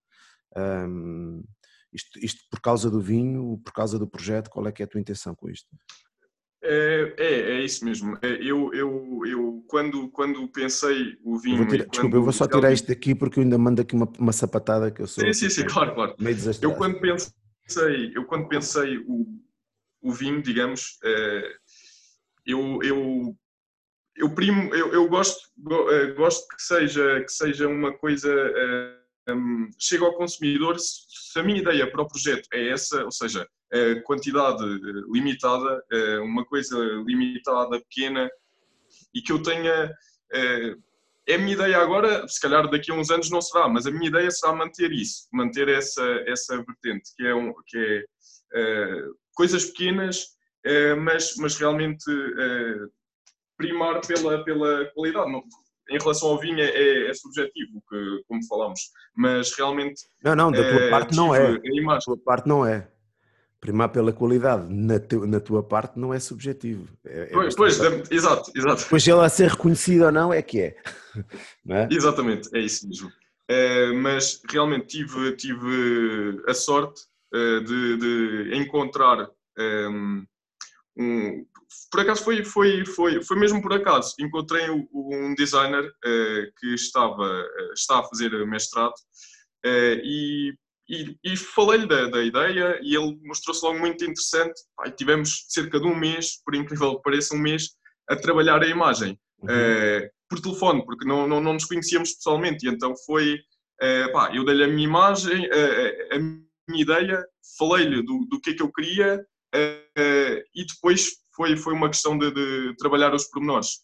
Um, 0.58 1.44
isto, 1.94 2.18
isto 2.18 2.42
por 2.50 2.60
causa 2.60 2.90
do 2.90 3.00
vinho, 3.00 3.62
por 3.64 3.74
causa 3.74 4.00
do 4.00 4.08
projeto, 4.08 4.50
qual 4.50 4.68
é 4.68 4.72
que 4.72 4.82
é 4.82 4.86
a 4.86 4.88
tua 4.88 5.00
intenção 5.00 5.36
com 5.36 5.48
isto? 5.52 5.68
É, 6.62 7.14
é, 7.18 7.34
é, 7.51 7.62
isso 7.64 7.86
mesmo. 7.86 8.18
É, 8.22 8.34
eu, 8.41 8.74
eu, 8.74 9.22
eu 9.26 9.64
quando, 9.68 10.10
quando 10.10 10.45
pensei 10.49 11.18
o 11.24 11.38
vinho. 11.38 11.64
Eu 11.64 11.68
tirar, 11.68 11.86
desculpa, 11.86 12.18
eu 12.18 12.24
vou 12.24 12.34
só 12.34 12.47
tirar 12.47 12.74
isto 12.74 12.88
daqui 12.88 13.16
porque 13.16 13.39
eu 13.39 13.43
ainda 13.43 13.57
mando 13.57 13.82
aqui 13.82 13.95
uma, 13.95 14.12
uma 14.20 14.34
sapatada 14.34 14.91
que 14.91 15.01
eu 15.01 15.07
sou. 15.07 15.24
Sim, 15.26 15.34
sim, 15.34 15.49
sim, 15.49 15.66
claro, 15.66 15.95
claro. 15.95 16.16
Meio 16.20 16.38
eu 16.62 16.74
quando 16.76 16.99
pensei, 16.99 18.12
eu 18.14 18.26
quando 18.26 18.49
pensei 18.49 18.97
o, 18.97 19.26
o 20.01 20.12
vinho, 20.12 20.41
digamos, 20.41 20.99
eu, 22.45 22.80
eu, 22.84 23.38
eu 24.18 24.30
primo, 24.36 24.74
eu, 24.76 24.93
eu 24.93 25.07
gosto, 25.07 25.49
gosto 26.18 26.45
que 26.49 26.62
seja, 26.62 27.22
que 27.24 27.32
seja 27.32 27.70
uma 27.70 27.93
coisa 27.97 28.30
um, 29.34 29.70
chega 29.78 30.06
ao 30.06 30.14
consumidor 30.14 30.78
se 30.80 31.40
a 31.40 31.44
minha 31.44 31.60
ideia 31.60 31.90
para 31.90 32.02
o 32.02 32.08
projeto 32.08 32.48
é 32.54 32.70
essa, 32.70 33.04
ou 33.04 33.12
seja, 33.12 33.48
quantidade 34.04 34.64
limitada, 35.12 35.84
uma 36.24 36.44
coisa 36.44 36.78
limitada, 37.06 37.80
pequena, 37.82 38.30
e 39.14 39.22
que 39.22 39.32
eu 39.32 39.42
tenha. 39.42 39.92
É 41.28 41.36
a 41.36 41.38
minha 41.38 41.54
ideia 41.54 41.78
agora, 41.78 42.28
se 42.28 42.42
calhar 42.42 42.68
daqui 42.72 42.92
a 42.92 42.96
uns 42.96 43.12
anos 43.12 43.30
não 43.30 43.40
será, 43.40 43.68
mas 43.70 43.86
a 43.86 43.92
minha 43.92 44.08
ideia 44.08 44.32
será 44.32 44.52
manter 44.52 44.92
isso, 44.92 45.28
manter 45.32 45.68
essa, 45.68 46.04
essa 46.26 46.58
vertente, 46.58 47.12
que 47.16 47.24
é, 47.24 47.36
um, 47.36 47.54
que 47.68 48.06
é 48.54 49.04
coisas 49.36 49.66
pequenas, 49.66 50.36
mas, 51.04 51.36
mas 51.38 51.56
realmente 51.56 52.04
primar 53.56 54.02
pela, 54.02 54.44
pela 54.44 54.86
qualidade. 54.96 55.32
Não, 55.32 55.44
em 55.90 55.98
relação 55.98 56.30
ao 56.30 56.40
vinho 56.40 56.60
é, 56.60 57.10
é, 57.10 57.14
subjetivo, 57.14 57.82
que, 57.90 58.24
como 58.28 58.46
falámos, 58.48 58.80
mas 59.16 59.52
realmente. 59.56 60.04
Não, 60.24 60.36
não, 60.36 60.52
da 60.52 60.70
tua 60.70 60.90
parte 60.90 61.16
não 61.16 61.36
é. 61.36 61.54
Da 61.54 62.00
tua 62.00 62.18
parte 62.18 62.48
não 62.48 62.66
é 62.66 62.88
primar 63.60 63.90
pela 63.90 64.14
qualidade 64.14 64.74
na, 64.74 65.00
te, 65.00 65.16
na 65.18 65.40
tua 65.40 65.62
parte 65.62 66.00
não 66.00 66.14
é 66.14 66.20
subjetivo. 66.20 66.88
É, 67.06 67.24
é 67.24 67.26
pois, 67.28 67.56
pois 67.56 67.80
exato, 68.10 68.52
exato. 68.56 68.86
Pois 68.90 69.08
ela 69.08 69.26
a 69.26 69.30
ser 69.30 69.50
reconhecida 69.50 70.06
ou 70.06 70.12
não 70.12 70.34
é 70.34 70.42
que 70.42 70.62
é. 70.62 70.78
é? 71.70 71.88
Exatamente, 71.92 72.50
é 72.54 72.60
isso 72.60 72.88
mesmo. 72.88 73.12
É, 73.48 73.92
mas 73.94 74.42
realmente 74.50 74.88
tive, 74.88 75.36
tive 75.36 76.42
a 76.48 76.54
sorte 76.54 77.02
uh, 77.34 77.62
de, 77.62 77.98
de, 77.98 78.58
encontrar 78.58 79.28
um, 79.58 80.24
um, 80.98 81.46
por 81.92 82.02
acaso 82.02 82.24
foi, 82.24 82.44
foi, 82.44 82.86
foi, 82.86 83.24
foi 83.24 83.38
mesmo 83.40 83.62
por 83.62 83.74
acaso. 83.74 84.14
Encontrei 84.20 84.70
um 84.70 85.34
designer 85.36 85.86
uh, 85.86 86.52
que 86.60 86.74
estava, 86.74 87.24
uh, 87.24 87.74
está 87.74 88.00
a 88.00 88.04
fazer 88.04 88.32
mestrado 88.46 88.94
e 90.04 90.54
e, 90.90 91.16
e 91.24 91.38
falei-lhe 91.38 91.86
da, 91.86 92.08
da, 92.08 92.24
ideia 92.24 92.80
e 92.82 92.96
ele 92.96 93.16
mostrou-se 93.24 93.64
logo 93.64 93.78
muito 93.78 94.04
interessante. 94.04 94.60
Pai, 94.76 94.92
tivemos 94.92 95.46
cerca 95.48 95.80
de 95.80 95.86
um 95.86 95.96
mês, 95.96 96.42
por 96.44 96.56
incrível 96.56 96.96
que 96.96 97.04
pareça, 97.04 97.36
um 97.36 97.40
mês 97.40 97.70
a 98.10 98.16
trabalhar 98.16 98.62
a 98.62 98.68
imagem 98.68 99.18
uhum. 99.40 99.50
uh, 99.50 100.10
por 100.28 100.42
telefone, 100.42 100.84
porque 100.84 101.08
não, 101.08 101.28
não, 101.28 101.40
não, 101.40 101.54
nos 101.54 101.66
conhecíamos 101.66 102.14
pessoalmente. 102.14 102.66
E 102.66 102.70
então 102.70 102.96
foi, 103.06 103.36
uh, 103.36 104.12
pá, 104.12 104.36
eu 104.36 104.44
dei-lhe 104.44 104.64
a 104.64 104.68
minha 104.68 104.88
imagem, 104.88 105.48
uh, 105.48 106.16
a 106.16 106.20
minha 106.20 106.82
ideia, 106.82 107.24
falei-lhe 107.58 108.02
do, 108.02 108.26
do 108.26 108.42
que 108.42 108.50
é 108.50 108.54
que 108.56 108.64
eu 108.64 108.72
queria 108.72 109.24
e 110.54 110.64
depois 110.64 111.10
foi, 111.40 111.56
foi 111.56 111.74
uma 111.74 111.88
questão 111.88 112.18
de, 112.18 112.32
de 112.32 112.76
trabalhar 112.76 113.16
os 113.16 113.24
pormenores. 113.24 113.80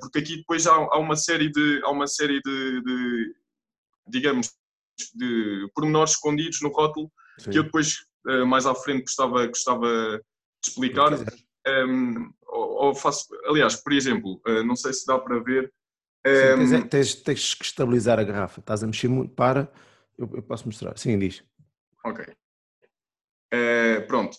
porque 0.00 0.20
aqui 0.20 0.36
depois 0.36 0.64
há, 0.68 0.72
há, 0.72 0.98
uma 0.98 1.16
série 1.16 1.50
de, 1.50 1.80
há 1.82 1.90
uma 1.90 2.06
série 2.06 2.40
de, 2.40 2.80
de 2.80 3.34
digamos, 4.06 4.52
de 5.12 5.68
pormenores 5.74 6.12
escondidos 6.12 6.60
no 6.62 6.68
rótulo 6.68 7.10
Sim. 7.40 7.50
que 7.50 7.58
eu 7.58 7.64
depois, 7.64 8.06
eh, 8.28 8.44
mais 8.44 8.66
à 8.66 8.74
frente, 8.74 9.02
gostava, 9.02 9.44
gostava 9.48 9.88
de 9.88 10.68
explicar. 10.68 11.12
Um, 11.66 12.30
ou, 12.46 12.86
ou 12.86 12.94
faço, 12.94 13.26
aliás, 13.46 13.74
por 13.74 13.92
exemplo, 13.92 14.40
eh, 14.46 14.62
não 14.62 14.76
sei 14.76 14.92
se 14.92 15.04
dá 15.04 15.18
para 15.18 15.40
ver. 15.40 15.72
Um, 16.24 16.66
Sim, 16.66 16.82
tens, 16.82 17.14
tens, 17.16 17.54
que 17.54 17.64
estabilizar 17.64 18.20
a 18.20 18.24
garrafa. 18.24 18.60
Estás 18.60 18.84
a 18.84 18.86
mexer 18.86 19.08
muito. 19.08 19.34
Para, 19.34 19.70
eu, 20.16 20.30
eu 20.34 20.42
posso 20.42 20.66
mostrar. 20.66 20.96
Sim, 20.96 21.18
diz. 21.18 21.42
Ok. 22.04 22.24
Uh, 23.52 24.06
pronto 24.06 24.36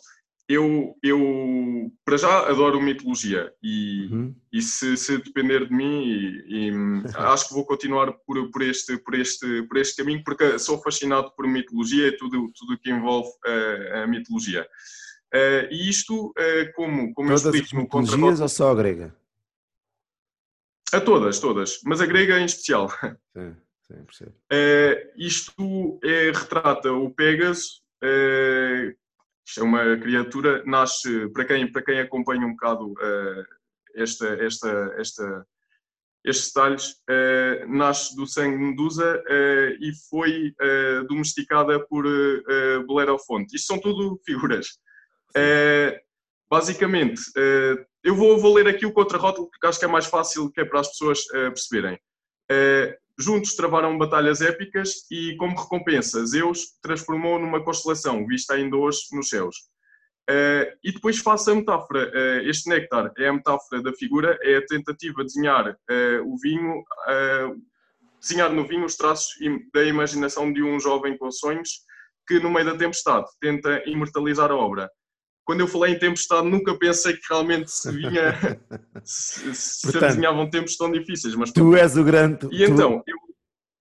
eu, 0.47 0.97
eu 1.03 1.91
para 2.05 2.17
já 2.17 2.49
adoro 2.49 2.81
mitologia 2.81 3.53
e, 3.61 4.07
uhum. 4.09 4.35
e 4.51 4.61
se, 4.61 4.95
se, 4.95 5.17
depender 5.17 5.67
de 5.67 5.73
mim 5.73 6.03
e, 6.03 6.69
e 6.69 6.71
acho 7.17 7.49
que 7.49 7.53
vou 7.53 7.65
continuar 7.65 8.13
por, 8.25 8.49
por, 8.49 8.61
este, 8.61 8.97
por, 8.97 9.13
este, 9.15 9.63
por 9.63 9.77
este 9.77 9.97
caminho 9.97 10.23
porque 10.23 10.57
sou 10.57 10.81
fascinado 10.81 11.31
por 11.35 11.45
mitologia 11.47 12.07
e 12.07 12.17
tudo 12.17 12.49
tudo 12.53 12.79
que 12.79 12.89
envolve 12.89 13.29
uh, 13.29 14.03
a 14.03 14.07
mitologia 14.07 14.63
uh, 15.33 15.67
e 15.69 15.89
isto 15.89 16.27
uh, 16.27 16.73
como 16.75 17.13
como 17.13 17.27
todas 17.27 17.45
eu 17.45 17.51
explico 17.55 17.99
as 17.99 18.05
mitologias 18.05 18.41
ou 18.41 18.49
só 18.49 18.71
a 18.71 18.75
grega 18.75 19.15
a 20.93 21.01
todas 21.01 21.39
todas 21.39 21.81
mas 21.83 21.99
a 21.99 22.05
grega 22.05 22.39
em 22.39 22.45
especial 22.45 22.89
sim, 23.35 23.55
sim, 23.81 24.05
percebo. 24.05 24.33
isto 25.17 25.99
é, 26.01 26.31
retrata 26.31 26.93
o 26.93 27.09
Pégaso 27.09 27.81
é 29.57 29.63
uma 29.63 29.97
criatura, 29.97 30.63
nasce, 30.65 31.29
para 31.29 31.45
quem, 31.45 31.71
para 31.71 31.81
quem 31.81 31.99
acompanha 31.99 32.45
um 32.45 32.51
bocado 32.51 32.91
uh, 32.91 33.45
esta, 33.95 34.27
esta, 34.43 34.95
esta, 34.97 35.45
estes 36.25 36.47
detalhes, 36.47 36.91
uh, 37.09 37.67
nasce 37.67 38.15
do 38.15 38.27
sangue 38.27 38.57
de 38.57 38.63
Medusa 38.63 39.17
uh, 39.17 39.83
e 39.83 39.91
foi 40.09 40.53
domesticada 41.07 41.79
por 41.87 42.05
uh, 42.05 42.87
Belerofonte. 42.87 43.55
Isto 43.55 43.67
são 43.67 43.79
tudo 43.79 44.19
figuras. 44.25 44.67
basicamente, 46.49 47.21
eu 48.03 48.15
vou, 48.15 48.37
vou 48.37 48.53
ler 48.53 48.67
aqui 48.67 48.85
o 48.85 48.93
contrarótulo 48.93 49.49
porque 49.49 49.67
acho 49.67 49.79
que 49.79 49.85
é 49.85 49.87
mais 49.87 50.05
fácil 50.05 50.51
que 50.51 50.61
é 50.61 50.65
para 50.65 50.79
as 50.79 50.89
pessoas 50.89 51.25
perceberem. 51.27 51.99
Juntos 53.19 53.55
travaram 53.55 53.97
batalhas 53.97 54.41
épicas 54.41 55.09
e, 55.09 55.35
como 55.37 55.59
recompensa, 55.59 56.23
Zeus 56.25 56.77
transformou 56.81 57.39
numa 57.39 57.63
constelação, 57.63 58.27
vista 58.27 58.53
ainda 58.53 58.77
hoje 58.77 58.99
nos 59.11 59.29
céus. 59.29 59.55
Uh, 60.29 60.69
e 60.83 60.91
depois 60.91 61.17
faço 61.19 61.49
a 61.49 61.55
metáfora. 61.55 62.11
Uh, 62.11 62.49
este 62.49 62.69
néctar 62.69 63.11
é 63.17 63.27
a 63.27 63.33
metáfora 63.33 63.81
da 63.81 63.93
figura, 63.93 64.37
é 64.43 64.57
a 64.57 64.65
tentativa 64.65 65.23
de 65.23 65.33
desenhar 65.33 65.71
uh, 65.71 66.31
o 66.31 66.37
vinho, 66.37 66.83
desenhar 68.21 68.51
no 68.51 68.67
vinho 68.67 68.85
os 68.85 68.95
traços 68.95 69.33
da 69.73 69.83
imaginação 69.83 70.51
de 70.51 70.61
um 70.61 70.79
jovem 70.79 71.17
com 71.17 71.31
sonhos 71.31 71.85
que, 72.27 72.39
no 72.39 72.51
meio 72.51 72.65
da 72.65 72.77
tempestade, 72.77 73.25
tenta 73.39 73.81
imortalizar 73.89 74.51
a 74.51 74.55
obra 74.55 74.91
quando 75.47 75.61
eu 75.61 75.67
falei 75.67 75.93
em 75.93 75.97
tempestade, 75.97 76.45
nunca 76.45 76.77
pensei 76.77 77.13
que 77.13 77.21
realmente 77.29 77.71
se 77.71 77.89
vinha, 77.89 78.59
se, 79.01 79.55
se 79.55 79.89
Portanto, 79.89 80.49
tempos 80.51 80.75
tão 80.75 80.91
difíceis. 80.91 81.35
Mas, 81.35 81.53
tu 81.53 81.73
és 81.73 81.95
o 81.95 82.03
grande. 82.03 82.49
E 82.51 82.65
então, 82.65 83.01
eu, 83.07 83.15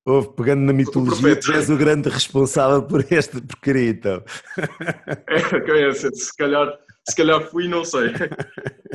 Ouve, 0.07 0.33
pegando 0.37 0.61
na 0.61 0.73
mitologia, 0.73 1.35
tu 1.35 1.53
és 1.53 1.69
o 1.69 1.77
grande 1.77 2.09
responsável 2.09 2.85
por 2.85 3.05
este 3.11 3.41
porcaria, 3.41 3.91
então. 3.91 4.23
É, 5.29 5.93
se, 5.93 6.37
calhar, 6.37 6.79
se 7.09 7.17
calhar 7.17 7.43
fui, 7.51 7.67
não 7.67 7.85
sei. 7.85 8.12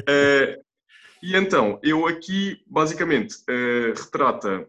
É, 0.07 0.57
e 1.21 1.35
então, 1.35 1.77
eu 1.83 2.07
aqui, 2.07 2.63
basicamente, 2.65 3.35
é, 3.49 3.93
retrata, 3.93 4.65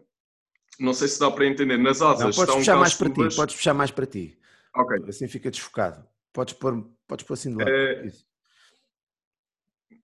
não 0.77 0.93
sei 0.93 1.07
se 1.07 1.17
dá 1.17 1.31
para 1.31 1.45
entender, 1.45 1.77
nas 1.77 2.01
asas 2.01 2.35
não, 2.35 2.45
podes 2.45 2.55
puxar 2.55 2.75
mais 2.75 2.93
para 2.93 3.09
ti, 3.09 3.35
podes 3.35 3.55
puxar 3.55 3.73
mais 3.73 3.91
para 3.91 4.05
ti. 4.05 4.37
Ok. 4.75 4.97
Assim 5.07 5.29
fica 5.29 5.49
desfocado. 5.49 6.05
Podes 6.33 6.55
pôr, 6.55 6.83
podes 7.13 7.25
pôr 7.25 7.33
assim 7.33 7.51
de 7.51 7.57
lado. 7.57 7.69
É, 7.69 8.11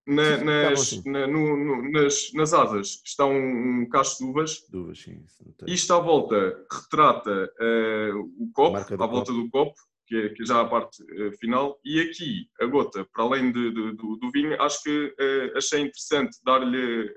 na, 0.06 0.38
nas, 0.44 0.80
assim. 0.80 1.02
na, 1.06 1.28
no, 1.28 1.58
no, 1.58 1.92
nas, 1.92 2.32
nas 2.34 2.54
asas 2.54 3.02
está 3.06 3.26
um, 3.26 3.82
um 3.82 3.90
cacho 3.90 4.20
de 4.20 4.24
uvas. 4.26 4.68
De 4.70 4.78
uvas 4.78 5.00
sim, 5.00 5.24
Isto 5.68 5.94
à 5.94 6.00
volta 6.00 6.66
retrata 6.72 7.52
uh, 7.60 8.20
o 8.40 8.52
copo, 8.54 8.78
à 8.78 9.08
volta 9.08 9.32
copo. 9.32 9.44
do 9.44 9.50
copo, 9.50 9.76
que 10.08 10.16
é, 10.16 10.30
que 10.30 10.44
é, 10.44 10.46
já 10.46 10.62
a 10.62 10.66
parte 10.66 11.04
uh, 11.04 11.32
final. 11.38 11.80
E 11.84 12.00
aqui, 12.02 12.48
a 12.60 12.66
gota, 12.66 13.06
para 13.12 13.24
além 13.24 13.52
de, 13.52 13.72
de, 13.72 13.96
do, 13.96 14.16
do, 14.18 14.32
vinho, 14.32 14.60
acho 14.62 14.84
que 14.84 15.08
uh, 15.08 15.58
achei 15.58 15.82
interessante 15.82 16.38
dar-lhe 16.44 17.14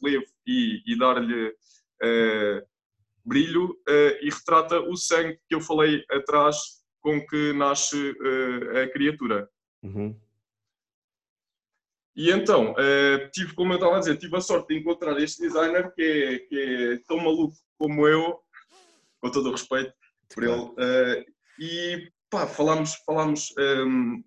relevo 0.00 0.26
e, 0.46 0.82
e 0.86 0.98
dar-lhe 0.98 1.54
brilho 3.24 3.76
e 4.22 4.30
retrata 4.30 4.80
o 4.80 4.96
sangue 4.96 5.38
que 5.48 5.54
eu 5.54 5.60
falei 5.60 6.04
atrás 6.10 6.77
com 7.00 7.24
que 7.26 7.52
nasce 7.52 8.10
uh, 8.10 8.78
a 8.78 8.88
criatura. 8.88 9.48
Uhum. 9.82 10.18
E 12.16 12.30
então, 12.30 12.72
uh, 12.72 13.30
tive, 13.32 13.54
como 13.54 13.72
eu 13.72 13.76
estava 13.76 13.96
a 13.96 14.00
dizer, 14.00 14.16
tive 14.16 14.36
a 14.36 14.40
sorte 14.40 14.74
de 14.74 14.80
encontrar 14.80 15.16
este 15.20 15.42
designer 15.42 15.92
que 15.94 16.02
é, 16.02 16.38
que 16.40 16.60
é 16.60 16.98
tão 17.06 17.18
maluco 17.18 17.54
como 17.78 18.08
eu, 18.08 18.40
com 19.20 19.30
todo 19.30 19.48
o 19.48 19.52
respeito 19.52 19.92
por 20.34 20.42
ele. 20.42 20.62
Uh, 20.62 21.24
e 21.60 22.10
pá, 22.28 22.46
falámos, 22.46 22.94
falámos 23.06 23.54
um, 23.56 23.62
ehm, 23.62 24.24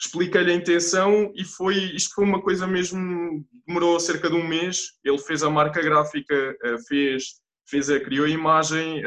expliquei-lhe 0.00 0.52
a 0.52 0.54
intenção 0.54 1.32
e 1.36 1.44
foi, 1.44 1.76
isto 1.94 2.14
foi 2.14 2.24
uma 2.24 2.42
coisa 2.42 2.66
mesmo, 2.66 3.46
demorou 3.66 4.00
cerca 4.00 4.28
de 4.28 4.36
um 4.36 4.46
mês, 4.46 4.98
ele 5.04 5.18
fez 5.18 5.42
a 5.42 5.50
marca 5.50 5.82
gráfica, 5.82 6.56
fez, 6.88 7.40
fez 7.68 7.90
a, 7.90 8.00
criou 8.00 8.26
a 8.26 8.30
imagem, 8.30 9.02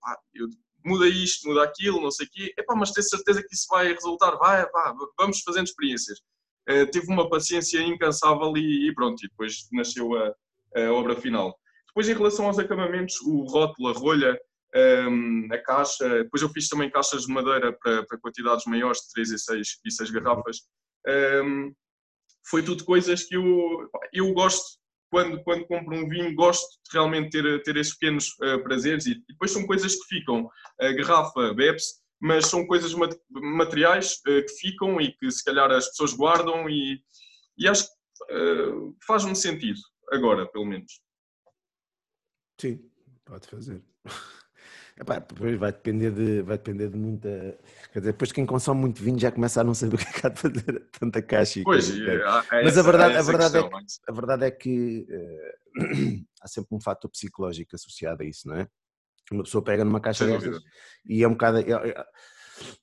pá, 0.00 0.18
eu 0.34 0.48
muda 0.84 1.08
isto, 1.08 1.48
muda 1.48 1.62
aquilo, 1.64 2.00
não 2.00 2.10
sei 2.10 2.26
o 2.26 2.30
quê, 2.30 2.54
epá, 2.58 2.74
mas 2.74 2.92
tenho 2.92 3.06
certeza 3.06 3.42
que 3.42 3.54
isso 3.54 3.66
vai 3.68 3.92
resultar, 3.92 4.36
vai, 4.36 4.62
epá, 4.62 4.94
vamos 5.18 5.40
fazendo 5.40 5.66
experiências. 5.66 6.18
Uh, 6.68 6.90
tive 6.90 7.06
uma 7.08 7.28
paciência 7.28 7.80
incansável 7.82 8.56
e, 8.56 8.88
e, 8.88 8.94
pronto, 8.94 9.18
e 9.24 9.28
depois 9.28 9.66
nasceu 9.72 10.14
a, 10.14 10.34
a, 10.76 10.92
obra 10.92 11.16
final. 11.16 11.58
Depois, 11.88 12.08
em 12.08 12.14
relação 12.14 12.46
aos 12.46 12.58
acabamentos, 12.58 13.20
o 13.22 13.44
rótulo, 13.44 13.88
a 13.88 13.92
rolha, 13.92 14.40
um, 14.74 14.78
ehm, 14.78 15.52
a 15.52 15.58
caixa, 15.58 16.08
depois 16.22 16.42
eu 16.42 16.48
fiz 16.50 16.68
também 16.68 16.90
caixas 16.90 17.22
de 17.22 17.32
madeira 17.32 17.72
para, 17.72 18.06
para 18.06 18.18
quantidades 18.18 18.64
maiores, 18.66 19.00
de 19.00 19.12
3 19.14 19.30
e 19.30 19.38
6, 19.38 19.68
e 19.84 19.90
6 19.90 20.10
garrafas, 20.10 20.58
Um, 21.06 21.72
foi 22.48 22.62
tudo 22.62 22.84
coisas 22.84 23.24
que 23.24 23.36
eu, 23.36 23.88
eu 24.12 24.32
gosto, 24.32 24.79
quando, 25.10 25.42
quando 25.42 25.66
compro 25.66 25.96
um 25.96 26.08
vinho, 26.08 26.34
gosto 26.34 26.68
de 26.84 26.92
realmente 26.92 27.30
ter, 27.30 27.62
ter 27.62 27.76
esses 27.76 27.94
pequenos 27.94 28.28
uh, 28.42 28.62
prazeres 28.62 29.06
e, 29.06 29.22
depois 29.28 29.50
são 29.50 29.66
coisas 29.66 29.94
que 29.96 30.16
ficam. 30.16 30.48
A 30.80 30.92
garrafa 30.92 31.52
bebe-se, 31.52 32.00
mas 32.20 32.46
são 32.46 32.66
coisas 32.66 32.94
materiais 33.28 34.14
uh, 34.28 34.44
que 34.44 34.54
ficam 34.60 35.00
e 35.00 35.12
que 35.12 35.30
se 35.30 35.44
calhar 35.44 35.70
as 35.70 35.88
pessoas 35.88 36.14
guardam 36.14 36.68
e, 36.68 37.02
e 37.58 37.68
acho 37.68 37.84
que 37.84 38.34
uh, 38.34 38.96
faz-me 39.06 39.34
sentido, 39.34 39.80
agora, 40.12 40.46
pelo 40.46 40.64
menos. 40.64 41.00
Sim, 42.60 42.80
pode 43.24 43.48
fazer. 43.48 43.82
Epá, 45.00 45.18
depois 45.18 45.58
vai 45.58 45.72
depender 45.72 46.10
de, 46.10 46.42
vai 46.42 46.58
depender 46.58 46.90
de 46.90 46.98
muita. 46.98 47.58
Quer 47.90 48.00
dizer, 48.00 48.12
depois 48.12 48.32
quem 48.32 48.44
consome 48.44 48.82
muito 48.82 49.02
vinho 49.02 49.18
já 49.18 49.32
começa 49.32 49.62
a 49.62 49.64
não 49.64 49.72
saber 49.72 49.94
o 49.94 49.98
que 49.98 50.06
é 50.06 50.12
que 50.12 50.26
há 50.26 50.28
de 50.28 50.38
fazer 50.38 50.88
tanta 51.00 51.22
caixa. 51.22 51.62
Pois, 51.64 51.90
é, 51.98 52.16
é 52.16 52.64
mas 52.64 52.76
a 52.76 52.82
verdade, 52.82 53.14
é 53.14 53.18
a, 53.18 53.22
verdade 53.22 53.56
é 53.56 53.62
que, 53.62 53.76
a 54.06 54.12
verdade 54.12 54.44
é 54.44 54.50
que 54.50 55.06
uh, 55.08 56.26
há 56.42 56.46
sempre 56.46 56.76
um 56.76 56.80
fator 56.80 57.10
psicológico 57.10 57.74
associado 57.74 58.22
a 58.22 58.26
isso, 58.26 58.46
não 58.46 58.56
é? 58.56 58.68
Uma 59.32 59.42
pessoa 59.42 59.64
pega 59.64 59.86
numa 59.86 60.00
caixa 60.00 60.26
e 61.06 61.22
é 61.22 61.26
um 61.26 61.32
bocado. 61.32 61.58
É, 61.58 61.70
é, 61.70 62.04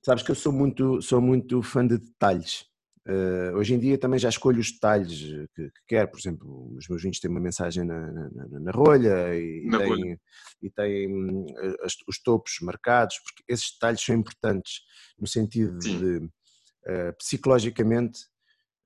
sabes 0.02 0.24
que 0.24 0.32
eu 0.32 0.36
sou 0.36 0.52
muito, 0.52 1.00
sou 1.04 1.22
muito 1.22 1.62
fã 1.62 1.86
de 1.86 2.00
detalhes. 2.00 2.66
Uh, 3.08 3.56
hoje 3.56 3.74
em 3.74 3.80
dia 3.80 3.98
também 3.98 4.20
já 4.20 4.28
escolho 4.28 4.60
os 4.60 4.70
detalhes 4.70 5.22
que, 5.56 5.70
que 5.70 5.82
quero, 5.88 6.12
por 6.12 6.20
exemplo, 6.20 6.76
os 6.76 6.90
meus 6.90 7.02
vinhos 7.02 7.22
têm 7.22 7.32
uma 7.32 7.40
mensagem 7.40 7.86
na, 7.86 8.12
na, 8.12 8.60
na 8.60 8.72
rolha 8.72 9.34
e, 9.34 9.66
na 9.66 9.78
têm, 9.78 9.88
rolha. 9.88 10.20
e 10.62 10.70
têm 10.70 11.08
hum, 11.08 11.46
as, 11.84 11.96
os 12.06 12.22
topos 12.22 12.58
marcados, 12.62 13.16
porque 13.20 13.44
esses 13.48 13.72
detalhes 13.72 14.02
são 14.02 14.14
importantes 14.14 14.82
no 15.18 15.26
sentido 15.26 15.82
Sim. 15.82 16.00
de 16.00 16.18
uh, 16.18 17.18
psicologicamente, 17.18 18.20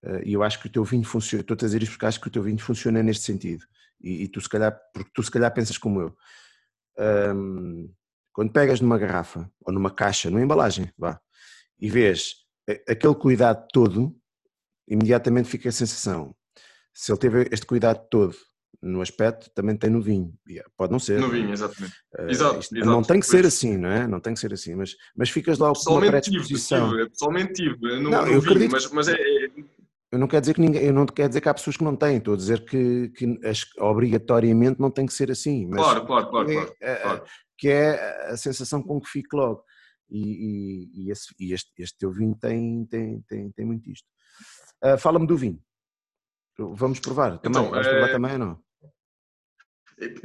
uh, 0.06 0.22
e 0.24 0.34
eu 0.34 0.44
acho 0.44 0.60
que 0.60 0.68
o 0.68 0.72
teu 0.72 0.84
vinho 0.84 1.04
funciona, 1.04 1.42
estou 1.42 1.56
a 1.56 1.58
dizer 1.58 1.82
isto 1.82 1.94
porque 1.94 2.06
acho 2.06 2.22
que 2.22 2.28
o 2.28 2.32
teu 2.32 2.44
vinho 2.44 2.60
funciona 2.60 3.02
neste 3.02 3.24
sentido, 3.24 3.66
e, 4.00 4.24
e 4.24 4.28
tu 4.28 4.40
se 4.40 4.50
calhar, 4.50 4.80
porque 4.94 5.10
tu 5.16 5.24
se 5.24 5.32
calhar 5.32 5.52
pensas 5.52 5.80
como 5.80 6.00
eu. 6.00 6.16
Um, 7.36 7.92
quando 8.32 8.52
pegas 8.52 8.80
numa 8.82 9.00
garrafa 9.00 9.52
ou 9.62 9.74
numa 9.74 9.90
caixa, 9.90 10.30
numa 10.30 10.44
embalagem, 10.44 10.94
vá, 10.96 11.20
e 11.80 11.90
vês 11.90 12.41
aquele 12.88 13.16
cuidado 13.16 13.68
todo, 13.72 14.16
imediatamente 14.88 15.50
fica 15.50 15.70
a 15.70 15.72
sensação. 15.72 16.36
Se 16.94 17.12
ele 17.12 17.20
teve 17.20 17.48
este 17.52 17.66
cuidado 17.66 18.06
todo 18.10 18.36
no 18.82 19.02
aspecto, 19.02 19.50
também 19.54 19.78
tem 19.78 19.90
no 19.90 20.02
vinho. 20.02 20.34
Pode 20.76 20.92
não 20.92 21.00
ser. 21.00 21.20
No 21.20 21.30
vinho, 21.30 21.52
exatamente. 21.54 21.94
Uh, 22.18 22.30
exato, 22.30 22.58
exato, 22.58 22.86
Não 22.86 23.04
tem 23.04 23.20
que 23.20 23.28
ser 23.28 23.46
assim, 23.46 23.78
não 23.78 23.90
é? 23.90 24.08
Não 24.08 24.20
tem 24.20 24.34
que 24.34 24.40
ser 24.40 24.52
assim, 24.52 24.74
mas, 24.76 24.96
mas 25.16 25.30
ficas 25.30 25.60
lá 25.60 25.72
com 25.72 25.92
uma 25.92 26.08
predisposição. 26.08 26.90
Tive, 26.90 27.10
pessoalmente 27.10 27.54
tive, 27.54 27.78
no, 28.00 28.10
não, 28.10 28.10
no 28.10 28.18
eu 28.18 28.26
vinho, 28.26 28.40
acredito, 28.40 28.72
mas, 28.72 28.92
mas 28.92 29.08
é, 29.08 29.14
é... 29.14 29.50
Eu 30.12 30.20
não 30.20 30.28
quero 30.28 30.42
dizer 30.42 30.56
que 30.56 30.62
ninguém, 30.62 30.84
eu 30.84 30.94
não 30.94 31.06
quero 31.06 31.30
dizer 31.30 31.40
que 31.40 31.48
há 31.48 31.54
pessoas 31.54 31.78
que 31.78 31.84
não 31.84 31.96
têm, 31.96 32.18
estou 32.18 32.34
a 32.34 32.38
dizer 32.38 32.66
que, 32.66 33.10
que 33.10 33.40
as, 33.46 33.66
obrigatoriamente 33.78 34.80
não 34.80 34.92
tem 34.92 35.06
que 35.06 35.14
ser 35.14 35.32
assim. 35.32 35.68
Mas 35.68 35.80
claro, 35.80 36.06
claro, 36.06 36.30
claro, 36.30 36.52
é, 36.52 36.56
claro, 36.56 37.02
claro. 37.02 37.24
Que 37.58 37.70
é 37.70 38.32
a 38.32 38.36
sensação 38.36 38.82
com 38.82 39.00
que 39.00 39.10
fico 39.10 39.38
logo. 39.38 39.64
E, 40.12 40.20
e, 40.20 40.92
e, 40.94 41.12
esse, 41.12 41.34
e 41.40 41.54
este, 41.54 41.72
este, 41.78 41.98
teu 41.98 42.12
vinho 42.12 42.36
tem, 42.36 42.86
tem, 42.86 43.22
tem, 43.22 43.50
tem 43.52 43.66
muito 43.66 43.90
isto. 43.90 44.08
Uh, 44.84 44.98
Fala-me 44.98 45.26
do 45.26 45.38
vinho. 45.38 45.60
Vamos 46.58 47.00
provar. 47.00 47.38
Também, 47.40 47.62
então, 47.62 47.72
provar 47.72 48.10
é... 48.10 48.12
também 48.12 48.34
ou 48.34 48.38
não? 48.38 48.64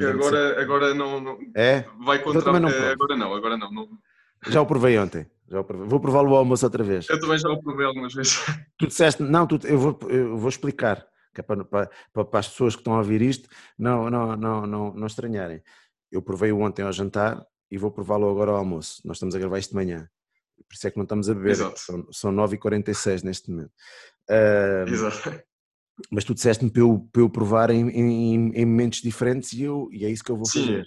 Agora, 0.09 0.61
agora 0.61 0.95
não, 0.95 1.21
não, 1.21 1.39
É? 1.55 1.85
Vai 2.05 2.19
contra. 2.23 2.59
Não 2.59 2.69
é, 2.69 2.93
agora 2.93 3.17
não, 3.17 3.35
agora 3.35 3.57
não. 3.57 3.71
não. 3.71 3.89
Já 4.49 4.61
o 4.61 4.67
provei 4.67 4.99
ontem. 4.99 5.31
Já 5.49 5.61
o 5.61 5.65
provei. 5.65 5.87
Vou 5.87 6.01
prová-lo 6.01 6.31
ao 6.31 6.37
almoço 6.39 6.65
outra 6.65 6.83
vez. 6.83 7.09
Eu 7.09 7.21
também 7.21 7.39
já 7.39 7.49
o 7.49 7.63
provei 7.63 7.87
algumas 7.87 8.13
vezes. 8.13 8.39
Tu 8.79 8.87
disseste, 8.89 9.23
não, 9.23 9.47
tu, 9.47 9.59
eu, 9.65 9.79
vou, 9.79 9.99
eu 10.11 10.37
vou 10.37 10.51
explicar, 10.51 11.07
é 11.35 11.41
para, 11.41 11.65
para, 11.65 11.89
para, 12.13 12.39
as 12.39 12.49
pessoas 12.49 12.75
que 12.75 12.81
estão 12.81 12.95
a 12.95 12.99
ouvir 12.99 13.23
isto 13.23 13.49
não, 13.79 14.11
não, 14.11 14.37
não, 14.37 14.67
não, 14.67 14.95
não 14.95 15.07
estranharem. 15.07 15.63
Eu 16.11 16.21
provei-o 16.21 16.61
ontem 16.61 16.83
ao 16.83 16.93
jantar 16.93 17.43
e 17.71 17.79
vou 17.79 17.91
prová-lo 17.91 18.29
agora 18.29 18.51
ao 18.51 18.59
almoço. 18.59 19.01
Nós 19.05 19.17
estamos 19.17 19.35
a 19.35 19.39
gravar 19.39 19.59
isto 19.59 19.71
de 19.71 19.77
manhã. 19.77 20.09
Por 20.69 20.75
isso 20.75 20.87
é 20.87 20.91
que 20.91 20.97
não 20.97 21.05
estamos 21.05 21.29
a 21.29 21.35
beber. 21.35 21.51
Exato. 21.51 21.79
São, 21.79 22.13
são 22.13 22.33
9h46 22.33 23.23
neste 23.23 23.51
momento. 23.51 23.73
Uh, 24.29 24.89
Exato. 24.89 25.43
Mas 26.11 26.25
tu 26.25 26.35
disseste-me 26.35 26.71
para 26.71 26.83
eu, 26.83 27.09
para 27.13 27.23
eu 27.23 27.31
provar 27.31 27.71
em, 27.71 27.89
em, 27.89 28.53
em, 28.55 28.67
momentos 28.67 29.01
diferentes 29.01 29.53
e, 29.53 29.63
eu, 29.63 29.89
e 29.93 30.05
é 30.05 30.11
isso 30.11 30.23
que 30.23 30.31
eu 30.31 30.37
vou 30.37 30.45
Sim. 30.45 30.61
fazer. 30.61 30.87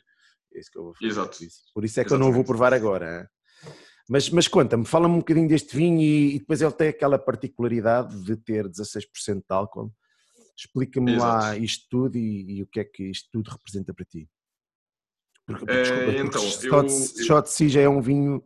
É 0.54 0.60
isso 0.60 0.72
que 0.72 0.78
eu 0.78 0.84
vou 0.84 0.94
fazer. 0.94 1.08
Exato. 1.08 1.38
Por 1.74 1.86
isso 1.86 2.00
é 2.00 2.04
que 2.04 2.10
Exatamente. 2.10 2.12
eu 2.12 2.20
não 2.20 2.32
vou 2.32 2.44
provar 2.44 2.74
agora. 2.74 3.22
Hein? 3.22 3.74
Mas, 4.10 4.30
mas 4.30 4.48
conta-me, 4.48 4.86
fala-me 4.86 5.14
um 5.14 5.20
bocadinho 5.20 5.48
deste 5.48 5.76
vinho 5.76 6.02
e, 6.02 6.36
e, 6.36 6.40
depois 6.40 6.62
ele 6.62 6.72
tem 6.72 6.90
aquela 6.90 7.20
particularidade 7.20 8.24
de 8.24 8.36
ter 8.36 8.68
16% 8.68 9.36
de 9.36 9.44
álcool. 9.50 9.94
Explica-me 10.58 11.16
lá 11.16 11.56
isto 11.56 11.86
tudo 11.90 12.18
e, 12.18 12.58
e, 12.58 12.64
o 12.64 12.68
que 12.68 12.80
é 12.80 12.84
que 12.84 13.04
isto 13.04 13.30
tudo 13.32 13.50
representa 13.52 13.94
para 13.94 14.06
ti. 14.06 14.28
Porque, 15.58 15.72
é, 15.72 16.20
então, 16.20 16.42
só 16.90 17.42
de 17.42 17.50
si 17.50 17.70
já 17.70 17.82
é 17.82 17.90
um 17.90 18.02
vinho 18.02 18.44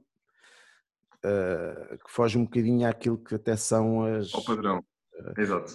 uh, 1.23 1.97
que 1.97 2.09
foge 2.09 2.37
um 2.37 2.45
bocadinho 2.45 2.87
àquilo 2.87 3.17
que 3.17 3.35
até 3.35 3.57
são 3.57 4.05
as. 4.05 4.33
Ao 4.33 4.43
padrão. 4.43 4.79
Uh, 5.13 5.41
Exato. 5.41 5.73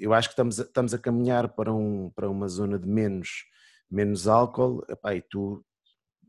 Eu 0.00 0.14
acho 0.14 0.28
que 0.28 0.32
estamos 0.32 0.58
a, 0.60 0.62
estamos 0.62 0.94
a 0.94 0.98
caminhar 0.98 1.48
para, 1.48 1.72
um, 1.72 2.10
para 2.10 2.30
uma 2.30 2.48
zona 2.48 2.78
de 2.78 2.88
menos, 2.88 3.44
menos 3.90 4.26
álcool 4.26 4.84
epá, 4.88 5.14
e 5.14 5.22
tu 5.22 5.64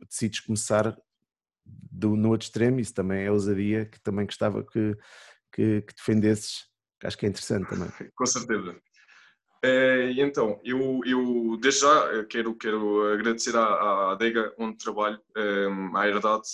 decides 0.09 0.39
começar 0.39 0.97
do, 1.65 2.15
no 2.15 2.29
outro 2.29 2.45
extremo, 2.45 2.79
isso 2.79 2.93
também 2.93 3.25
é 3.25 3.31
ousadia 3.31 3.85
que 3.85 3.99
também 4.01 4.25
gostava 4.25 4.63
que, 4.63 4.97
que, 5.53 5.81
que 5.81 5.95
defendesses, 5.95 6.65
que 6.99 7.07
acho 7.07 7.17
que 7.17 7.25
é 7.25 7.29
interessante 7.29 7.69
também. 7.69 7.89
Com 8.15 8.25
certeza. 8.25 8.75
É, 9.61 10.11
então, 10.17 10.59
eu, 10.63 11.01
eu 11.05 11.57
desde 11.59 11.81
já 11.81 12.13
eh, 12.13 12.23
quero, 12.23 12.55
quero 12.55 13.11
agradecer 13.11 13.57
à, 13.57 13.65
à 13.65 14.11
adega 14.13 14.53
onde 14.57 14.77
trabalho, 14.77 15.19
um, 15.35 15.97
à 15.97 16.07
Herdade. 16.07 16.47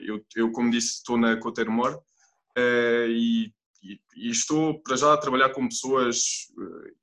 Eu, 0.00 0.24
eu, 0.34 0.50
como 0.50 0.70
disse, 0.70 0.94
estou 0.94 1.18
na 1.18 1.36
Cotermor 1.36 2.00
e, 2.56 3.52
e, 3.82 4.00
e, 4.16 4.30
estou 4.30 4.80
para 4.82 4.96
já 4.96 5.12
a 5.12 5.18
trabalhar 5.18 5.50
com 5.50 5.68
pessoas 5.68 6.48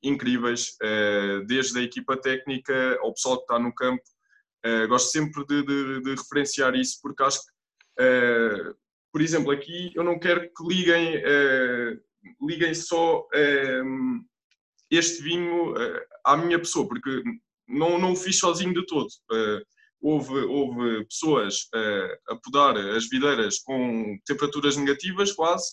incríveis, 0.02 0.76
desde 1.48 1.80
a 1.80 1.84
equipa 1.84 2.18
técnica 2.18 2.98
ao 3.02 3.14
pessoal 3.14 3.38
que 3.38 3.43
está 3.43 3.60
no 3.60 3.74
campo. 3.74 4.04
Gosto 4.89 5.12
sempre 5.12 5.46
de, 5.46 5.64
de, 5.64 6.02
de 6.02 6.10
referenciar 6.16 6.76
isso 6.76 7.00
porque 7.02 7.24
acho 7.24 7.39
que, 7.41 8.74
por 9.12 9.22
exemplo, 9.22 9.52
aqui 9.52 9.91
eu 9.96 10.04
não 10.04 10.18
quero 10.20 10.41
que 10.41 10.68
liguem, 10.68 11.22
liguem 12.41 12.74
só 12.74 13.28
este 14.98 15.22
vinho 15.22 15.74
uh, 15.74 16.02
à 16.24 16.38
minha 16.38 16.60
pessoa, 16.60 16.88
porque 16.88 17.24
não, 17.68 17.98
não 18.00 18.14
o 18.14 18.16
fiz 18.16 18.39
sozinho 18.39 18.74
de 18.74 18.86
todo. 18.86 19.08
Uh, 19.32 19.62
houve, 20.02 20.34
houve 20.34 21.06
pessoas 21.06 21.68
uh, 21.74 22.34
a 22.34 22.36
podar 22.38 22.78
as 22.78 23.10
videiras 23.10 23.60
com 23.60 24.18
temperaturas 24.26 24.78
negativas 24.78 25.32
quase, 25.32 25.66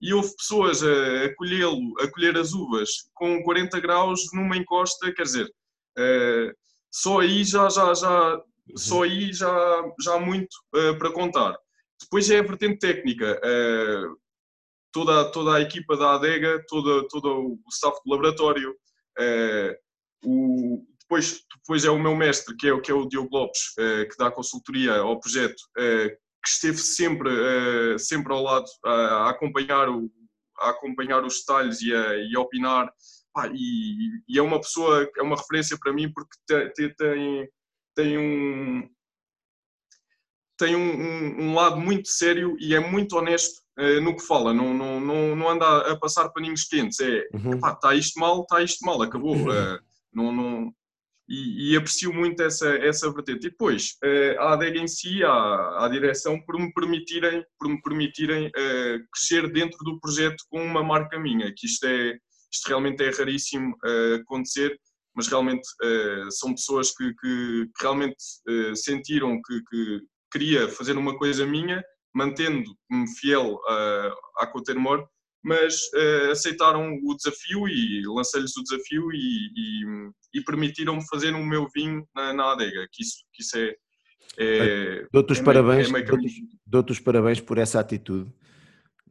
e 0.00 0.12
houve 0.12 0.34
pessoas 0.36 0.82
a, 0.82 1.24
a 1.24 1.34
colhê-lo, 1.36 1.94
a 2.00 2.10
colher 2.10 2.36
as 2.36 2.52
uvas 2.52 2.90
com 3.14 3.42
40 3.42 3.80
graus 3.80 4.20
numa 4.32 4.56
encosta, 4.56 5.12
quer 5.12 5.22
dizer, 5.22 5.50
só 6.90 7.20
aí 7.20 7.42
já, 7.44 7.68
já, 7.70 7.94
já, 7.94 8.34
uhum. 8.36 8.76
só 8.76 9.04
aí 9.04 9.32
já, 9.32 9.84
já 10.02 10.14
há 10.16 10.20
muito 10.20 10.54
para 10.98 11.12
contar. 11.12 11.56
Depois 12.02 12.28
é 12.28 12.40
a 12.40 12.42
vertente 12.42 12.80
técnica 12.80 13.40
toda, 14.94 15.30
toda 15.32 15.56
a 15.56 15.60
equipa 15.60 15.96
da 15.96 16.14
adega, 16.14 16.64
toda, 16.68 17.06
todo 17.08 17.58
o 17.64 17.68
staff 17.68 17.98
do 18.06 18.10
laboratório, 18.12 18.70
uh, 18.70 19.74
o, 20.24 20.86
depois, 21.00 21.44
depois 21.56 21.84
é 21.84 21.90
o 21.90 21.98
meu 21.98 22.14
mestre, 22.14 22.56
que 22.56 22.68
é, 22.68 22.80
que 22.80 22.92
é 22.92 22.94
o 22.94 23.06
Diogo 23.06 23.36
Lopes, 23.36 23.60
uh, 23.72 24.08
que 24.08 24.16
dá 24.16 24.30
consultoria 24.30 24.94
ao 24.94 25.18
projeto, 25.18 25.60
uh, 25.76 26.08
que 26.08 26.48
esteve 26.48 26.78
sempre, 26.78 27.30
sempre 27.98 28.32
ao 28.32 28.42
lado 28.42 28.66
a, 28.84 28.90
a, 28.90 29.30
acompanhar 29.30 29.88
o, 29.88 30.10
a 30.58 30.70
acompanhar 30.70 31.24
os 31.24 31.38
detalhes 31.38 31.80
e 31.80 31.92
a, 31.92 32.16
e 32.18 32.36
a 32.36 32.40
opinar. 32.40 32.92
E, 33.54 34.10
e, 34.28 34.38
é 34.38 34.42
uma 34.42 34.60
pessoa, 34.60 35.10
é 35.16 35.22
uma 35.22 35.36
referência 35.36 35.76
para 35.78 35.92
mim 35.92 36.12
porque 36.12 36.36
tem, 36.76 36.94
tem, 37.96 38.18
um, 38.18 38.88
tem 40.58 40.76
um, 40.76 40.80
um, 40.80 41.42
um, 41.44 41.54
lado 41.54 41.80
muito 41.80 42.08
sério 42.08 42.58
e 42.60 42.74
é 42.74 42.78
muito 42.78 43.16
honesto 43.16 43.63
no 44.02 44.16
que 44.16 44.22
fala, 44.22 44.54
não, 44.54 44.72
não, 44.72 45.00
não, 45.00 45.36
não 45.36 45.48
anda 45.48 45.92
a 45.92 45.98
passar 45.98 46.28
paninhos 46.28 46.64
quentes, 46.64 47.00
é 47.00 47.26
uhum. 47.34 47.54
está 47.56 47.94
isto 47.94 48.18
mal, 48.20 48.42
está 48.42 48.62
isto 48.62 48.84
mal, 48.84 49.02
acabou. 49.02 49.36
Uh, 49.36 49.78
não, 50.12 50.30
não, 50.30 50.72
e, 51.28 51.72
e, 51.72 51.76
aprecio 51.76 52.12
muito 52.12 52.40
essa, 52.42 52.68
essa 52.76 53.10
vertente. 53.10 53.46
E 53.46 53.50
depois, 53.50 53.96
uh, 54.04 54.40
a 54.40 54.52
adega 54.52 54.78
em 54.78 54.86
si, 54.86 55.24
a, 55.24 55.88
direção, 55.90 56.40
por 56.40 56.58
me 56.58 56.72
permitirem, 56.72 57.44
por 57.58 57.68
me 57.68 57.80
permitirem 57.82 58.50
crescer 59.12 59.50
dentro 59.52 59.78
do 59.78 59.98
projeto 59.98 60.44
com 60.48 60.62
uma 60.62 60.82
marca 60.82 61.18
minha, 61.18 61.52
que 61.56 61.66
isto, 61.66 61.84
é, 61.84 62.16
isto 62.52 62.68
realmente 62.68 63.02
é 63.02 63.10
raríssimo 63.10 63.74
acontecer 64.20 64.78
mas 65.14 65.28
realmente 65.28 65.66
uh, 65.82 66.30
são 66.30 66.54
pessoas 66.54 66.90
que, 66.90 67.14
que, 67.14 67.66
que 67.66 67.82
realmente 67.82 68.16
uh, 68.48 68.76
sentiram 68.76 69.40
que, 69.40 69.62
que, 69.70 70.00
queria 70.32 70.68
fazer 70.68 70.98
uma 70.98 71.16
coisa 71.16 71.46
minha, 71.46 71.80
mantendo-me 72.14 73.08
fiel 73.18 73.58
à 74.38 74.46
Cotermor, 74.46 75.08
mas 75.44 75.74
uh, 75.92 76.30
aceitaram 76.30 76.98
o 77.04 77.14
desafio 77.14 77.68
e 77.68 78.02
lancei-lhes 78.06 78.56
o 78.56 78.62
desafio 78.62 79.12
e, 79.12 79.50
e, 79.54 80.38
e 80.38 80.40
permitiram-me 80.42 81.06
fazer 81.06 81.34
o 81.34 81.44
meu 81.44 81.68
vinho 81.68 82.08
na, 82.14 82.32
na 82.32 82.52
adega, 82.52 82.88
que 82.90 83.02
isso, 83.02 83.18
que 83.30 83.42
isso 83.42 83.58
é... 83.58 83.76
é 84.38 85.06
Dou-te 85.12 85.32
os, 85.32 85.40
é 85.40 85.42
parabéns, 85.42 85.92
é 85.92 86.02
dou 86.02 86.82
dou 86.82 86.84
os 86.88 86.98
parabéns 86.98 87.40
por 87.40 87.58
essa 87.58 87.78
atitude, 87.78 88.32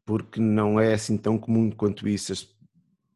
porque 0.04 0.41
não 0.41 0.80
é 0.80 0.95
assim 0.95 1.18
tão 1.20 1.38
comum 1.38 1.70
quanto 1.70 2.08
isso. 2.08 2.51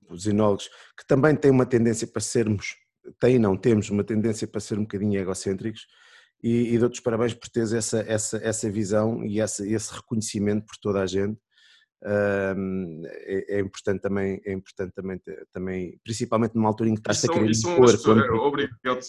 Os 0.10 0.26
enólogos, 0.28 0.70
que 0.98 1.06
também 1.06 1.36
têm 1.36 1.52
uma 1.52 1.66
tendência 1.66 2.08
para 2.08 2.22
sermos, 2.22 2.76
têm 3.20 3.40
não, 3.40 3.58
temos 3.58 3.90
uma 3.90 4.04
tendência 4.04 4.48
para 4.48 4.62
ser 4.62 4.78
um 4.78 4.84
bocadinho 4.84 5.20
egocêntricos, 5.20 5.88
e, 6.44 6.74
e 6.74 6.78
dou-te 6.78 6.96
os 6.96 7.00
parabéns 7.00 7.34
por 7.34 7.50
teres 7.50 7.74
essa, 7.74 8.00
essa, 8.02 8.38
essa 8.38 8.70
visão 8.70 9.24
e 9.26 9.40
essa, 9.40 9.68
esse 9.68 9.94
reconhecimento 9.94 10.66
por 10.66 10.78
toda 10.78 11.02
a 11.02 11.06
gente. 11.06 11.40
Um, 12.04 13.02
é, 13.06 13.58
é, 13.58 13.60
importante 13.60 14.02
também, 14.02 14.40
é 14.46 14.54
importante 14.54 14.94
também, 14.94 15.20
também, 15.52 16.00
principalmente 16.04 16.56
numa 16.56 16.70
altura 16.70 16.90
em 16.90 16.94
que 16.94 17.00
estás 17.00 17.26
a 17.26 17.28
querer 17.28 17.52
impor. 17.52 18.02
Quando... 18.04 18.24
É, 18.24 18.32
obrigado. 18.32 19.00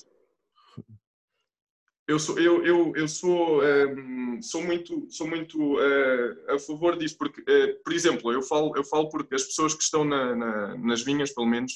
Eu 2.08 2.18
sou, 2.18 2.38
eu, 2.38 2.64
eu, 2.64 2.96
eu 2.96 3.06
sou, 3.06 3.60
um, 3.62 4.40
sou 4.40 4.62
muito, 4.62 5.06
sou 5.10 5.26
muito 5.26 5.74
uh, 5.74 6.54
a 6.54 6.58
favor 6.58 6.96
disso, 6.96 7.18
porque, 7.18 7.42
uh, 7.42 7.82
por 7.84 7.92
exemplo, 7.92 8.32
eu 8.32 8.40
falo, 8.40 8.72
eu 8.74 8.82
falo 8.82 9.10
porque 9.10 9.34
as 9.34 9.44
pessoas 9.44 9.74
que 9.74 9.82
estão 9.82 10.06
na, 10.06 10.34
na, 10.34 10.78
nas 10.78 11.02
vinhas, 11.02 11.30
pelo 11.34 11.46
menos, 11.46 11.74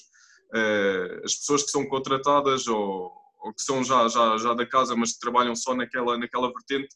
uh, 0.55 1.23
as 1.23 1.35
pessoas 1.35 1.65
que 1.65 1.71
são 1.71 1.85
contratadas 1.85 2.67
ou, 2.67 3.13
ou 3.43 3.53
que 3.53 3.63
são 3.63 3.83
já, 3.83 4.09
já, 4.09 4.37
já 4.39 4.55
da 4.55 4.67
casa, 4.67 4.95
mas 4.97 5.13
que 5.13 5.21
trabalham 5.21 5.55
só 5.55 5.75
naquela, 5.75 6.17
naquela 6.17 6.53
vertente, 6.53 6.89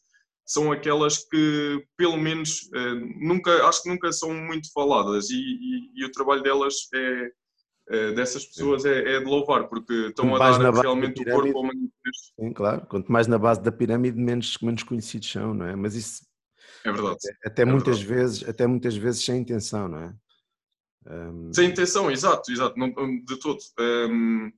são 0.45 0.71
aquelas 0.71 1.17
que, 1.27 1.85
pelo 1.97 2.15
menos, 2.15 2.69
eh, 2.73 2.93
nunca, 3.19 3.67
acho 3.67 3.83
que 3.83 3.89
nunca 3.89 4.11
são 4.13 4.33
muito 4.33 4.71
faladas 4.71 5.29
e, 5.29 5.35
e, 5.35 5.91
e 6.01 6.05
o 6.05 6.11
trabalho 6.11 6.41
delas 6.41 6.75
é, 6.93 7.31
é 7.89 8.11
dessas 8.13 8.45
pessoas 8.45 8.85
é, 8.85 9.15
é, 9.15 9.19
de 9.19 9.25
louvar, 9.25 9.67
porque 9.67 9.93
estão 10.07 10.29
Quanto 10.29 10.41
a 10.41 10.57
dar 10.71 10.81
realmente 10.81 11.21
o 11.21 11.25
corpo 11.25 11.57
ao 11.57 11.63
manifesto. 11.63 12.33
Sim, 12.39 12.53
claro. 12.53 12.85
Quanto 12.87 13.11
mais 13.11 13.27
na 13.27 13.37
base 13.37 13.61
da 13.61 13.73
pirâmide, 13.73 14.17
menos, 14.17 14.57
menos 14.61 14.83
conhecidos 14.83 15.29
são, 15.29 15.53
não 15.53 15.65
é? 15.65 15.75
Mas 15.75 15.95
isso 15.95 16.25
é 16.85 16.91
verdade. 16.93 17.15
Até, 17.15 17.47
até 17.49 17.61
é 17.63 17.65
muitas 17.65 17.99
verdade. 17.99 18.21
vezes, 18.21 18.49
até 18.49 18.65
muitas 18.65 18.95
vezes 18.95 19.25
sem 19.25 19.41
intenção, 19.41 19.89
não 19.89 19.99
é? 19.99 20.15
Um... 21.09 21.53
Sem 21.53 21.69
intenção, 21.69 22.09
exato, 22.09 22.51
exato, 22.51 22.77
não, 22.77 22.89
de 22.89 23.39
todo. 23.39 23.59
Um, 23.79 24.51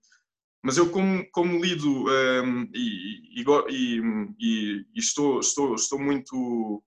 mas 0.63 0.77
eu 0.77 0.89
como, 0.91 1.25
como 1.31 1.63
lido 1.63 2.05
um, 2.05 2.69
e, 2.73 3.41
e, 3.41 3.45
e, 3.69 4.85
e, 4.95 4.99
estou, 4.99 5.39
estou, 5.39 5.75
estou 5.75 5.99
muito... 5.99 6.83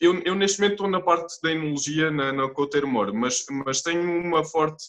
Eu, 0.00 0.20
eu 0.20 0.34
neste 0.34 0.60
momento 0.60 0.74
estou 0.74 0.88
na 0.88 1.00
parte 1.00 1.34
da 1.42 1.50
enologia 1.50 2.10
na, 2.10 2.32
na 2.32 2.48
Cotermor, 2.50 3.12
mas, 3.12 3.44
mas 3.50 3.82
tenho 3.82 4.02
uma 4.02 4.44
forte 4.44 4.84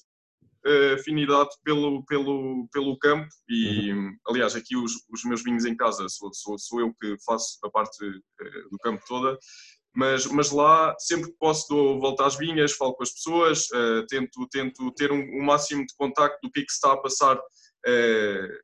uh, 0.68 0.94
afinidade 1.00 1.50
pelo, 1.64 2.06
pelo, 2.06 2.68
pelo 2.72 2.98
campo 3.00 3.28
e, 3.50 3.92
uhum. 3.92 4.16
aliás, 4.28 4.56
aqui 4.56 4.78
os, 4.78 4.94
os 5.12 5.24
meus 5.24 5.44
vinhos 5.44 5.66
em 5.66 5.76
casa 5.76 6.08
sou, 6.10 6.32
sou, 6.32 6.60
sou 6.60 6.80
eu 6.80 6.94
que 7.02 7.16
faço 7.26 7.58
a 7.64 7.72
parte 7.72 8.06
uh, 8.06 8.70
do 8.70 8.78
campo 8.78 9.04
toda 9.08 9.36
mas, 9.96 10.26
mas 10.28 10.52
lá 10.52 10.96
sempre 11.00 11.32
que 11.32 11.38
posso 11.38 11.68
dou 11.68 12.00
volta 12.00 12.26
às 12.26 12.38
vinhas, 12.38 12.74
falo 12.74 12.94
com 12.94 13.04
as 13.04 13.12
pessoas, 13.12 13.66
uh, 13.72 14.06
tento, 14.08 14.48
tento 14.52 14.92
ter 14.92 15.12
um, 15.12 15.20
um, 15.20 15.44
máximo 15.44 15.86
de 15.86 15.96
contacto 15.96 16.40
do 16.44 16.52
que 16.52 16.62
é 16.62 16.64
que 16.64 16.72
se 16.72 16.78
está 16.78 16.94
a 16.94 16.98
passar 16.98 17.40
uh, 17.88 18.58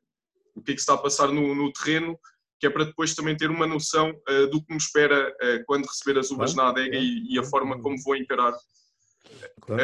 o 0.54 0.62
que 0.62 0.72
é 0.72 0.74
que 0.74 0.80
está 0.80 0.94
a 0.94 0.98
passar 0.98 1.28
no, 1.28 1.54
no, 1.54 1.72
terreno, 1.72 2.18
que 2.58 2.66
é 2.66 2.70
para 2.70 2.84
depois 2.84 3.14
também 3.14 3.36
ter 3.36 3.50
uma 3.50 3.66
noção 3.66 4.10
uh, 4.10 4.46
do 4.48 4.64
que 4.64 4.72
me 4.72 4.78
espera 4.78 5.28
uh, 5.30 5.64
quando 5.66 5.86
receber 5.86 6.18
as 6.18 6.30
uvas 6.30 6.54
claro, 6.54 6.74
na 6.74 6.80
adega 6.80 6.96
e, 6.96 7.34
e, 7.34 7.38
a 7.38 7.44
forma 7.44 7.80
como 7.80 8.00
vou 8.02 8.16
encarar 8.16 8.54
claro. 9.60 9.82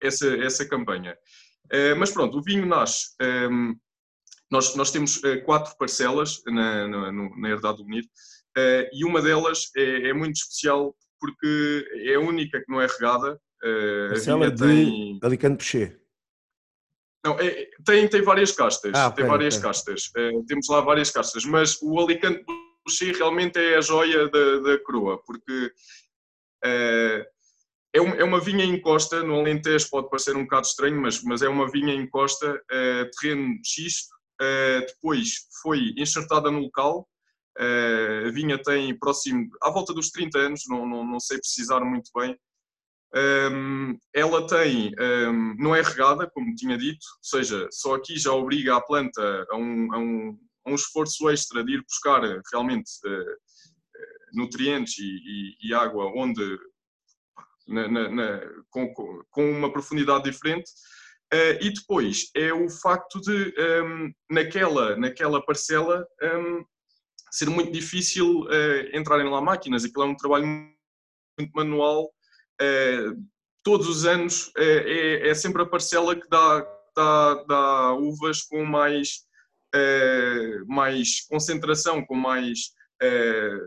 essa, 0.00 0.28
essa 0.36 0.66
campanha. 0.66 1.16
mas 1.98 2.10
pronto, 2.10 2.38
o 2.38 2.42
vinho 2.42 2.66
nasce. 2.66 3.14
Um, 3.20 3.26
ehm, 3.26 3.74
nós, 4.50 4.74
nós 4.76 4.90
temos 4.90 5.20
quatro 5.44 5.74
parcelas 5.78 6.42
na, 6.46 6.86
na, 6.86 7.12
na 7.12 7.48
Herdade 7.48 7.78
do 7.78 7.84
Bonito 7.84 8.08
e 8.92 9.04
uma 9.04 9.20
delas 9.22 9.70
é, 9.76 10.10
é, 10.10 10.12
muito 10.12 10.36
especial 10.36 10.94
porque 11.18 11.86
é 12.04 12.14
a 12.14 12.20
única 12.20 12.60
que 12.60 12.70
não 12.70 12.80
é 12.80 12.86
regada. 12.86 13.40
Parcela 14.10 14.50
de 14.50 14.62
tem... 14.62 15.18
Alicante 15.22 15.56
Pechê. 15.56 16.01
Não, 17.24 17.38
é, 17.38 17.68
tem, 17.84 18.08
tem 18.08 18.22
várias 18.22 18.50
castas. 18.52 18.92
Ah, 18.94 19.10
tem 19.10 19.24
várias 19.24 19.56
castas. 19.56 20.10
Uh, 20.16 20.44
temos 20.46 20.68
lá 20.68 20.80
várias 20.80 21.10
castas, 21.10 21.44
mas 21.44 21.80
o 21.80 22.00
Alicante 22.00 22.44
Boucher 22.84 23.16
realmente 23.16 23.58
é 23.58 23.76
a 23.76 23.80
joia 23.80 24.28
da, 24.28 24.58
da 24.58 24.78
coroa, 24.82 25.22
porque 25.24 25.72
uh, 26.64 27.24
é, 27.94 28.00
um, 28.00 28.08
é, 28.14 28.24
uma 28.24 28.40
vinha 28.40 28.64
em 28.64 28.80
costa, 28.80 29.22
no 29.22 29.38
Alentejo 29.38 29.88
pode 29.88 30.10
parecer 30.10 30.36
um 30.36 30.42
bocado 30.42 30.66
estranho, 30.66 31.00
mas, 31.00 31.22
mas 31.22 31.42
é 31.42 31.48
uma 31.48 31.70
vinha 31.70 31.94
em 31.94 32.08
costa, 32.08 32.54
uh, 32.54 33.10
terreno 33.20 33.54
xisto, 33.64 34.10
depois 34.88 35.46
foi 35.62 35.94
enxertada 35.96 36.50
no 36.50 36.58
local, 36.58 37.08
a 37.56 38.30
vinha 38.32 38.60
tem 38.60 38.98
próximo, 38.98 39.48
à 39.62 39.70
volta 39.70 39.94
dos 39.94 40.10
30 40.10 40.36
anos, 40.36 40.62
não, 40.66 40.84
não, 40.84 41.04
não 41.06 41.20
sei 41.20 41.38
precisar 41.38 41.78
muito 41.84 42.10
bem, 42.12 42.36
ela 44.14 44.46
tem, 44.46 44.92
não 45.58 45.74
é 45.74 45.82
regada, 45.82 46.28
como 46.30 46.54
tinha 46.54 46.78
dito, 46.78 47.04
ou 47.18 47.24
seja, 47.24 47.68
só 47.70 47.94
aqui 47.94 48.16
já 48.18 48.32
obriga 48.32 48.76
a 48.76 48.80
planta 48.80 49.46
a 49.50 49.56
um, 49.56 49.92
a 49.92 49.98
um, 49.98 50.38
a 50.66 50.70
um 50.70 50.74
esforço 50.74 51.28
extra 51.28 51.62
de 51.62 51.74
ir 51.74 51.82
buscar 51.82 52.22
realmente 52.50 52.90
uh, 53.04 53.36
nutrientes 54.32 54.98
e, 54.98 55.02
e, 55.02 55.68
e, 55.68 55.74
água 55.74 56.10
onde 56.16 56.58
na, 57.68 57.86
na, 57.86 58.08
na, 58.08 58.40
com, 58.70 58.92
com, 59.30 59.50
uma 59.50 59.70
profundidade 59.70 60.24
diferente. 60.24 60.70
E 61.62 61.70
depois 61.70 62.30
é 62.36 62.52
o 62.52 62.68
facto 62.68 63.18
de 63.18 63.54
naquela, 64.30 64.96
naquela 64.96 65.42
parcela 65.42 66.06
ser 67.30 67.48
muito 67.48 67.72
difícil 67.72 68.46
entrarem 68.92 69.30
lá 69.30 69.40
máquinas, 69.40 69.82
aquilo 69.82 70.04
é 70.04 70.06
um 70.08 70.16
trabalho 70.16 70.44
muito 71.38 71.52
manual 71.54 72.12
todos 73.62 73.88
os 73.88 74.04
anos 74.04 74.50
é, 74.56 74.64
é, 74.64 75.28
é, 75.28 75.34
sempre 75.34 75.62
a 75.62 75.66
parcela 75.66 76.14
que 76.16 76.28
dá, 76.28 76.66
dá, 76.96 77.44
dá 77.44 77.94
uvas 77.94 78.42
com 78.42 78.64
mais, 78.64 79.24
é, 79.74 80.58
mais 80.66 81.26
concentração, 81.28 82.04
com 82.04 82.14
mais 82.14 82.72
é, 83.00 83.58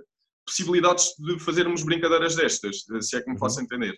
possibilidades 0.46 1.16
de 1.18 1.40
fazermos 1.40 1.84
brincadeiras 1.84 2.36
destas, 2.36 2.86
se 3.02 3.18
é 3.18 3.22
que 3.22 3.32
me 3.32 3.40
faço 3.40 3.60
uhum. 3.60 3.66
entender. 3.66 3.98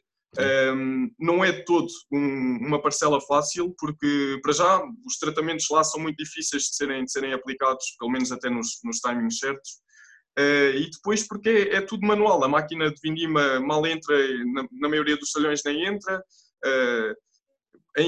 Um, 0.75 1.09
não 1.17 1.43
é 1.43 1.51
de 1.51 1.65
todo 1.65 1.88
um, 2.11 2.57
uma 2.67 2.81
parcela 2.81 3.19
fácil, 3.21 3.73
porque, 3.79 4.39
para 4.43 4.53
já, 4.53 4.83
os 5.05 5.17
tratamentos 5.17 5.65
lá 5.71 5.83
são 5.83 5.99
muito 5.99 6.17
difíceis 6.17 6.63
de 6.63 6.75
serem, 6.75 7.05
de 7.05 7.11
serem 7.11 7.33
aplicados, 7.33 7.95
pelo 7.97 8.11
menos 8.11 8.31
até 8.31 8.49
nos, 8.49 8.79
nos 8.83 8.99
timings 8.99 9.39
certos. 9.39 9.81
Uh, 10.38 10.77
e 10.77 10.91
depois 10.91 11.27
porque 11.27 11.49
é, 11.71 11.81
tudo 11.81 12.05
manual, 12.05 12.43
a 12.43 12.47
máquina 12.47 12.91
de 12.91 13.01
vindima 13.01 13.59
mal 13.59 13.83
entra, 13.88 14.15
na, 14.45 14.67
na 14.71 14.88
maioria 14.88 15.17
dos 15.17 15.31
salões 15.31 15.63
nem 15.65 15.88
entra, 15.88 16.19
uh, 16.63 17.15
a 17.97 18.01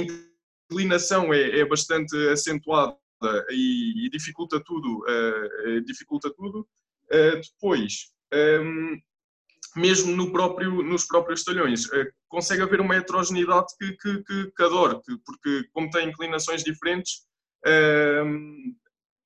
inclinação 0.70 1.34
é, 1.34 1.60
é 1.60 1.66
bastante 1.66 2.16
acentuada 2.30 2.96
e, 3.50 4.06
e 4.06 4.10
dificulta 4.12 4.64
tudo, 4.64 5.04
dificulta 5.86 6.32
tudo. 6.32 6.66
depois, 7.10 8.12
um, 8.32 8.38
ehm, 8.38 9.02
mesmo 9.76 10.16
no 10.16 10.32
próprio, 10.32 10.84
nos 10.84 11.06
próprios 11.06 11.44
talhões, 11.44 11.90
consegue 12.28 12.62
haver 12.62 12.80
uma 12.80 12.96
heterogeneidade 12.96 13.74
que, 13.78 13.92
que, 13.94 14.24
que, 14.24 14.52
que 14.56 14.64
adoro, 14.64 15.02
que, 15.02 15.18
porque 15.26 15.68
como 15.74 15.90
tem 15.90 16.08
inclinações 16.08 16.64
diferentes, 16.64 17.24
ehm, 17.66 18.76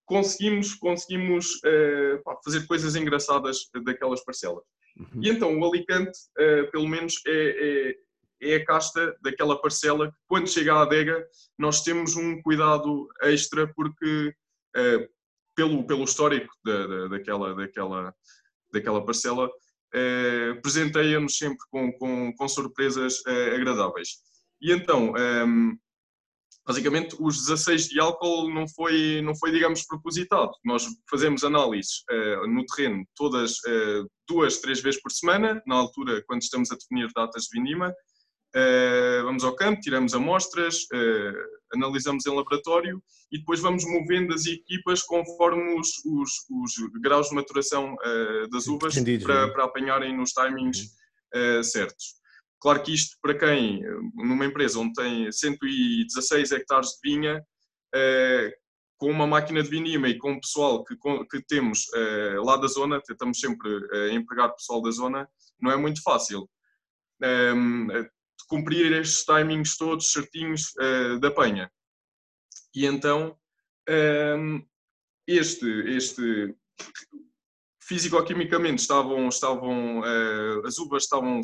conseguimos, 0.05 0.73
conseguimos 0.75 1.55
uh, 1.57 2.21
pá, 2.23 2.37
fazer 2.43 2.65
coisas 2.67 2.95
engraçadas 2.95 3.69
daquelas 3.83 4.23
parcelas. 4.23 4.63
Uhum. 4.97 5.23
E 5.23 5.29
então 5.29 5.57
o 5.57 5.65
Alicante, 5.65 6.17
uh, 6.37 6.69
pelo 6.71 6.87
menos, 6.87 7.21
é, 7.25 7.95
é, 8.41 8.51
é, 8.51 8.55
a 8.55 8.65
casta 8.65 9.15
daquela 9.21 9.59
parcela 9.59 10.11
que, 10.11 10.17
quando 10.27 10.49
chega 10.49 10.73
à 10.73 10.81
adega, 10.83 11.25
nós 11.57 11.83
temos 11.83 12.15
um 12.15 12.41
cuidado 12.41 13.07
extra, 13.21 13.71
porque, 13.73 14.33
uh, 14.75 15.07
pelo, 15.55 15.85
pelo 15.85 16.03
histórico 16.03 16.53
da, 16.63 16.87
da, 16.87 17.07
daquela, 17.07 17.55
daquela, 17.55 18.15
daquela 18.71 19.05
parcela, 19.05 19.47
uh, 19.47 20.61
presenteia-nos 20.61 21.37
sempre 21.37 21.65
com, 21.71 21.91
com, 21.93 22.33
com 22.35 22.47
surpresas 22.47 23.23
agradáveis. 23.25 24.21
E 24.61 24.71
então, 24.71 25.11
um, 25.11 25.17
ehm, 25.17 25.77
basicamente 26.65 27.15
os 27.19 27.45
16 27.45 27.89
de 27.89 27.99
álcool 27.99 28.49
não 28.53 28.67
foi, 28.67 29.21
não 29.21 29.35
foi 29.35 29.51
digamos, 29.51 29.85
propositado. 29.85 30.51
Nós 30.63 30.85
fazemos 31.09 31.43
análises 31.43 32.03
uh, 32.09 32.47
no 32.47 32.65
terreno 32.65 33.05
todas 33.15 33.57
uh, 33.59 34.09
duas, 34.27 34.59
três 34.59 34.81
vezes 34.81 35.01
por 35.01 35.11
semana, 35.11 35.61
na 35.67 35.75
altura 35.75 36.23
quando 36.25 36.41
estamos 36.41 36.71
a 36.71 36.75
definir 36.75 37.09
datas 37.13 37.43
de 37.43 37.59
vindima. 37.59 37.93
Uh, 38.55 39.23
vamos 39.23 39.43
ao 39.43 39.55
campo, 39.55 39.81
tiramos 39.81 40.13
amostras, 40.13 40.85
analisamos 41.73 42.25
em 42.25 42.35
laboratório 42.35 43.01
e 43.31 43.39
depois 43.39 43.59
vamos 43.59 43.83
movendo 43.83 44.33
as 44.33 44.45
equipas 44.45 45.01
conforme 45.01 45.79
os, 45.79 45.89
os, 46.05 46.31
os 46.51 47.01
graus 47.01 47.29
de 47.29 47.35
maturação 47.35 47.95
das 48.51 48.67
uvas 48.67 48.93
para, 49.23 49.51
para, 49.51 49.63
apanharem 49.63 50.15
nos 50.15 50.33
timings 50.33 50.91
certos. 51.63 52.21
Claro 52.63 52.81
que 52.81 52.93
isto, 52.93 53.17
para 53.21 53.37
quem, 53.37 53.83
numa 54.15 54.45
empresa 54.45 54.79
onde 54.79 54.93
tem 54.93 55.29
116 55.29 56.49
hectares 56.53 56.91
de 56.91 56.99
vinha, 57.03 57.45
com 58.97 59.11
uma 59.11 59.27
máquina 59.27 59.61
de 59.61 59.69
vinima 59.69 60.07
e 60.07 60.17
com 60.17 60.31
o 60.31 60.39
pessoal 60.39 60.81
que, 60.85 60.95
que 61.29 61.45
temos 61.45 61.87
lá 62.45 62.55
da 62.55 62.67
zona, 62.67 63.01
tentamos 63.01 63.37
sempre 63.37 63.69
empregar 64.13 64.55
pessoal 64.55 64.81
da 64.81 64.91
zona, 64.91 65.27
não 65.59 65.71
é 65.71 65.75
muito 65.75 66.01
fácil. 66.01 66.49
cumprir 68.47 68.93
estes 68.93 69.25
timings 69.25 69.75
todos 69.75 70.13
certinhos 70.13 70.71
da 71.19 71.29
penha. 71.31 71.69
E 72.73 72.85
então, 72.85 73.37
este, 75.27 75.67
este 75.97 76.55
físico-quimicamente 77.81 78.81
estavam, 78.83 79.27
estavam, 79.27 80.01
as 80.65 80.77
uvas 80.77 81.03
estavam 81.03 81.41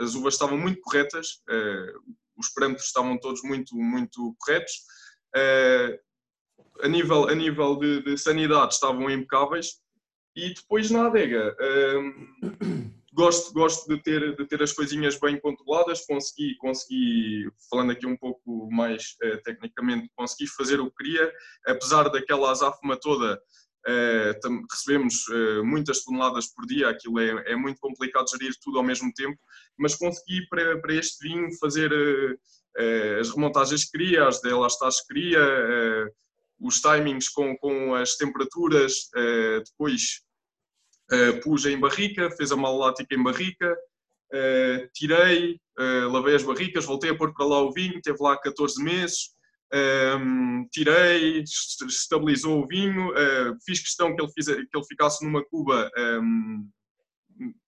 as 0.00 0.14
uvas 0.14 0.34
estavam 0.34 0.58
muito 0.58 0.80
corretas, 0.80 1.42
uh, 1.48 2.14
os 2.36 2.48
parâmetros 2.52 2.86
estavam 2.86 3.18
todos 3.18 3.42
muito, 3.42 3.76
muito 3.76 4.34
corretos. 4.38 4.72
Uh, 5.36 5.98
a 6.82 6.88
nível, 6.88 7.28
a 7.28 7.34
nível 7.34 7.76
de, 7.76 8.02
de, 8.02 8.18
sanidade 8.18 8.74
estavam 8.74 9.10
impecáveis. 9.10 9.82
E 10.36 10.52
depois 10.52 10.90
na 10.90 11.06
adega, 11.06 11.54
uh, 11.60 12.90
gosto, 13.14 13.52
gosto 13.52 13.86
de, 13.88 14.02
ter, 14.02 14.34
de 14.34 14.46
ter 14.46 14.60
as 14.60 14.72
coisinhas 14.72 15.18
bem 15.18 15.38
controladas, 15.40 16.04
consegui, 16.04 16.56
consegui 16.56 17.48
falando 17.70 17.92
aqui 17.92 18.04
um 18.04 18.16
pouco 18.16 18.68
mais 18.72 19.14
tecnicamente, 19.44 20.10
consegui 20.16 20.48
fazer 20.48 20.80
o 20.80 20.90
que 20.90 21.04
queria, 21.04 21.32
apesar 21.68 22.08
daquela 22.08 22.50
azáfama 22.50 22.96
toda, 22.96 23.40
Uh, 23.86 24.66
recebemos 24.70 25.28
uh, 25.28 25.62
muitas 25.62 26.02
toneladas 26.02 26.46
por 26.46 26.64
dia, 26.64 26.88
aquilo 26.88 27.18
é, 27.18 27.52
é, 27.52 27.54
muito 27.54 27.78
complicado 27.78 28.30
gerir 28.30 28.54
tudo 28.62 28.78
ao 28.78 28.84
mesmo 28.84 29.12
tempo, 29.12 29.38
mas 29.76 29.94
consegui 29.94 30.46
para, 30.48 30.80
para 30.80 30.94
este 30.94 31.28
vinho 31.28 31.50
fazer 31.58 31.92
uh, 31.92 33.20
as 33.20 33.28
remontagens 33.28 33.84
que 33.84 33.98
queria, 33.98 34.26
as 34.26 34.40
delastas 34.40 35.02
que 35.02 35.12
queria, 35.12 35.38
os 36.58 36.80
timings 36.80 37.28
com, 37.28 37.56
com 37.58 37.94
as 37.94 38.16
temperaturas, 38.16 39.08
depois 39.64 40.22
pus 41.44 41.66
em 41.66 41.78
barrica, 41.78 42.30
fez 42.32 42.50
a 42.50 42.56
malollática 42.56 43.14
em 43.14 43.22
barrica, 43.22 43.76
tirei, 44.92 45.60
lavei 46.10 46.34
as 46.34 46.42
barricas, 46.42 46.84
voltei 46.84 47.10
a 47.10 47.16
pôr 47.16 47.32
para 47.32 47.46
lá 47.46 47.60
o 47.62 47.72
vinho, 47.72 48.02
teve 48.02 48.18
lá 48.20 48.36
14 48.36 48.82
meses, 48.82 49.28
um, 49.72 50.66
tirei, 50.70 51.42
estabilizou 51.42 52.62
o 52.62 52.66
vinho, 52.66 53.10
uh, 53.10 53.56
fiz 53.64 53.80
questão 53.80 54.14
que 54.14 54.22
ele, 54.22 54.32
fiz, 54.32 54.46
que 54.46 54.76
ele 54.76 54.86
ficasse 54.86 55.24
numa 55.24 55.44
cuba, 55.44 55.90
um, 55.98 56.68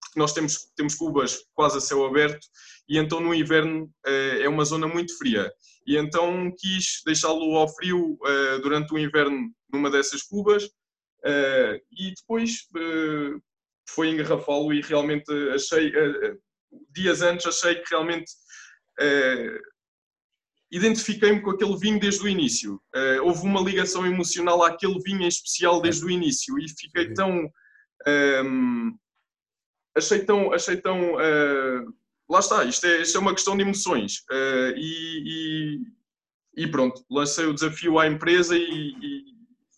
porque 0.01 0.18
nós 0.18 0.32
temos, 0.32 0.70
temos 0.76 0.94
cubas 0.94 1.44
quase 1.55 1.78
a 1.78 1.80
céu 1.80 2.05
aberto, 2.05 2.47
e 2.88 2.99
então 2.99 3.20
no 3.20 3.34
inverno 3.34 3.84
uh, 4.07 4.40
é 4.40 4.49
uma 4.49 4.64
zona 4.64 4.86
muito 4.86 5.16
fria. 5.18 5.51
E 5.86 5.97
então 5.97 6.53
quis 6.59 7.03
deixá-lo 7.05 7.57
ao 7.57 7.68
frio 7.74 8.12
uh, 8.12 8.61
durante 8.62 8.92
o 8.92 8.99
inverno 8.99 9.51
numa 9.72 9.90
dessas 9.90 10.22
cubas, 10.22 10.68
e 11.90 12.14
depois 12.14 12.68
foi 13.88 14.11
engarrafá-lo 14.11 14.72
e 14.72 14.80
realmente 14.80 15.24
achei, 15.53 15.92
dias 16.92 17.20
antes 17.20 17.47
achei 17.47 17.74
que 17.74 17.90
realmente 17.90 18.30
identifiquei-me 20.70 21.40
com 21.40 21.50
aquele 21.50 21.76
vinho 21.76 22.00
desde 22.00 22.22
o 22.24 22.28
início. 22.28 22.80
Uh, 22.94 23.22
houve 23.22 23.42
uma 23.42 23.60
ligação 23.60 24.06
emocional 24.06 24.62
àquele 24.62 25.00
vinho 25.00 25.22
em 25.22 25.28
especial 25.28 25.80
desde 25.80 26.04
o 26.04 26.10
início 26.10 26.58
e 26.58 26.68
fiquei 26.68 27.12
tão. 27.12 27.30
Um, 27.40 27.50
ehm, 28.06 28.90
achei 29.96 30.24
tão. 30.24 30.52
Achei 30.52 30.76
tão 30.76 31.14
uh, 31.14 31.94
lá 32.28 32.40
está, 32.40 32.64
isto 32.64 32.84
é, 32.86 33.02
isto 33.02 33.16
é 33.16 33.20
uma 33.20 33.34
questão 33.34 33.56
de 33.56 33.62
emoções. 33.62 34.24
Uh, 34.30 34.76
e, 34.76 35.80
e, 36.56 36.62
e, 36.64 36.66
pronto, 36.68 37.04
lancei 37.10 37.46
o 37.46 37.54
desafio 37.54 37.98
à 37.98 38.06
empresa 38.06 38.56
e, 38.56 38.62
e 38.62 39.24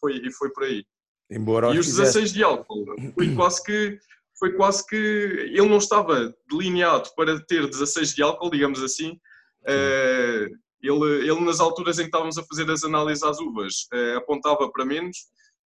foi, 0.01 0.17
e 0.17 0.33
foi 0.33 0.51
por 0.51 0.65
aí. 0.65 0.85
Embora 1.31 1.75
e 1.75 1.79
os 1.79 1.87
16 1.87 2.33
de 2.33 2.43
álcool, 2.43 2.87
foi 3.15 3.35
quase 3.35 3.63
que. 3.63 3.99
Foi 4.39 4.53
quase 4.53 4.87
que 4.87 4.95
ele 4.95 5.69
não 5.69 5.79
estava 5.79 6.33
delineado 6.49 7.11
para 7.17 7.45
ter 7.47 7.67
16 7.67 8.15
de 8.15 8.23
álcool, 8.23 8.51
digamos 8.51 8.81
assim, 8.81 9.19
Uh, 9.69 10.57
ele, 10.81 11.29
ele, 11.29 11.41
nas 11.41 11.61
alturas 11.61 11.99
em 11.99 12.03
que 12.03 12.09
estávamos 12.09 12.39
a 12.39 12.45
fazer 12.45 12.71
as 12.71 12.85
análises 12.85 13.23
às 13.23 13.39
uvas, 13.41 13.87
eh, 13.93 14.15
apontava 14.17 14.71
para 14.71 14.85
menos, 14.85 15.17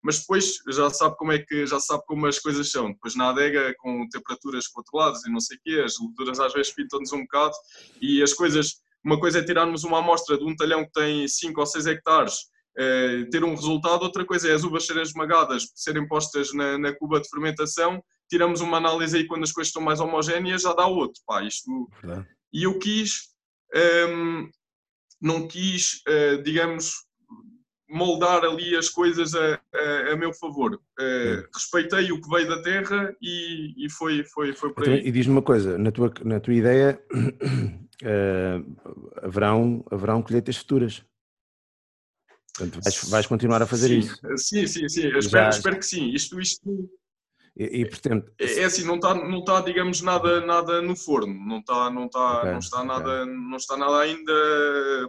mas 0.04 0.20
depois 0.20 0.56
já 0.70 0.90
sabe 0.90 1.16
como 1.18 1.32
é 1.32 1.40
que 1.40 1.66
já 1.68 1.80
sabe 1.80 2.04
como 2.08 2.26
as 2.26 2.40
coisas 2.40 2.72
são. 2.72 2.92
Depois 2.92 3.16
na 3.16 3.30
adega, 3.30 3.74
com 3.78 4.08
temperaturas 4.10 4.68
controladas 4.68 5.24
e 5.26 5.32
não 5.32 5.40
sei 5.40 5.58
o 5.58 5.60
quê, 5.64 5.82
as 5.86 6.00
leveduras 6.00 6.40
às 6.40 6.54
vezes 6.54 6.74
pintam-nos 6.74 7.12
um 7.12 7.22
bocado 7.22 7.54
e 8.02 8.22
as 8.24 8.34
coisas. 8.34 8.82
Uma 9.04 9.20
coisa 9.20 9.40
é 9.40 9.44
tirarmos 9.44 9.84
uma 9.84 10.00
amostra 10.00 10.38
de 10.38 10.44
um 10.44 10.56
talhão 10.56 10.86
que 10.86 10.92
tem 10.92 11.28
5 11.28 11.60
ou 11.60 11.66
6 11.66 11.88
hectares, 11.88 12.36
eh, 12.78 13.26
ter 13.32 13.44
um 13.44 13.56
resultado, 13.56 14.04
outra 14.04 14.24
coisa 14.26 14.48
é 14.48 14.54
as 14.54 14.64
uvas 14.64 14.86
serem 14.86 15.02
esmagadas, 15.02 15.68
serem 15.76 16.08
postas 16.08 16.54
na, 16.54 16.78
na 16.78 16.96
cuba 16.96 17.20
de 17.20 17.28
fermentação, 17.28 18.02
tiramos 18.30 18.62
uma 18.62 18.78
análise 18.78 19.18
aí 19.18 19.28
quando 19.28 19.44
as 19.44 19.52
coisas 19.52 19.70
estão 19.70 19.82
mais 19.82 20.00
homogéneas, 20.00 20.62
já 20.62 20.74
dá 20.74 20.86
outro. 20.86 21.22
Pá, 21.26 21.44
isto... 21.44 21.90
E 22.54 22.64
eu 22.64 22.78
quis. 22.80 23.30
Um, 23.74 23.80
ehm, 23.80 24.50
não 25.22 25.48
quis, 25.48 26.02
uh, 26.08 26.42
digamos, 26.42 26.94
moldar 27.92 28.44
ali 28.44 28.76
as 28.76 28.90
coisas 28.90 29.36
a, 29.36 29.60
a, 29.74 30.14
a 30.14 30.16
meu 30.16 30.34
favor. 30.34 30.76
Uh, 31.00 31.48
respeitei 31.54 32.12
o 32.12 32.22
que 32.22 32.30
veio 32.30 32.48
da 32.48 32.62
terra 32.62 33.16
e, 33.22 33.86
e 33.86 33.90
foi, 33.90 34.24
foi, 34.24 34.54
foi 34.54 34.74
por 34.74 34.84
então, 34.84 34.94
aí. 34.94 35.06
E 35.06 35.12
diz-me 35.12 35.34
uma 35.34 35.42
coisa, 35.42 35.78
na 35.78 35.92
tua, 35.92 36.14
na 36.24 36.40
tua 36.40 36.54
ideia 36.54 37.02
uh, 37.14 38.78
haverão, 39.22 39.86
haverão 39.92 40.22
colheitas 40.22 40.58
futuras? 40.58 41.04
Portanto, 42.56 42.82
vais, 42.84 43.10
vais 43.10 43.28
continuar 43.28 43.62
a 43.62 43.68
fazer 43.68 43.88
sim, 43.88 44.00
isso? 44.00 44.20
Sim, 44.38 44.68
sim, 44.68 44.90
sim, 44.90 45.18
espero, 45.18 45.50
espero 45.50 45.78
que 45.78 45.86
sim. 45.86 46.10
Isto, 46.10 46.40
isto, 46.40 46.90
e, 47.56 47.82
e 47.82 47.90
portanto... 47.90 48.32
É, 48.40 48.60
é 48.60 48.64
assim, 48.66 48.84
não 48.86 48.96
está, 48.96 49.14
não 49.14 49.40
está 49.40 49.62
digamos, 49.62 50.02
nada, 50.02 50.42
nada 50.42 50.82
no 50.82 50.96
forno, 50.96 51.34
não 51.34 51.60
está, 51.60 51.90
não 51.90 52.06
está, 52.06 52.40
okay, 52.40 52.52
não 52.52 52.60
está, 52.60 52.84
nada, 52.84 53.24
okay. 53.24 53.34
não 53.34 53.58
está 53.58 53.78
nada 53.78 54.00
ainda 54.00 54.34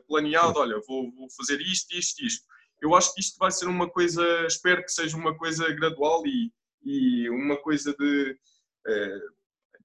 planeado, 0.09 0.59
olha, 0.59 0.81
vou, 0.87 1.13
vou 1.13 1.29
fazer 1.31 1.61
isto, 1.61 1.97
isto, 1.97 2.25
isto. 2.25 2.45
Eu 2.81 2.95
acho 2.95 3.15
que 3.15 3.21
isto 3.21 3.39
vai 3.39 3.51
ser 3.51 3.67
uma 3.67 3.89
coisa, 3.89 4.25
espero 4.47 4.83
que 4.83 4.91
seja 4.91 5.17
uma 5.17 5.37
coisa 5.37 5.73
gradual 5.73 6.27
e, 6.27 6.53
e 6.85 7.31
uma 7.31 7.57
coisa 7.57 7.95
de... 7.97 8.37
Eh, 8.87 9.21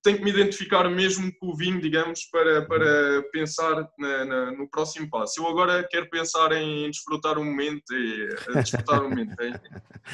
tenho 0.08 0.20
que 0.20 0.24
me 0.24 0.32
identificar 0.32 0.90
mesmo 0.90 1.30
com 1.38 1.48
o 1.48 1.56
vinho, 1.56 1.82
digamos, 1.82 2.24
para, 2.32 2.66
para 2.66 3.24
pensar 3.30 3.90
na, 4.00 4.26
na, 4.26 4.52
no 4.54 4.70
próximo 4.70 5.10
passo. 5.10 5.42
Eu 5.42 5.48
agora 5.48 5.86
quero 5.90 6.10
pensar 6.10 6.54
em 6.54 6.90
desfrutar 6.90 7.38
o 7.38 7.44
momento, 7.44 7.94
e, 7.94 8.30
desfrutar 8.56 9.04
o 9.04 9.10
momento, 9.10 9.36
em, 9.42 9.54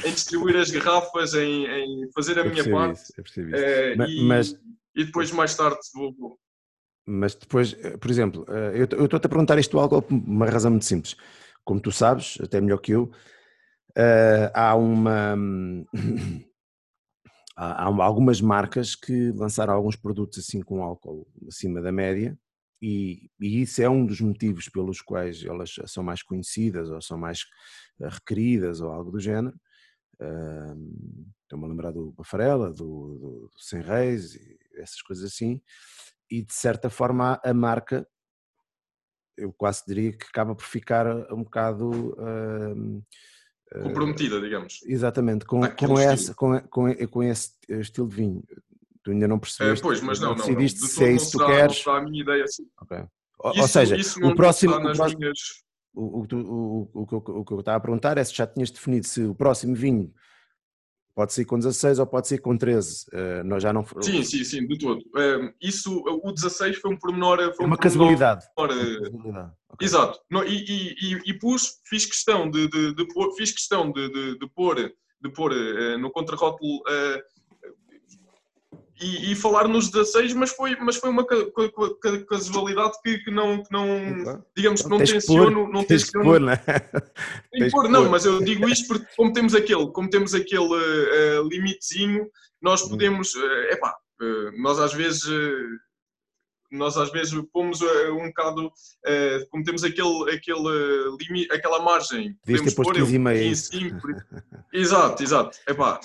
em, 0.04 0.12
distribuir 0.12 0.58
as 0.58 0.72
garrafas, 0.72 1.36
em, 1.36 1.68
em 1.68 2.12
fazer 2.12 2.40
a 2.40 2.42
eu 2.42 2.50
minha 2.50 2.68
parte. 2.68 3.02
Isso, 3.02 3.40
é, 3.54 3.94
e, 3.94 4.24
mas, 4.24 4.60
e 4.96 5.04
depois 5.04 5.32
mais 5.32 5.56
tarde 5.56 5.78
vou, 5.94 6.12
vou. 6.12 6.40
Mas 7.06 7.36
depois, 7.36 7.76
eh, 7.80 7.96
por 7.98 8.10
exemplo, 8.10 8.46
eh, 8.50 8.88
eu 8.98 9.06
estou-te 9.06 9.28
a 9.28 9.30
perguntar 9.30 9.60
isto 9.60 9.78
algo 9.78 10.02
por 10.02 10.16
uma 10.16 10.48
razão 10.48 10.72
muito 10.72 10.86
simples. 10.86 11.16
Como 11.64 11.80
tu 11.80 11.92
sabes, 11.92 12.40
até 12.42 12.60
melhor 12.60 12.80
que 12.80 12.94
eu, 12.94 13.12
há 14.54 14.76
uma 14.76 15.36
há, 17.56 17.84
algumas 17.84 18.42
marcas 18.42 18.96
que 18.96 19.32
lançaram 19.32 19.74
alguns 19.74 19.96
produtos 19.96 20.40
assim 20.40 20.62
com 20.62 20.84
álcool 20.84 21.28
acima 21.48 21.82
da 21.82 21.92
média 21.92 22.38
e, 22.86 23.30
e, 23.40 23.62
isso 23.62 23.82
é 23.82 23.88
um 23.88 24.06
dos 24.06 24.20
motivos 24.20 24.68
pelos 24.68 25.02
quais 25.02 25.42
elas 25.46 25.74
são 25.88 26.04
mais 26.04 26.22
conhecidas 26.22 26.90
ou 26.90 27.02
são 27.02 27.18
mais 27.18 27.46
eh, 28.02 28.10
requeridas 28.10 28.82
ou 28.82 28.92
algo 28.92 29.10
do 29.10 29.22
género. 29.22 29.56
Estou-me 31.44 31.64
a 31.64 31.68
lembrar 31.70 31.92
do 31.94 32.12
Bafarela, 32.12 32.74
do, 32.74 33.48
do, 33.48 33.52
Sem 33.58 33.82
Reis, 33.82 34.38
essas 34.76 35.02
coisas 35.02 35.24
assim. 35.24 35.62
E 36.30 36.44
de 36.44 36.54
certa 36.54 36.90
forma 36.90 37.40
a 37.42 37.54
marca, 37.54 38.06
eu 39.38 39.54
quase 39.54 39.84
diria 39.88 40.12
que 40.12 40.26
acaba 40.26 40.54
por 40.54 40.66
ficar 40.66 41.08
um 41.32 41.44
bocado 41.44 42.14
uh, 42.20 43.06
comprometida, 43.82 44.40
digamos. 44.40 44.80
Exatamente, 44.86 45.46
com, 45.46 45.62
com, 45.62 46.00
essa, 46.00 46.34
com, 46.34 46.60
com, 46.62 47.08
com 47.08 47.24
esse 47.24 47.52
estilo 47.70 48.08
de 48.08 48.16
vinho. 48.16 48.44
Tu 49.04 49.12
ainda 49.12 49.28
não 49.28 49.40
percebeste. 49.40 49.80
É, 49.80 49.84
pois, 49.84 50.02
mas 50.02 50.20
não, 50.20 50.30
não, 50.30 50.36
decidiste 50.36 50.82
não. 50.82 50.88
se 50.88 51.04
é 51.04 51.12
isso 51.12 51.32
que 51.32 51.38
tu 51.38 51.46
queres. 51.46 51.86
Não 51.86 51.94
a 51.94 52.02
minha 52.02 52.22
ideia 52.22 52.44
assim. 52.44 52.64
Okay. 52.82 53.04
Ou, 53.40 53.52
isso, 53.52 53.62
ou 53.62 53.68
seja, 53.68 53.98
o 54.26 54.36
próximo. 54.36 54.76
O, 54.76 54.94
próximo 54.96 55.20
minhas... 55.20 55.40
o, 55.94 56.26
o, 56.34 57.02
o 57.04 57.46
que 57.46 57.54
eu 57.54 57.60
estava 57.60 57.78
a 57.78 57.82
perguntar 57.82 58.18
é 58.18 58.24
se 58.24 58.34
já 58.34 58.48
tinhas 58.48 58.72
definido 58.72 59.06
se 59.06 59.24
o 59.24 59.36
próximo 59.36 59.76
vinho 59.76 60.14
Pode 61.16 61.32
ser 61.32 61.46
com 61.46 61.60
16 61.60 62.00
ou 62.00 62.08
pode 62.08 62.28
ser 62.28 62.40
com 62.40 62.58
13. 62.58 63.06
Uh, 63.06 63.16
eh, 63.16 63.44
nós 63.44 63.62
já 63.62 63.72
não. 63.72 63.86
Sim, 64.02 64.24
sim, 64.24 64.44
sim, 64.44 64.66
de 64.66 64.80
todo. 64.80 65.00
Uh, 65.00 65.54
isso, 65.62 66.04
o 66.24 66.32
16 66.32 66.78
foi 66.78 66.92
um 66.92 66.98
pormenor. 66.98 67.38
Foi 67.56 67.66
é 67.66 67.68
uma 67.68 67.76
um 67.76 67.80
casualidade. 67.80 68.46
Pormenor, 68.56 68.84
uh, 68.84 69.02
casualidade. 69.04 69.52
Okay. 69.74 69.86
Exato. 69.86 70.20
No, 70.30 70.44
e, 70.44 70.96
e, 71.00 71.22
e, 71.26 71.34
pus, 71.36 71.80
fiz 71.88 72.06
questão 72.06 72.50
de, 72.50 72.68
de, 72.68 72.96
de, 72.96 73.08
pôr, 73.14 73.32
fiz 73.36 73.52
questão 73.52 73.92
de, 73.92 74.10
de, 74.10 74.40
de 74.40 74.48
pôr, 74.48 74.76
de 74.76 75.30
pôr 75.30 75.54
no 76.00 76.12
contrarótulo 76.12 76.82
e, 79.02 79.32
e, 79.32 79.36
falar 79.36 79.68
nos 79.68 79.90
16, 79.90 80.34
mas 80.34 80.52
foi, 80.52 80.76
mas 80.78 80.98
foi 80.98 81.10
uma 81.10 81.26
casualidade 82.30 82.94
que, 83.04 83.18
que 83.20 83.32
não, 83.32 83.64
que 83.64 83.72
não 83.72 84.44
digamos 84.56 84.82
que 84.82 84.90
não 84.90 84.98
tenciono. 84.98 85.68
Não 85.68 85.84
tens 85.84 86.04
tenciono, 86.04 86.26
pôr, 86.26 86.40
não, 86.40 86.52
é? 86.52 86.60
pôr, 87.72 87.90
não, 87.90 88.10
mas 88.10 88.26
eu 88.26 88.44
digo 88.44 88.70
isto 88.70 88.88
porque, 88.88 89.06
como 89.16 89.34
temos 89.34 89.56
aquele, 89.56 89.88
como 89.92 90.10
temos 90.10 90.34
aquele 90.34 90.64
uh, 90.64 91.48
limitezinho, 91.50 92.30
nós 92.62 92.84
hum. 92.84 92.90
podemos, 92.90 93.34
uh, 93.34 93.72
epá, 93.72 93.96
uh, 94.22 94.62
nós 94.62 94.80
às 94.80 94.94
vezes. 94.94 95.26
Uh, 95.26 95.84
nós 96.72 96.98
às 96.98 97.12
vezes 97.12 97.40
pomos 97.54 97.82
um 97.84 98.30
bocado, 98.30 98.66
uh, 98.66 99.50
como 99.52 99.64
temos 99.64 99.84
aquele, 99.84 100.32
aquele 100.34 101.16
limite, 101.22 101.54
aquela 101.54 101.80
margem, 101.84 102.36
podemos 102.44 102.74
pôr 102.74 102.96
15 102.96 103.14
e 103.14 103.20
meio. 103.20 103.50
15, 103.52 103.70
exato, 104.74 105.22
exato. 105.22 105.60
Epá, 105.68 106.00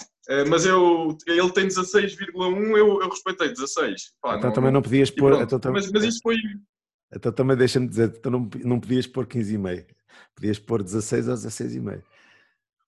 mas 0.49 0.67
eu, 0.67 1.17
ele 1.27 1.51
tem 1.53 1.67
16,1, 1.67 2.77
eu, 2.77 3.01
eu 3.01 3.09
respeitei 3.09 3.49
16. 3.49 4.13
Pá, 4.21 4.37
então 4.37 4.49
não, 4.49 4.55
também 4.55 4.73
não 4.73 4.83
podias 4.83 5.11
pôr. 5.11 5.41
Então, 5.41 5.59
mas, 5.73 5.91
mas 5.91 6.05
isso 6.05 6.21
foi. 6.23 6.37
Então 7.15 7.33
também 7.33 7.57
deixa-me 7.57 7.89
dizer, 7.89 8.13
então 8.17 8.31
não, 8.31 8.51
não 8.65 8.81
podias 8.81 9.07
pôr 9.07 9.27
15,5. 9.27 9.87
Podias 10.35 10.59
pôr 10.59 10.83
16 10.83 11.29
ou 11.29 11.35
16,5. 11.35 12.03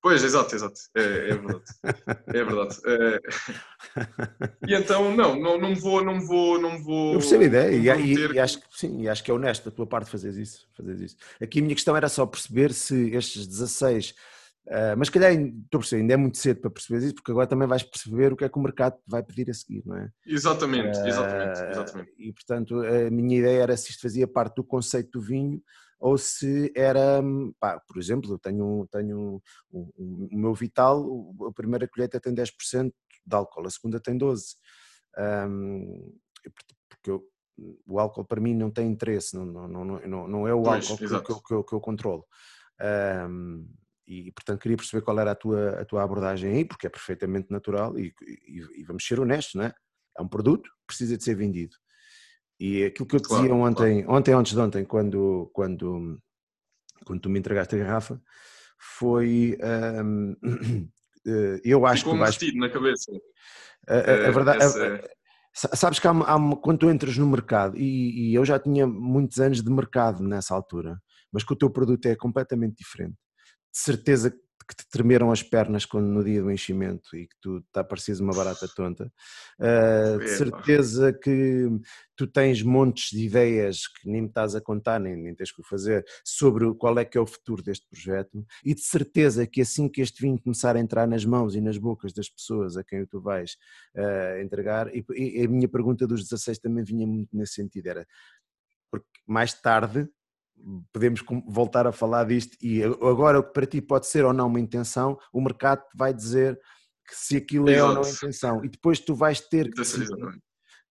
Pois, 0.02 0.24
exato, 0.24 0.54
exato. 0.54 0.80
É, 0.94 1.02
é 1.02 1.36
verdade. 1.36 1.64
É 2.28 2.44
verdade. 2.44 2.76
É... 2.86 3.20
E 4.66 4.74
então, 4.74 5.14
não, 5.14 5.38
não, 5.38 5.58
não 5.58 5.74
vou, 5.74 6.04
não 6.04 6.20
vou, 6.20 6.60
não 6.60 6.82
vou. 6.82 7.14
Eu 7.14 7.18
percebo 7.18 7.42
a 7.42 7.46
ideia 7.46 7.96
e, 7.96 8.14
e, 8.14 8.32
e, 8.34 8.38
acho 8.38 8.60
que 8.60 8.66
sim, 8.70 9.02
e 9.02 9.08
acho 9.08 9.22
que 9.22 9.30
é 9.30 9.34
honesto 9.34 9.64
da 9.64 9.70
tua 9.74 9.86
parte 9.86 10.10
fazer 10.10 10.32
isso, 10.40 10.66
fazer 10.76 10.98
isso. 11.00 11.16
Aqui 11.40 11.58
a 11.58 11.62
minha 11.62 11.74
questão 11.74 11.96
era 11.96 12.08
só 12.08 12.24
perceber 12.24 12.72
se 12.72 13.10
estes 13.14 13.46
16 13.46 14.14
Uh, 14.66 14.94
mas 14.96 15.08
calhar 15.08 15.32
estou 15.32 15.78
a 15.78 15.80
perceber, 15.80 16.02
ainda 16.02 16.14
é 16.14 16.16
muito 16.16 16.38
cedo 16.38 16.60
para 16.60 16.70
perceber 16.70 17.04
isso, 17.04 17.14
porque 17.14 17.30
agora 17.32 17.46
também 17.46 17.66
vais 17.66 17.82
perceber 17.82 18.32
o 18.32 18.36
que 18.36 18.44
é 18.44 18.48
que 18.48 18.58
o 18.58 18.62
mercado 18.62 18.96
vai 19.06 19.22
pedir 19.22 19.50
a 19.50 19.54
seguir, 19.54 19.82
não 19.84 19.96
é? 19.96 20.10
Exatamente, 20.26 20.98
uh, 20.98 21.06
exatamente, 21.06 21.60
exatamente. 21.70 22.14
E 22.18 22.32
portanto, 22.32 22.80
a 22.80 23.10
minha 23.10 23.38
ideia 23.38 23.62
era 23.62 23.76
se 23.76 23.90
isto 23.90 24.02
fazia 24.02 24.28
parte 24.28 24.56
do 24.56 24.64
conceito 24.64 25.18
do 25.18 25.20
vinho 25.20 25.60
ou 26.00 26.16
se 26.16 26.72
era, 26.74 27.22
pá, 27.58 27.78
por 27.86 27.98
exemplo, 27.98 28.32
eu 28.32 28.38
tenho, 28.38 28.88
tenho 28.90 29.42
um, 29.70 29.90
o 30.32 30.36
meu 30.36 30.54
Vital, 30.54 31.34
a 31.46 31.52
primeira 31.52 31.86
colheita 31.86 32.18
tem 32.18 32.34
10% 32.34 32.90
de 33.26 33.36
álcool, 33.36 33.66
a 33.66 33.70
segunda 33.70 34.00
tem 34.00 34.18
12%. 34.18 34.54
Um, 35.18 36.18
porque 36.88 37.10
eu, 37.10 37.22
o 37.86 37.98
álcool 37.98 38.24
para 38.24 38.40
mim 38.40 38.54
não 38.54 38.70
tem 38.70 38.88
interesse, 38.90 39.36
não, 39.36 39.44
não, 39.44 39.68
não, 39.68 40.28
não, 40.28 40.48
é 40.48 40.54
o 40.54 40.62
pois, 40.62 40.90
álcool 40.90 40.96
que, 40.96 41.08
que, 41.08 41.42
que, 41.46 41.54
eu, 41.54 41.64
que 41.64 41.74
eu 41.74 41.80
controlo. 41.80 42.24
Um, 43.28 43.68
e 44.10 44.32
portanto 44.32 44.60
queria 44.60 44.76
perceber 44.76 45.02
qual 45.02 45.20
era 45.20 45.30
a 45.30 45.34
tua, 45.36 45.80
a 45.80 45.84
tua 45.84 46.02
abordagem 46.02 46.50
aí, 46.50 46.64
porque 46.64 46.88
é 46.88 46.90
perfeitamente 46.90 47.46
natural 47.48 47.96
e, 47.96 48.12
e, 48.26 48.80
e 48.80 48.84
vamos 48.84 49.06
ser 49.06 49.20
honestos, 49.20 49.54
não 49.54 49.64
é? 49.64 49.72
É 50.18 50.22
um 50.22 50.26
produto, 50.26 50.68
precisa 50.84 51.16
de 51.16 51.22
ser 51.22 51.36
vendido. 51.36 51.76
E 52.58 52.84
aquilo 52.84 53.06
que 53.06 53.14
eu 53.14 53.20
te 53.20 53.28
claro, 53.28 53.42
dizia 53.44 53.54
ontem, 53.54 54.02
claro. 54.02 54.18
ontem 54.18 54.34
antes 54.34 54.52
de 54.52 54.58
ontem, 54.58 54.84
quando, 54.84 55.48
quando, 55.54 56.20
quando 57.06 57.20
tu 57.20 57.30
me 57.30 57.38
entregaste 57.38 57.76
a 57.76 57.78
garrafa, 57.78 58.20
foi 58.76 59.56
um, 60.04 60.36
eh, 61.26 61.60
eu 61.64 61.86
acho 61.86 62.02
Ficou 62.02 62.14
que 62.14 62.18
vais... 62.18 62.54
na 62.56 62.68
cabeça. 62.68 63.12
A, 63.88 63.94
a, 63.94 63.96
a 63.96 64.00
eh, 64.00 64.30
verdade, 64.32 64.64
a, 64.64 65.76
sabes 65.76 66.00
que 66.00 66.08
há, 66.08 66.10
há, 66.10 66.56
quando 66.56 66.78
tu 66.78 66.90
entras 66.90 67.16
no 67.16 67.28
mercado, 67.28 67.76
e, 67.76 68.32
e 68.32 68.34
eu 68.34 68.44
já 68.44 68.58
tinha 68.58 68.88
muitos 68.88 69.38
anos 69.38 69.62
de 69.62 69.70
mercado 69.70 70.20
nessa 70.24 70.52
altura, 70.52 71.00
mas 71.32 71.44
que 71.44 71.52
o 71.52 71.56
teu 71.56 71.70
produto 71.70 72.04
é 72.06 72.16
completamente 72.16 72.78
diferente 72.78 73.16
certeza 73.72 74.30
que 74.70 74.76
te 74.76 74.88
tremeram 74.88 75.32
as 75.32 75.42
pernas 75.42 75.84
quando 75.84 76.06
no 76.06 76.22
dia 76.22 76.40
do 76.40 76.50
enchimento 76.50 77.16
e 77.16 77.26
que 77.26 77.34
tu 77.40 77.58
está 77.58 77.82
parecido 77.82 78.22
uma 78.22 78.32
barata 78.32 78.68
tonta, 78.68 79.12
uh, 79.58 80.18
de 80.20 80.28
certeza 80.28 81.12
que 81.12 81.68
tu 82.14 82.24
tens 82.28 82.62
montes 82.62 83.10
de 83.10 83.26
ideias 83.26 83.88
que 83.88 84.08
nem 84.08 84.22
me 84.22 84.28
estás 84.28 84.54
a 84.54 84.60
contar, 84.60 85.00
nem, 85.00 85.16
nem 85.16 85.34
tens 85.34 85.50
que 85.50 85.62
fazer, 85.64 86.04
sobre 86.24 86.72
qual 86.74 86.96
é 87.00 87.04
que 87.04 87.18
é 87.18 87.20
o 87.20 87.26
futuro 87.26 87.64
deste 87.64 87.84
projeto 87.88 88.46
e 88.64 88.72
de 88.72 88.82
certeza 88.82 89.44
que 89.44 89.60
assim 89.60 89.88
que 89.88 90.00
este 90.00 90.22
vinho 90.22 90.40
começar 90.40 90.76
a 90.76 90.80
entrar 90.80 91.08
nas 91.08 91.24
mãos 91.24 91.56
e 91.56 91.60
nas 91.60 91.76
bocas 91.76 92.12
das 92.12 92.28
pessoas 92.28 92.76
a 92.76 92.84
quem 92.84 93.04
tu 93.04 93.20
vais 93.20 93.56
uh, 93.96 94.40
entregar, 94.40 94.94
e, 94.94 95.04
e 95.16 95.44
a 95.44 95.48
minha 95.48 95.68
pergunta 95.68 96.06
dos 96.06 96.22
16 96.22 96.60
também 96.60 96.84
vinha 96.84 97.08
muito 97.08 97.36
nesse 97.36 97.54
sentido, 97.54 97.88
era 97.88 98.06
porque 98.88 99.08
mais 99.26 99.52
tarde 99.52 100.08
podemos 100.92 101.22
voltar 101.46 101.86
a 101.86 101.92
falar 101.92 102.24
disto 102.24 102.56
e 102.62 102.82
agora 102.82 103.38
o 103.38 103.42
que 103.42 103.52
para 103.52 103.66
ti 103.66 103.80
pode 103.80 104.06
ser 104.06 104.24
ou 104.24 104.32
não 104.32 104.46
uma 104.46 104.60
intenção, 104.60 105.18
o 105.32 105.40
mercado 105.40 105.82
vai 105.94 106.12
dizer 106.12 106.58
que 107.06 107.16
se 107.16 107.36
aquilo 107.36 107.68
é 107.68 107.82
ou 107.82 107.94
não 107.94 108.02
intenção. 108.02 108.64
E 108.64 108.68
depois 108.68 109.00
tu 109.00 109.14
vais 109.14 109.40
ter 109.40 109.70
que 109.70 109.76
decidir, 109.76 110.08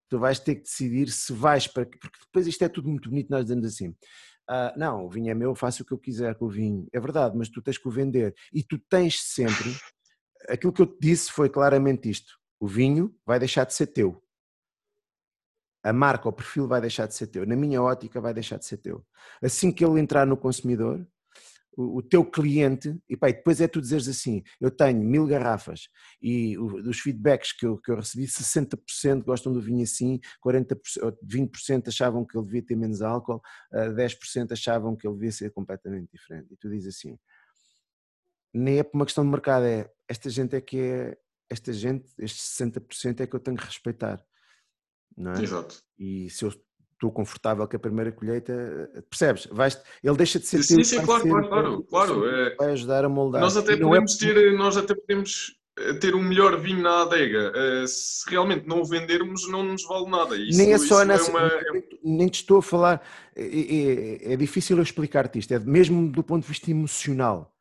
tu 0.10 0.20
vais 0.20 0.40
ter 0.40 0.56
que 0.56 0.64
decidir 0.64 1.10
se 1.10 1.34
vais 1.34 1.68
para 1.68 1.86
porque 1.86 2.20
depois 2.26 2.48
isto 2.48 2.64
é 2.64 2.70
tudo 2.70 2.90
muito 2.90 3.10
bonito 3.10 3.30
nós 3.30 3.44
dizemos 3.46 3.66
assim 3.66 3.96
ah, 4.52 4.74
não, 4.76 5.06
o 5.06 5.10
vinho 5.10 5.30
é 5.30 5.36
meu, 5.36 5.54
faço 5.54 5.84
o 5.84 5.86
que 5.86 5.94
eu 5.94 5.98
quiser 6.00 6.34
com 6.34 6.46
o 6.46 6.50
vinho, 6.50 6.88
é 6.92 7.00
verdade, 7.00 7.38
mas 7.38 7.50
tu 7.50 7.62
tens 7.62 7.78
que 7.78 7.88
o 7.88 7.92
vender. 7.92 8.34
E 8.52 8.64
tu 8.64 8.80
tens 8.90 9.22
sempre 9.22 9.76
aquilo 10.50 10.74
que 10.74 10.82
eu 10.82 10.88
te 10.88 10.98
disse 11.00 11.32
foi 11.32 11.50
claramente 11.50 12.10
isto, 12.10 12.34
o 12.60 12.68
vinho 12.68 13.16
vai 13.24 13.38
deixar 13.38 13.66
de 13.66 13.76
ser 13.76 13.86
teu 13.88 14.20
a 15.84 15.94
marca, 15.94 16.28
o 16.28 16.34
perfil 16.34 16.68
vai 16.68 16.82
deixar 16.82 17.08
de 17.08 17.16
ser 17.16 17.28
teu. 17.28 17.46
Na 17.46 17.56
minha 17.56 17.82
ótica, 17.82 18.20
vai 18.20 18.34
deixar 18.34 18.58
de 18.58 18.66
ser 18.66 18.78
teu. 18.78 19.06
Assim 19.42 19.72
que 19.72 19.84
ele 19.84 20.00
entrar 20.00 20.26
no 20.26 20.36
consumidor, 20.36 21.08
o, 21.76 21.98
o 21.98 22.02
teu 22.02 22.26
cliente, 22.26 23.00
e 23.08 23.16
pá, 23.16 23.28
depois 23.28 23.62
é 23.62 23.68
tu 23.68 23.80
dizeres 23.80 24.08
assim: 24.08 24.44
eu 24.60 24.70
tenho 24.70 25.02
mil 25.02 25.26
garrafas 25.26 25.88
e 26.22 26.58
o, 26.58 26.82
dos 26.82 27.00
feedbacks 27.00 27.54
que 27.54 27.66
eu, 27.66 27.78
que 27.78 27.92
eu 27.92 27.96
recebi, 27.96 28.26
60% 28.26 29.24
gostam 29.24 29.54
do 29.54 29.62
vinho 29.62 29.84
assim, 29.84 30.20
40%, 30.46 30.78
20% 31.26 31.88
achavam 31.88 32.26
que 32.26 32.38
ele 32.38 32.46
devia 32.46 32.66
ter 32.66 32.76
menos 32.76 33.02
álcool, 33.02 33.42
10% 33.74 34.52
achavam 34.52 34.96
que 34.96 35.08
ele 35.08 35.16
devia 35.16 35.32
ser 35.32 35.52
completamente 35.52 36.10
diferente. 36.12 36.54
E 36.54 36.58
tu 36.58 36.70
dizes 36.70 36.98
assim: 36.98 37.18
nem 38.54 38.80
é 38.80 38.84
por 38.84 38.98
uma 38.98 39.06
questão 39.06 39.24
de 39.24 39.32
mercado, 39.32 39.66
é 39.66 39.90
esta 40.10 40.30
gente 40.30 40.56
é 40.56 40.62
que 40.62 40.78
é, 40.78 41.18
esta 41.50 41.72
gente, 41.72 42.10
estes 42.20 42.58
60% 42.58 43.22
é 43.22 43.28
que 43.28 43.36
eu 43.36 43.40
tenho 43.40 43.56
que 43.56 43.66
respeitar 43.66 44.24
não 45.18 45.34
é? 45.34 45.42
Exato. 45.42 45.78
E 45.98 46.30
se 46.30 46.46
eu 46.46 46.50
estou 46.94 47.12
confortável 47.12 47.68
com 47.68 47.76
a 47.76 47.80
primeira 47.80 48.12
colheita, 48.12 48.54
percebes? 49.10 49.48
Vais, 49.52 49.82
ele 50.04 50.18
deixa 50.18 50.40
de 50.40 50.46
ser 50.46 50.64
sim, 50.64 50.84
sim, 50.84 51.02
claro, 51.02 51.24
claro, 51.28 51.50
claro, 51.50 51.84
claro, 51.84 52.30
é, 52.30 52.56
vai 52.56 52.72
ajudar 52.72 53.06
a 53.06 53.10
moldar. 53.10 53.42
Nós 53.42 53.56
até 53.56 53.78
podemos 53.78 54.22
é... 54.22 54.34
ter, 54.34 54.58
nós 54.58 54.76
até 54.76 54.94
podemos 54.94 55.60
eh, 55.80 55.94
ter 55.94 56.14
um 56.14 56.22
melhor 56.22 56.60
vinho 56.60 56.82
na 56.82 57.04
adega. 57.04 57.52
Uh, 57.52 57.88
se 57.88 58.30
realmente 58.30 58.68
não 58.68 58.82
o 58.82 58.86
vendermos, 58.86 59.50
não 59.50 59.64
nos 59.64 59.84
vale 59.86 60.10
nada. 60.10 60.36
Isso, 60.36 60.58
nem 60.58 60.74
é 60.74 60.78
só 60.78 61.06
nessa. 61.06 61.32
É 61.32 61.34
uma... 61.34 61.84
Nem 62.04 62.28
te 62.28 62.42
estou 62.42 62.58
a 62.58 62.62
falar. 62.62 63.02
É, 63.36 63.44
é, 63.44 64.34
é 64.34 64.36
difícil 64.36 64.78
eu 64.78 64.84
explicar-te 64.84 65.40
isto, 65.40 65.54
é 65.54 65.60
mesmo 65.60 66.12
do 66.12 66.24
ponto 66.24 66.44
de 66.44 66.50
vista 66.50 66.70
emocional. 66.70 67.54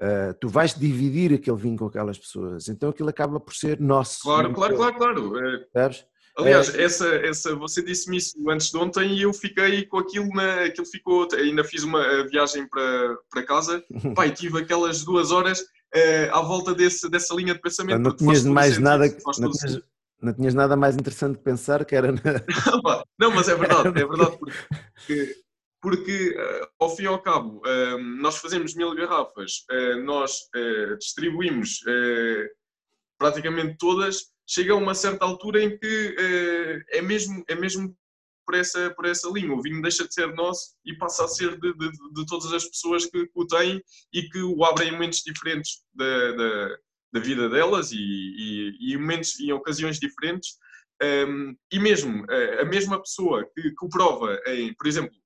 Uh, 0.00 0.34
tu 0.40 0.48
vais 0.48 0.74
dividir 0.74 1.34
aquele 1.34 1.56
vinho 1.56 1.76
com 1.76 1.86
aquelas 1.86 2.18
pessoas, 2.18 2.68
então 2.68 2.90
aquilo 2.90 3.10
acaba 3.10 3.38
por 3.38 3.54
ser 3.54 3.78
nosso. 3.78 4.22
Claro, 4.22 4.52
claro, 4.52 4.76
claro, 4.76 4.96
claro. 4.96 5.38
É... 5.38 5.66
Sabes? 5.72 6.04
Aliás, 6.36 6.74
é... 6.74 6.82
essa, 6.82 7.06
essa, 7.16 7.54
você 7.54 7.82
disse-me 7.82 8.16
isso 8.16 8.34
antes 8.48 8.70
de 8.70 8.78
ontem 8.78 9.14
e 9.14 9.22
eu 9.22 9.32
fiquei 9.32 9.84
com 9.84 9.98
aquilo, 9.98 10.28
na, 10.28 10.64
aquilo 10.64 10.86
ficou, 10.86 11.28
ainda 11.34 11.62
fiz 11.62 11.82
uma 11.82 12.26
viagem 12.28 12.66
para, 12.68 13.16
para 13.30 13.42
casa, 13.44 13.84
pai, 14.16 14.32
tive 14.32 14.58
aquelas 14.58 15.04
duas 15.04 15.30
horas 15.30 15.60
uh, 15.60 16.32
à 16.32 16.40
volta 16.40 16.74
desse, 16.74 17.08
dessa 17.10 17.34
linha 17.34 17.54
de 17.54 17.60
pensamento. 17.60 18.00
Não 18.00 18.16
tinhas 18.16 18.44
mais 18.44 18.78
nada, 18.78 19.04
não 19.38 19.50
tinhas, 19.50 19.82
não 20.20 20.32
tinhas 20.32 20.54
nada 20.54 20.74
mais 20.74 20.94
interessante 20.94 21.36
de 21.36 21.42
pensar 21.42 21.84
que 21.84 21.94
era... 21.94 22.12
Na... 22.12 22.20
não, 23.18 23.30
mas 23.30 23.48
é 23.48 23.54
verdade, 23.54 23.88
é 24.00 24.06
verdade, 24.06 24.38
porque, 24.38 25.36
porque 25.82 26.30
uh, 26.30 26.68
ao 26.80 26.96
fim 26.96 27.02
e 27.02 27.06
ao 27.08 27.20
cabo, 27.20 27.60
uh, 27.66 27.98
nós 28.20 28.38
fazemos 28.38 28.74
mil 28.74 28.94
garrafas, 28.94 29.64
nós 30.04 30.48
distribuímos 30.98 31.80
praticamente 33.18 33.76
todas 33.78 34.31
chega 34.48 34.72
a 34.72 34.76
uma 34.76 34.94
certa 34.94 35.24
altura 35.24 35.62
em 35.62 35.78
que 35.78 36.16
é, 36.18 36.98
é 36.98 37.02
mesmo, 37.02 37.44
é 37.48 37.54
mesmo 37.54 37.96
por, 38.46 38.54
essa, 38.54 38.90
por 38.90 39.06
essa 39.06 39.28
linha. 39.30 39.52
O 39.52 39.62
vinho 39.62 39.82
deixa 39.82 40.06
de 40.06 40.12
ser 40.12 40.34
nosso 40.34 40.74
e 40.84 40.94
passa 40.96 41.24
a 41.24 41.28
ser 41.28 41.58
de, 41.58 41.72
de, 41.74 41.90
de 41.90 42.26
todas 42.26 42.52
as 42.52 42.64
pessoas 42.64 43.06
que, 43.06 43.28
o 43.34 43.46
têm 43.46 43.82
e 44.12 44.22
que 44.22 44.42
o 44.42 44.64
abrem 44.64 44.88
em 44.88 44.92
momentos 44.92 45.20
diferentes 45.20 45.82
da, 45.94 46.32
da, 46.32 46.76
da 47.14 47.20
vida 47.20 47.48
delas 47.48 47.92
e, 47.92 47.96
e, 47.96 48.92
e, 48.92 48.96
momentos, 48.98 49.38
em 49.40 49.52
ocasiões 49.52 49.98
diferentes. 49.98 50.56
Um, 51.02 51.56
e 51.72 51.80
mesmo 51.80 52.24
a 52.60 52.64
mesma 52.64 53.00
pessoa 53.00 53.44
que, 53.54 53.62
que 53.62 53.84
o 53.84 53.88
prova, 53.88 54.40
em, 54.46 54.72
por 54.74 54.86
exemplo, 54.86 55.16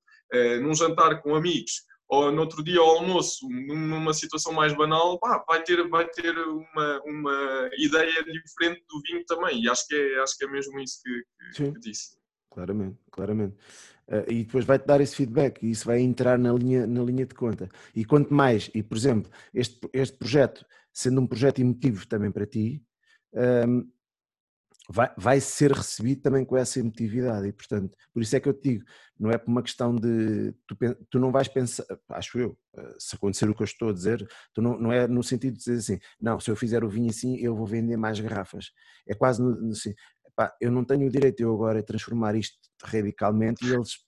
num 0.61 0.73
jantar 0.73 1.21
com 1.21 1.35
amigos, 1.35 1.83
ou 2.09 2.31
no 2.31 2.41
outro 2.41 2.63
dia 2.63 2.79
ao 2.79 2.97
almoço, 2.97 3.47
numa 3.49 4.13
situação 4.13 4.53
mais 4.53 4.73
banal, 4.73 5.19
pá, 5.19 5.43
vai 5.47 5.61
ter, 5.63 5.87
vai 5.89 6.07
ter 6.07 6.37
uma, 6.37 7.01
uma 7.03 7.69
ideia 7.77 8.23
diferente 8.23 8.83
do 8.87 9.01
vinho 9.01 9.25
também. 9.25 9.61
E 9.61 9.69
acho 9.69 9.85
que 9.87 9.95
é, 9.95 10.21
acho 10.21 10.37
que 10.37 10.45
é 10.45 10.47
mesmo 10.49 10.79
isso 10.79 11.01
que, 11.03 11.23
que, 11.55 11.71
que 11.71 11.79
disse. 11.79 12.17
Claramente, 12.49 12.97
claramente. 13.11 13.55
Uh, 14.07 14.31
e 14.31 14.43
depois 14.45 14.63
vai-te 14.63 14.85
dar 14.85 15.01
esse 15.01 15.15
feedback 15.15 15.61
e 15.61 15.69
isso 15.69 15.85
vai 15.85 15.99
entrar 15.99 16.39
na 16.39 16.53
linha, 16.53 16.87
na 16.87 17.03
linha 17.03 17.25
de 17.25 17.35
conta. 17.35 17.69
E 17.93 18.05
quanto 18.05 18.33
mais, 18.33 18.71
e 18.73 18.81
por 18.81 18.97
exemplo, 18.97 19.29
este, 19.53 19.77
este 19.91 20.17
projeto, 20.17 20.65
sendo 20.93 21.19
um 21.19 21.27
projeto 21.27 21.59
emotivo 21.59 22.07
também 22.07 22.31
para 22.31 22.45
ti, 22.45 22.81
um, 23.33 23.41
ehm, 23.41 23.91
vai, 24.89 25.11
vai 25.17 25.39
ser 25.39 25.71
recebido 25.71 26.21
também 26.21 26.45
com 26.45 26.55
essa 26.55 26.79
emotividade 26.79 27.47
e 27.47 27.51
portanto, 27.51 27.95
por 28.13 28.21
isso 28.21 28.35
é 28.35 28.39
que 28.39 28.47
eu 28.47 28.53
te 28.53 28.69
digo, 28.69 28.85
não 29.19 29.29
é 29.31 29.37
por 29.37 29.49
uma 29.49 29.61
questão 29.61 29.95
de, 29.95 30.53
tu, 30.65 30.77
tu 31.09 31.19
não 31.19 31.31
vais 31.31 31.47
pensar, 31.47 31.83
acho 32.09 32.39
eu, 32.39 32.57
eh, 32.77 32.95
se 32.97 33.15
acontecer 33.15 33.49
o 33.49 33.55
que 33.55 33.61
eu 33.61 33.65
estou 33.65 33.89
a 33.89 33.93
dizer, 33.93 34.25
tu 34.53 34.61
não, 34.61 34.77
não 34.79 34.91
é 34.91 35.07
no 35.07 35.23
sentido 35.23 35.53
de 35.53 35.59
dizer 35.59 35.77
assim, 35.77 35.99
não, 36.21 36.39
se 36.39 36.49
eu 36.49 36.55
fizer 36.55 36.83
o 36.83 36.89
vinho 36.89 37.09
assim 37.09 37.37
eu 37.37 37.55
vou 37.55 37.65
vender 37.65 37.97
mais 37.97 38.19
garrafas, 38.19 38.71
é 39.07 39.13
quase 39.13 39.43
assim, 39.71 39.93
pá, 40.35 40.53
eu 40.61 40.71
não 40.71 40.85
tenho 40.85 41.07
o 41.07 41.11
direito 41.11 41.41
eu 41.41 41.53
agora 41.53 41.79
a 41.79 41.83
transformar 41.83 42.35
isto 42.35 42.57
radicalmente 42.83 43.65
e 43.65 43.73
eles 43.73 44.05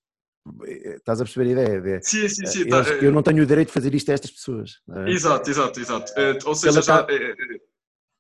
eh, 0.66 0.96
Estás 0.96 1.20
a 1.20 1.26
perceber 1.26 1.50
a 1.50 1.62
ideia? 1.62 1.82
De, 1.82 2.02
sim, 2.04 2.28
sim, 2.30 2.46
sim. 2.46 2.62
Eles, 2.62 2.88
tá, 2.88 2.94
eu 2.96 3.12
não 3.12 3.22
tenho 3.22 3.44
o 3.44 3.46
direito 3.46 3.68
de 3.68 3.74
fazer 3.74 3.94
isto 3.94 4.10
a 4.10 4.14
estas 4.14 4.32
pessoas. 4.32 4.80
É? 4.90 5.10
Exato, 5.10 5.50
exato, 5.50 5.80
exato. 5.80 6.14
Ou 6.46 6.56
seja, 6.56 6.82
já, 6.82 7.06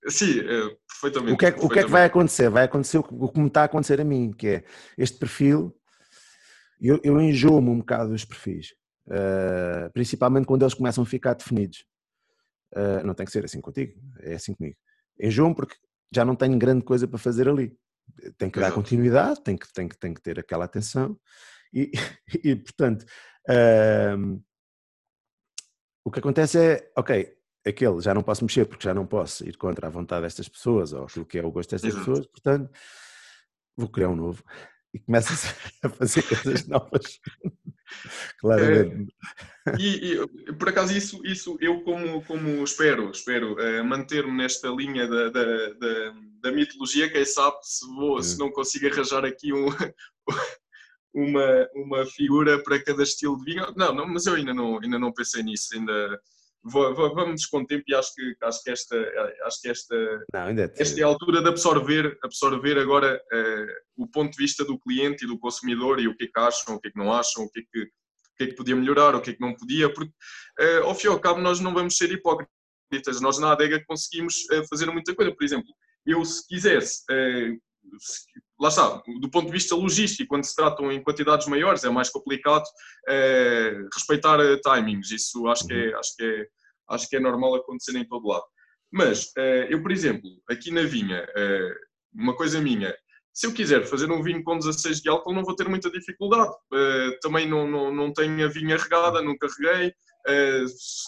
Sim, 0.09 0.39
é, 0.39 0.75
perfeitamente. 0.87 1.33
O 1.33 1.37
que, 1.37 1.45
é, 1.45 1.49
o 1.49 1.69
que 1.69 1.79
é 1.79 1.83
que 1.83 1.89
vai 1.89 2.05
acontecer? 2.05 2.49
Vai 2.49 2.65
acontecer 2.65 2.97
o 2.97 3.29
que 3.29 3.39
me 3.39 3.47
está 3.47 3.61
a 3.61 3.65
acontecer 3.65 4.01
a 4.01 4.03
mim, 4.03 4.31
que 4.31 4.47
é 4.47 4.63
este 4.97 5.17
perfil, 5.17 5.75
eu, 6.79 6.99
eu 7.03 7.19
enjoo-me 7.19 7.69
um 7.69 7.79
bocado 7.79 8.11
dos 8.11 8.23
perfis, 8.23 8.73
uh, 9.07 9.91
principalmente 9.91 10.45
quando 10.45 10.63
eles 10.63 10.73
começam 10.73 11.03
a 11.03 11.07
ficar 11.07 11.33
definidos. 11.33 11.85
Uh, 12.73 13.05
não 13.05 13.13
tem 13.13 13.25
que 13.25 13.31
ser 13.31 13.43
assim 13.43 13.59
contigo, 13.59 13.99
é 14.19 14.35
assim 14.35 14.53
comigo. 14.53 14.77
Enjoo-me 15.19 15.55
porque 15.55 15.75
já 16.13 16.23
não 16.23 16.35
tenho 16.35 16.57
grande 16.57 16.85
coisa 16.85 17.07
para 17.07 17.17
fazer 17.17 17.49
ali. 17.49 17.75
Tem 18.37 18.49
que 18.49 18.57
Exato. 18.57 18.71
dar 18.71 18.75
continuidade, 18.75 19.43
tem 19.43 19.57
que, 19.57 19.71
tem, 19.73 19.87
que, 19.87 19.97
tem 19.97 20.13
que 20.13 20.21
ter 20.21 20.39
aquela 20.39 20.65
atenção 20.65 21.19
e, 21.73 21.91
e 22.43 22.55
portanto, 22.55 23.05
uh, 23.49 24.41
o 26.03 26.11
que 26.11 26.19
acontece 26.19 26.57
é, 26.57 26.91
ok, 26.97 27.35
aquele 27.65 28.01
já 28.01 28.13
não 28.13 28.23
posso 28.23 28.43
mexer 28.43 28.65
porque 28.65 28.83
já 28.83 28.93
não 28.93 29.05
posso 29.05 29.47
ir 29.47 29.57
contra 29.57 29.87
a 29.87 29.89
vontade 29.89 30.23
destas 30.23 30.47
pessoas 30.47 30.93
ou 30.93 31.03
aquilo 31.03 31.25
que 31.25 31.37
é 31.37 31.45
o 31.45 31.51
gosto 31.51 31.71
destas 31.71 31.91
Exato. 31.91 32.05
pessoas, 32.05 32.27
portanto 32.27 32.71
vou 33.77 33.89
criar 33.89 34.09
um 34.09 34.15
novo 34.15 34.43
e 34.93 34.99
começa 34.99 35.33
a 35.83 35.89
fazer 35.89 36.23
coisas 36.23 36.67
novas. 36.67 37.19
Claramente. 38.39 39.13
É, 39.67 39.75
e, 39.79 40.13
e, 40.13 40.53
por 40.53 40.69
acaso 40.69 40.95
isso, 40.95 41.25
isso 41.25 41.57
eu 41.59 41.81
como, 41.81 42.23
como 42.23 42.63
espero, 42.63 43.09
espero 43.09 43.53
uh, 43.53 43.83
manter-me 43.83 44.31
nesta 44.31 44.69
linha 44.69 45.07
da, 45.07 45.29
da, 45.29 45.73
da, 45.73 46.13
da, 46.41 46.51
mitologia, 46.51 47.11
quem 47.11 47.25
sabe 47.25 47.57
se, 47.63 47.85
vou, 47.87 48.21
se 48.21 48.37
não 48.37 48.51
consigo 48.51 48.87
arranjar 48.87 49.25
aqui 49.25 49.51
um, 49.53 49.67
uma, 51.13 51.69
uma 51.73 52.05
figura 52.05 52.61
para 52.61 52.83
cada 52.83 53.03
estilo 53.03 53.37
de 53.39 53.45
vinho. 53.45 53.73
Não, 53.75 53.93
não, 53.93 54.07
mas 54.07 54.27
eu 54.27 54.35
ainda 54.35 54.53
não, 54.53 54.79
ainda 54.79 54.99
não 54.99 55.11
pensei 55.11 55.41
nisso, 55.41 55.75
ainda 55.75 56.19
vamos 56.63 57.45
com 57.45 57.59
o 57.59 57.65
tempo 57.65 57.83
e 57.87 57.95
acho 57.95 58.13
que, 58.13 58.35
acho 58.41 58.63
que 58.63 58.69
esta, 58.69 58.95
acho 59.45 59.61
que 59.61 59.69
esta, 59.69 60.25
Não, 60.33 60.49
é 60.49 60.73
esta 60.77 60.99
é 60.99 61.03
a 61.03 61.07
altura 61.07 61.41
de 61.41 61.49
absorver, 61.49 62.17
absorver 62.21 62.77
agora 62.77 63.21
uh, 63.33 64.03
o 64.03 64.07
ponto 64.07 64.31
de 64.31 64.37
vista 64.37 64.65
do 64.65 64.77
cliente 64.79 65.23
e 65.23 65.27
do 65.27 65.39
consumidor 65.39 65.99
e 65.99 66.07
o 66.07 66.15
que 66.15 66.25
é 66.25 66.27
que 66.27 66.39
acham, 66.39 66.75
o 66.75 66.79
que 66.79 66.89
é 66.89 66.91
que 66.91 66.97
não 66.97 67.13
acham, 67.13 67.43
o 67.43 67.49
que 67.49 67.61
é 67.61 67.63
que, 67.63 67.81
o 67.83 67.89
que, 68.37 68.43
é 68.43 68.47
que 68.47 68.55
podia 68.55 68.75
melhorar, 68.75 69.15
o 69.15 69.21
que 69.21 69.31
é 69.31 69.33
que 69.33 69.41
não 69.41 69.55
podia, 69.55 69.91
porque 69.91 70.11
uh, 70.59 70.83
ao 70.83 70.95
fim 70.95 71.07
e 71.07 71.09
ao 71.09 71.19
cabo 71.19 71.39
nós 71.39 71.59
não 71.59 71.73
vamos 71.73 71.95
ser 71.95 72.11
hipócritas, 72.11 73.21
nós 73.21 73.39
na 73.39 73.51
adega 73.53 73.83
conseguimos 73.87 74.35
uh, 74.51 74.67
fazer 74.69 74.91
muita 74.91 75.15
coisa, 75.15 75.33
por 75.33 75.43
exemplo, 75.43 75.73
eu 76.05 76.23
se 76.25 76.45
quisesse 76.47 77.03
lá 78.59 78.67
está, 78.67 79.01
do 79.19 79.31
ponto 79.31 79.45
de 79.45 79.53
vista 79.53 79.75
logístico, 79.75 80.29
quando 80.29 80.43
se 80.43 80.55
tratam 80.55 80.91
em 80.91 81.01
quantidades 81.01 81.47
maiores, 81.47 81.83
é 81.83 81.89
mais 81.89 82.09
complicado 82.09 82.65
é, 83.07 83.73
respeitar 83.93 84.39
eh, 84.39 84.57
timings. 84.57 85.11
Isso 85.11 85.47
acho 85.47 85.65
que, 85.65 85.73
é, 85.73 85.89
uhum. 85.89 85.99
acho, 85.99 86.15
que 86.15 86.23
é, 86.23 86.47
acho 86.89 87.09
que 87.09 87.15
é 87.15 87.19
normal 87.19 87.55
acontecer 87.55 87.97
em 87.97 88.05
todo 88.05 88.27
lado. 88.27 88.43
Mas 88.91 89.31
é, 89.37 89.73
eu, 89.73 89.81
por 89.81 89.91
exemplo, 89.91 90.29
aqui 90.49 90.71
na 90.71 90.81
vinha, 90.81 91.25
uma 92.13 92.35
coisa 92.35 92.59
minha, 92.59 92.93
se 93.31 93.47
eu 93.47 93.53
quiser 93.53 93.85
fazer 93.85 94.11
um 94.11 94.21
vinho 94.21 94.43
com 94.43 94.57
16 94.57 95.01
de 95.01 95.09
álcool, 95.09 95.33
não 95.33 95.43
vou 95.43 95.55
ter 95.55 95.69
muita 95.69 95.89
dificuldade. 95.89 96.51
também 97.21 97.47
não, 97.47 97.67
não, 97.67 97.93
não 97.93 98.11
tenho 98.11 98.43
a 98.43 98.49
vinha 98.49 98.75
regada, 98.75 99.21
nunca 99.21 99.47
reguei. 99.47 99.93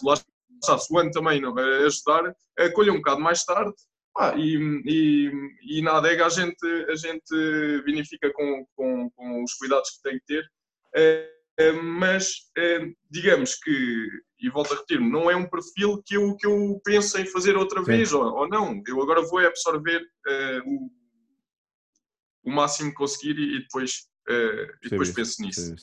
lá 0.04 0.14
está, 0.62 0.78
se 0.78 0.94
o 0.94 1.00
ano 1.00 1.12
também 1.12 1.42
não 1.42 1.54
vai 1.54 1.66
ajudar, 1.84 2.34
colho 2.74 2.94
um 2.94 2.98
bocado 2.98 3.20
mais 3.20 3.44
tarde 3.44 3.74
ah, 4.18 4.36
e, 4.36 4.58
e, 4.86 5.32
e, 5.64 5.82
na 5.82 5.98
adega 5.98 6.26
a 6.26 6.30
gente, 6.30 6.66
a 6.90 6.96
gente 6.96 7.84
vinifica 7.86 8.32
com, 8.34 8.66
com, 8.76 9.10
com 9.12 9.44
os 9.44 9.54
cuidados 9.54 9.90
que 9.92 10.02
tem 10.02 10.20
que 10.20 10.26
ter, 10.26 10.46
é, 10.96 11.72
mas 11.84 12.50
é, 12.58 12.92
digamos 13.10 13.56
que, 13.56 14.08
e 14.40 14.50
volto 14.50 14.74
a 14.74 14.76
repetir, 14.76 15.00
não 15.00 15.32
é 15.32 15.36
um 15.36 15.50
perfil 15.50 16.02
que 16.06 16.16
eu, 16.16 16.36
que 16.36 16.46
eu 16.46 16.82
penso 16.84 17.18
em 17.20 17.26
fazer 17.26 17.56
outra 17.56 17.80
Sim. 17.80 17.86
vez 17.86 18.12
ou, 18.12 18.24
ou, 18.24 18.50
não. 18.50 18.82
Eu 18.88 19.02
agora 19.02 19.22
vou 19.22 19.40
absorver 19.40 20.02
o, 20.66 20.90
o 22.44 22.52
máximo 22.52 22.90
que 22.90 22.96
conseguir 22.96 23.38
e, 23.40 23.60
depois, 23.60 24.08
e 24.84 24.90
depois 24.90 25.12
penso 25.12 25.42
nisso 25.42 25.76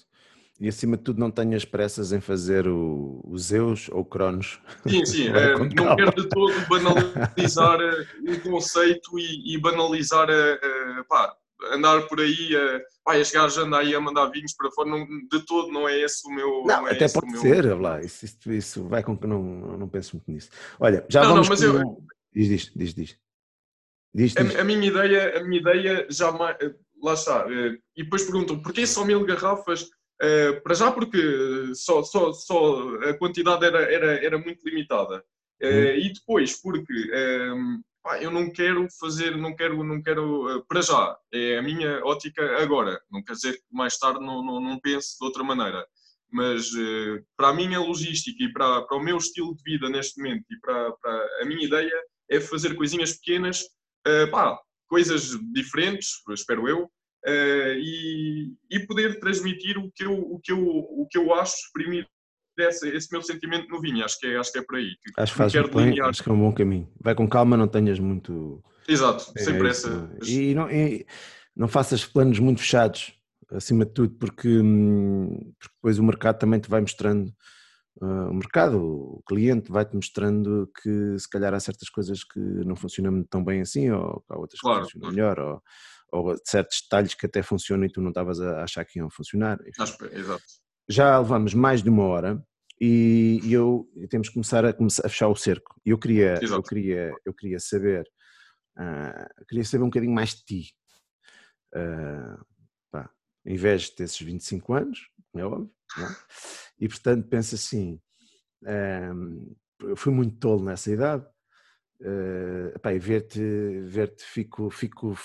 e 0.61 0.68
acima 0.68 0.96
de 0.96 1.04
tudo 1.04 1.20
não 1.20 1.30
tenhas 1.30 1.64
pressas 1.64 2.12
em 2.12 2.20
fazer 2.20 2.66
o, 2.66 3.20
o 3.24 3.38
Zeus 3.38 3.88
ou 3.90 4.00
o 4.00 4.04
Cronos. 4.04 4.61
Sim, 4.86 5.04
sim, 5.04 5.28
é, 5.30 5.56
não 5.56 5.96
quero 5.96 6.14
de 6.14 6.28
todo 6.28 6.52
banalizar 6.68 7.80
eh, 7.80 8.32
o 8.32 8.40
conceito 8.40 9.18
e, 9.18 9.54
e 9.54 9.59
banalizar 9.59 10.28
a, 10.28 10.32
eh, 10.32 10.61
a, 10.98 11.04
pá, 11.04 11.36
andar 11.72 12.02
por 12.09 12.20
aí 12.20 12.56
a, 12.56 12.80
pá, 13.04 13.16
as 13.16 13.30
gajas 13.30 13.59
andam 13.59 13.78
aí 13.78 13.94
a 13.94 14.00
mandar 14.00 14.26
vinhos 14.30 14.52
para 14.52 14.70
fora, 14.72 14.90
não, 14.90 15.06
de 15.06 15.46
todo 15.46 15.70
não 15.70 15.88
é 15.88 16.00
esse 16.00 16.26
o 16.26 16.34
meu... 16.34 16.64
Não, 16.66 16.82
não 16.82 16.88
é 16.88 16.92
até 16.92 17.09
pode 17.09 17.38
ser, 17.38 17.64
meu... 17.64 17.78
lá, 17.80 18.00
isso, 18.00 18.24
isso, 18.24 18.52
isso, 18.52 18.88
vai 18.88 19.02
com 19.02 19.16
que 19.16 19.28
não, 19.28 19.42
não 19.78 19.88
penso 19.88 20.16
muito 20.16 20.30
nisso. 20.30 20.50
Olha, 20.80 21.06
já 21.09 21.22
não, 21.22 21.34
vamos... 21.34 21.48
Não, 21.48 21.54
mas 21.54 21.82
com... 21.84 21.88
eu... 21.88 22.02
Diz, 22.34 22.48
diz, 22.48 22.72
diz, 22.74 22.94
diz. 22.94 23.18
diz, 24.12 24.34
diz. 24.34 24.56
A, 24.56 24.61
a, 24.61 24.64
minha 24.64 24.88
ideia, 24.88 25.38
a 25.38 25.44
minha 25.44 25.61
ideia 25.61 26.06
já... 26.11 26.32
Lá 27.00 27.14
está. 27.14 27.46
E 27.96 28.02
depois 28.02 28.24
perguntam, 28.24 28.61
porquê 28.61 28.84
só 28.84 29.04
mil 29.04 29.24
garrafas? 29.24 29.88
Uh, 30.21 30.61
para 30.62 30.75
já 30.75 30.91
porque 30.91 31.73
só, 31.75 32.03
só, 32.03 32.33
só 32.33 32.89
a 33.05 33.14
quantidade 33.16 33.64
era, 33.64 33.83
era, 33.83 34.25
era 34.25 34.39
muito 34.39 34.69
limitada. 34.69 35.25
Uh, 35.62 35.95
e 35.97 36.12
depois 36.12 36.61
porque 36.61 36.93
um, 36.93 37.14
ehm, 37.14 37.81
pá, 38.03 38.21
eu 38.21 38.31
não 38.31 38.51
quero 38.51 38.87
fazer, 39.01 39.37
não 39.37 39.55
quero, 39.55 39.83
não 39.85 40.03
quero, 40.03 40.59
uh, 40.59 40.64
para 40.66 40.83
já, 40.83 41.16
é 41.33 41.59
a 41.59 41.62
minha 41.62 42.05
ótica 42.05 42.61
agora. 42.61 43.01
Não 43.11 43.23
quer 43.23 43.35
dizer 43.35 43.53
que 43.55 43.64
mais 43.71 43.97
tarde 43.97 44.19
não, 44.19 44.45
não, 44.45 44.61
não 44.61 44.81
pense 44.81 45.16
de 45.19 45.25
outra 45.25 45.45
maneira. 45.45 45.87
Mas 46.31 46.71
para 47.37 47.49
a 47.49 47.55
minha 47.55 47.81
logística 47.81 48.45
e 48.45 48.53
para, 48.53 48.83
para 48.83 48.99
o 48.99 49.03
meu 49.03 49.16
estilo 49.16 49.57
de 49.57 49.62
vida 49.62 49.89
neste 49.89 50.21
momento 50.21 50.45
e 50.51 50.61
para, 50.61 50.93
para 50.93 51.43
a 51.43 51.47
minha 51.47 51.64
ideia 51.64 52.03
é 52.29 52.39
fazer 52.39 52.75
coisinhas 52.75 53.14
pequenas, 53.14 53.64
pá, 54.31 54.61
coisas 54.87 55.31
diferentes, 55.55 56.21
espero 56.29 56.69
eu, 56.69 56.91
e, 57.79 58.53
e, 58.70 58.81
poder 58.87 59.18
transmitir 59.20 59.79
o 59.79 59.91
que 59.91 60.05
eu, 60.05 60.12
o 60.12 60.41
que 60.41 60.53
eu, 60.53 60.59
o 60.59 61.07
que 61.11 61.18
eu 61.18 61.35
acho, 61.35 61.55
exprimir 61.57 62.07
esse, 62.59 62.89
esse 62.89 63.12
meu 63.12 63.22
sentimento 63.22 63.68
no 63.68 63.81
vinho. 63.81 64.05
Acho 64.05 64.18
que 64.18 64.26
é, 64.26 64.37
acho 64.37 64.53
que 64.53 64.59
é 64.59 64.62
por 64.62 64.76
aí. 64.76 64.97
Acho, 65.16 65.33
que 65.33 65.39
faz 65.39 65.53
bem, 65.53 66.01
acho 66.01 66.22
que 66.22 66.29
é 66.29 66.33
um 66.33 66.39
bom 66.39 66.53
caminho. 66.53 66.89
Vai 67.01 67.14
com 67.14 67.29
calma, 67.29 67.57
não 67.57 67.68
tenhas 67.68 67.99
muito. 67.99 68.62
Exato, 68.87 69.33
é, 69.37 69.43
sem 69.43 69.59
pressa. 69.59 70.11
E 70.26 70.55
não, 70.55 70.70
e 70.70 71.07
não 71.55 71.68
faças 71.68 72.05
planos 72.05 72.39
muito 72.39 72.61
fechados, 72.61 73.12
acima 73.51 73.85
de 73.85 73.93
tudo, 73.93 74.14
porque, 74.14 74.49
hum, 74.49 75.53
porque 75.59 75.74
depois 75.74 75.99
o 75.99 76.05
mercado 76.05 76.39
também 76.39 76.61
te 76.61 76.68
vai 76.68 76.81
mostrando. 76.81 77.33
Uh, 78.01 78.31
o 78.31 78.35
mercado, 78.35 78.81
o 78.81 79.22
cliente 79.26 79.72
vai-te 79.72 79.97
mostrando 79.97 80.70
que 80.81 81.18
se 81.18 81.29
calhar 81.29 81.53
há 81.53 81.59
certas 81.59 81.89
coisas 81.89 82.22
que 82.22 82.39
não 82.39 82.76
funcionam 82.76 83.24
tão 83.24 83.43
bem 83.43 83.61
assim, 83.61 83.91
ou 83.91 84.24
há 84.29 84.39
outras 84.39 84.61
claro, 84.61 84.87
que 84.87 84.93
funcionam 84.93 85.11
melhor, 85.11 85.41
ou, 85.41 85.62
ou 86.12 86.34
certos 86.44 86.80
detalhes 86.82 87.14
que 87.14 87.26
até 87.26 87.42
funcionam 87.42 87.84
e 87.84 87.92
tu 87.92 88.00
não 88.00 88.09
estavas 88.09 88.40
a 88.40 88.62
achar 88.62 88.84
que 88.84 88.98
iam 88.98 89.11
funcionar. 89.11 89.59
Exato. 90.12 90.42
Já 90.88 91.18
levamos 91.18 91.54
mais 91.54 91.82
de 91.82 91.90
uma 91.90 92.04
hora 92.04 92.42
e, 92.80 93.40
e 93.42 93.52
eu 93.52 93.88
temos 94.09 94.28
que 94.28 94.34
começar 94.34 94.64
a, 94.64 94.70
a 94.70 95.09
fechar 95.09 95.28
o 95.28 95.36
cerco. 95.36 95.80
Eu 95.84 95.98
queria, 95.98 96.38
eu 96.42 96.62
queria, 96.62 97.12
eu 97.24 97.34
queria 97.34 97.59
saber, 97.59 98.09
uh, 98.78 99.44
queria 99.46 99.64
saber 99.64 99.82
um 99.82 99.88
bocadinho 99.88 100.14
mais 100.14 100.34
de 100.34 100.44
ti. 100.44 100.74
Uh, 101.74 102.44
pá, 102.90 103.11
em 103.44 103.56
vez 103.56 103.90
desses 103.90 104.20
25 104.20 104.72
anos, 104.72 105.11
é 105.36 105.44
óbvio, 105.44 105.70
é? 105.98 106.02
e 106.80 106.88
portanto 106.88 107.28
penso 107.28 107.54
assim, 107.54 108.00
um, 108.62 109.56
ah, 109.82 109.86
eu 109.86 109.96
fui 109.96 110.12
muito 110.12 110.38
tolo 110.38 110.64
nessa 110.64 110.90
idade, 110.90 111.26
Uh, 112.01 112.68
epá, 112.76 112.94
e 112.94 112.99
ver-te, 112.99 113.40
ver-te 113.80 114.22
fico, 114.24 114.70
fico, 114.70 115.18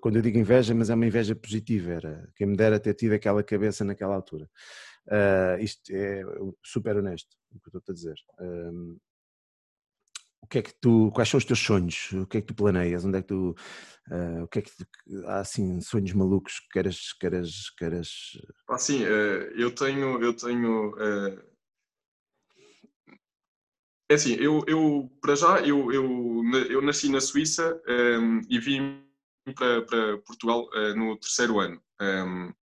quando 0.00 0.16
eu 0.16 0.22
digo 0.22 0.36
inveja, 0.36 0.74
mas 0.74 0.90
é 0.90 0.94
uma 0.94 1.06
inveja 1.06 1.34
positiva, 1.34 1.92
era 1.92 2.30
quem 2.36 2.46
me 2.46 2.56
dera 2.56 2.78
ter 2.78 2.92
tido 2.92 3.14
aquela 3.14 3.42
cabeça 3.42 3.84
naquela 3.84 4.14
altura. 4.14 4.48
Uh, 5.06 5.62
isto 5.62 5.90
é 5.90 6.22
super 6.62 6.96
honesto, 6.96 7.34
o 7.50 7.58
que 7.58 7.74
eu 7.74 7.78
estou 7.78 7.92
a 7.92 7.94
dizer. 7.94 8.16
Uh, 8.38 9.00
o 10.42 10.46
que 10.46 10.58
é 10.58 10.62
que 10.62 10.74
tu, 10.78 11.10
quais 11.14 11.28
são 11.28 11.38
os 11.38 11.44
teus 11.44 11.58
sonhos? 11.58 12.12
O 12.12 12.26
que 12.26 12.38
é 12.38 12.40
que 12.40 12.48
tu 12.48 12.54
planeias? 12.54 13.04
Onde 13.04 13.18
é 13.18 13.22
que 13.22 13.28
tu, 13.28 13.54
uh, 14.10 14.42
o 14.42 14.48
que 14.48 14.58
é 14.58 14.62
que 14.62 14.70
tu, 14.76 14.86
há 15.26 15.40
assim 15.40 15.80
sonhos 15.80 16.12
malucos 16.12 16.60
que 16.60 16.68
queres, 16.68 17.14
queres, 17.14 17.70
queres... 17.78 18.10
Ah, 18.68 18.76
sim, 18.76 19.02
eu 19.02 19.74
tenho, 19.74 20.22
eu 20.22 20.34
tenho 20.34 20.94
é 24.10 24.14
assim, 24.14 24.34
eu, 24.34 24.64
eu 24.66 25.08
para 25.22 25.36
já, 25.36 25.60
eu, 25.60 25.92
eu, 25.92 26.42
eu 26.68 26.82
nasci 26.82 27.08
na 27.08 27.20
Suíça 27.20 27.80
um, 28.20 28.40
e 28.50 28.58
vim 28.58 29.04
para, 29.54 29.82
para 29.82 30.18
Portugal 30.18 30.68
uh, 30.74 30.96
no 30.96 31.16
terceiro 31.16 31.60
ano. 31.60 31.80
Um, 32.02 32.52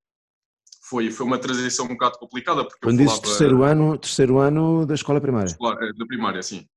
foi, 0.83 1.11
foi 1.11 1.25
uma 1.25 1.39
transição 1.39 1.87
um 1.87 1.89
bocado 1.89 2.19
complicada. 2.19 2.65
Porque 2.65 2.81
Quando 2.83 2.99
dizes 2.99 3.19
terceiro 3.21 3.63
ano, 3.63 3.97
terceiro 3.97 4.39
ano 4.39 4.85
da 4.85 4.95
escola 4.95 5.23
primária? 5.23 5.51
Eh, 5.51 5.93
da 5.95 6.07
primária, 6.07 6.43
sim. 6.43 6.69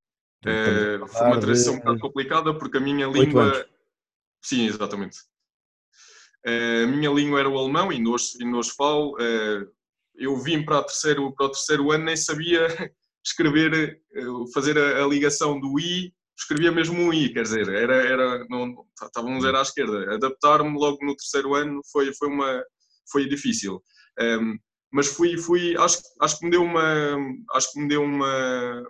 Uh, 0.46 1.06
foi 1.06 1.28
uma 1.28 1.40
transição 1.40 1.74
de... 1.74 1.80
um 1.80 1.84
bocado 1.84 2.00
complicada 2.00 2.54
porque 2.58 2.78
a 2.78 2.82
minha 2.82 3.08
língua. 3.08 3.68
Sim, 4.42 4.68
exatamente. 4.68 5.18
Uh, 6.48 6.86
a 6.86 6.88
minha 6.88 7.12
língua 7.12 7.42
era 7.42 7.50
o 7.50 7.58
alemão 7.58 7.92
e 7.92 8.08
hoje, 8.08 8.38
e 8.40 8.48
hoje 8.48 8.72
falo. 8.72 9.18
Uh, 9.18 9.70
eu 10.16 10.38
vim 10.38 10.64
para, 10.64 10.84
terceiro, 10.84 11.34
para 11.34 11.48
o 11.48 11.52
terceiro 11.52 11.92
ano, 11.92 12.06
nem 12.06 12.16
sabia 12.16 12.68
escrever, 13.26 14.02
fazer 14.54 14.78
a, 14.78 15.04
a 15.04 15.08
ligação 15.08 15.60
do 15.60 15.80
I 15.80 16.14
escrevia 16.42 16.72
mesmo 16.72 17.00
um 17.00 17.14
I, 17.14 17.32
quer 17.32 17.44
dizer, 17.44 17.70
era, 17.70 17.96
era, 17.96 18.46
não, 18.50 18.86
estávamos 19.02 19.46
era 19.46 19.60
à 19.60 19.62
esquerda. 19.62 20.16
Adaptar-me 20.16 20.78
logo 20.78 20.98
no 21.06 21.16
terceiro 21.16 21.54
ano 21.56 21.82
foi, 21.92 22.14
foi, 22.14 22.28
uma, 22.28 22.64
foi 23.12 23.30
difícil. 23.30 23.82
Um, 24.20 24.58
mas 24.92 25.08
fui, 25.08 25.38
fui 25.38 25.78
acho, 25.78 26.02
acho 26.20 26.40
que 26.40 26.46
me 26.46 26.52
deu 26.52 26.64
uma, 26.64 27.18
acho 27.54 27.72
que 27.72 27.80
me 27.80 27.88
deu 27.88 28.04
uma, 28.04 28.84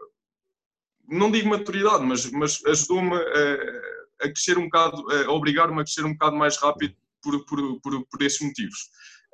não 1.08 1.30
digo 1.30 1.50
maturidade, 1.50 2.04
mas, 2.04 2.30
mas 2.32 2.60
ajudou-me 2.66 3.16
a, 3.16 4.26
a, 4.26 4.30
crescer 4.30 4.58
um 4.58 4.64
bocado, 4.64 5.12
a 5.12 5.32
obrigar-me 5.32 5.80
a 5.80 5.84
crescer 5.84 6.06
um 6.06 6.14
bocado 6.14 6.36
mais 6.36 6.58
rápido 6.58 6.96
por, 7.22 7.46
por, 7.46 7.82
por, 7.82 8.08
por 8.08 8.22
esses 8.22 8.42
motivos. 8.42 8.80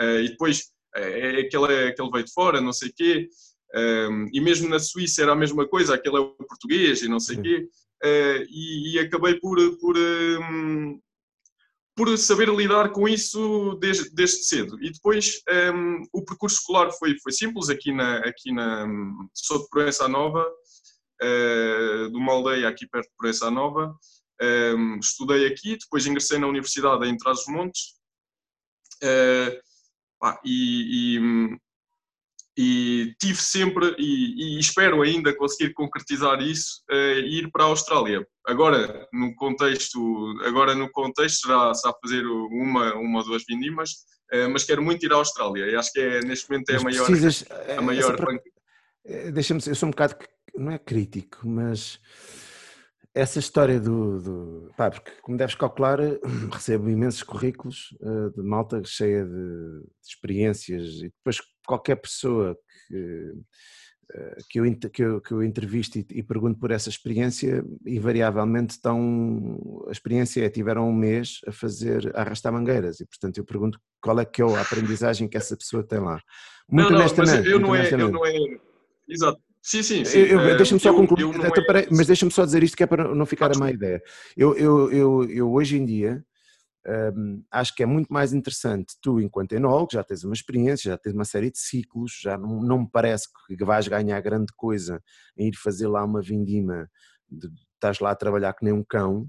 Uh, 0.02 0.20
e 0.22 0.30
depois, 0.30 0.72
é, 0.96 1.40
é 1.40 1.42
aquele, 1.42 1.74
é 1.74 1.88
aquele 1.90 2.12
veio 2.12 2.26
de 2.26 2.34
fora, 2.34 2.60
não 2.60 2.74
sei 2.74 2.90
o 2.90 2.94
quê, 2.94 3.30
um, 3.76 4.30
e 4.32 4.40
mesmo 4.40 4.70
na 4.70 4.80
Suíça 4.80 5.22
era 5.22 5.34
a 5.34 5.36
mesma 5.36 5.68
coisa, 5.68 5.96
aquele 5.96 6.18
é 6.18 6.20
o 6.20 6.34
português 6.34 7.02
e 7.02 7.08
não 7.08 7.20
sei 7.20 7.38
o 7.38 7.42
quê. 7.42 7.70
Uh, 8.04 8.46
e, 8.50 8.94
e, 8.94 9.00
acabei 9.00 9.40
por, 9.40 9.58
por, 9.80 9.98
um, 9.98 11.00
por 11.96 12.16
saber 12.18 12.48
lidar 12.50 12.92
com 12.92 13.08
isso 13.08 13.76
desde, 13.82 14.10
desde 14.12 14.44
cedo. 14.44 14.82
E 14.82 14.92
depois 14.92 15.42
um, 15.74 16.04
o 16.14 16.24
percurso 16.24 16.58
escolar 16.58 16.92
foi, 16.92 17.18
foi 17.20 17.32
simples, 17.32 17.70
aqui 17.70 17.92
na, 17.92 18.20
aqui 18.20 18.54
na 18.54 18.88
sou 19.34 19.64
de 19.64 19.70
Proença 19.70 20.08
Nova, 20.08 20.46
uh, 21.22 22.10
de 22.10 22.16
uma 22.16 22.34
aldeia 22.34 22.70
aqui 22.70 22.88
perto 22.88 23.10
de 23.10 23.16
Proença 23.18 23.50
Nova. 23.52 23.96
Um, 24.40 25.00
estudei 25.00 25.48
aqui, 25.48 25.76
depois 25.78 26.06
ingressei 26.06 26.38
na 26.38 26.48
universidade 26.48 27.08
em 27.08 27.18
Trás-os-Montes. 27.18 27.98
Uh, 29.04 29.60
e, 30.46 31.18
e 31.18 31.60
e 32.58 33.14
tive 33.20 33.40
sempre 33.40 33.96
e, 34.00 34.56
e, 34.56 34.60
espero 34.60 35.04
ainda 35.04 35.36
conseguir 35.36 35.74
concretizar 35.74 36.42
isso 36.42 36.84
uh, 36.92 37.20
ir 37.20 37.52
para 37.52 37.66
a 37.66 37.68
Austrália. 37.68 38.28
Agora 38.48 39.08
no 39.14 39.36
contexto 39.36 40.00
agora 40.44 40.74
no 40.74 40.90
contexto 40.92 41.48
já 41.48 41.72
a 41.72 41.94
fazer 42.02 42.26
uma 42.26 42.96
uma 42.96 43.20
ou 43.20 43.26
duas 43.26 43.44
vindimas 43.48 43.92
uh, 44.34 44.50
mas 44.52 44.64
quero 44.64 44.82
muito 44.82 45.06
ir 45.06 45.14
à 45.14 45.18
Austrália. 45.18 45.68
E 45.68 45.76
acho 45.76 45.94
que 45.94 46.00
é 46.00 46.20
neste 46.22 46.50
momento 46.50 46.72
é 46.72 46.78
a 46.78 46.82
maior 46.82 47.06
precisas, 47.06 47.46
a 47.78 47.82
maior 47.82 48.16
eh, 49.06 49.32
deixa-me 49.32 49.62
eu 49.68 49.76
sou 49.76 49.88
um 49.88 49.92
bocado 49.92 50.16
não 50.56 50.72
é 50.72 50.80
crítico 50.80 51.48
mas 51.48 52.00
essa 53.14 53.40
história 53.40 53.80
do, 53.80 54.20
do 54.20 54.72
pá, 54.78 54.92
porque 54.92 55.12
como 55.22 55.38
deves 55.38 55.56
calcular 55.56 56.00
recebo 56.52 56.90
imensos 56.90 57.22
currículos 57.22 57.96
uh, 58.02 58.32
de 58.32 58.42
malta 58.42 58.82
cheia 58.84 59.24
de, 59.24 59.32
de 59.32 60.08
experiências 60.08 60.86
e 61.02 61.14
depois 61.18 61.40
qualquer 61.68 61.98
pessoa 61.98 62.58
que, 62.88 63.34
eh, 64.14 64.38
que, 64.50 64.60
eu, 64.60 64.90
que, 64.90 65.04
eu, 65.04 65.22
que 65.22 65.32
eu 65.34 65.44
entrevisto 65.44 66.00
e, 66.00 66.08
e 66.12 66.24
pergunto 66.24 66.58
por 66.58 66.72
essa 66.72 66.90
experiência, 66.90 67.64
invariavelmente 67.86 68.76
estão, 68.76 69.84
a 69.88 69.92
experiência 69.92 70.46
é, 70.46 70.50
tiveram 70.50 70.90
um 70.90 70.94
mês 70.94 71.42
a 71.46 71.52
fazer, 71.52 72.12
a 72.16 72.22
arrastar 72.22 72.54
mangueiras 72.54 73.02
e 73.02 73.06
portanto 73.06 73.38
eu 73.38 73.44
pergunto 73.44 73.80
qual 74.02 74.20
é 74.20 74.26
que 74.26 74.42
é 74.42 74.46
a 74.46 74.62
aprendizagem 74.62 75.28
que 75.28 75.38
essa 75.38 75.58
pessoa 75.58 75.84
tem 75.84 76.00
lá. 76.00 76.22
Muito 76.70 76.90
não, 76.92 77.00
honestamente. 77.00 77.34
Não, 77.34 77.44
mas 77.44 77.52
eu 77.52 77.60
não, 77.60 77.76
é, 77.76 77.94
eu 77.94 78.12
não 78.12 78.26
é, 78.26 78.60
exato. 79.08 79.42
Sim, 79.62 79.84
sim, 79.84 80.06
sim. 80.06 80.20
Eh, 80.22 80.56
deixa-me 80.56 80.80
só 80.80 80.94
concluir, 80.94 81.24
eu, 81.24 81.34
eu 81.34 81.76
é... 81.76 81.88
mas 81.92 82.08
deixa-me 82.08 82.32
só 82.32 82.46
dizer 82.46 82.64
isto 82.64 82.78
que 82.78 82.84
é 82.84 82.88
para 82.88 83.14
não 83.14 83.26
ficar 83.26 83.54
a 83.54 83.60
má 83.60 83.70
ideia. 83.70 84.02
Eu, 84.38 84.56
eu, 84.56 84.90
eu, 84.94 85.24
eu 85.30 85.52
hoje 85.52 85.78
em 85.78 85.84
dia, 85.84 86.24
um, 86.88 87.44
acho 87.52 87.76
que 87.76 87.84
é 87.84 87.86
muito 87.86 88.12
mais 88.12 88.34
interessante 88.34 88.96
tu, 89.02 89.20
enquanto 89.20 89.54
enólogo, 89.54 89.90
já 89.92 90.04
tens 90.04 90.24
uma 90.24 90.34
experiência, 90.34 90.92
já 90.92 90.98
tens 90.98 91.14
uma 91.14 91.26
série 91.26 91.52
de 91.52 91.60
ciclos, 91.60 92.18
já 92.22 92.38
não, 92.38 92.62
não 92.62 92.80
me 92.80 92.90
parece 92.90 93.28
que 93.48 93.66
vais 93.66 93.88
ganhar 93.88 94.20
grande 94.22 94.54
coisa 94.56 95.04
em 95.38 95.50
ir 95.50 95.56
fazer 95.56 95.88
lá 95.88 96.04
uma 96.06 96.22
vindima, 96.22 96.90
de, 97.30 97.50
estás 97.74 98.00
lá 98.00 98.12
a 98.12 98.16
trabalhar 98.16 98.54
que 98.54 98.64
nem 98.64 98.74
um 98.74 98.84
cão. 98.84 99.28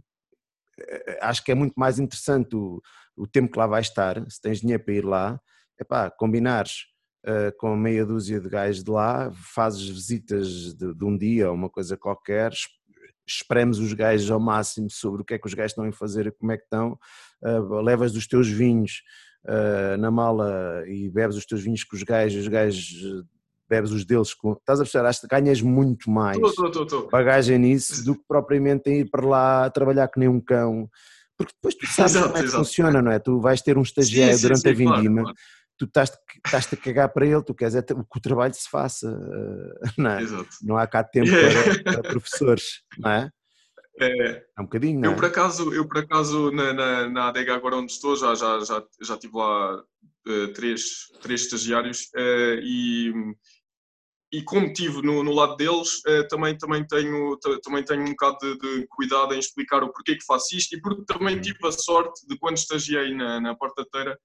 Eh, 0.79 1.19
acho 1.21 1.43
que 1.45 1.51
é 1.51 1.55
muito 1.55 1.75
mais 1.77 1.99
interessante 1.99 2.55
o, 2.55 2.81
o 3.17 3.27
tempo 3.27 3.53
que 3.53 3.59
lá 3.59 3.67
vais 3.67 3.87
estar, 3.89 4.25
se 4.31 4.41
tens 4.41 4.61
dinheiro 4.61 4.85
para 4.85 4.95
ir 4.95 5.05
lá, 5.05 5.41
é 5.81 5.85
pá, 5.85 6.11
combinares 6.11 6.87
uh, 7.27 7.57
com 7.59 7.75
meia 7.77 8.07
dúzia 8.07 8.41
de 8.41 8.49
gajos 8.49 8.85
de 8.85 8.91
lá, 8.91 9.33
fazes 9.33 9.89
visitas 9.89 10.75
de, 10.75 10.95
de 10.95 11.05
um 11.05 11.17
dia 11.17 11.49
ou 11.49 11.55
uma 11.55 11.69
coisa 11.69 11.97
qualquer, 11.97 12.53
espremes 13.27 13.79
os 13.79 13.93
gajos 13.93 14.31
ao 14.31 14.41
máximo 14.41 14.91
sobre 14.91 15.23
o 15.23 15.25
que 15.25 15.35
é 15.35 15.39
que 15.39 15.47
os 15.47 15.55
gajos 15.55 15.73
estão 15.73 15.85
a 15.85 15.93
fazer 15.93 16.27
e 16.27 16.33
como 16.33 16.53
é 16.53 16.57
que 16.57 16.65
estão, 16.65 16.99
uh, 17.43 17.81
levas 17.81 18.15
os 18.15 18.27
teus 18.27 18.49
vinhos 18.49 19.03
uh, 19.45 19.97
na 19.99 20.11
mala 20.11 20.85
e 20.87 21.09
bebes 21.09 21.37
os 21.37 21.47
teus 21.47 21.63
vinhos 21.63 21.85
com 21.85 21.97
os 21.97 22.03
gajos, 22.03 22.43
os 22.43 22.49
gajos 22.49 23.25
bebes 23.69 23.91
os 23.91 24.05
deles, 24.05 24.33
com... 24.33 24.53
estás 24.53 24.81
a 24.81 24.83
perceber, 24.83 25.07
acho 25.07 25.21
que 25.21 25.27
ganhas 25.27 25.61
muito 25.61 26.11
mais 26.11 26.39
tô, 26.39 26.71
tô, 26.71 26.87
tô, 26.87 27.09
bagagem 27.09 27.59
nisso 27.59 28.05
do 28.05 28.15
que 28.15 28.23
propriamente 28.27 28.89
em 28.89 29.01
ir 29.01 29.11
para 29.11 29.27
lá 29.27 29.71
trabalhar 29.71 30.09
que 30.09 30.19
nem 30.19 30.29
um 30.29 30.41
cão, 30.41 30.89
porque 31.37 31.53
depois 31.55 31.75
tu 31.75 31.87
sabes 31.87 32.13
exato, 32.13 32.27
como 32.27 32.39
é 32.39 32.41
que 32.41 32.47
exato. 32.47 32.65
funciona, 32.65 33.03
não 33.03 33.13
é? 33.13 33.19
Tu 33.19 33.41
vais 33.41 33.63
ter 33.63 33.79
um 33.79 33.83
estagiário 33.83 34.37
sim, 34.37 34.43
durante 34.43 34.63
sim, 34.63 34.69
a 34.69 34.73
vindima, 34.73 35.23
claro, 35.23 35.35
claro. 35.35 35.39
tu 35.79 35.85
estás-te 35.85 36.75
a 36.75 36.79
cagar 36.79 37.09
para 37.11 37.27
ele, 37.27 37.43
tu 37.43 37.55
queres 37.55 37.77
é 37.77 37.83
que 37.83 37.95
o 37.95 38.21
trabalho 38.21 38.55
se 38.55 38.69
faça, 38.69 39.09
não 39.97 40.11
é? 40.11 40.23
Exato. 40.23 40.49
Não 40.63 40.77
há 40.77 40.87
cá 40.87 41.05
tempo 41.05 41.29
para, 41.31 41.93
para 41.93 42.11
professores, 42.11 42.83
não 42.99 43.11
é? 43.11 43.31
É, 44.01 44.45
é 44.57 44.61
um 44.61 44.65
bocadinho, 44.65 45.01
não 45.01 45.11
é? 45.11 45.13
Eu 45.13 45.17
por 45.17 45.25
acaso, 45.25 45.73
eu 45.75 45.87
por 45.89 45.99
acaso 45.99 46.51
na, 46.53 46.73
na, 46.73 47.09
na 47.09 47.29
ADEGA 47.29 47.55
agora 47.55 47.77
onde 47.77 47.93
estou, 47.93 48.17
já, 48.17 48.35
já, 48.35 48.61
já, 48.61 48.85
já 49.03 49.17
tive 49.17 49.37
lá 49.37 49.77
uh, 49.77 50.53
três, 50.55 51.09
três 51.21 51.43
estagiários 51.43 52.03
uh, 52.17 52.61
e, 52.63 53.13
e 54.33 54.43
como 54.43 54.73
tive 54.73 55.03
no, 55.03 55.25
no 55.25 55.33
lado 55.33 55.57
deles, 55.57 55.99
uh, 56.07 56.27
também, 56.29 56.57
também, 56.57 56.87
tenho, 56.87 57.37
também 57.63 57.85
tenho 57.85 58.03
um 58.03 58.11
bocado 58.11 58.39
de, 58.41 58.59
de, 58.59 58.87
cuidado 58.89 59.35
em 59.35 59.39
explicar 59.39 59.83
o 59.83 59.93
porquê 59.93 60.17
que 60.17 60.25
faço 60.25 60.57
isto 60.57 60.77
e 60.77 60.81
porque 60.81 61.05
também 61.05 61.41
tive 61.41 61.59
a 61.67 61.73
sorte 61.73 62.27
de 62.27 62.39
quando 62.39 62.57
estagiei 62.57 63.15
na, 63.15 63.41
na 63.41 63.55
portateira 63.55 64.19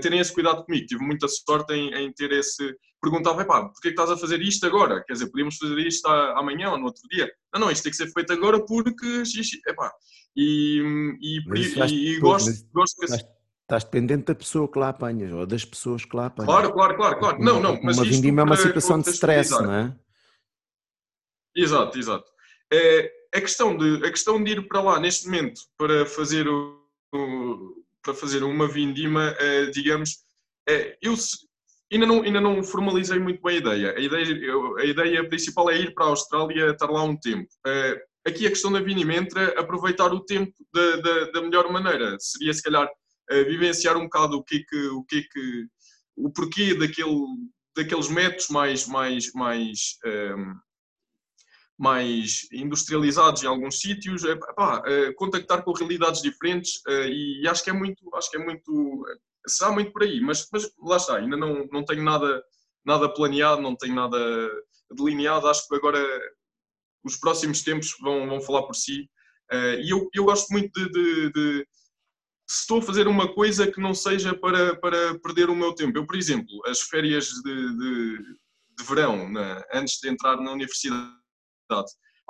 terem 0.00 0.20
esse 0.20 0.32
cuidado 0.32 0.64
comigo. 0.64 0.86
Tive 0.86 1.04
muita 1.04 1.28
sorte 1.28 1.74
em, 1.74 1.92
em 1.92 2.10
ter 2.10 2.32
esse. 2.32 2.74
Perguntava, 3.06 3.44
pá, 3.44 3.62
porquê 3.66 3.82
que 3.82 3.88
estás 3.90 4.10
a 4.10 4.16
fazer 4.16 4.42
isto 4.42 4.66
agora? 4.66 5.04
Quer 5.04 5.12
dizer, 5.12 5.28
podíamos 5.28 5.56
fazer 5.58 5.78
isto 5.78 6.08
amanhã 6.08 6.72
ou 6.72 6.78
no 6.78 6.86
outro 6.86 7.02
dia. 7.08 7.30
Não, 7.54 7.60
não, 7.60 7.70
isto 7.70 7.84
tem 7.84 7.92
que 7.92 7.96
ser 7.96 8.12
feito 8.12 8.32
agora 8.32 8.58
porque. 8.66 9.22
Epá. 9.64 9.92
E, 10.34 10.82
e, 11.20 11.38
e, 11.38 12.14
e 12.14 12.18
gosto, 12.18 12.50
gosto 12.72 12.96
que. 12.98 13.06
Estás 13.06 13.84
dependente 13.84 14.24
da 14.24 14.34
pessoa 14.34 14.70
que 14.70 14.76
lá 14.76 14.88
apanhas, 14.88 15.32
ou 15.32 15.46
das 15.46 15.64
pessoas 15.64 16.04
que 16.04 16.16
lá 16.16 16.26
apanhas. 16.26 16.50
Claro, 16.50 16.72
claro, 16.72 16.96
claro, 16.96 17.18
claro. 17.20 17.38
Não, 17.38 17.60
não, 17.60 17.80
mas 17.80 17.96
uma 17.96 18.06
vindima 18.06 18.42
é 18.42 18.44
uma 18.44 18.56
situação 18.56 19.00
de 19.00 19.10
stress, 19.10 19.52
não 19.52 19.72
é? 19.72 19.96
Exato, 21.54 21.96
exato. 21.96 22.28
É, 22.72 23.12
a, 23.32 23.40
questão 23.40 23.76
de, 23.76 24.04
a 24.04 24.10
questão 24.10 24.42
de 24.42 24.50
ir 24.50 24.66
para 24.66 24.80
lá 24.80 24.98
neste 24.98 25.26
momento 25.26 25.60
para 25.78 26.06
fazer 26.06 26.48
o, 26.48 26.82
para 28.02 28.14
fazer 28.14 28.42
uma 28.42 28.66
vindima, 28.66 29.32
uh, 29.32 29.70
digamos, 29.70 30.10
uh, 30.68 30.96
eu 31.00 31.16
ainda 31.92 32.06
não, 32.06 32.22
ainda 32.22 32.40
não 32.40 32.62
formalizei 32.62 33.18
muito 33.18 33.42
bem 33.42 33.56
a 33.56 33.58
ideia. 33.58 33.94
A 33.96 34.00
ideia, 34.00 34.54
a 34.78 34.84
ideia 34.84 35.28
principal 35.28 35.70
é 35.70 35.78
ir 35.78 35.94
para 35.94 36.06
a 36.06 36.08
Austrália, 36.08 36.70
estar 36.70 36.90
lá 36.90 37.02
um 37.02 37.16
tempo. 37.16 37.48
Uh, 37.66 38.00
aqui 38.26 38.46
a 38.46 38.50
questão 38.50 38.72
da 38.72 38.80
vindima 38.80 39.14
entra 39.14 39.58
aproveitar 39.58 40.12
o 40.12 40.24
tempo 40.24 40.52
da, 40.72 40.96
da, 40.96 41.30
da 41.30 41.42
melhor 41.42 41.70
maneira. 41.70 42.16
Seria, 42.18 42.52
se 42.52 42.62
calhar, 42.62 42.88
vivenciar 43.28 43.96
um 43.96 44.04
bocado 44.04 44.36
o 44.36 44.42
que 44.42 44.56
é 44.56 44.60
que, 44.68 44.86
o 44.88 45.04
que, 45.04 45.16
é 45.18 45.22
que 45.22 45.66
o 46.16 46.30
porquê 46.30 46.74
daquele, 46.74 47.24
daqueles 47.76 48.08
métodos 48.08 48.48
mais, 48.48 48.86
mais, 48.86 49.32
mais 49.32 49.98
um, 50.04 50.54
mais 51.78 52.46
industrializados 52.52 53.42
em 53.42 53.46
alguns 53.46 53.80
sítios, 53.80 54.22
é, 54.24 55.12
contactar 55.14 55.62
com 55.62 55.72
realidades 55.72 56.22
diferentes 56.22 56.80
e 56.88 57.46
acho 57.46 57.62
que 57.62 57.70
é 57.70 57.72
muito, 57.72 58.14
acho 58.14 58.30
que 58.30 58.38
é 58.38 58.44
muito, 58.44 59.04
será 59.46 59.72
muito 59.72 59.92
por 59.92 60.02
aí, 60.02 60.20
mas, 60.20 60.48
mas 60.52 60.70
lá 60.82 60.96
está, 60.96 61.16
ainda 61.16 61.36
não, 61.36 61.66
não 61.72 61.84
tenho 61.84 62.02
nada, 62.02 62.42
nada 62.84 63.08
planeado, 63.08 63.62
não 63.62 63.76
tenho 63.76 63.94
nada 63.94 64.18
delineado, 64.90 65.48
acho 65.48 65.66
que 65.66 65.74
agora 65.74 65.98
os 67.04 67.16
próximos 67.16 67.62
tempos 67.62 67.94
vão, 68.00 68.28
vão 68.28 68.40
falar 68.40 68.62
por 68.62 68.74
si 68.74 69.08
e 69.52 69.90
eu, 69.90 70.08
eu 70.12 70.24
gosto 70.24 70.50
muito 70.50 70.72
de, 70.72 70.90
de, 70.90 71.32
de 71.32 71.68
se 72.48 72.60
estou 72.60 72.78
a 72.78 72.82
fazer 72.82 73.08
uma 73.08 73.32
coisa 73.32 73.70
que 73.70 73.80
não 73.80 73.94
seja 73.94 74.34
para, 74.34 74.76
para 74.76 75.18
perder 75.18 75.50
o 75.50 75.56
meu 75.56 75.74
tempo. 75.74 75.98
Eu, 75.98 76.06
por 76.06 76.16
exemplo, 76.16 76.62
as 76.66 76.80
férias 76.80 77.26
de, 77.26 77.76
de, 77.76 78.18
de 78.78 78.84
verão, 78.84 79.28
na, 79.30 79.64
antes 79.72 79.98
de 80.00 80.08
entrar 80.08 80.36
na 80.36 80.52
universidade, 80.52 81.10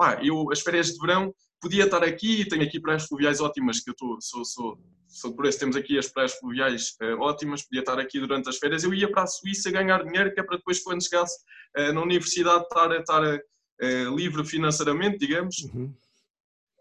Ah, 0.01 0.19
eu, 0.23 0.51
as 0.51 0.61
férias 0.61 0.89
de 0.89 0.99
verão, 0.99 1.35
podia 1.67 1.85
estar 1.85 2.05
aqui, 2.05 2.49
tenho 2.49 2.63
aqui 2.63 2.79
praias 2.79 3.07
fluviais 3.07 3.41
ótimas, 3.41 3.81
que 3.81 3.91
eu 3.91 3.95
tô, 3.97 4.17
sou, 4.21 4.45
sou, 4.45 4.79
sou 5.09 5.35
por 5.35 5.47
isso, 5.47 5.59
temos 5.59 5.75
aqui 5.75 5.99
as 5.99 6.07
praias 6.07 6.35
fluviais 6.35 6.95
uh, 7.03 7.21
ótimas, 7.21 7.65
podia 7.65 7.81
estar 7.81 7.99
aqui 7.99 8.21
durante 8.21 8.49
as 8.49 8.57
férias, 8.57 8.85
eu 8.85 8.95
ia 8.95 9.11
para 9.11 9.25
a 9.25 9.27
Suíça 9.27 9.69
ganhar 9.73 10.05
dinheiro, 10.05 10.33
que 10.33 10.39
é 10.39 10.45
para 10.45 10.59
depois, 10.59 10.81
quando 10.81 11.03
chegasse 11.03 11.37
uh, 11.77 11.93
na 11.93 12.01
universidade, 12.01 12.63
estar, 12.63 12.93
estar 12.93 13.21
uh, 13.25 14.17
livre 14.17 14.45
financeiramente, 14.45 15.19
digamos. 15.19 15.57
Uhum. 15.75 15.93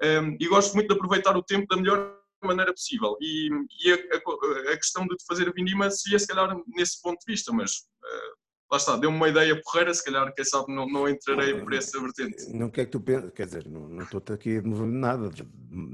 Um, 0.03 0.37
e 0.39 0.47
gosto 0.47 0.75
muito 0.75 0.89
de 0.89 0.93
aproveitar 0.93 1.35
o 1.35 1.41
tempo 1.41 1.65
da 1.67 1.77
melhor 1.77 2.19
maneira 2.43 2.71
possível. 2.71 3.17
E, 3.19 3.49
e 3.83 3.91
a, 3.91 3.95
a, 3.95 4.73
a, 4.73 4.77
questão 4.77 5.07
de 5.07 5.15
fazer 5.27 5.49
a 5.49 5.51
vindima 5.51 5.89
seria, 5.89 6.19
se 6.19 6.27
calhar, 6.27 6.55
nesse 6.67 7.01
ponto 7.01 7.17
de 7.25 7.33
vista, 7.33 7.51
mas 7.51 7.71
lá 8.75 8.77
está, 8.77 8.97
deu-me 8.97 9.15
uma 9.15 9.29
ideia 9.29 9.59
porreira, 9.61 9.93
se 9.93 10.03
calhar, 10.03 10.33
quem 10.33 10.45
sabe, 10.45 10.73
não, 10.73 10.85
não 10.87 11.07
entrarei 11.07 11.59
por 11.61 11.73
essa 11.73 11.99
vertente. 11.99 12.51
Não 12.53 12.69
quer 12.69 12.85
que 12.85 12.91
tu 12.91 12.99
penses, 12.99 13.31
quer 13.31 13.45
dizer, 13.45 13.67
não, 13.67 13.87
não 13.87 14.03
estou 14.03 14.21
aqui 14.33 14.57
a 14.57 14.61
demover 14.61 14.87
nada, 14.87 15.31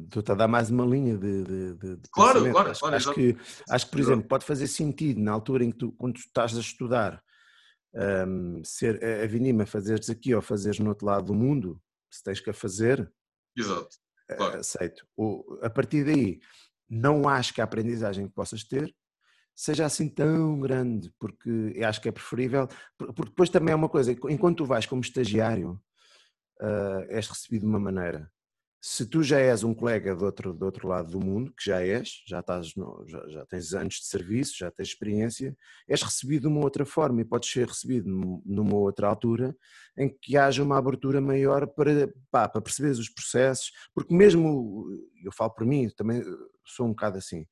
estou-te 0.05 0.31
a 0.31 0.35
dar 0.35 0.47
mais 0.47 0.69
uma 0.69 0.85
linha 0.85 1.17
de, 1.17 1.43
de, 1.43 1.75
de 1.75 2.09
Claro, 2.11 2.33
pensamento. 2.33 2.53
claro, 2.53 2.71
acho, 2.71 2.79
claro. 2.79 2.95
Acho 2.95 3.13
que, 3.13 3.37
acho 3.69 3.85
que, 3.85 3.91
por 3.91 3.99
exemplo, 3.99 4.27
pode 4.27 4.45
fazer 4.45 4.67
sentido 4.67 5.21
na 5.21 5.31
altura 5.31 5.63
em 5.63 5.71
que 5.71 5.77
tu, 5.77 5.91
quando 5.93 6.15
tu 6.15 6.19
estás 6.19 6.57
a 6.57 6.59
estudar, 6.59 7.23
um, 7.93 8.63
ser 8.63 9.03
a 9.03 9.27
vinima 9.27 9.65
fazeres 9.65 10.09
aqui 10.09 10.33
ou 10.33 10.41
fazeres 10.41 10.79
no 10.79 10.89
outro 10.89 11.05
lado 11.05 11.27
do 11.27 11.33
mundo, 11.35 11.79
se 12.09 12.23
tens 12.23 12.39
que 12.39 12.49
a 12.49 12.53
fazer, 12.53 13.11
Exato, 13.55 13.97
claro. 14.35 14.59
aceito. 14.59 15.05
O, 15.15 15.59
a 15.61 15.69
partir 15.69 16.05
daí, 16.05 16.39
não 16.89 17.27
acho 17.27 17.53
que 17.53 17.61
a 17.61 17.63
aprendizagem 17.63 18.27
que 18.27 18.33
possas 18.33 18.63
ter 18.63 18.93
seja 19.55 19.85
assim 19.85 20.09
tão 20.09 20.59
grande, 20.59 21.13
porque 21.19 21.73
eu 21.75 21.87
acho 21.87 22.01
que 22.01 22.09
é 22.09 22.11
preferível, 22.11 22.67
porque 22.97 23.29
depois 23.29 23.49
também 23.49 23.73
é 23.73 23.75
uma 23.75 23.89
coisa, 23.89 24.11
enquanto 24.11 24.57
tu 24.57 24.65
vais 24.65 24.85
como 24.85 25.01
estagiário, 25.01 25.79
uh, 26.61 27.05
és 27.09 27.27
recebido 27.27 27.61
de 27.61 27.67
uma 27.67 27.79
maneira. 27.79 28.31
Se 28.83 29.05
tu 29.05 29.21
já 29.21 29.39
és 29.39 29.63
um 29.63 29.75
colega 29.75 30.15
do 30.15 30.25
outro, 30.25 30.53
do 30.55 30.65
outro 30.65 30.87
lado 30.87 31.11
do 31.11 31.23
mundo, 31.23 31.53
que 31.55 31.65
já 31.65 31.85
és, 31.85 32.23
já, 32.25 32.39
estás 32.39 32.75
no, 32.75 33.05
já, 33.07 33.27
já, 33.27 33.45
tens 33.45 33.75
anos 33.75 33.95
de 33.95 34.05
serviço, 34.07 34.57
já 34.57 34.71
tens 34.71 34.87
experiência, 34.87 35.55
és 35.87 36.01
recebido 36.01 36.43
de 36.43 36.47
uma 36.47 36.61
outra 36.61 36.83
forma 36.83 37.21
e 37.21 37.25
podes 37.25 37.51
ser 37.51 37.67
recebido 37.67 38.09
numa 38.43 38.75
outra 38.75 39.07
altura 39.07 39.55
em 39.95 40.09
que 40.09 40.35
haja 40.35 40.63
uma 40.63 40.79
abertura 40.79 41.21
maior 41.21 41.67
para, 41.67 42.11
pá, 42.31 42.49
para 42.49 42.61
perceberes 42.61 42.97
os 42.97 43.09
processos, 43.09 43.71
porque 43.93 44.15
mesmo, 44.15 44.87
eu 45.23 45.31
falo 45.31 45.51
por 45.51 45.63
mim, 45.63 45.87
também 45.95 46.23
sou 46.65 46.87
um 46.87 46.89
bocado 46.89 47.19
assim, 47.19 47.45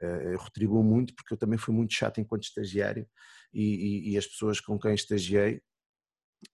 eu 0.00 0.38
retribuo 0.38 0.82
muito 0.82 1.14
porque 1.14 1.34
eu 1.34 1.38
também 1.38 1.58
fui 1.58 1.74
muito 1.74 1.94
chato 1.94 2.20
enquanto 2.20 2.44
estagiário 2.44 3.06
e, 3.52 3.62
e, 3.62 4.12
e 4.12 4.18
as 4.18 4.26
pessoas 4.26 4.60
com 4.60 4.78
quem 4.78 4.94
estagiei 4.94 5.60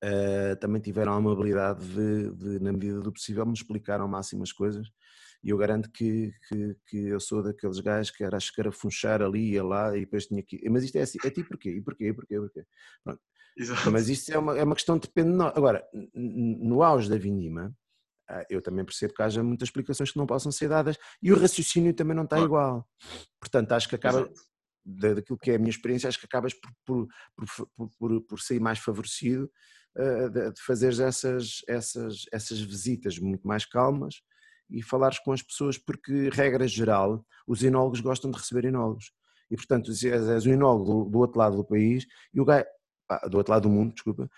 uh, 0.05 0.57
também 0.61 0.81
tiveram 0.81 1.13
a 1.13 1.17
amabilidade 1.17 1.85
de, 1.87 2.31
de, 2.35 2.61
na 2.61 2.73
medida 2.73 3.01
do 3.01 3.13
possível, 3.13 3.45
me 3.45 3.53
explicar 3.53 4.01
ao 4.01 4.09
máximo 4.09 4.43
as 4.43 4.53
coisas 4.53 4.89
e 5.43 5.51
eu 5.51 5.59
garanto 5.59 5.91
que, 5.91 6.33
que, 6.49 6.77
que 6.87 6.97
eu 7.09 7.19
sou 7.19 7.43
daqueles 7.43 7.81
gajos 7.81 8.13
que 8.13 8.23
era 8.23 8.37
a 8.37 8.39
escarafunchar 8.39 9.21
ali 9.21 9.55
e 9.55 9.61
lá 9.61 9.97
e 9.97 10.01
depois 10.01 10.27
tinha 10.27 10.43
que... 10.43 10.69
Mas 10.71 10.85
isto 10.85 10.97
é 10.97 11.03
assim, 11.03 11.19
a 11.25 11.31
ti 11.31 11.43
porquê? 11.43 11.71
E 11.71 11.81
porquê? 11.83 12.09
E 12.09 12.13
porquê? 12.13 12.37
E 12.37 12.41
porquê? 12.41 12.65
Pronto. 13.03 13.21
Mas 13.91 14.09
isto 14.09 14.33
é 14.33 14.39
uma, 14.39 14.57
é 14.57 14.63
uma 14.63 14.75
questão 14.75 14.99
que 14.99 15.09
depende 15.09 15.31
de 15.31 15.37
nós. 15.37 15.53
Agora, 15.57 15.85
no 16.15 16.83
auge 16.83 17.11
da 17.11 17.19
Vindima, 17.19 17.75
eu 18.49 18.63
também 18.63 18.85
percebo 18.85 19.15
que 19.15 19.23
haja 19.23 19.43
muitas 19.43 19.69
explicações 19.69 20.11
que 20.11 20.19
não 20.19 20.27
possam 20.27 20.51
ser 20.53 20.69
dadas 20.69 20.97
e 21.23 21.33
o 21.33 21.39
raciocínio 21.39 21.95
também 21.95 22.17
não 22.17 22.25
está 22.25 22.39
igual. 22.41 22.87
Portanto, 23.41 23.73
acho 23.73 23.89
que 23.89 23.97
acaba, 23.97 24.31
daquilo 24.85 25.39
que 25.39 25.51
é 25.51 25.57
a 25.57 25.59
minha 25.59 25.71
experiência, 25.71 26.09
acho 26.09 26.19
que 26.19 26.27
acabas 26.27 26.55
por, 26.55 26.71
por, 27.37 27.89
por, 27.99 28.21
por, 28.23 28.41
sair 28.41 28.61
mais 28.61 28.79
favorecido 28.79 29.51
uh, 29.97 30.31
de, 30.31 30.61
fazeres 30.65 31.01
essas, 31.01 31.61
essas, 31.69 32.23
essas 32.33 32.61
visitas 32.61 33.19
muito 33.19 33.47
mais 33.47 33.65
calmas 33.65 34.17
e 34.71 34.83
falares 34.83 35.19
com 35.19 35.33
as 35.33 35.43
pessoas, 35.43 35.77
porque, 35.77 36.31
regra 36.31 36.67
geral, 36.67 37.25
os 37.47 37.63
enólogos 37.63 38.01
gostam 38.01 38.31
de 38.31 38.39
receber 38.39 38.65
enólogos. 38.65 39.13
E, 39.51 39.57
portanto, 39.57 39.91
és 39.91 40.47
um 40.47 40.53
enólogo 40.53 41.05
do, 41.05 41.11
do 41.11 41.19
outro 41.19 41.39
lado 41.39 41.57
do 41.57 41.65
país, 41.65 42.07
e 42.33 42.41
o 42.41 42.45
gajo, 42.45 42.65
do 43.29 43.37
outro 43.37 43.53
lado 43.53 43.65
do 43.65 43.71
mundo, 43.71 43.93
desculpa, 43.93 44.31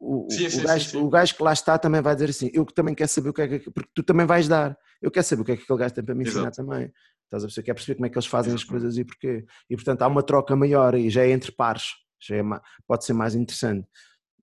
o, 0.00 0.26
o, 0.26 0.30
sim, 0.30 0.48
sim, 0.48 0.60
o, 0.60 0.64
gajo, 0.64 0.90
sim, 0.90 0.96
o, 0.98 1.08
gajo, 1.08 1.36
que 1.36 1.42
lá 1.42 1.52
está 1.52 1.78
também 1.78 2.00
vai 2.00 2.14
dizer 2.14 2.30
assim: 2.30 2.50
eu 2.52 2.64
também 2.64 2.94
quero 2.94 3.10
saber 3.10 3.28
o 3.28 3.32
que 3.32 3.42
é 3.42 3.58
que. 3.58 3.70
Porque 3.70 3.90
tu 3.94 4.02
também 4.02 4.26
vais 4.26 4.48
dar. 4.48 4.76
Eu 5.00 5.10
quero 5.10 5.26
saber 5.26 5.42
o 5.42 5.44
que 5.44 5.52
é 5.52 5.56
que 5.56 5.62
aquele 5.62 5.78
gajo 5.78 5.94
tem 5.94 6.04
para 6.04 6.14
me 6.14 6.24
ensinar 6.24 6.42
Exato. 6.42 6.56
também. 6.56 6.92
Estás 7.24 7.42
a 7.42 7.46
perceber? 7.46 7.66
Quer 7.66 7.74
perceber 7.74 7.94
como 7.96 8.06
é 8.06 8.10
que 8.10 8.18
eles 8.18 8.26
fazem 8.26 8.54
Exato. 8.54 8.64
as 8.64 8.68
coisas 8.68 8.98
e 8.98 9.04
porquê. 9.04 9.44
E 9.68 9.76
portanto 9.76 10.02
há 10.02 10.06
uma 10.06 10.22
troca 10.22 10.56
maior 10.56 10.94
e 10.94 11.10
já 11.10 11.22
é 11.22 11.30
entre 11.30 11.52
pares. 11.52 11.84
Já 12.20 12.36
é, 12.36 12.42
pode 12.86 13.04
ser 13.04 13.12
mais 13.12 13.34
interessante. 13.34 13.86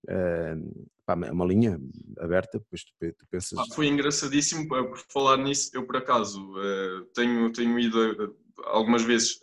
Uh, 0.04 0.88
pá, 1.04 1.18
é 1.26 1.32
uma 1.32 1.44
linha 1.44 1.80
aberta, 2.18 2.58
depois 2.58 2.84
tu, 2.84 2.92
tu 3.00 3.26
pensas. 3.30 3.58
Ah, 3.58 3.64
foi 3.74 3.88
engraçadíssimo 3.88 4.68
por 4.68 4.98
falar 5.12 5.38
nisso. 5.38 5.70
Eu, 5.74 5.86
por 5.86 5.96
acaso, 5.96 6.40
uh, 6.52 7.04
tenho, 7.14 7.50
tenho 7.52 7.78
ido 7.78 8.12
uh, 8.12 8.36
algumas 8.66 9.02
vezes 9.02 9.40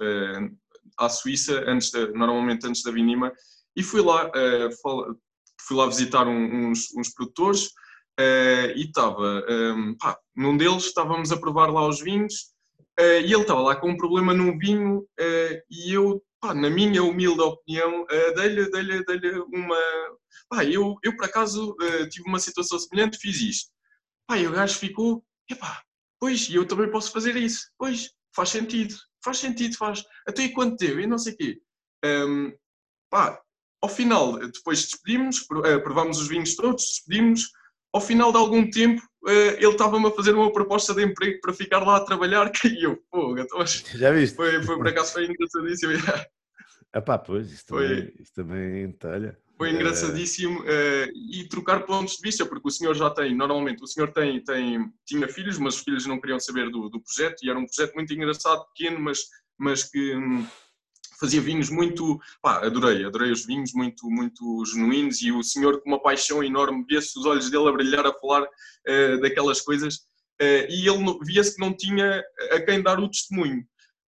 à 0.97 1.09
Suíça, 1.09 1.63
antes 1.67 1.91
normalmente 2.13 2.65
antes 2.67 2.83
da 2.83 2.91
Vinima, 2.91 3.33
e 3.75 3.83
fui 3.83 4.01
lá 4.01 4.29
fui 5.71 5.77
lá 5.77 5.87
visitar 5.87 6.27
um, 6.27 6.69
uns, 6.69 6.93
uns, 6.97 7.13
produtores 7.13 7.67
uh, 8.19 8.71
e 8.75 8.81
estava, 8.81 9.45
um, 9.49 9.89
ehm, 9.89 10.15
num 10.35 10.57
deles 10.57 10.83
estávamos 10.83 11.31
a 11.31 11.37
provar 11.37 11.71
lá 11.71 11.87
os 11.87 12.01
vinhos 12.01 12.51
uh, 12.99 13.21
e 13.23 13.31
ele 13.31 13.41
estava 13.41 13.61
lá 13.61 13.75
com 13.75 13.89
um 13.89 13.97
problema 13.97 14.33
num 14.33 14.57
vinho 14.57 14.99
uh, 14.99 15.61
e 15.69 15.93
eu, 15.93 16.21
pá, 16.41 16.53
na 16.53 16.69
minha 16.69 17.01
humilde 17.03 17.39
opinião, 17.39 18.05
dei-lhe 18.35 18.69
dei 18.69 19.19
dei 19.19 19.39
uma... 19.53 19.77
Pá, 20.49 20.65
eu, 20.65 20.97
eu 21.03 21.15
por 21.15 21.25
acaso 21.25 21.73
tive 22.09 22.27
uma 22.27 22.39
situação 22.39 22.77
semelhante, 22.77 23.17
fiz 23.17 23.39
isto. 23.39 23.71
Pá, 24.27 24.37
e 24.37 24.47
o 24.47 24.51
gajo 24.51 24.77
ficou, 24.77 25.23
epá, 25.49 25.81
pois, 26.19 26.49
eu 26.49 26.65
também 26.65 26.91
posso 26.91 27.11
fazer 27.11 27.37
isso. 27.37 27.69
Pois, 27.77 28.09
faz 28.35 28.49
sentido, 28.49 28.95
faz 29.23 29.37
sentido, 29.37 29.77
faz. 29.77 30.03
Até 30.27 30.49
quanto 30.49 30.75
teve? 30.75 31.03
E 31.03 31.07
não 31.07 31.17
sei 31.17 31.33
o 31.33 31.37
quê. 31.37 31.61
Um, 32.03 32.09
ehm, 32.47 32.53
pá, 33.09 33.41
ao 33.81 33.89
final, 33.89 34.37
depois 34.37 34.83
despedimos, 34.83 35.45
eh, 35.65 35.79
provámos 35.79 36.19
os 36.19 36.27
vinhos 36.27 36.55
todos, 36.55 36.83
despedimos. 36.83 37.49
Ao 37.91 37.99
final 37.99 38.31
de 38.31 38.37
algum 38.37 38.69
tempo, 38.69 39.01
eh, 39.27 39.55
ele 39.57 39.71
estava-me 39.71 40.07
a 40.07 40.11
fazer 40.11 40.33
uma 40.33 40.53
proposta 40.53 40.93
de 40.93 41.03
emprego 41.03 41.41
para 41.41 41.53
ficar 41.53 41.79
lá 41.79 41.97
a 41.97 42.05
trabalhar, 42.05 42.49
que 42.51 42.81
eu, 42.81 42.97
pô, 43.09 43.35
então, 43.37 43.65
Já 43.65 44.11
viste? 44.11 44.35
Foi, 44.35 44.63
foi 44.63 44.77
por 44.77 44.87
acaso 44.87 45.13
foi 45.13 45.25
engraçadíssimo. 45.25 45.93
Ah 46.93 47.01
pá, 47.01 47.17
pois, 47.17 47.49
isso 47.49 47.65
também, 47.67 47.87
foi, 47.87 48.13
isso 48.19 48.33
também 48.35 48.83
entalha. 48.83 49.39
Foi 49.57 49.69
eh, 49.69 49.73
engraçadíssimo 49.73 50.59
uh, 50.59 51.07
e 51.31 51.47
trocar 51.47 51.85
pontos 51.85 52.17
de 52.17 52.21
vista, 52.21 52.45
porque 52.45 52.67
o 52.67 52.71
senhor 52.71 52.93
já 52.95 53.09
tem, 53.09 53.33
normalmente, 53.33 53.81
o 53.81 53.87
senhor 53.87 54.11
tem, 54.11 54.43
tem, 54.43 54.91
tinha 55.05 55.25
filhos, 55.29 55.57
mas 55.57 55.75
os 55.75 55.83
filhos 55.83 56.05
não 56.05 56.19
queriam 56.19 56.37
saber 56.37 56.69
do, 56.69 56.89
do 56.89 56.99
projeto 56.99 57.45
e 57.45 57.49
era 57.49 57.57
um 57.57 57.65
projeto 57.65 57.93
muito 57.95 58.13
engraçado, 58.13 58.65
pequeno, 58.73 58.99
mas, 58.99 59.19
mas 59.57 59.85
que 59.85 60.13
hum, 60.17 60.45
fazia 61.21 61.39
vinhos 61.39 61.69
muito, 61.69 62.19
pá, 62.41 62.65
adorei, 62.65 63.05
adorei 63.05 63.31
os 63.31 63.45
vinhos 63.45 63.71
muito, 63.73 64.09
muito 64.09 64.65
genuínos 64.65 65.21
e 65.21 65.31
o 65.31 65.43
senhor 65.43 65.79
com 65.79 65.89
uma 65.89 66.01
paixão 66.01 66.43
enorme, 66.43 66.83
via-se 66.89 67.17
os 67.17 67.25
olhos 67.27 67.51
dele 67.51 67.69
a 67.69 67.71
brilhar 67.71 68.05
a 68.07 68.13
falar 68.13 68.41
uh, 68.41 69.21
daquelas 69.21 69.61
coisas 69.61 69.97
uh, 70.41 70.65
e 70.67 70.89
ele 70.89 71.19
via-se 71.23 71.55
que 71.55 71.61
não 71.61 71.77
tinha 71.77 72.23
a 72.51 72.59
quem 72.61 72.81
dar 72.81 72.99
o 72.99 73.07
testemunho. 73.07 73.59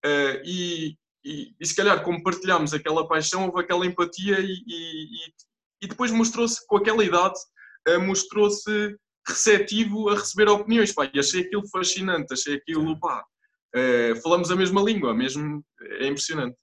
Uh, 0.04 0.42
e, 0.44 0.98
e, 1.24 1.54
e, 1.60 1.66
se 1.66 1.76
calhar, 1.76 2.04
como 2.04 2.24
partilhámos 2.24 2.74
aquela 2.74 3.08
paixão, 3.08 3.46
houve 3.46 3.62
aquela 3.62 3.86
empatia 3.86 4.40
e, 4.40 4.64
e, 4.68 5.06
e 5.84 5.88
depois 5.88 6.12
mostrou-se, 6.12 6.66
com 6.66 6.78
aquela 6.78 7.06
idade, 7.06 7.40
mostrou-se 8.06 8.98
receptivo 9.28 10.10
a 10.10 10.16
receber 10.16 10.50
opiniões, 10.50 10.92
pá, 10.92 11.10
e 11.14 11.20
achei 11.20 11.42
aquilo 11.42 11.68
fascinante, 11.70 12.34
achei 12.34 12.56
aquilo, 12.56 13.00
pá, 13.00 13.24
falamos 14.22 14.52
a 14.52 14.56
mesma 14.56 14.82
língua, 14.82 15.14
mesmo, 15.14 15.64
é 15.82 16.08
impressionante. 16.08 16.58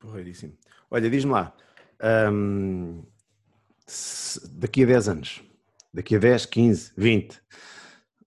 Porreiríssimo. 0.00 0.56
Olha, 0.90 1.10
diz-me 1.10 1.32
lá, 1.32 1.54
hum, 2.32 3.04
daqui 4.52 4.82
a 4.82 4.86
10 4.86 5.08
anos, 5.08 5.42
daqui 5.92 6.16
a 6.16 6.18
10, 6.18 6.46
15, 6.46 6.92
20, 6.96 7.40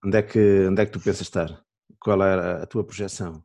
onde 0.04 0.16
é 0.16 0.22
que, 0.22 0.66
onde 0.68 0.80
é 0.80 0.86
que 0.86 0.92
tu 0.92 1.00
pensas 1.00 1.22
estar? 1.22 1.64
Qual 1.98 2.22
era 2.22 2.62
a 2.62 2.66
tua 2.66 2.84
projeção? 2.84 3.44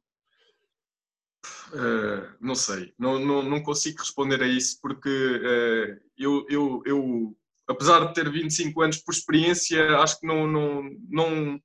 Uh, 1.74 2.28
não 2.40 2.56
sei, 2.56 2.94
não, 2.98 3.20
não, 3.20 3.44
não 3.44 3.64
consigo 3.64 4.00
responder 4.00 4.42
a 4.42 4.48
isso 4.48 4.80
porque 4.82 5.10
uh, 5.10 6.00
eu, 6.18 6.46
eu, 6.50 6.82
eu, 6.86 7.38
apesar 7.68 8.06
de 8.06 8.14
ter 8.14 8.30
25 8.30 8.82
anos 8.82 8.98
por 8.98 9.14
experiência, 9.14 9.98
acho 9.98 10.20
que 10.20 10.28
não, 10.28 10.48
não, 10.48 10.84
não, 11.08 11.62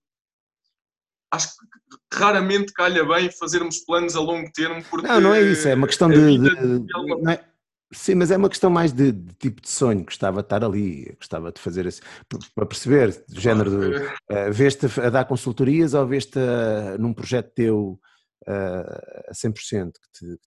acho 1.35 1.49
que 1.49 2.19
raramente 2.19 2.73
calha 2.73 3.05
bem 3.05 3.31
fazermos 3.31 3.79
planos 3.79 4.17
a 4.17 4.21
longo 4.21 4.51
termo. 4.53 4.83
Porque 4.85 5.07
não, 5.07 5.21
não 5.21 5.35
é 5.35 5.43
isso, 5.43 5.69
é 5.69 5.75
uma 5.75 5.87
questão 5.87 6.09
de. 6.09 6.39
de, 6.39 6.79
de 6.79 7.31
é, 7.31 7.45
sim, 7.93 8.15
mas 8.15 8.31
é 8.31 8.37
uma 8.37 8.49
questão 8.49 8.71
mais 8.71 8.93
de, 8.93 9.13
de, 9.13 9.35
tipo 9.35 9.61
de 9.61 9.69
sonho. 9.69 10.05
Gostava 10.05 10.41
de 10.41 10.47
estar 10.47 10.65
ali, 10.65 11.15
gostava 11.17 11.53
de 11.53 11.61
fazer 11.61 11.87
assim, 11.87 12.01
para 12.55 12.67
perceber, 12.67 13.25
do 13.29 13.41
género 13.41 13.71
de. 13.71 13.97
Uh, 13.97 14.53
vês-te 14.53 14.87
a 15.01 15.11
dar 15.11 15.25
consultorias 15.25 15.95
ou 15.95 16.07
vês-te 16.07 16.39
num 16.99 17.13
projeto 17.13 17.53
teu 17.55 18.01
uh, 18.47 19.29
a 19.29 19.33
100% 19.33 19.93
que 19.93 20.13
te, 20.13 20.39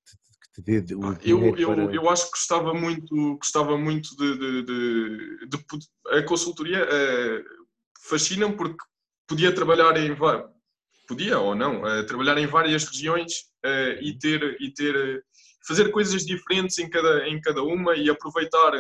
que 0.56 0.62
te, 0.62 0.82
dê 0.82 0.96
o 0.96 1.06
ah, 1.06 1.18
eu, 1.24 1.56
eu, 1.56 1.76
para... 1.76 1.94
eu 1.94 2.10
acho 2.10 2.26
que 2.26 2.32
gostava 2.32 2.74
muito, 2.74 3.36
gostava 3.38 3.78
muito 3.78 4.16
de, 4.16 4.38
de, 4.38 4.64
de, 4.64 5.48
de 5.48 6.18
a 6.18 6.24
consultoria 6.24 6.84
uh, 6.84 7.44
fascina-me 8.08 8.56
porque 8.56 8.78
podia 9.28 9.54
trabalhar 9.54 9.96
em 9.98 10.16
podia 11.08 11.40
ou 11.40 11.56
não 11.56 11.82
trabalhar 12.06 12.38
em 12.38 12.48
várias 12.48 12.84
regiões 12.86 13.46
e 14.02 14.18
ter 14.20 14.58
e 14.60 14.72
ter 14.74 15.24
fazer 15.68 15.92
coisas 15.92 16.26
diferentes 16.26 16.78
em 16.80 16.90
cada 16.90 17.28
em 17.28 17.40
cada 17.42 17.64
uma 17.64 17.96
e 17.96 18.10
aproveitar 18.10 18.72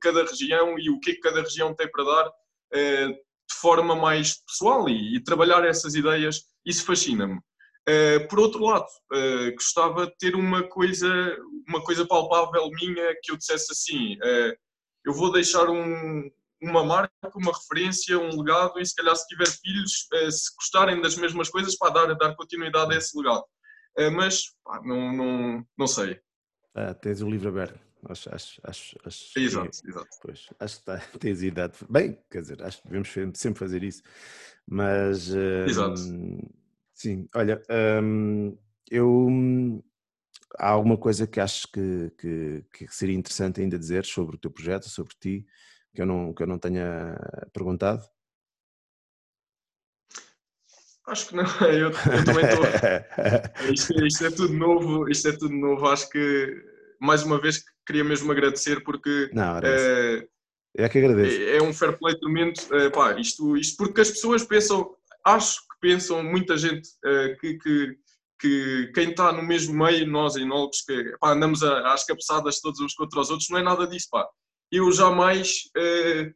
cada 0.00 0.24
região 0.24 0.78
e 0.78 0.90
o 0.90 0.98
que, 0.98 1.12
é 1.12 1.14
que 1.14 1.20
cada 1.20 1.42
região 1.42 1.74
tem 1.74 1.90
para 1.90 2.04
dar 2.04 2.30
de 2.72 3.54
forma 3.60 3.94
mais 3.94 4.42
pessoal 4.46 4.88
e, 4.88 5.16
e 5.16 5.22
trabalhar 5.22 5.64
essas 5.64 5.94
ideias 5.94 6.42
isso 6.64 6.84
fascina-me. 6.84 7.38
Por 8.30 8.40
outro 8.40 8.64
lado, 8.64 8.86
gostava 9.54 10.06
de 10.06 10.16
ter 10.18 10.34
uma 10.34 10.62
coisa, 10.62 11.08
uma 11.68 11.82
coisa 11.82 12.06
palpável 12.06 12.70
minha 12.70 13.14
que 13.22 13.30
eu 13.30 13.36
dissesse 13.36 13.72
assim: 13.72 14.16
eu 15.04 15.12
vou 15.12 15.30
deixar 15.30 15.68
um, 15.68 16.30
uma 16.68 16.84
marca, 16.84 17.12
uma 17.34 17.52
referência, 17.52 18.18
um 18.18 18.40
legado 18.40 18.78
e 18.80 18.86
se 18.86 18.94
calhar 18.94 19.14
se 19.16 19.26
tiver 19.26 19.48
filhos, 19.48 20.06
se 20.30 20.54
gostarem 20.56 21.00
das 21.00 21.16
mesmas 21.16 21.48
coisas, 21.48 21.76
para 21.76 21.90
dar, 21.90 22.14
dar 22.14 22.34
continuidade 22.34 22.94
a 22.94 22.98
esse 22.98 23.16
legado. 23.16 23.44
mas 24.12 24.42
pá, 24.64 24.80
não, 24.84 25.12
não, 25.12 25.66
não 25.76 25.86
sei. 25.86 26.20
Ah, 26.74 26.94
tens 26.94 27.22
o 27.22 27.30
livro 27.30 27.48
aberto. 27.48 27.78
Acho, 28.06 28.34
acho, 28.34 28.60
acho, 28.64 28.98
acho 29.04 29.38
exato, 29.38 29.70
que, 29.80 29.88
exato. 29.88 30.08
Pois, 30.20 30.46
acho 30.60 30.78
que 30.78 30.84
tá, 30.84 30.98
tens 31.18 31.42
idade. 31.42 31.74
Bem, 31.88 32.18
quer 32.30 32.42
dizer, 32.42 32.62
acho 32.62 32.82
que 32.82 32.88
devemos 32.88 33.08
sempre 33.34 33.58
fazer 33.58 33.82
isso. 33.82 34.02
Mas. 34.66 35.28
Exato. 35.28 36.00
Sim, 36.92 37.28
olha, 37.34 37.60
hum, 38.02 38.56
eu 38.90 39.82
há 40.58 40.68
alguma 40.68 40.96
coisa 40.96 41.26
que 41.26 41.40
acho 41.40 41.66
que, 41.72 42.10
que, 42.18 42.64
que, 42.72 42.94
seria 42.94 43.16
interessante 43.16 43.60
ainda 43.60 43.78
dizer 43.78 44.04
sobre 44.04 44.36
o 44.36 44.38
teu 44.38 44.50
projeto, 44.50 44.88
sobre 44.88 45.14
ti, 45.18 45.46
que 45.94 46.02
eu 46.02 46.06
não, 46.06 46.34
que 46.34 46.42
eu 46.42 46.46
não 46.46 46.58
tenha 46.58 47.16
perguntado? 47.52 48.02
Acho 51.06 51.28
que 51.28 51.36
não, 51.36 51.44
eu, 51.68 51.90
eu 51.90 52.24
também 52.24 52.44
estou. 52.44 52.64
isto, 53.72 54.06
isto, 54.06 54.26
é 54.26 54.30
tudo 54.30 54.54
novo, 54.54 55.08
isto 55.10 55.28
é 55.28 55.32
tudo 55.32 55.54
novo. 55.54 55.86
Acho 55.86 56.08
que 56.08 56.64
mais 57.00 57.22
uma 57.22 57.40
vez 57.40 57.62
queria 57.86 58.04
mesmo 58.04 58.32
agradecer 58.32 58.82
porque 58.82 59.30
não, 59.32 59.58
é, 59.58 60.26
é 60.76 60.88
que 60.88 60.98
agradeço. 60.98 61.40
É, 61.40 61.56
é 61.58 61.62
um 61.62 61.72
fair 61.72 61.98
play 61.98 62.18
tremendo. 62.18 62.54
É, 62.72 62.90
pá, 62.90 63.18
isto, 63.20 63.56
isto 63.56 63.76
porque 63.76 64.00
as 64.00 64.10
pessoas 64.10 64.44
pensam, 64.44 64.94
acho 65.24 65.60
pensam, 65.84 66.24
muita 66.24 66.56
gente 66.56 66.88
uh, 67.04 67.38
que, 67.38 67.58
que, 67.58 67.98
que, 68.40 68.92
quem 68.94 69.10
está 69.10 69.30
no 69.30 69.42
mesmo 69.42 69.74
meio, 69.74 70.06
nós 70.06 70.34
enólogos, 70.34 70.80
que 70.80 71.16
pá, 71.20 71.32
andamos 71.32 71.62
a, 71.62 71.92
às 71.92 72.04
cabeçadas 72.06 72.58
todos 72.62 72.80
uns 72.80 72.94
contra 72.94 73.20
os 73.20 73.28
outros, 73.28 73.50
não 73.50 73.58
é 73.58 73.62
nada 73.62 73.86
disso, 73.86 74.08
pá. 74.10 74.26
Eu 74.70 74.90
jamais 74.92 75.70
uh, 75.76 76.34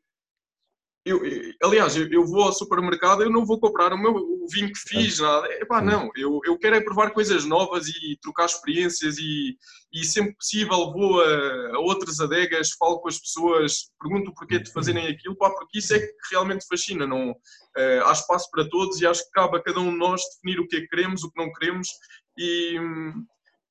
eu, 1.08 1.22
aliás, 1.62 1.96
eu, 1.96 2.26
vou 2.26 2.42
ao 2.42 2.52
supermercado, 2.52 3.22
eu 3.22 3.30
não 3.30 3.46
vou 3.46 3.58
comprar 3.58 3.92
o 3.94 3.98
meu 3.98 4.14
o 4.14 4.46
vinho 4.50 4.72
que 4.72 4.78
fiz, 4.78 5.18
nada. 5.18 5.46
Epá, 5.54 5.80
não, 5.80 6.10
eu, 6.14 6.40
eu 6.44 6.58
quero 6.58 6.76
é 6.76 6.80
provar 6.82 7.10
coisas 7.12 7.44
novas 7.44 7.88
e 7.88 8.18
trocar 8.20 8.46
experiências 8.46 9.16
e, 9.18 9.56
e 9.92 10.04
sempre 10.04 10.34
possível 10.34 10.92
vou 10.92 11.20
a, 11.20 11.76
a 11.76 11.78
outras 11.78 12.20
adegas, 12.20 12.72
falo 12.78 13.00
com 13.00 13.08
as 13.08 13.18
pessoas, 13.18 13.90
pergunto 14.00 14.30
o 14.30 14.34
porquê 14.34 14.58
de 14.58 14.72
fazerem 14.72 15.06
aquilo, 15.06 15.36
pá, 15.36 15.50
porque 15.50 15.78
isso 15.78 15.94
é 15.94 15.98
que 15.98 16.12
realmente 16.30 16.66
fascina. 16.66 17.06
Não, 17.06 17.30
uh, 17.30 18.04
há 18.04 18.12
espaço 18.12 18.50
para 18.50 18.68
todos 18.68 19.00
e 19.00 19.06
acho 19.06 19.24
que 19.24 19.30
cabe 19.30 19.56
a 19.56 19.62
cada 19.62 19.80
um 19.80 19.90
de 19.90 19.98
nós 19.98 20.20
definir 20.34 20.60
o 20.60 20.68
que 20.68 20.76
é 20.76 20.80
que 20.80 20.88
queremos, 20.88 21.22
o 21.22 21.30
que 21.30 21.42
não 21.42 21.52
queremos 21.52 21.88
e, 22.36 22.78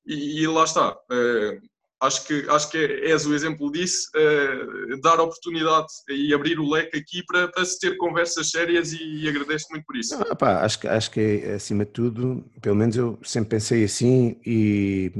e, 0.06 0.40
e 0.42 0.46
lá 0.46 0.64
está. 0.64 0.92
Uh, 0.92 1.60
acho 2.00 2.26
que, 2.26 2.46
acho 2.48 2.70
que 2.70 2.78
és 2.78 3.26
o 3.26 3.34
exemplo 3.34 3.70
disso, 3.70 4.08
uh, 4.14 5.00
dar 5.00 5.20
oportunidade 5.20 5.86
e 6.08 6.32
abrir 6.32 6.58
o 6.58 6.68
leque 6.68 6.98
aqui 6.98 7.22
para, 7.26 7.48
para 7.48 7.64
se 7.64 7.78
ter 7.78 7.96
conversas 7.96 8.50
sérias 8.50 8.92
e, 8.92 9.02
e 9.02 9.28
agradeço 9.28 9.66
muito 9.70 9.84
por 9.84 9.96
isso. 9.96 10.14
Ah, 10.14 10.36
pá, 10.36 10.64
acho, 10.64 10.86
acho 10.88 11.10
que 11.10 11.44
acima 11.54 11.84
de 11.84 11.92
tudo, 11.92 12.44
pelo 12.60 12.76
menos 12.76 12.96
eu 12.96 13.18
sempre 13.22 13.50
pensei 13.50 13.84
assim 13.84 14.40
e, 14.46 15.12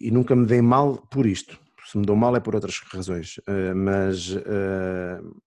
e 0.00 0.10
nunca 0.10 0.36
me 0.36 0.46
dei 0.46 0.62
mal 0.62 0.96
por 1.10 1.26
isto. 1.26 1.58
Se 1.86 1.98
me 1.98 2.06
dou 2.06 2.16
mal 2.16 2.34
é 2.34 2.40
por 2.40 2.54
outras 2.54 2.78
razões, 2.92 3.38
uh, 3.38 3.74
mas 3.74 4.30
uh, 4.30 5.40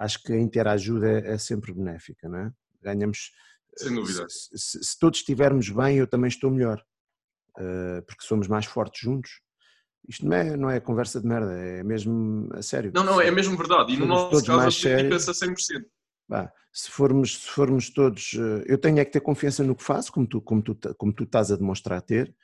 acho 0.00 0.22
que 0.22 0.32
a 0.32 0.38
interajuda 0.38 1.08
é, 1.08 1.34
é 1.34 1.38
sempre 1.38 1.72
benéfica, 1.72 2.28
não 2.28 2.38
é? 2.38 2.50
Ganhamos. 2.82 3.30
Sem 3.76 3.94
dúvida. 3.94 4.26
Se, 4.28 4.50
se, 4.56 4.84
se 4.84 4.98
todos 4.98 5.20
estivermos 5.20 5.68
bem, 5.68 5.96
eu 5.96 6.06
também 6.06 6.28
estou 6.28 6.50
melhor. 6.50 6.82
Eh, 7.58 8.02
porque 8.06 8.24
somos 8.24 8.48
mais 8.48 8.66
fortes 8.66 9.00
juntos. 9.00 9.30
Isto 10.08 10.26
não 10.26 10.36
é, 10.36 10.56
não 10.56 10.70
é 10.70 10.80
conversa 10.80 11.20
de 11.20 11.26
merda, 11.26 11.52
é 11.52 11.82
mesmo 11.82 12.48
a 12.52 12.62
sério. 12.62 12.92
Não, 12.94 13.04
não, 13.04 13.20
é 13.20 13.30
mesmo 13.30 13.56
verdade. 13.56 13.94
E 13.94 13.96
no 13.96 14.06
nosso 14.06 14.44
caso 14.44 14.88
aplica-se 14.88 15.30
a 15.30 15.32
100%. 15.32 15.54
Bah, 16.28 16.50
se, 16.72 16.90
formos, 16.90 17.42
se 17.42 17.50
formos 17.50 17.90
todos, 17.90 18.34
eh, 18.34 18.64
eu 18.66 18.78
tenho 18.78 18.98
é 18.98 19.04
que 19.04 19.12
ter 19.12 19.20
confiança 19.20 19.62
no 19.62 19.74
que 19.74 19.84
faço, 19.84 20.12
como 20.12 20.26
tu, 20.26 20.40
como 20.40 20.62
tu, 20.62 20.76
como 20.96 21.12
tu 21.12 21.24
estás 21.24 21.52
a 21.52 21.56
demonstrar 21.56 22.00
ter, 22.02 22.34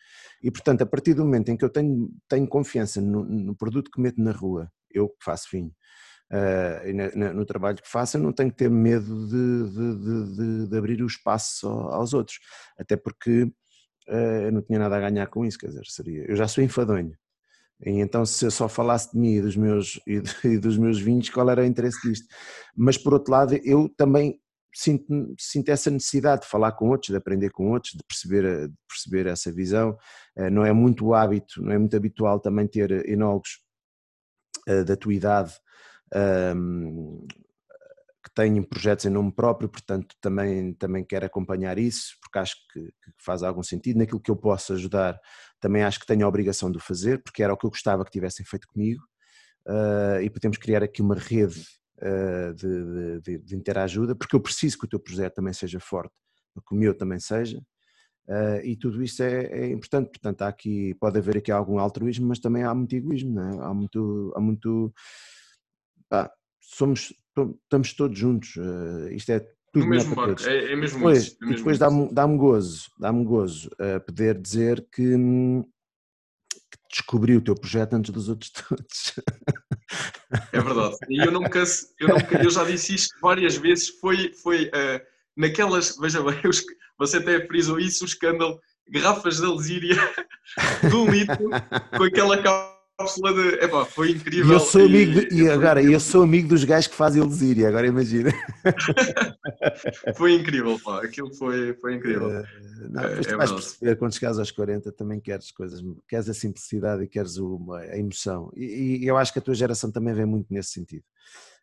e 0.43 0.51
portanto, 0.51 0.83
a 0.83 0.87
partir 0.87 1.15
do 1.15 1.25
momento 1.25 1.51
em 1.51 1.57
que 1.57 1.65
eu 1.65 1.71
tenho, 1.71 2.11
tenho 2.29 2.47
confiança 2.47 3.01
no, 3.01 3.25
no 3.25 3.55
produto 3.57 3.91
que 3.91 4.01
meto 4.01 4.21
na 4.21 4.33
rua, 4.33 4.71
eu 4.91 5.09
que 5.09 5.25
faço 5.25 5.49
vinho, 5.51 5.73
uh, 6.31 6.87
e 6.87 6.93
na, 6.93 7.11
na, 7.15 7.33
no 7.33 7.45
trabalho 7.45 7.79
que 7.79 7.89
faço, 7.89 8.17
eu 8.17 8.23
não 8.23 8.33
tenho 8.33 8.51
que 8.51 8.57
ter 8.57 8.71
medo 8.71 9.27
de, 9.27 9.71
de, 9.71 10.37
de, 10.37 10.69
de 10.69 10.79
abrir 10.79 11.03
o 11.03 11.07
espaço 11.07 11.67
aos 11.69 12.15
outros, 12.15 12.39
até 12.79 12.97
porque 12.97 13.43
eh, 13.43 13.51
eu 14.11 14.53
não 14.53 14.63
tinha 14.63 14.79
nada 14.79 14.97
a 14.97 15.11
ganhar 15.11 15.27
com 15.29 15.45
isso, 15.45 15.59
quer 15.59 15.69
dizer, 15.69 15.85
seria, 15.87 16.25
eu 16.29 16.37
já 16.37 16.49
sou 16.49 16.63
enfadonho, 16.63 17.17
e 17.85 18.01
então 18.01 18.27
se 18.27 18.45
eu 18.45 18.51
só 18.51 18.69
falasse 18.69 19.13
de 19.13 19.19
mim 19.19 19.37
e 19.37 19.41
dos 19.41 19.57
meus, 19.57 20.01
e 20.45 20.59
dos 20.59 20.77
meus 20.77 21.01
vinhos, 21.01 21.31
qual 21.31 21.49
era 21.51 21.63
o 21.63 21.67
interesse 21.67 22.01
disto? 22.07 22.27
Mas 22.77 22.99
por 22.99 23.15
outro 23.15 23.33
lado, 23.33 23.55
eu 23.65 23.89
também 23.97 24.39
sinto, 24.75 25.35
sinto 25.39 25.69
essa 25.71 25.91
necessidade 25.91 26.43
de 26.43 26.49
falar 26.49 26.73
com 26.73 26.89
outros, 26.91 27.11
de 27.11 27.17
aprender 27.17 27.51
com 27.51 27.71
outros, 27.71 27.93
de 27.93 28.05
perceber, 28.05 28.69
de 28.69 28.75
perceber 28.89 29.27
essa 29.27 29.51
visão, 29.51 29.97
eh, 30.37 30.51
não 30.51 30.65
é 30.65 30.73
muito 30.73 31.15
hábito, 31.15 31.63
não 31.63 31.73
é 31.73 31.79
muito 31.79 31.97
habitual 31.97 32.39
também 32.39 32.67
ter 32.67 33.09
enólogos 33.09 33.61
eh, 34.69 34.85
da 34.85 34.97
tua 34.97 35.15
idade 35.15 35.55
que 38.25 38.31
têm 38.35 38.61
projetos 38.65 39.05
em 39.05 39.11
nome 39.11 39.31
próprio, 39.33 39.69
portanto 39.69 40.17
também, 40.21 40.75
também 40.75 41.05
quero 41.05 41.27
acompanhar 41.27 41.79
isso, 41.79 42.17
porque 42.31 42.39
acho 42.39 42.57
que, 42.73 42.81
que, 42.81 43.13
faz 43.19 43.43
algum 43.43 43.63
sentido. 43.63 43.99
Naquilo 43.99 44.21
que 44.21 44.31
eu 44.31 44.37
posso 44.37 44.73
ajudar, 44.73 45.21
também 45.59 45.83
acho 45.83 45.99
que 45.99 46.07
tenho 46.07 46.25
a 46.25 46.29
obrigação 46.29 46.71
de 46.71 46.79
o 46.79 46.81
fazer, 46.81 47.23
porque 47.23 47.43
era 47.43 47.53
o 47.53 47.57
que 47.57 47.67
eu 47.67 47.71
gostava 47.71 48.05
que 48.05 48.11
tivessem 48.11 48.47
feito 48.47 48.69
comigo, 48.69 49.03
uh, 49.67 50.23
e 50.23 50.31
podemos 50.31 50.57
criar 50.57 50.83
aqui 50.83 51.03
uma 51.03 51.17
rede 51.17 51.61
uh, 51.99 52.55
de, 52.55 53.21
de, 53.21 53.39
de 53.39 53.57
interajuda, 53.57 54.15
porque 54.15 54.35
eu 54.35 54.41
preciso 54.41 54.79
que 54.79 54.85
o 54.85 54.89
teu 54.89 55.01
projeto 55.01 55.35
também 55.35 55.53
seja 55.53 55.81
forte, 55.81 56.15
que 56.67 56.75
o 56.75 56.79
meu 56.79 56.97
também 56.97 57.19
seja, 57.19 57.59
uh, 58.29 58.65
e 58.65 58.77
tudo 58.77 59.03
isso 59.03 59.23
é, 59.23 59.47
é, 59.47 59.71
importante, 59.71 60.09
portanto 60.11 60.43
há 60.43 60.49
aqui, 60.49 60.95
pode 60.95 61.19
haver 61.19 61.39
aqui 61.39 61.51
algum 61.51 61.79
altruísmo, 61.79 62.29
mas 62.29 62.39
também 62.39 62.63
há 62.63 62.75
muito 62.75 62.95
egoísmo, 62.95 63.41
é? 63.41 63.65
há 63.65 63.75
muito... 63.75 64.33
Há 64.37 64.41
muito 64.41 64.95
pá, 66.09 66.31
somos, 66.61 67.13
estamos 67.65 67.93
todos 67.95 68.17
juntos. 68.17 68.55
Isto 69.11 69.33
é 69.33 69.47
tudo 69.73 69.85
no 69.85 69.91
mesmo 69.91 70.15
barco, 70.15 70.43
é, 70.43 70.73
é, 70.73 70.77
mesmo 70.77 70.99
depois, 70.99 71.19
isso. 71.19 71.37
É 71.41 71.47
mesmo 71.47 71.59
depois 71.59 71.79
dá-me 71.79 72.13
dá 72.13 72.27
gozo, 72.27 72.91
dá-me 72.99 73.25
gozo 73.25 73.71
uh, 73.75 74.01
poder 74.05 74.41
dizer 74.41 74.87
que, 74.93 75.03
que, 75.13 76.79
descobri 76.91 77.37
o 77.37 77.41
teu 77.41 77.55
projeto 77.55 77.95
antes 77.95 78.11
dos 78.11 78.29
outros 78.29 78.51
todos. 78.69 79.15
É 80.53 80.61
verdade. 80.61 80.97
E 81.09 81.25
eu 81.25 81.31
não 81.31 81.41
me 81.41 81.49
canso, 81.49 81.87
eu, 82.01 82.09
não, 82.09 82.17
eu 82.17 82.51
já 82.51 82.65
disse 82.65 82.95
isto 82.95 83.15
várias 83.21 83.57
vezes, 83.57 83.89
foi, 84.01 84.33
foi 84.35 84.67
uh, 84.67 85.01
naquelas, 85.37 85.97
veja 85.99 86.23
bem, 86.23 86.41
você 86.99 87.19
até 87.19 87.47
frisou 87.47 87.79
isso, 87.79 88.05
o 88.05 88.07
escândalo, 88.07 88.61
garrafas 88.89 89.39
de 89.39 89.47
Alzíria 89.47 89.97
de 90.89 90.97
um 90.97 91.09
litro, 91.09 91.49
com 91.97 92.03
aquela 92.03 92.43
capa 92.43 92.80
cápsula 93.01 93.33
de. 93.33 93.65
Epá, 93.65 93.85
foi 93.85 94.11
incrível. 94.11 94.51
E 94.51 94.53
eu 94.53 94.61
sou 94.61 94.83
amigo, 94.83 95.13
de, 95.13 95.35
e, 95.35 95.49
agora, 95.49 95.83
eu 95.83 95.99
sou 95.99 96.23
amigo 96.23 96.49
dos 96.49 96.65
gajos 96.65 96.87
que 96.87 96.95
fazem 96.95 97.23
Elzíria, 97.23 97.69
agora 97.69 97.87
imagina. 97.87 98.31
foi 100.17 100.35
incrível, 100.35 100.79
pá, 100.81 101.03
aquilo 101.03 101.35
foi, 101.35 101.75
foi 101.75 101.95
incrível. 101.95 102.29
Uh, 102.29 102.45
não, 102.91 103.03
depois 103.03 103.27
é, 103.27 103.31
tu 103.31 103.37
vais 103.37 103.53
perceber, 103.53 103.97
quando 103.97 104.15
chegares 104.15 104.39
aos 104.39 104.51
40 104.51 104.93
também 104.93 105.21
queres 105.21 105.51
coisas, 105.51 105.81
queres 106.09 106.29
a 106.29 106.35
simplicidade 106.35 107.03
e 107.03 107.09
queres 107.09 107.39
o, 107.39 107.73
a 107.73 107.97
emoção. 107.97 108.53
E, 108.55 108.99
e, 109.03 109.07
eu 109.07 109.17
acho 109.17 109.33
que 109.33 109.39
a 109.39 109.43
tua 109.43 109.55
geração 109.55 109.91
também 109.91 110.15
vem 110.15 110.27
muito 110.27 110.53
nesse 110.53 110.71
sentido. 110.71 111.05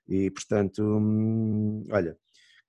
E 0.07 0.31
portanto, 0.31 0.81
hum, 0.81 1.83
olha, 1.91 2.17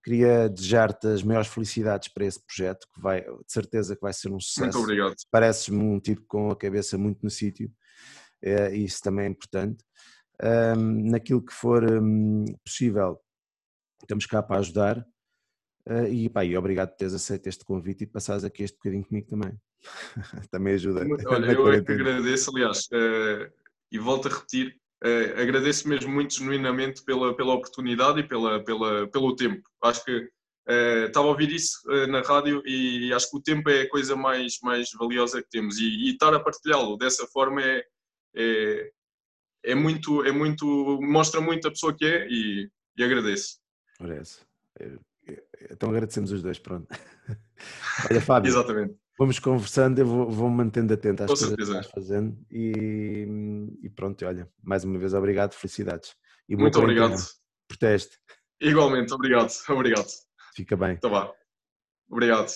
queria 0.05 0.49
desejar-te 0.49 1.07
as 1.07 1.23
maiores 1.23 1.49
felicidades 1.49 2.09
para 2.09 2.27
esse 2.27 2.45
projeto, 2.45 2.87
que 2.93 3.01
vai, 3.01 3.23
de 3.23 3.53
certeza 3.53 3.95
que 3.95 4.03
vai 4.03 4.13
ser 4.13 4.31
um 4.31 4.41
sucesso. 4.41 4.77
Muito 4.77 4.79
obrigado. 4.79 5.15
Pareces-me 5.31 5.83
um 5.83 6.01
tipo 6.01 6.23
com 6.27 6.51
a 6.51 6.57
cabeça 6.57 6.99
muito 6.99 7.21
no 7.23 7.31
sítio 7.31 7.71
é, 8.43 8.75
isso 8.75 9.03
também 9.03 9.27
é 9.27 9.29
importante. 9.29 9.85
Um, 10.43 11.11
naquilo 11.11 11.45
que 11.45 11.53
for 11.53 11.83
um, 11.85 12.45
possível, 12.65 13.21
estamos 14.03 14.27
cá 14.27 14.43
para 14.43 14.61
ajudar. 14.61 15.05
Uh, 15.89 16.07
e, 16.07 16.29
pá, 16.29 16.45
e 16.45 16.57
obrigado 16.57 16.91
por 16.91 16.97
teres 16.97 17.15
aceito 17.15 17.47
este 17.47 17.65
convite 17.65 18.05
e 18.05 18.07
passares 18.07 18.45
aqui 18.45 18.63
este 18.63 18.77
bocadinho 18.77 19.05
comigo 19.05 19.27
também. 19.27 19.59
também 20.51 20.75
ajuda. 20.75 21.01
Olha, 21.27 21.53
eu 21.53 21.73
é 21.73 21.83
que 21.83 21.93
agradeço, 21.93 22.51
aliás, 22.51 22.87
uh, 22.93 23.51
e 23.91 23.99
volto 23.99 24.29
a 24.29 24.33
repetir, 24.33 24.77
uh, 25.03 25.41
agradeço 25.41 25.89
mesmo 25.89 26.13
muito 26.13 26.35
genuinamente 26.35 27.03
pela, 27.05 27.35
pela 27.35 27.55
oportunidade 27.55 28.21
e 28.21 28.23
pela, 28.23 28.63
pela, 28.63 29.09
pelo 29.09 29.35
tempo. 29.35 29.63
Acho 29.83 30.05
que 30.05 30.29
estava 31.07 31.27
a 31.27 31.31
ouvir 31.31 31.51
isso 31.51 31.81
na 32.11 32.21
rádio 32.21 32.63
e 32.67 33.11
acho 33.15 33.31
que 33.31 33.39
o 33.39 33.41
tempo 33.41 33.71
é 33.71 33.81
a 33.81 33.89
coisa 33.89 34.15
mais, 34.15 34.59
mais 34.63 34.91
valiosa 34.93 35.41
que 35.41 35.49
temos 35.49 35.79
e, 35.79 35.87
e 35.87 36.11
estar 36.11 36.35
a 36.35 36.39
partilhá-lo 36.39 36.99
dessa 36.99 37.27
forma 37.29 37.63
é, 37.63 37.83
é, 38.39 38.91
é, 39.65 39.75
muito, 39.75 40.25
é 40.25 40.33
muito, 40.33 41.01
mostra 41.03 41.41
muito 41.41 41.67
a 41.67 41.71
pessoa 41.71 41.95
que 41.97 42.05
é 42.05 42.27
e, 42.29 42.71
e 42.97 43.05
agradeço. 43.05 43.59
Parece. 43.99 44.41
Então 45.71 45.91
agradecemos 45.91 46.33
os 46.33 46.43
dois, 46.43 46.59
pronto. 46.59 46.87
Olha, 48.11 48.21
Fábio. 48.21 48.49
Exatamente. 48.51 48.97
Vamos 49.19 49.41
conversando, 49.41 49.99
eu 49.99 50.07
vou, 50.07 50.31
vou 50.31 50.49
mantendo 50.49 50.95
atento 50.95 51.25
às 51.25 51.31
Com 51.31 51.35
coisas 51.35 51.49
certeza. 51.49 51.73
que 51.73 51.79
estás 51.81 51.93
fazendo 51.93 52.39
e, 52.53 53.27
e 53.83 53.91
pronto, 53.91 54.25
olha, 54.25 54.49
mais 54.63 54.85
uma 54.85 54.97
vez 54.97 55.13
obrigado, 55.13 55.55
felicidades. 55.55 56.15
E 56.49 56.57
Muito 56.57 56.79
obrigado. 56.79 57.11
quarentena. 57.11 57.29
Proteste. 57.67 58.19
Igualmente, 58.61 59.13
obrigado. 59.13 59.51
Obrigado. 59.69 60.09
Fica 60.55 60.77
bem. 60.77 60.93
Então 60.93 61.11
vá. 61.11 61.33
Obrigado. 62.09 62.51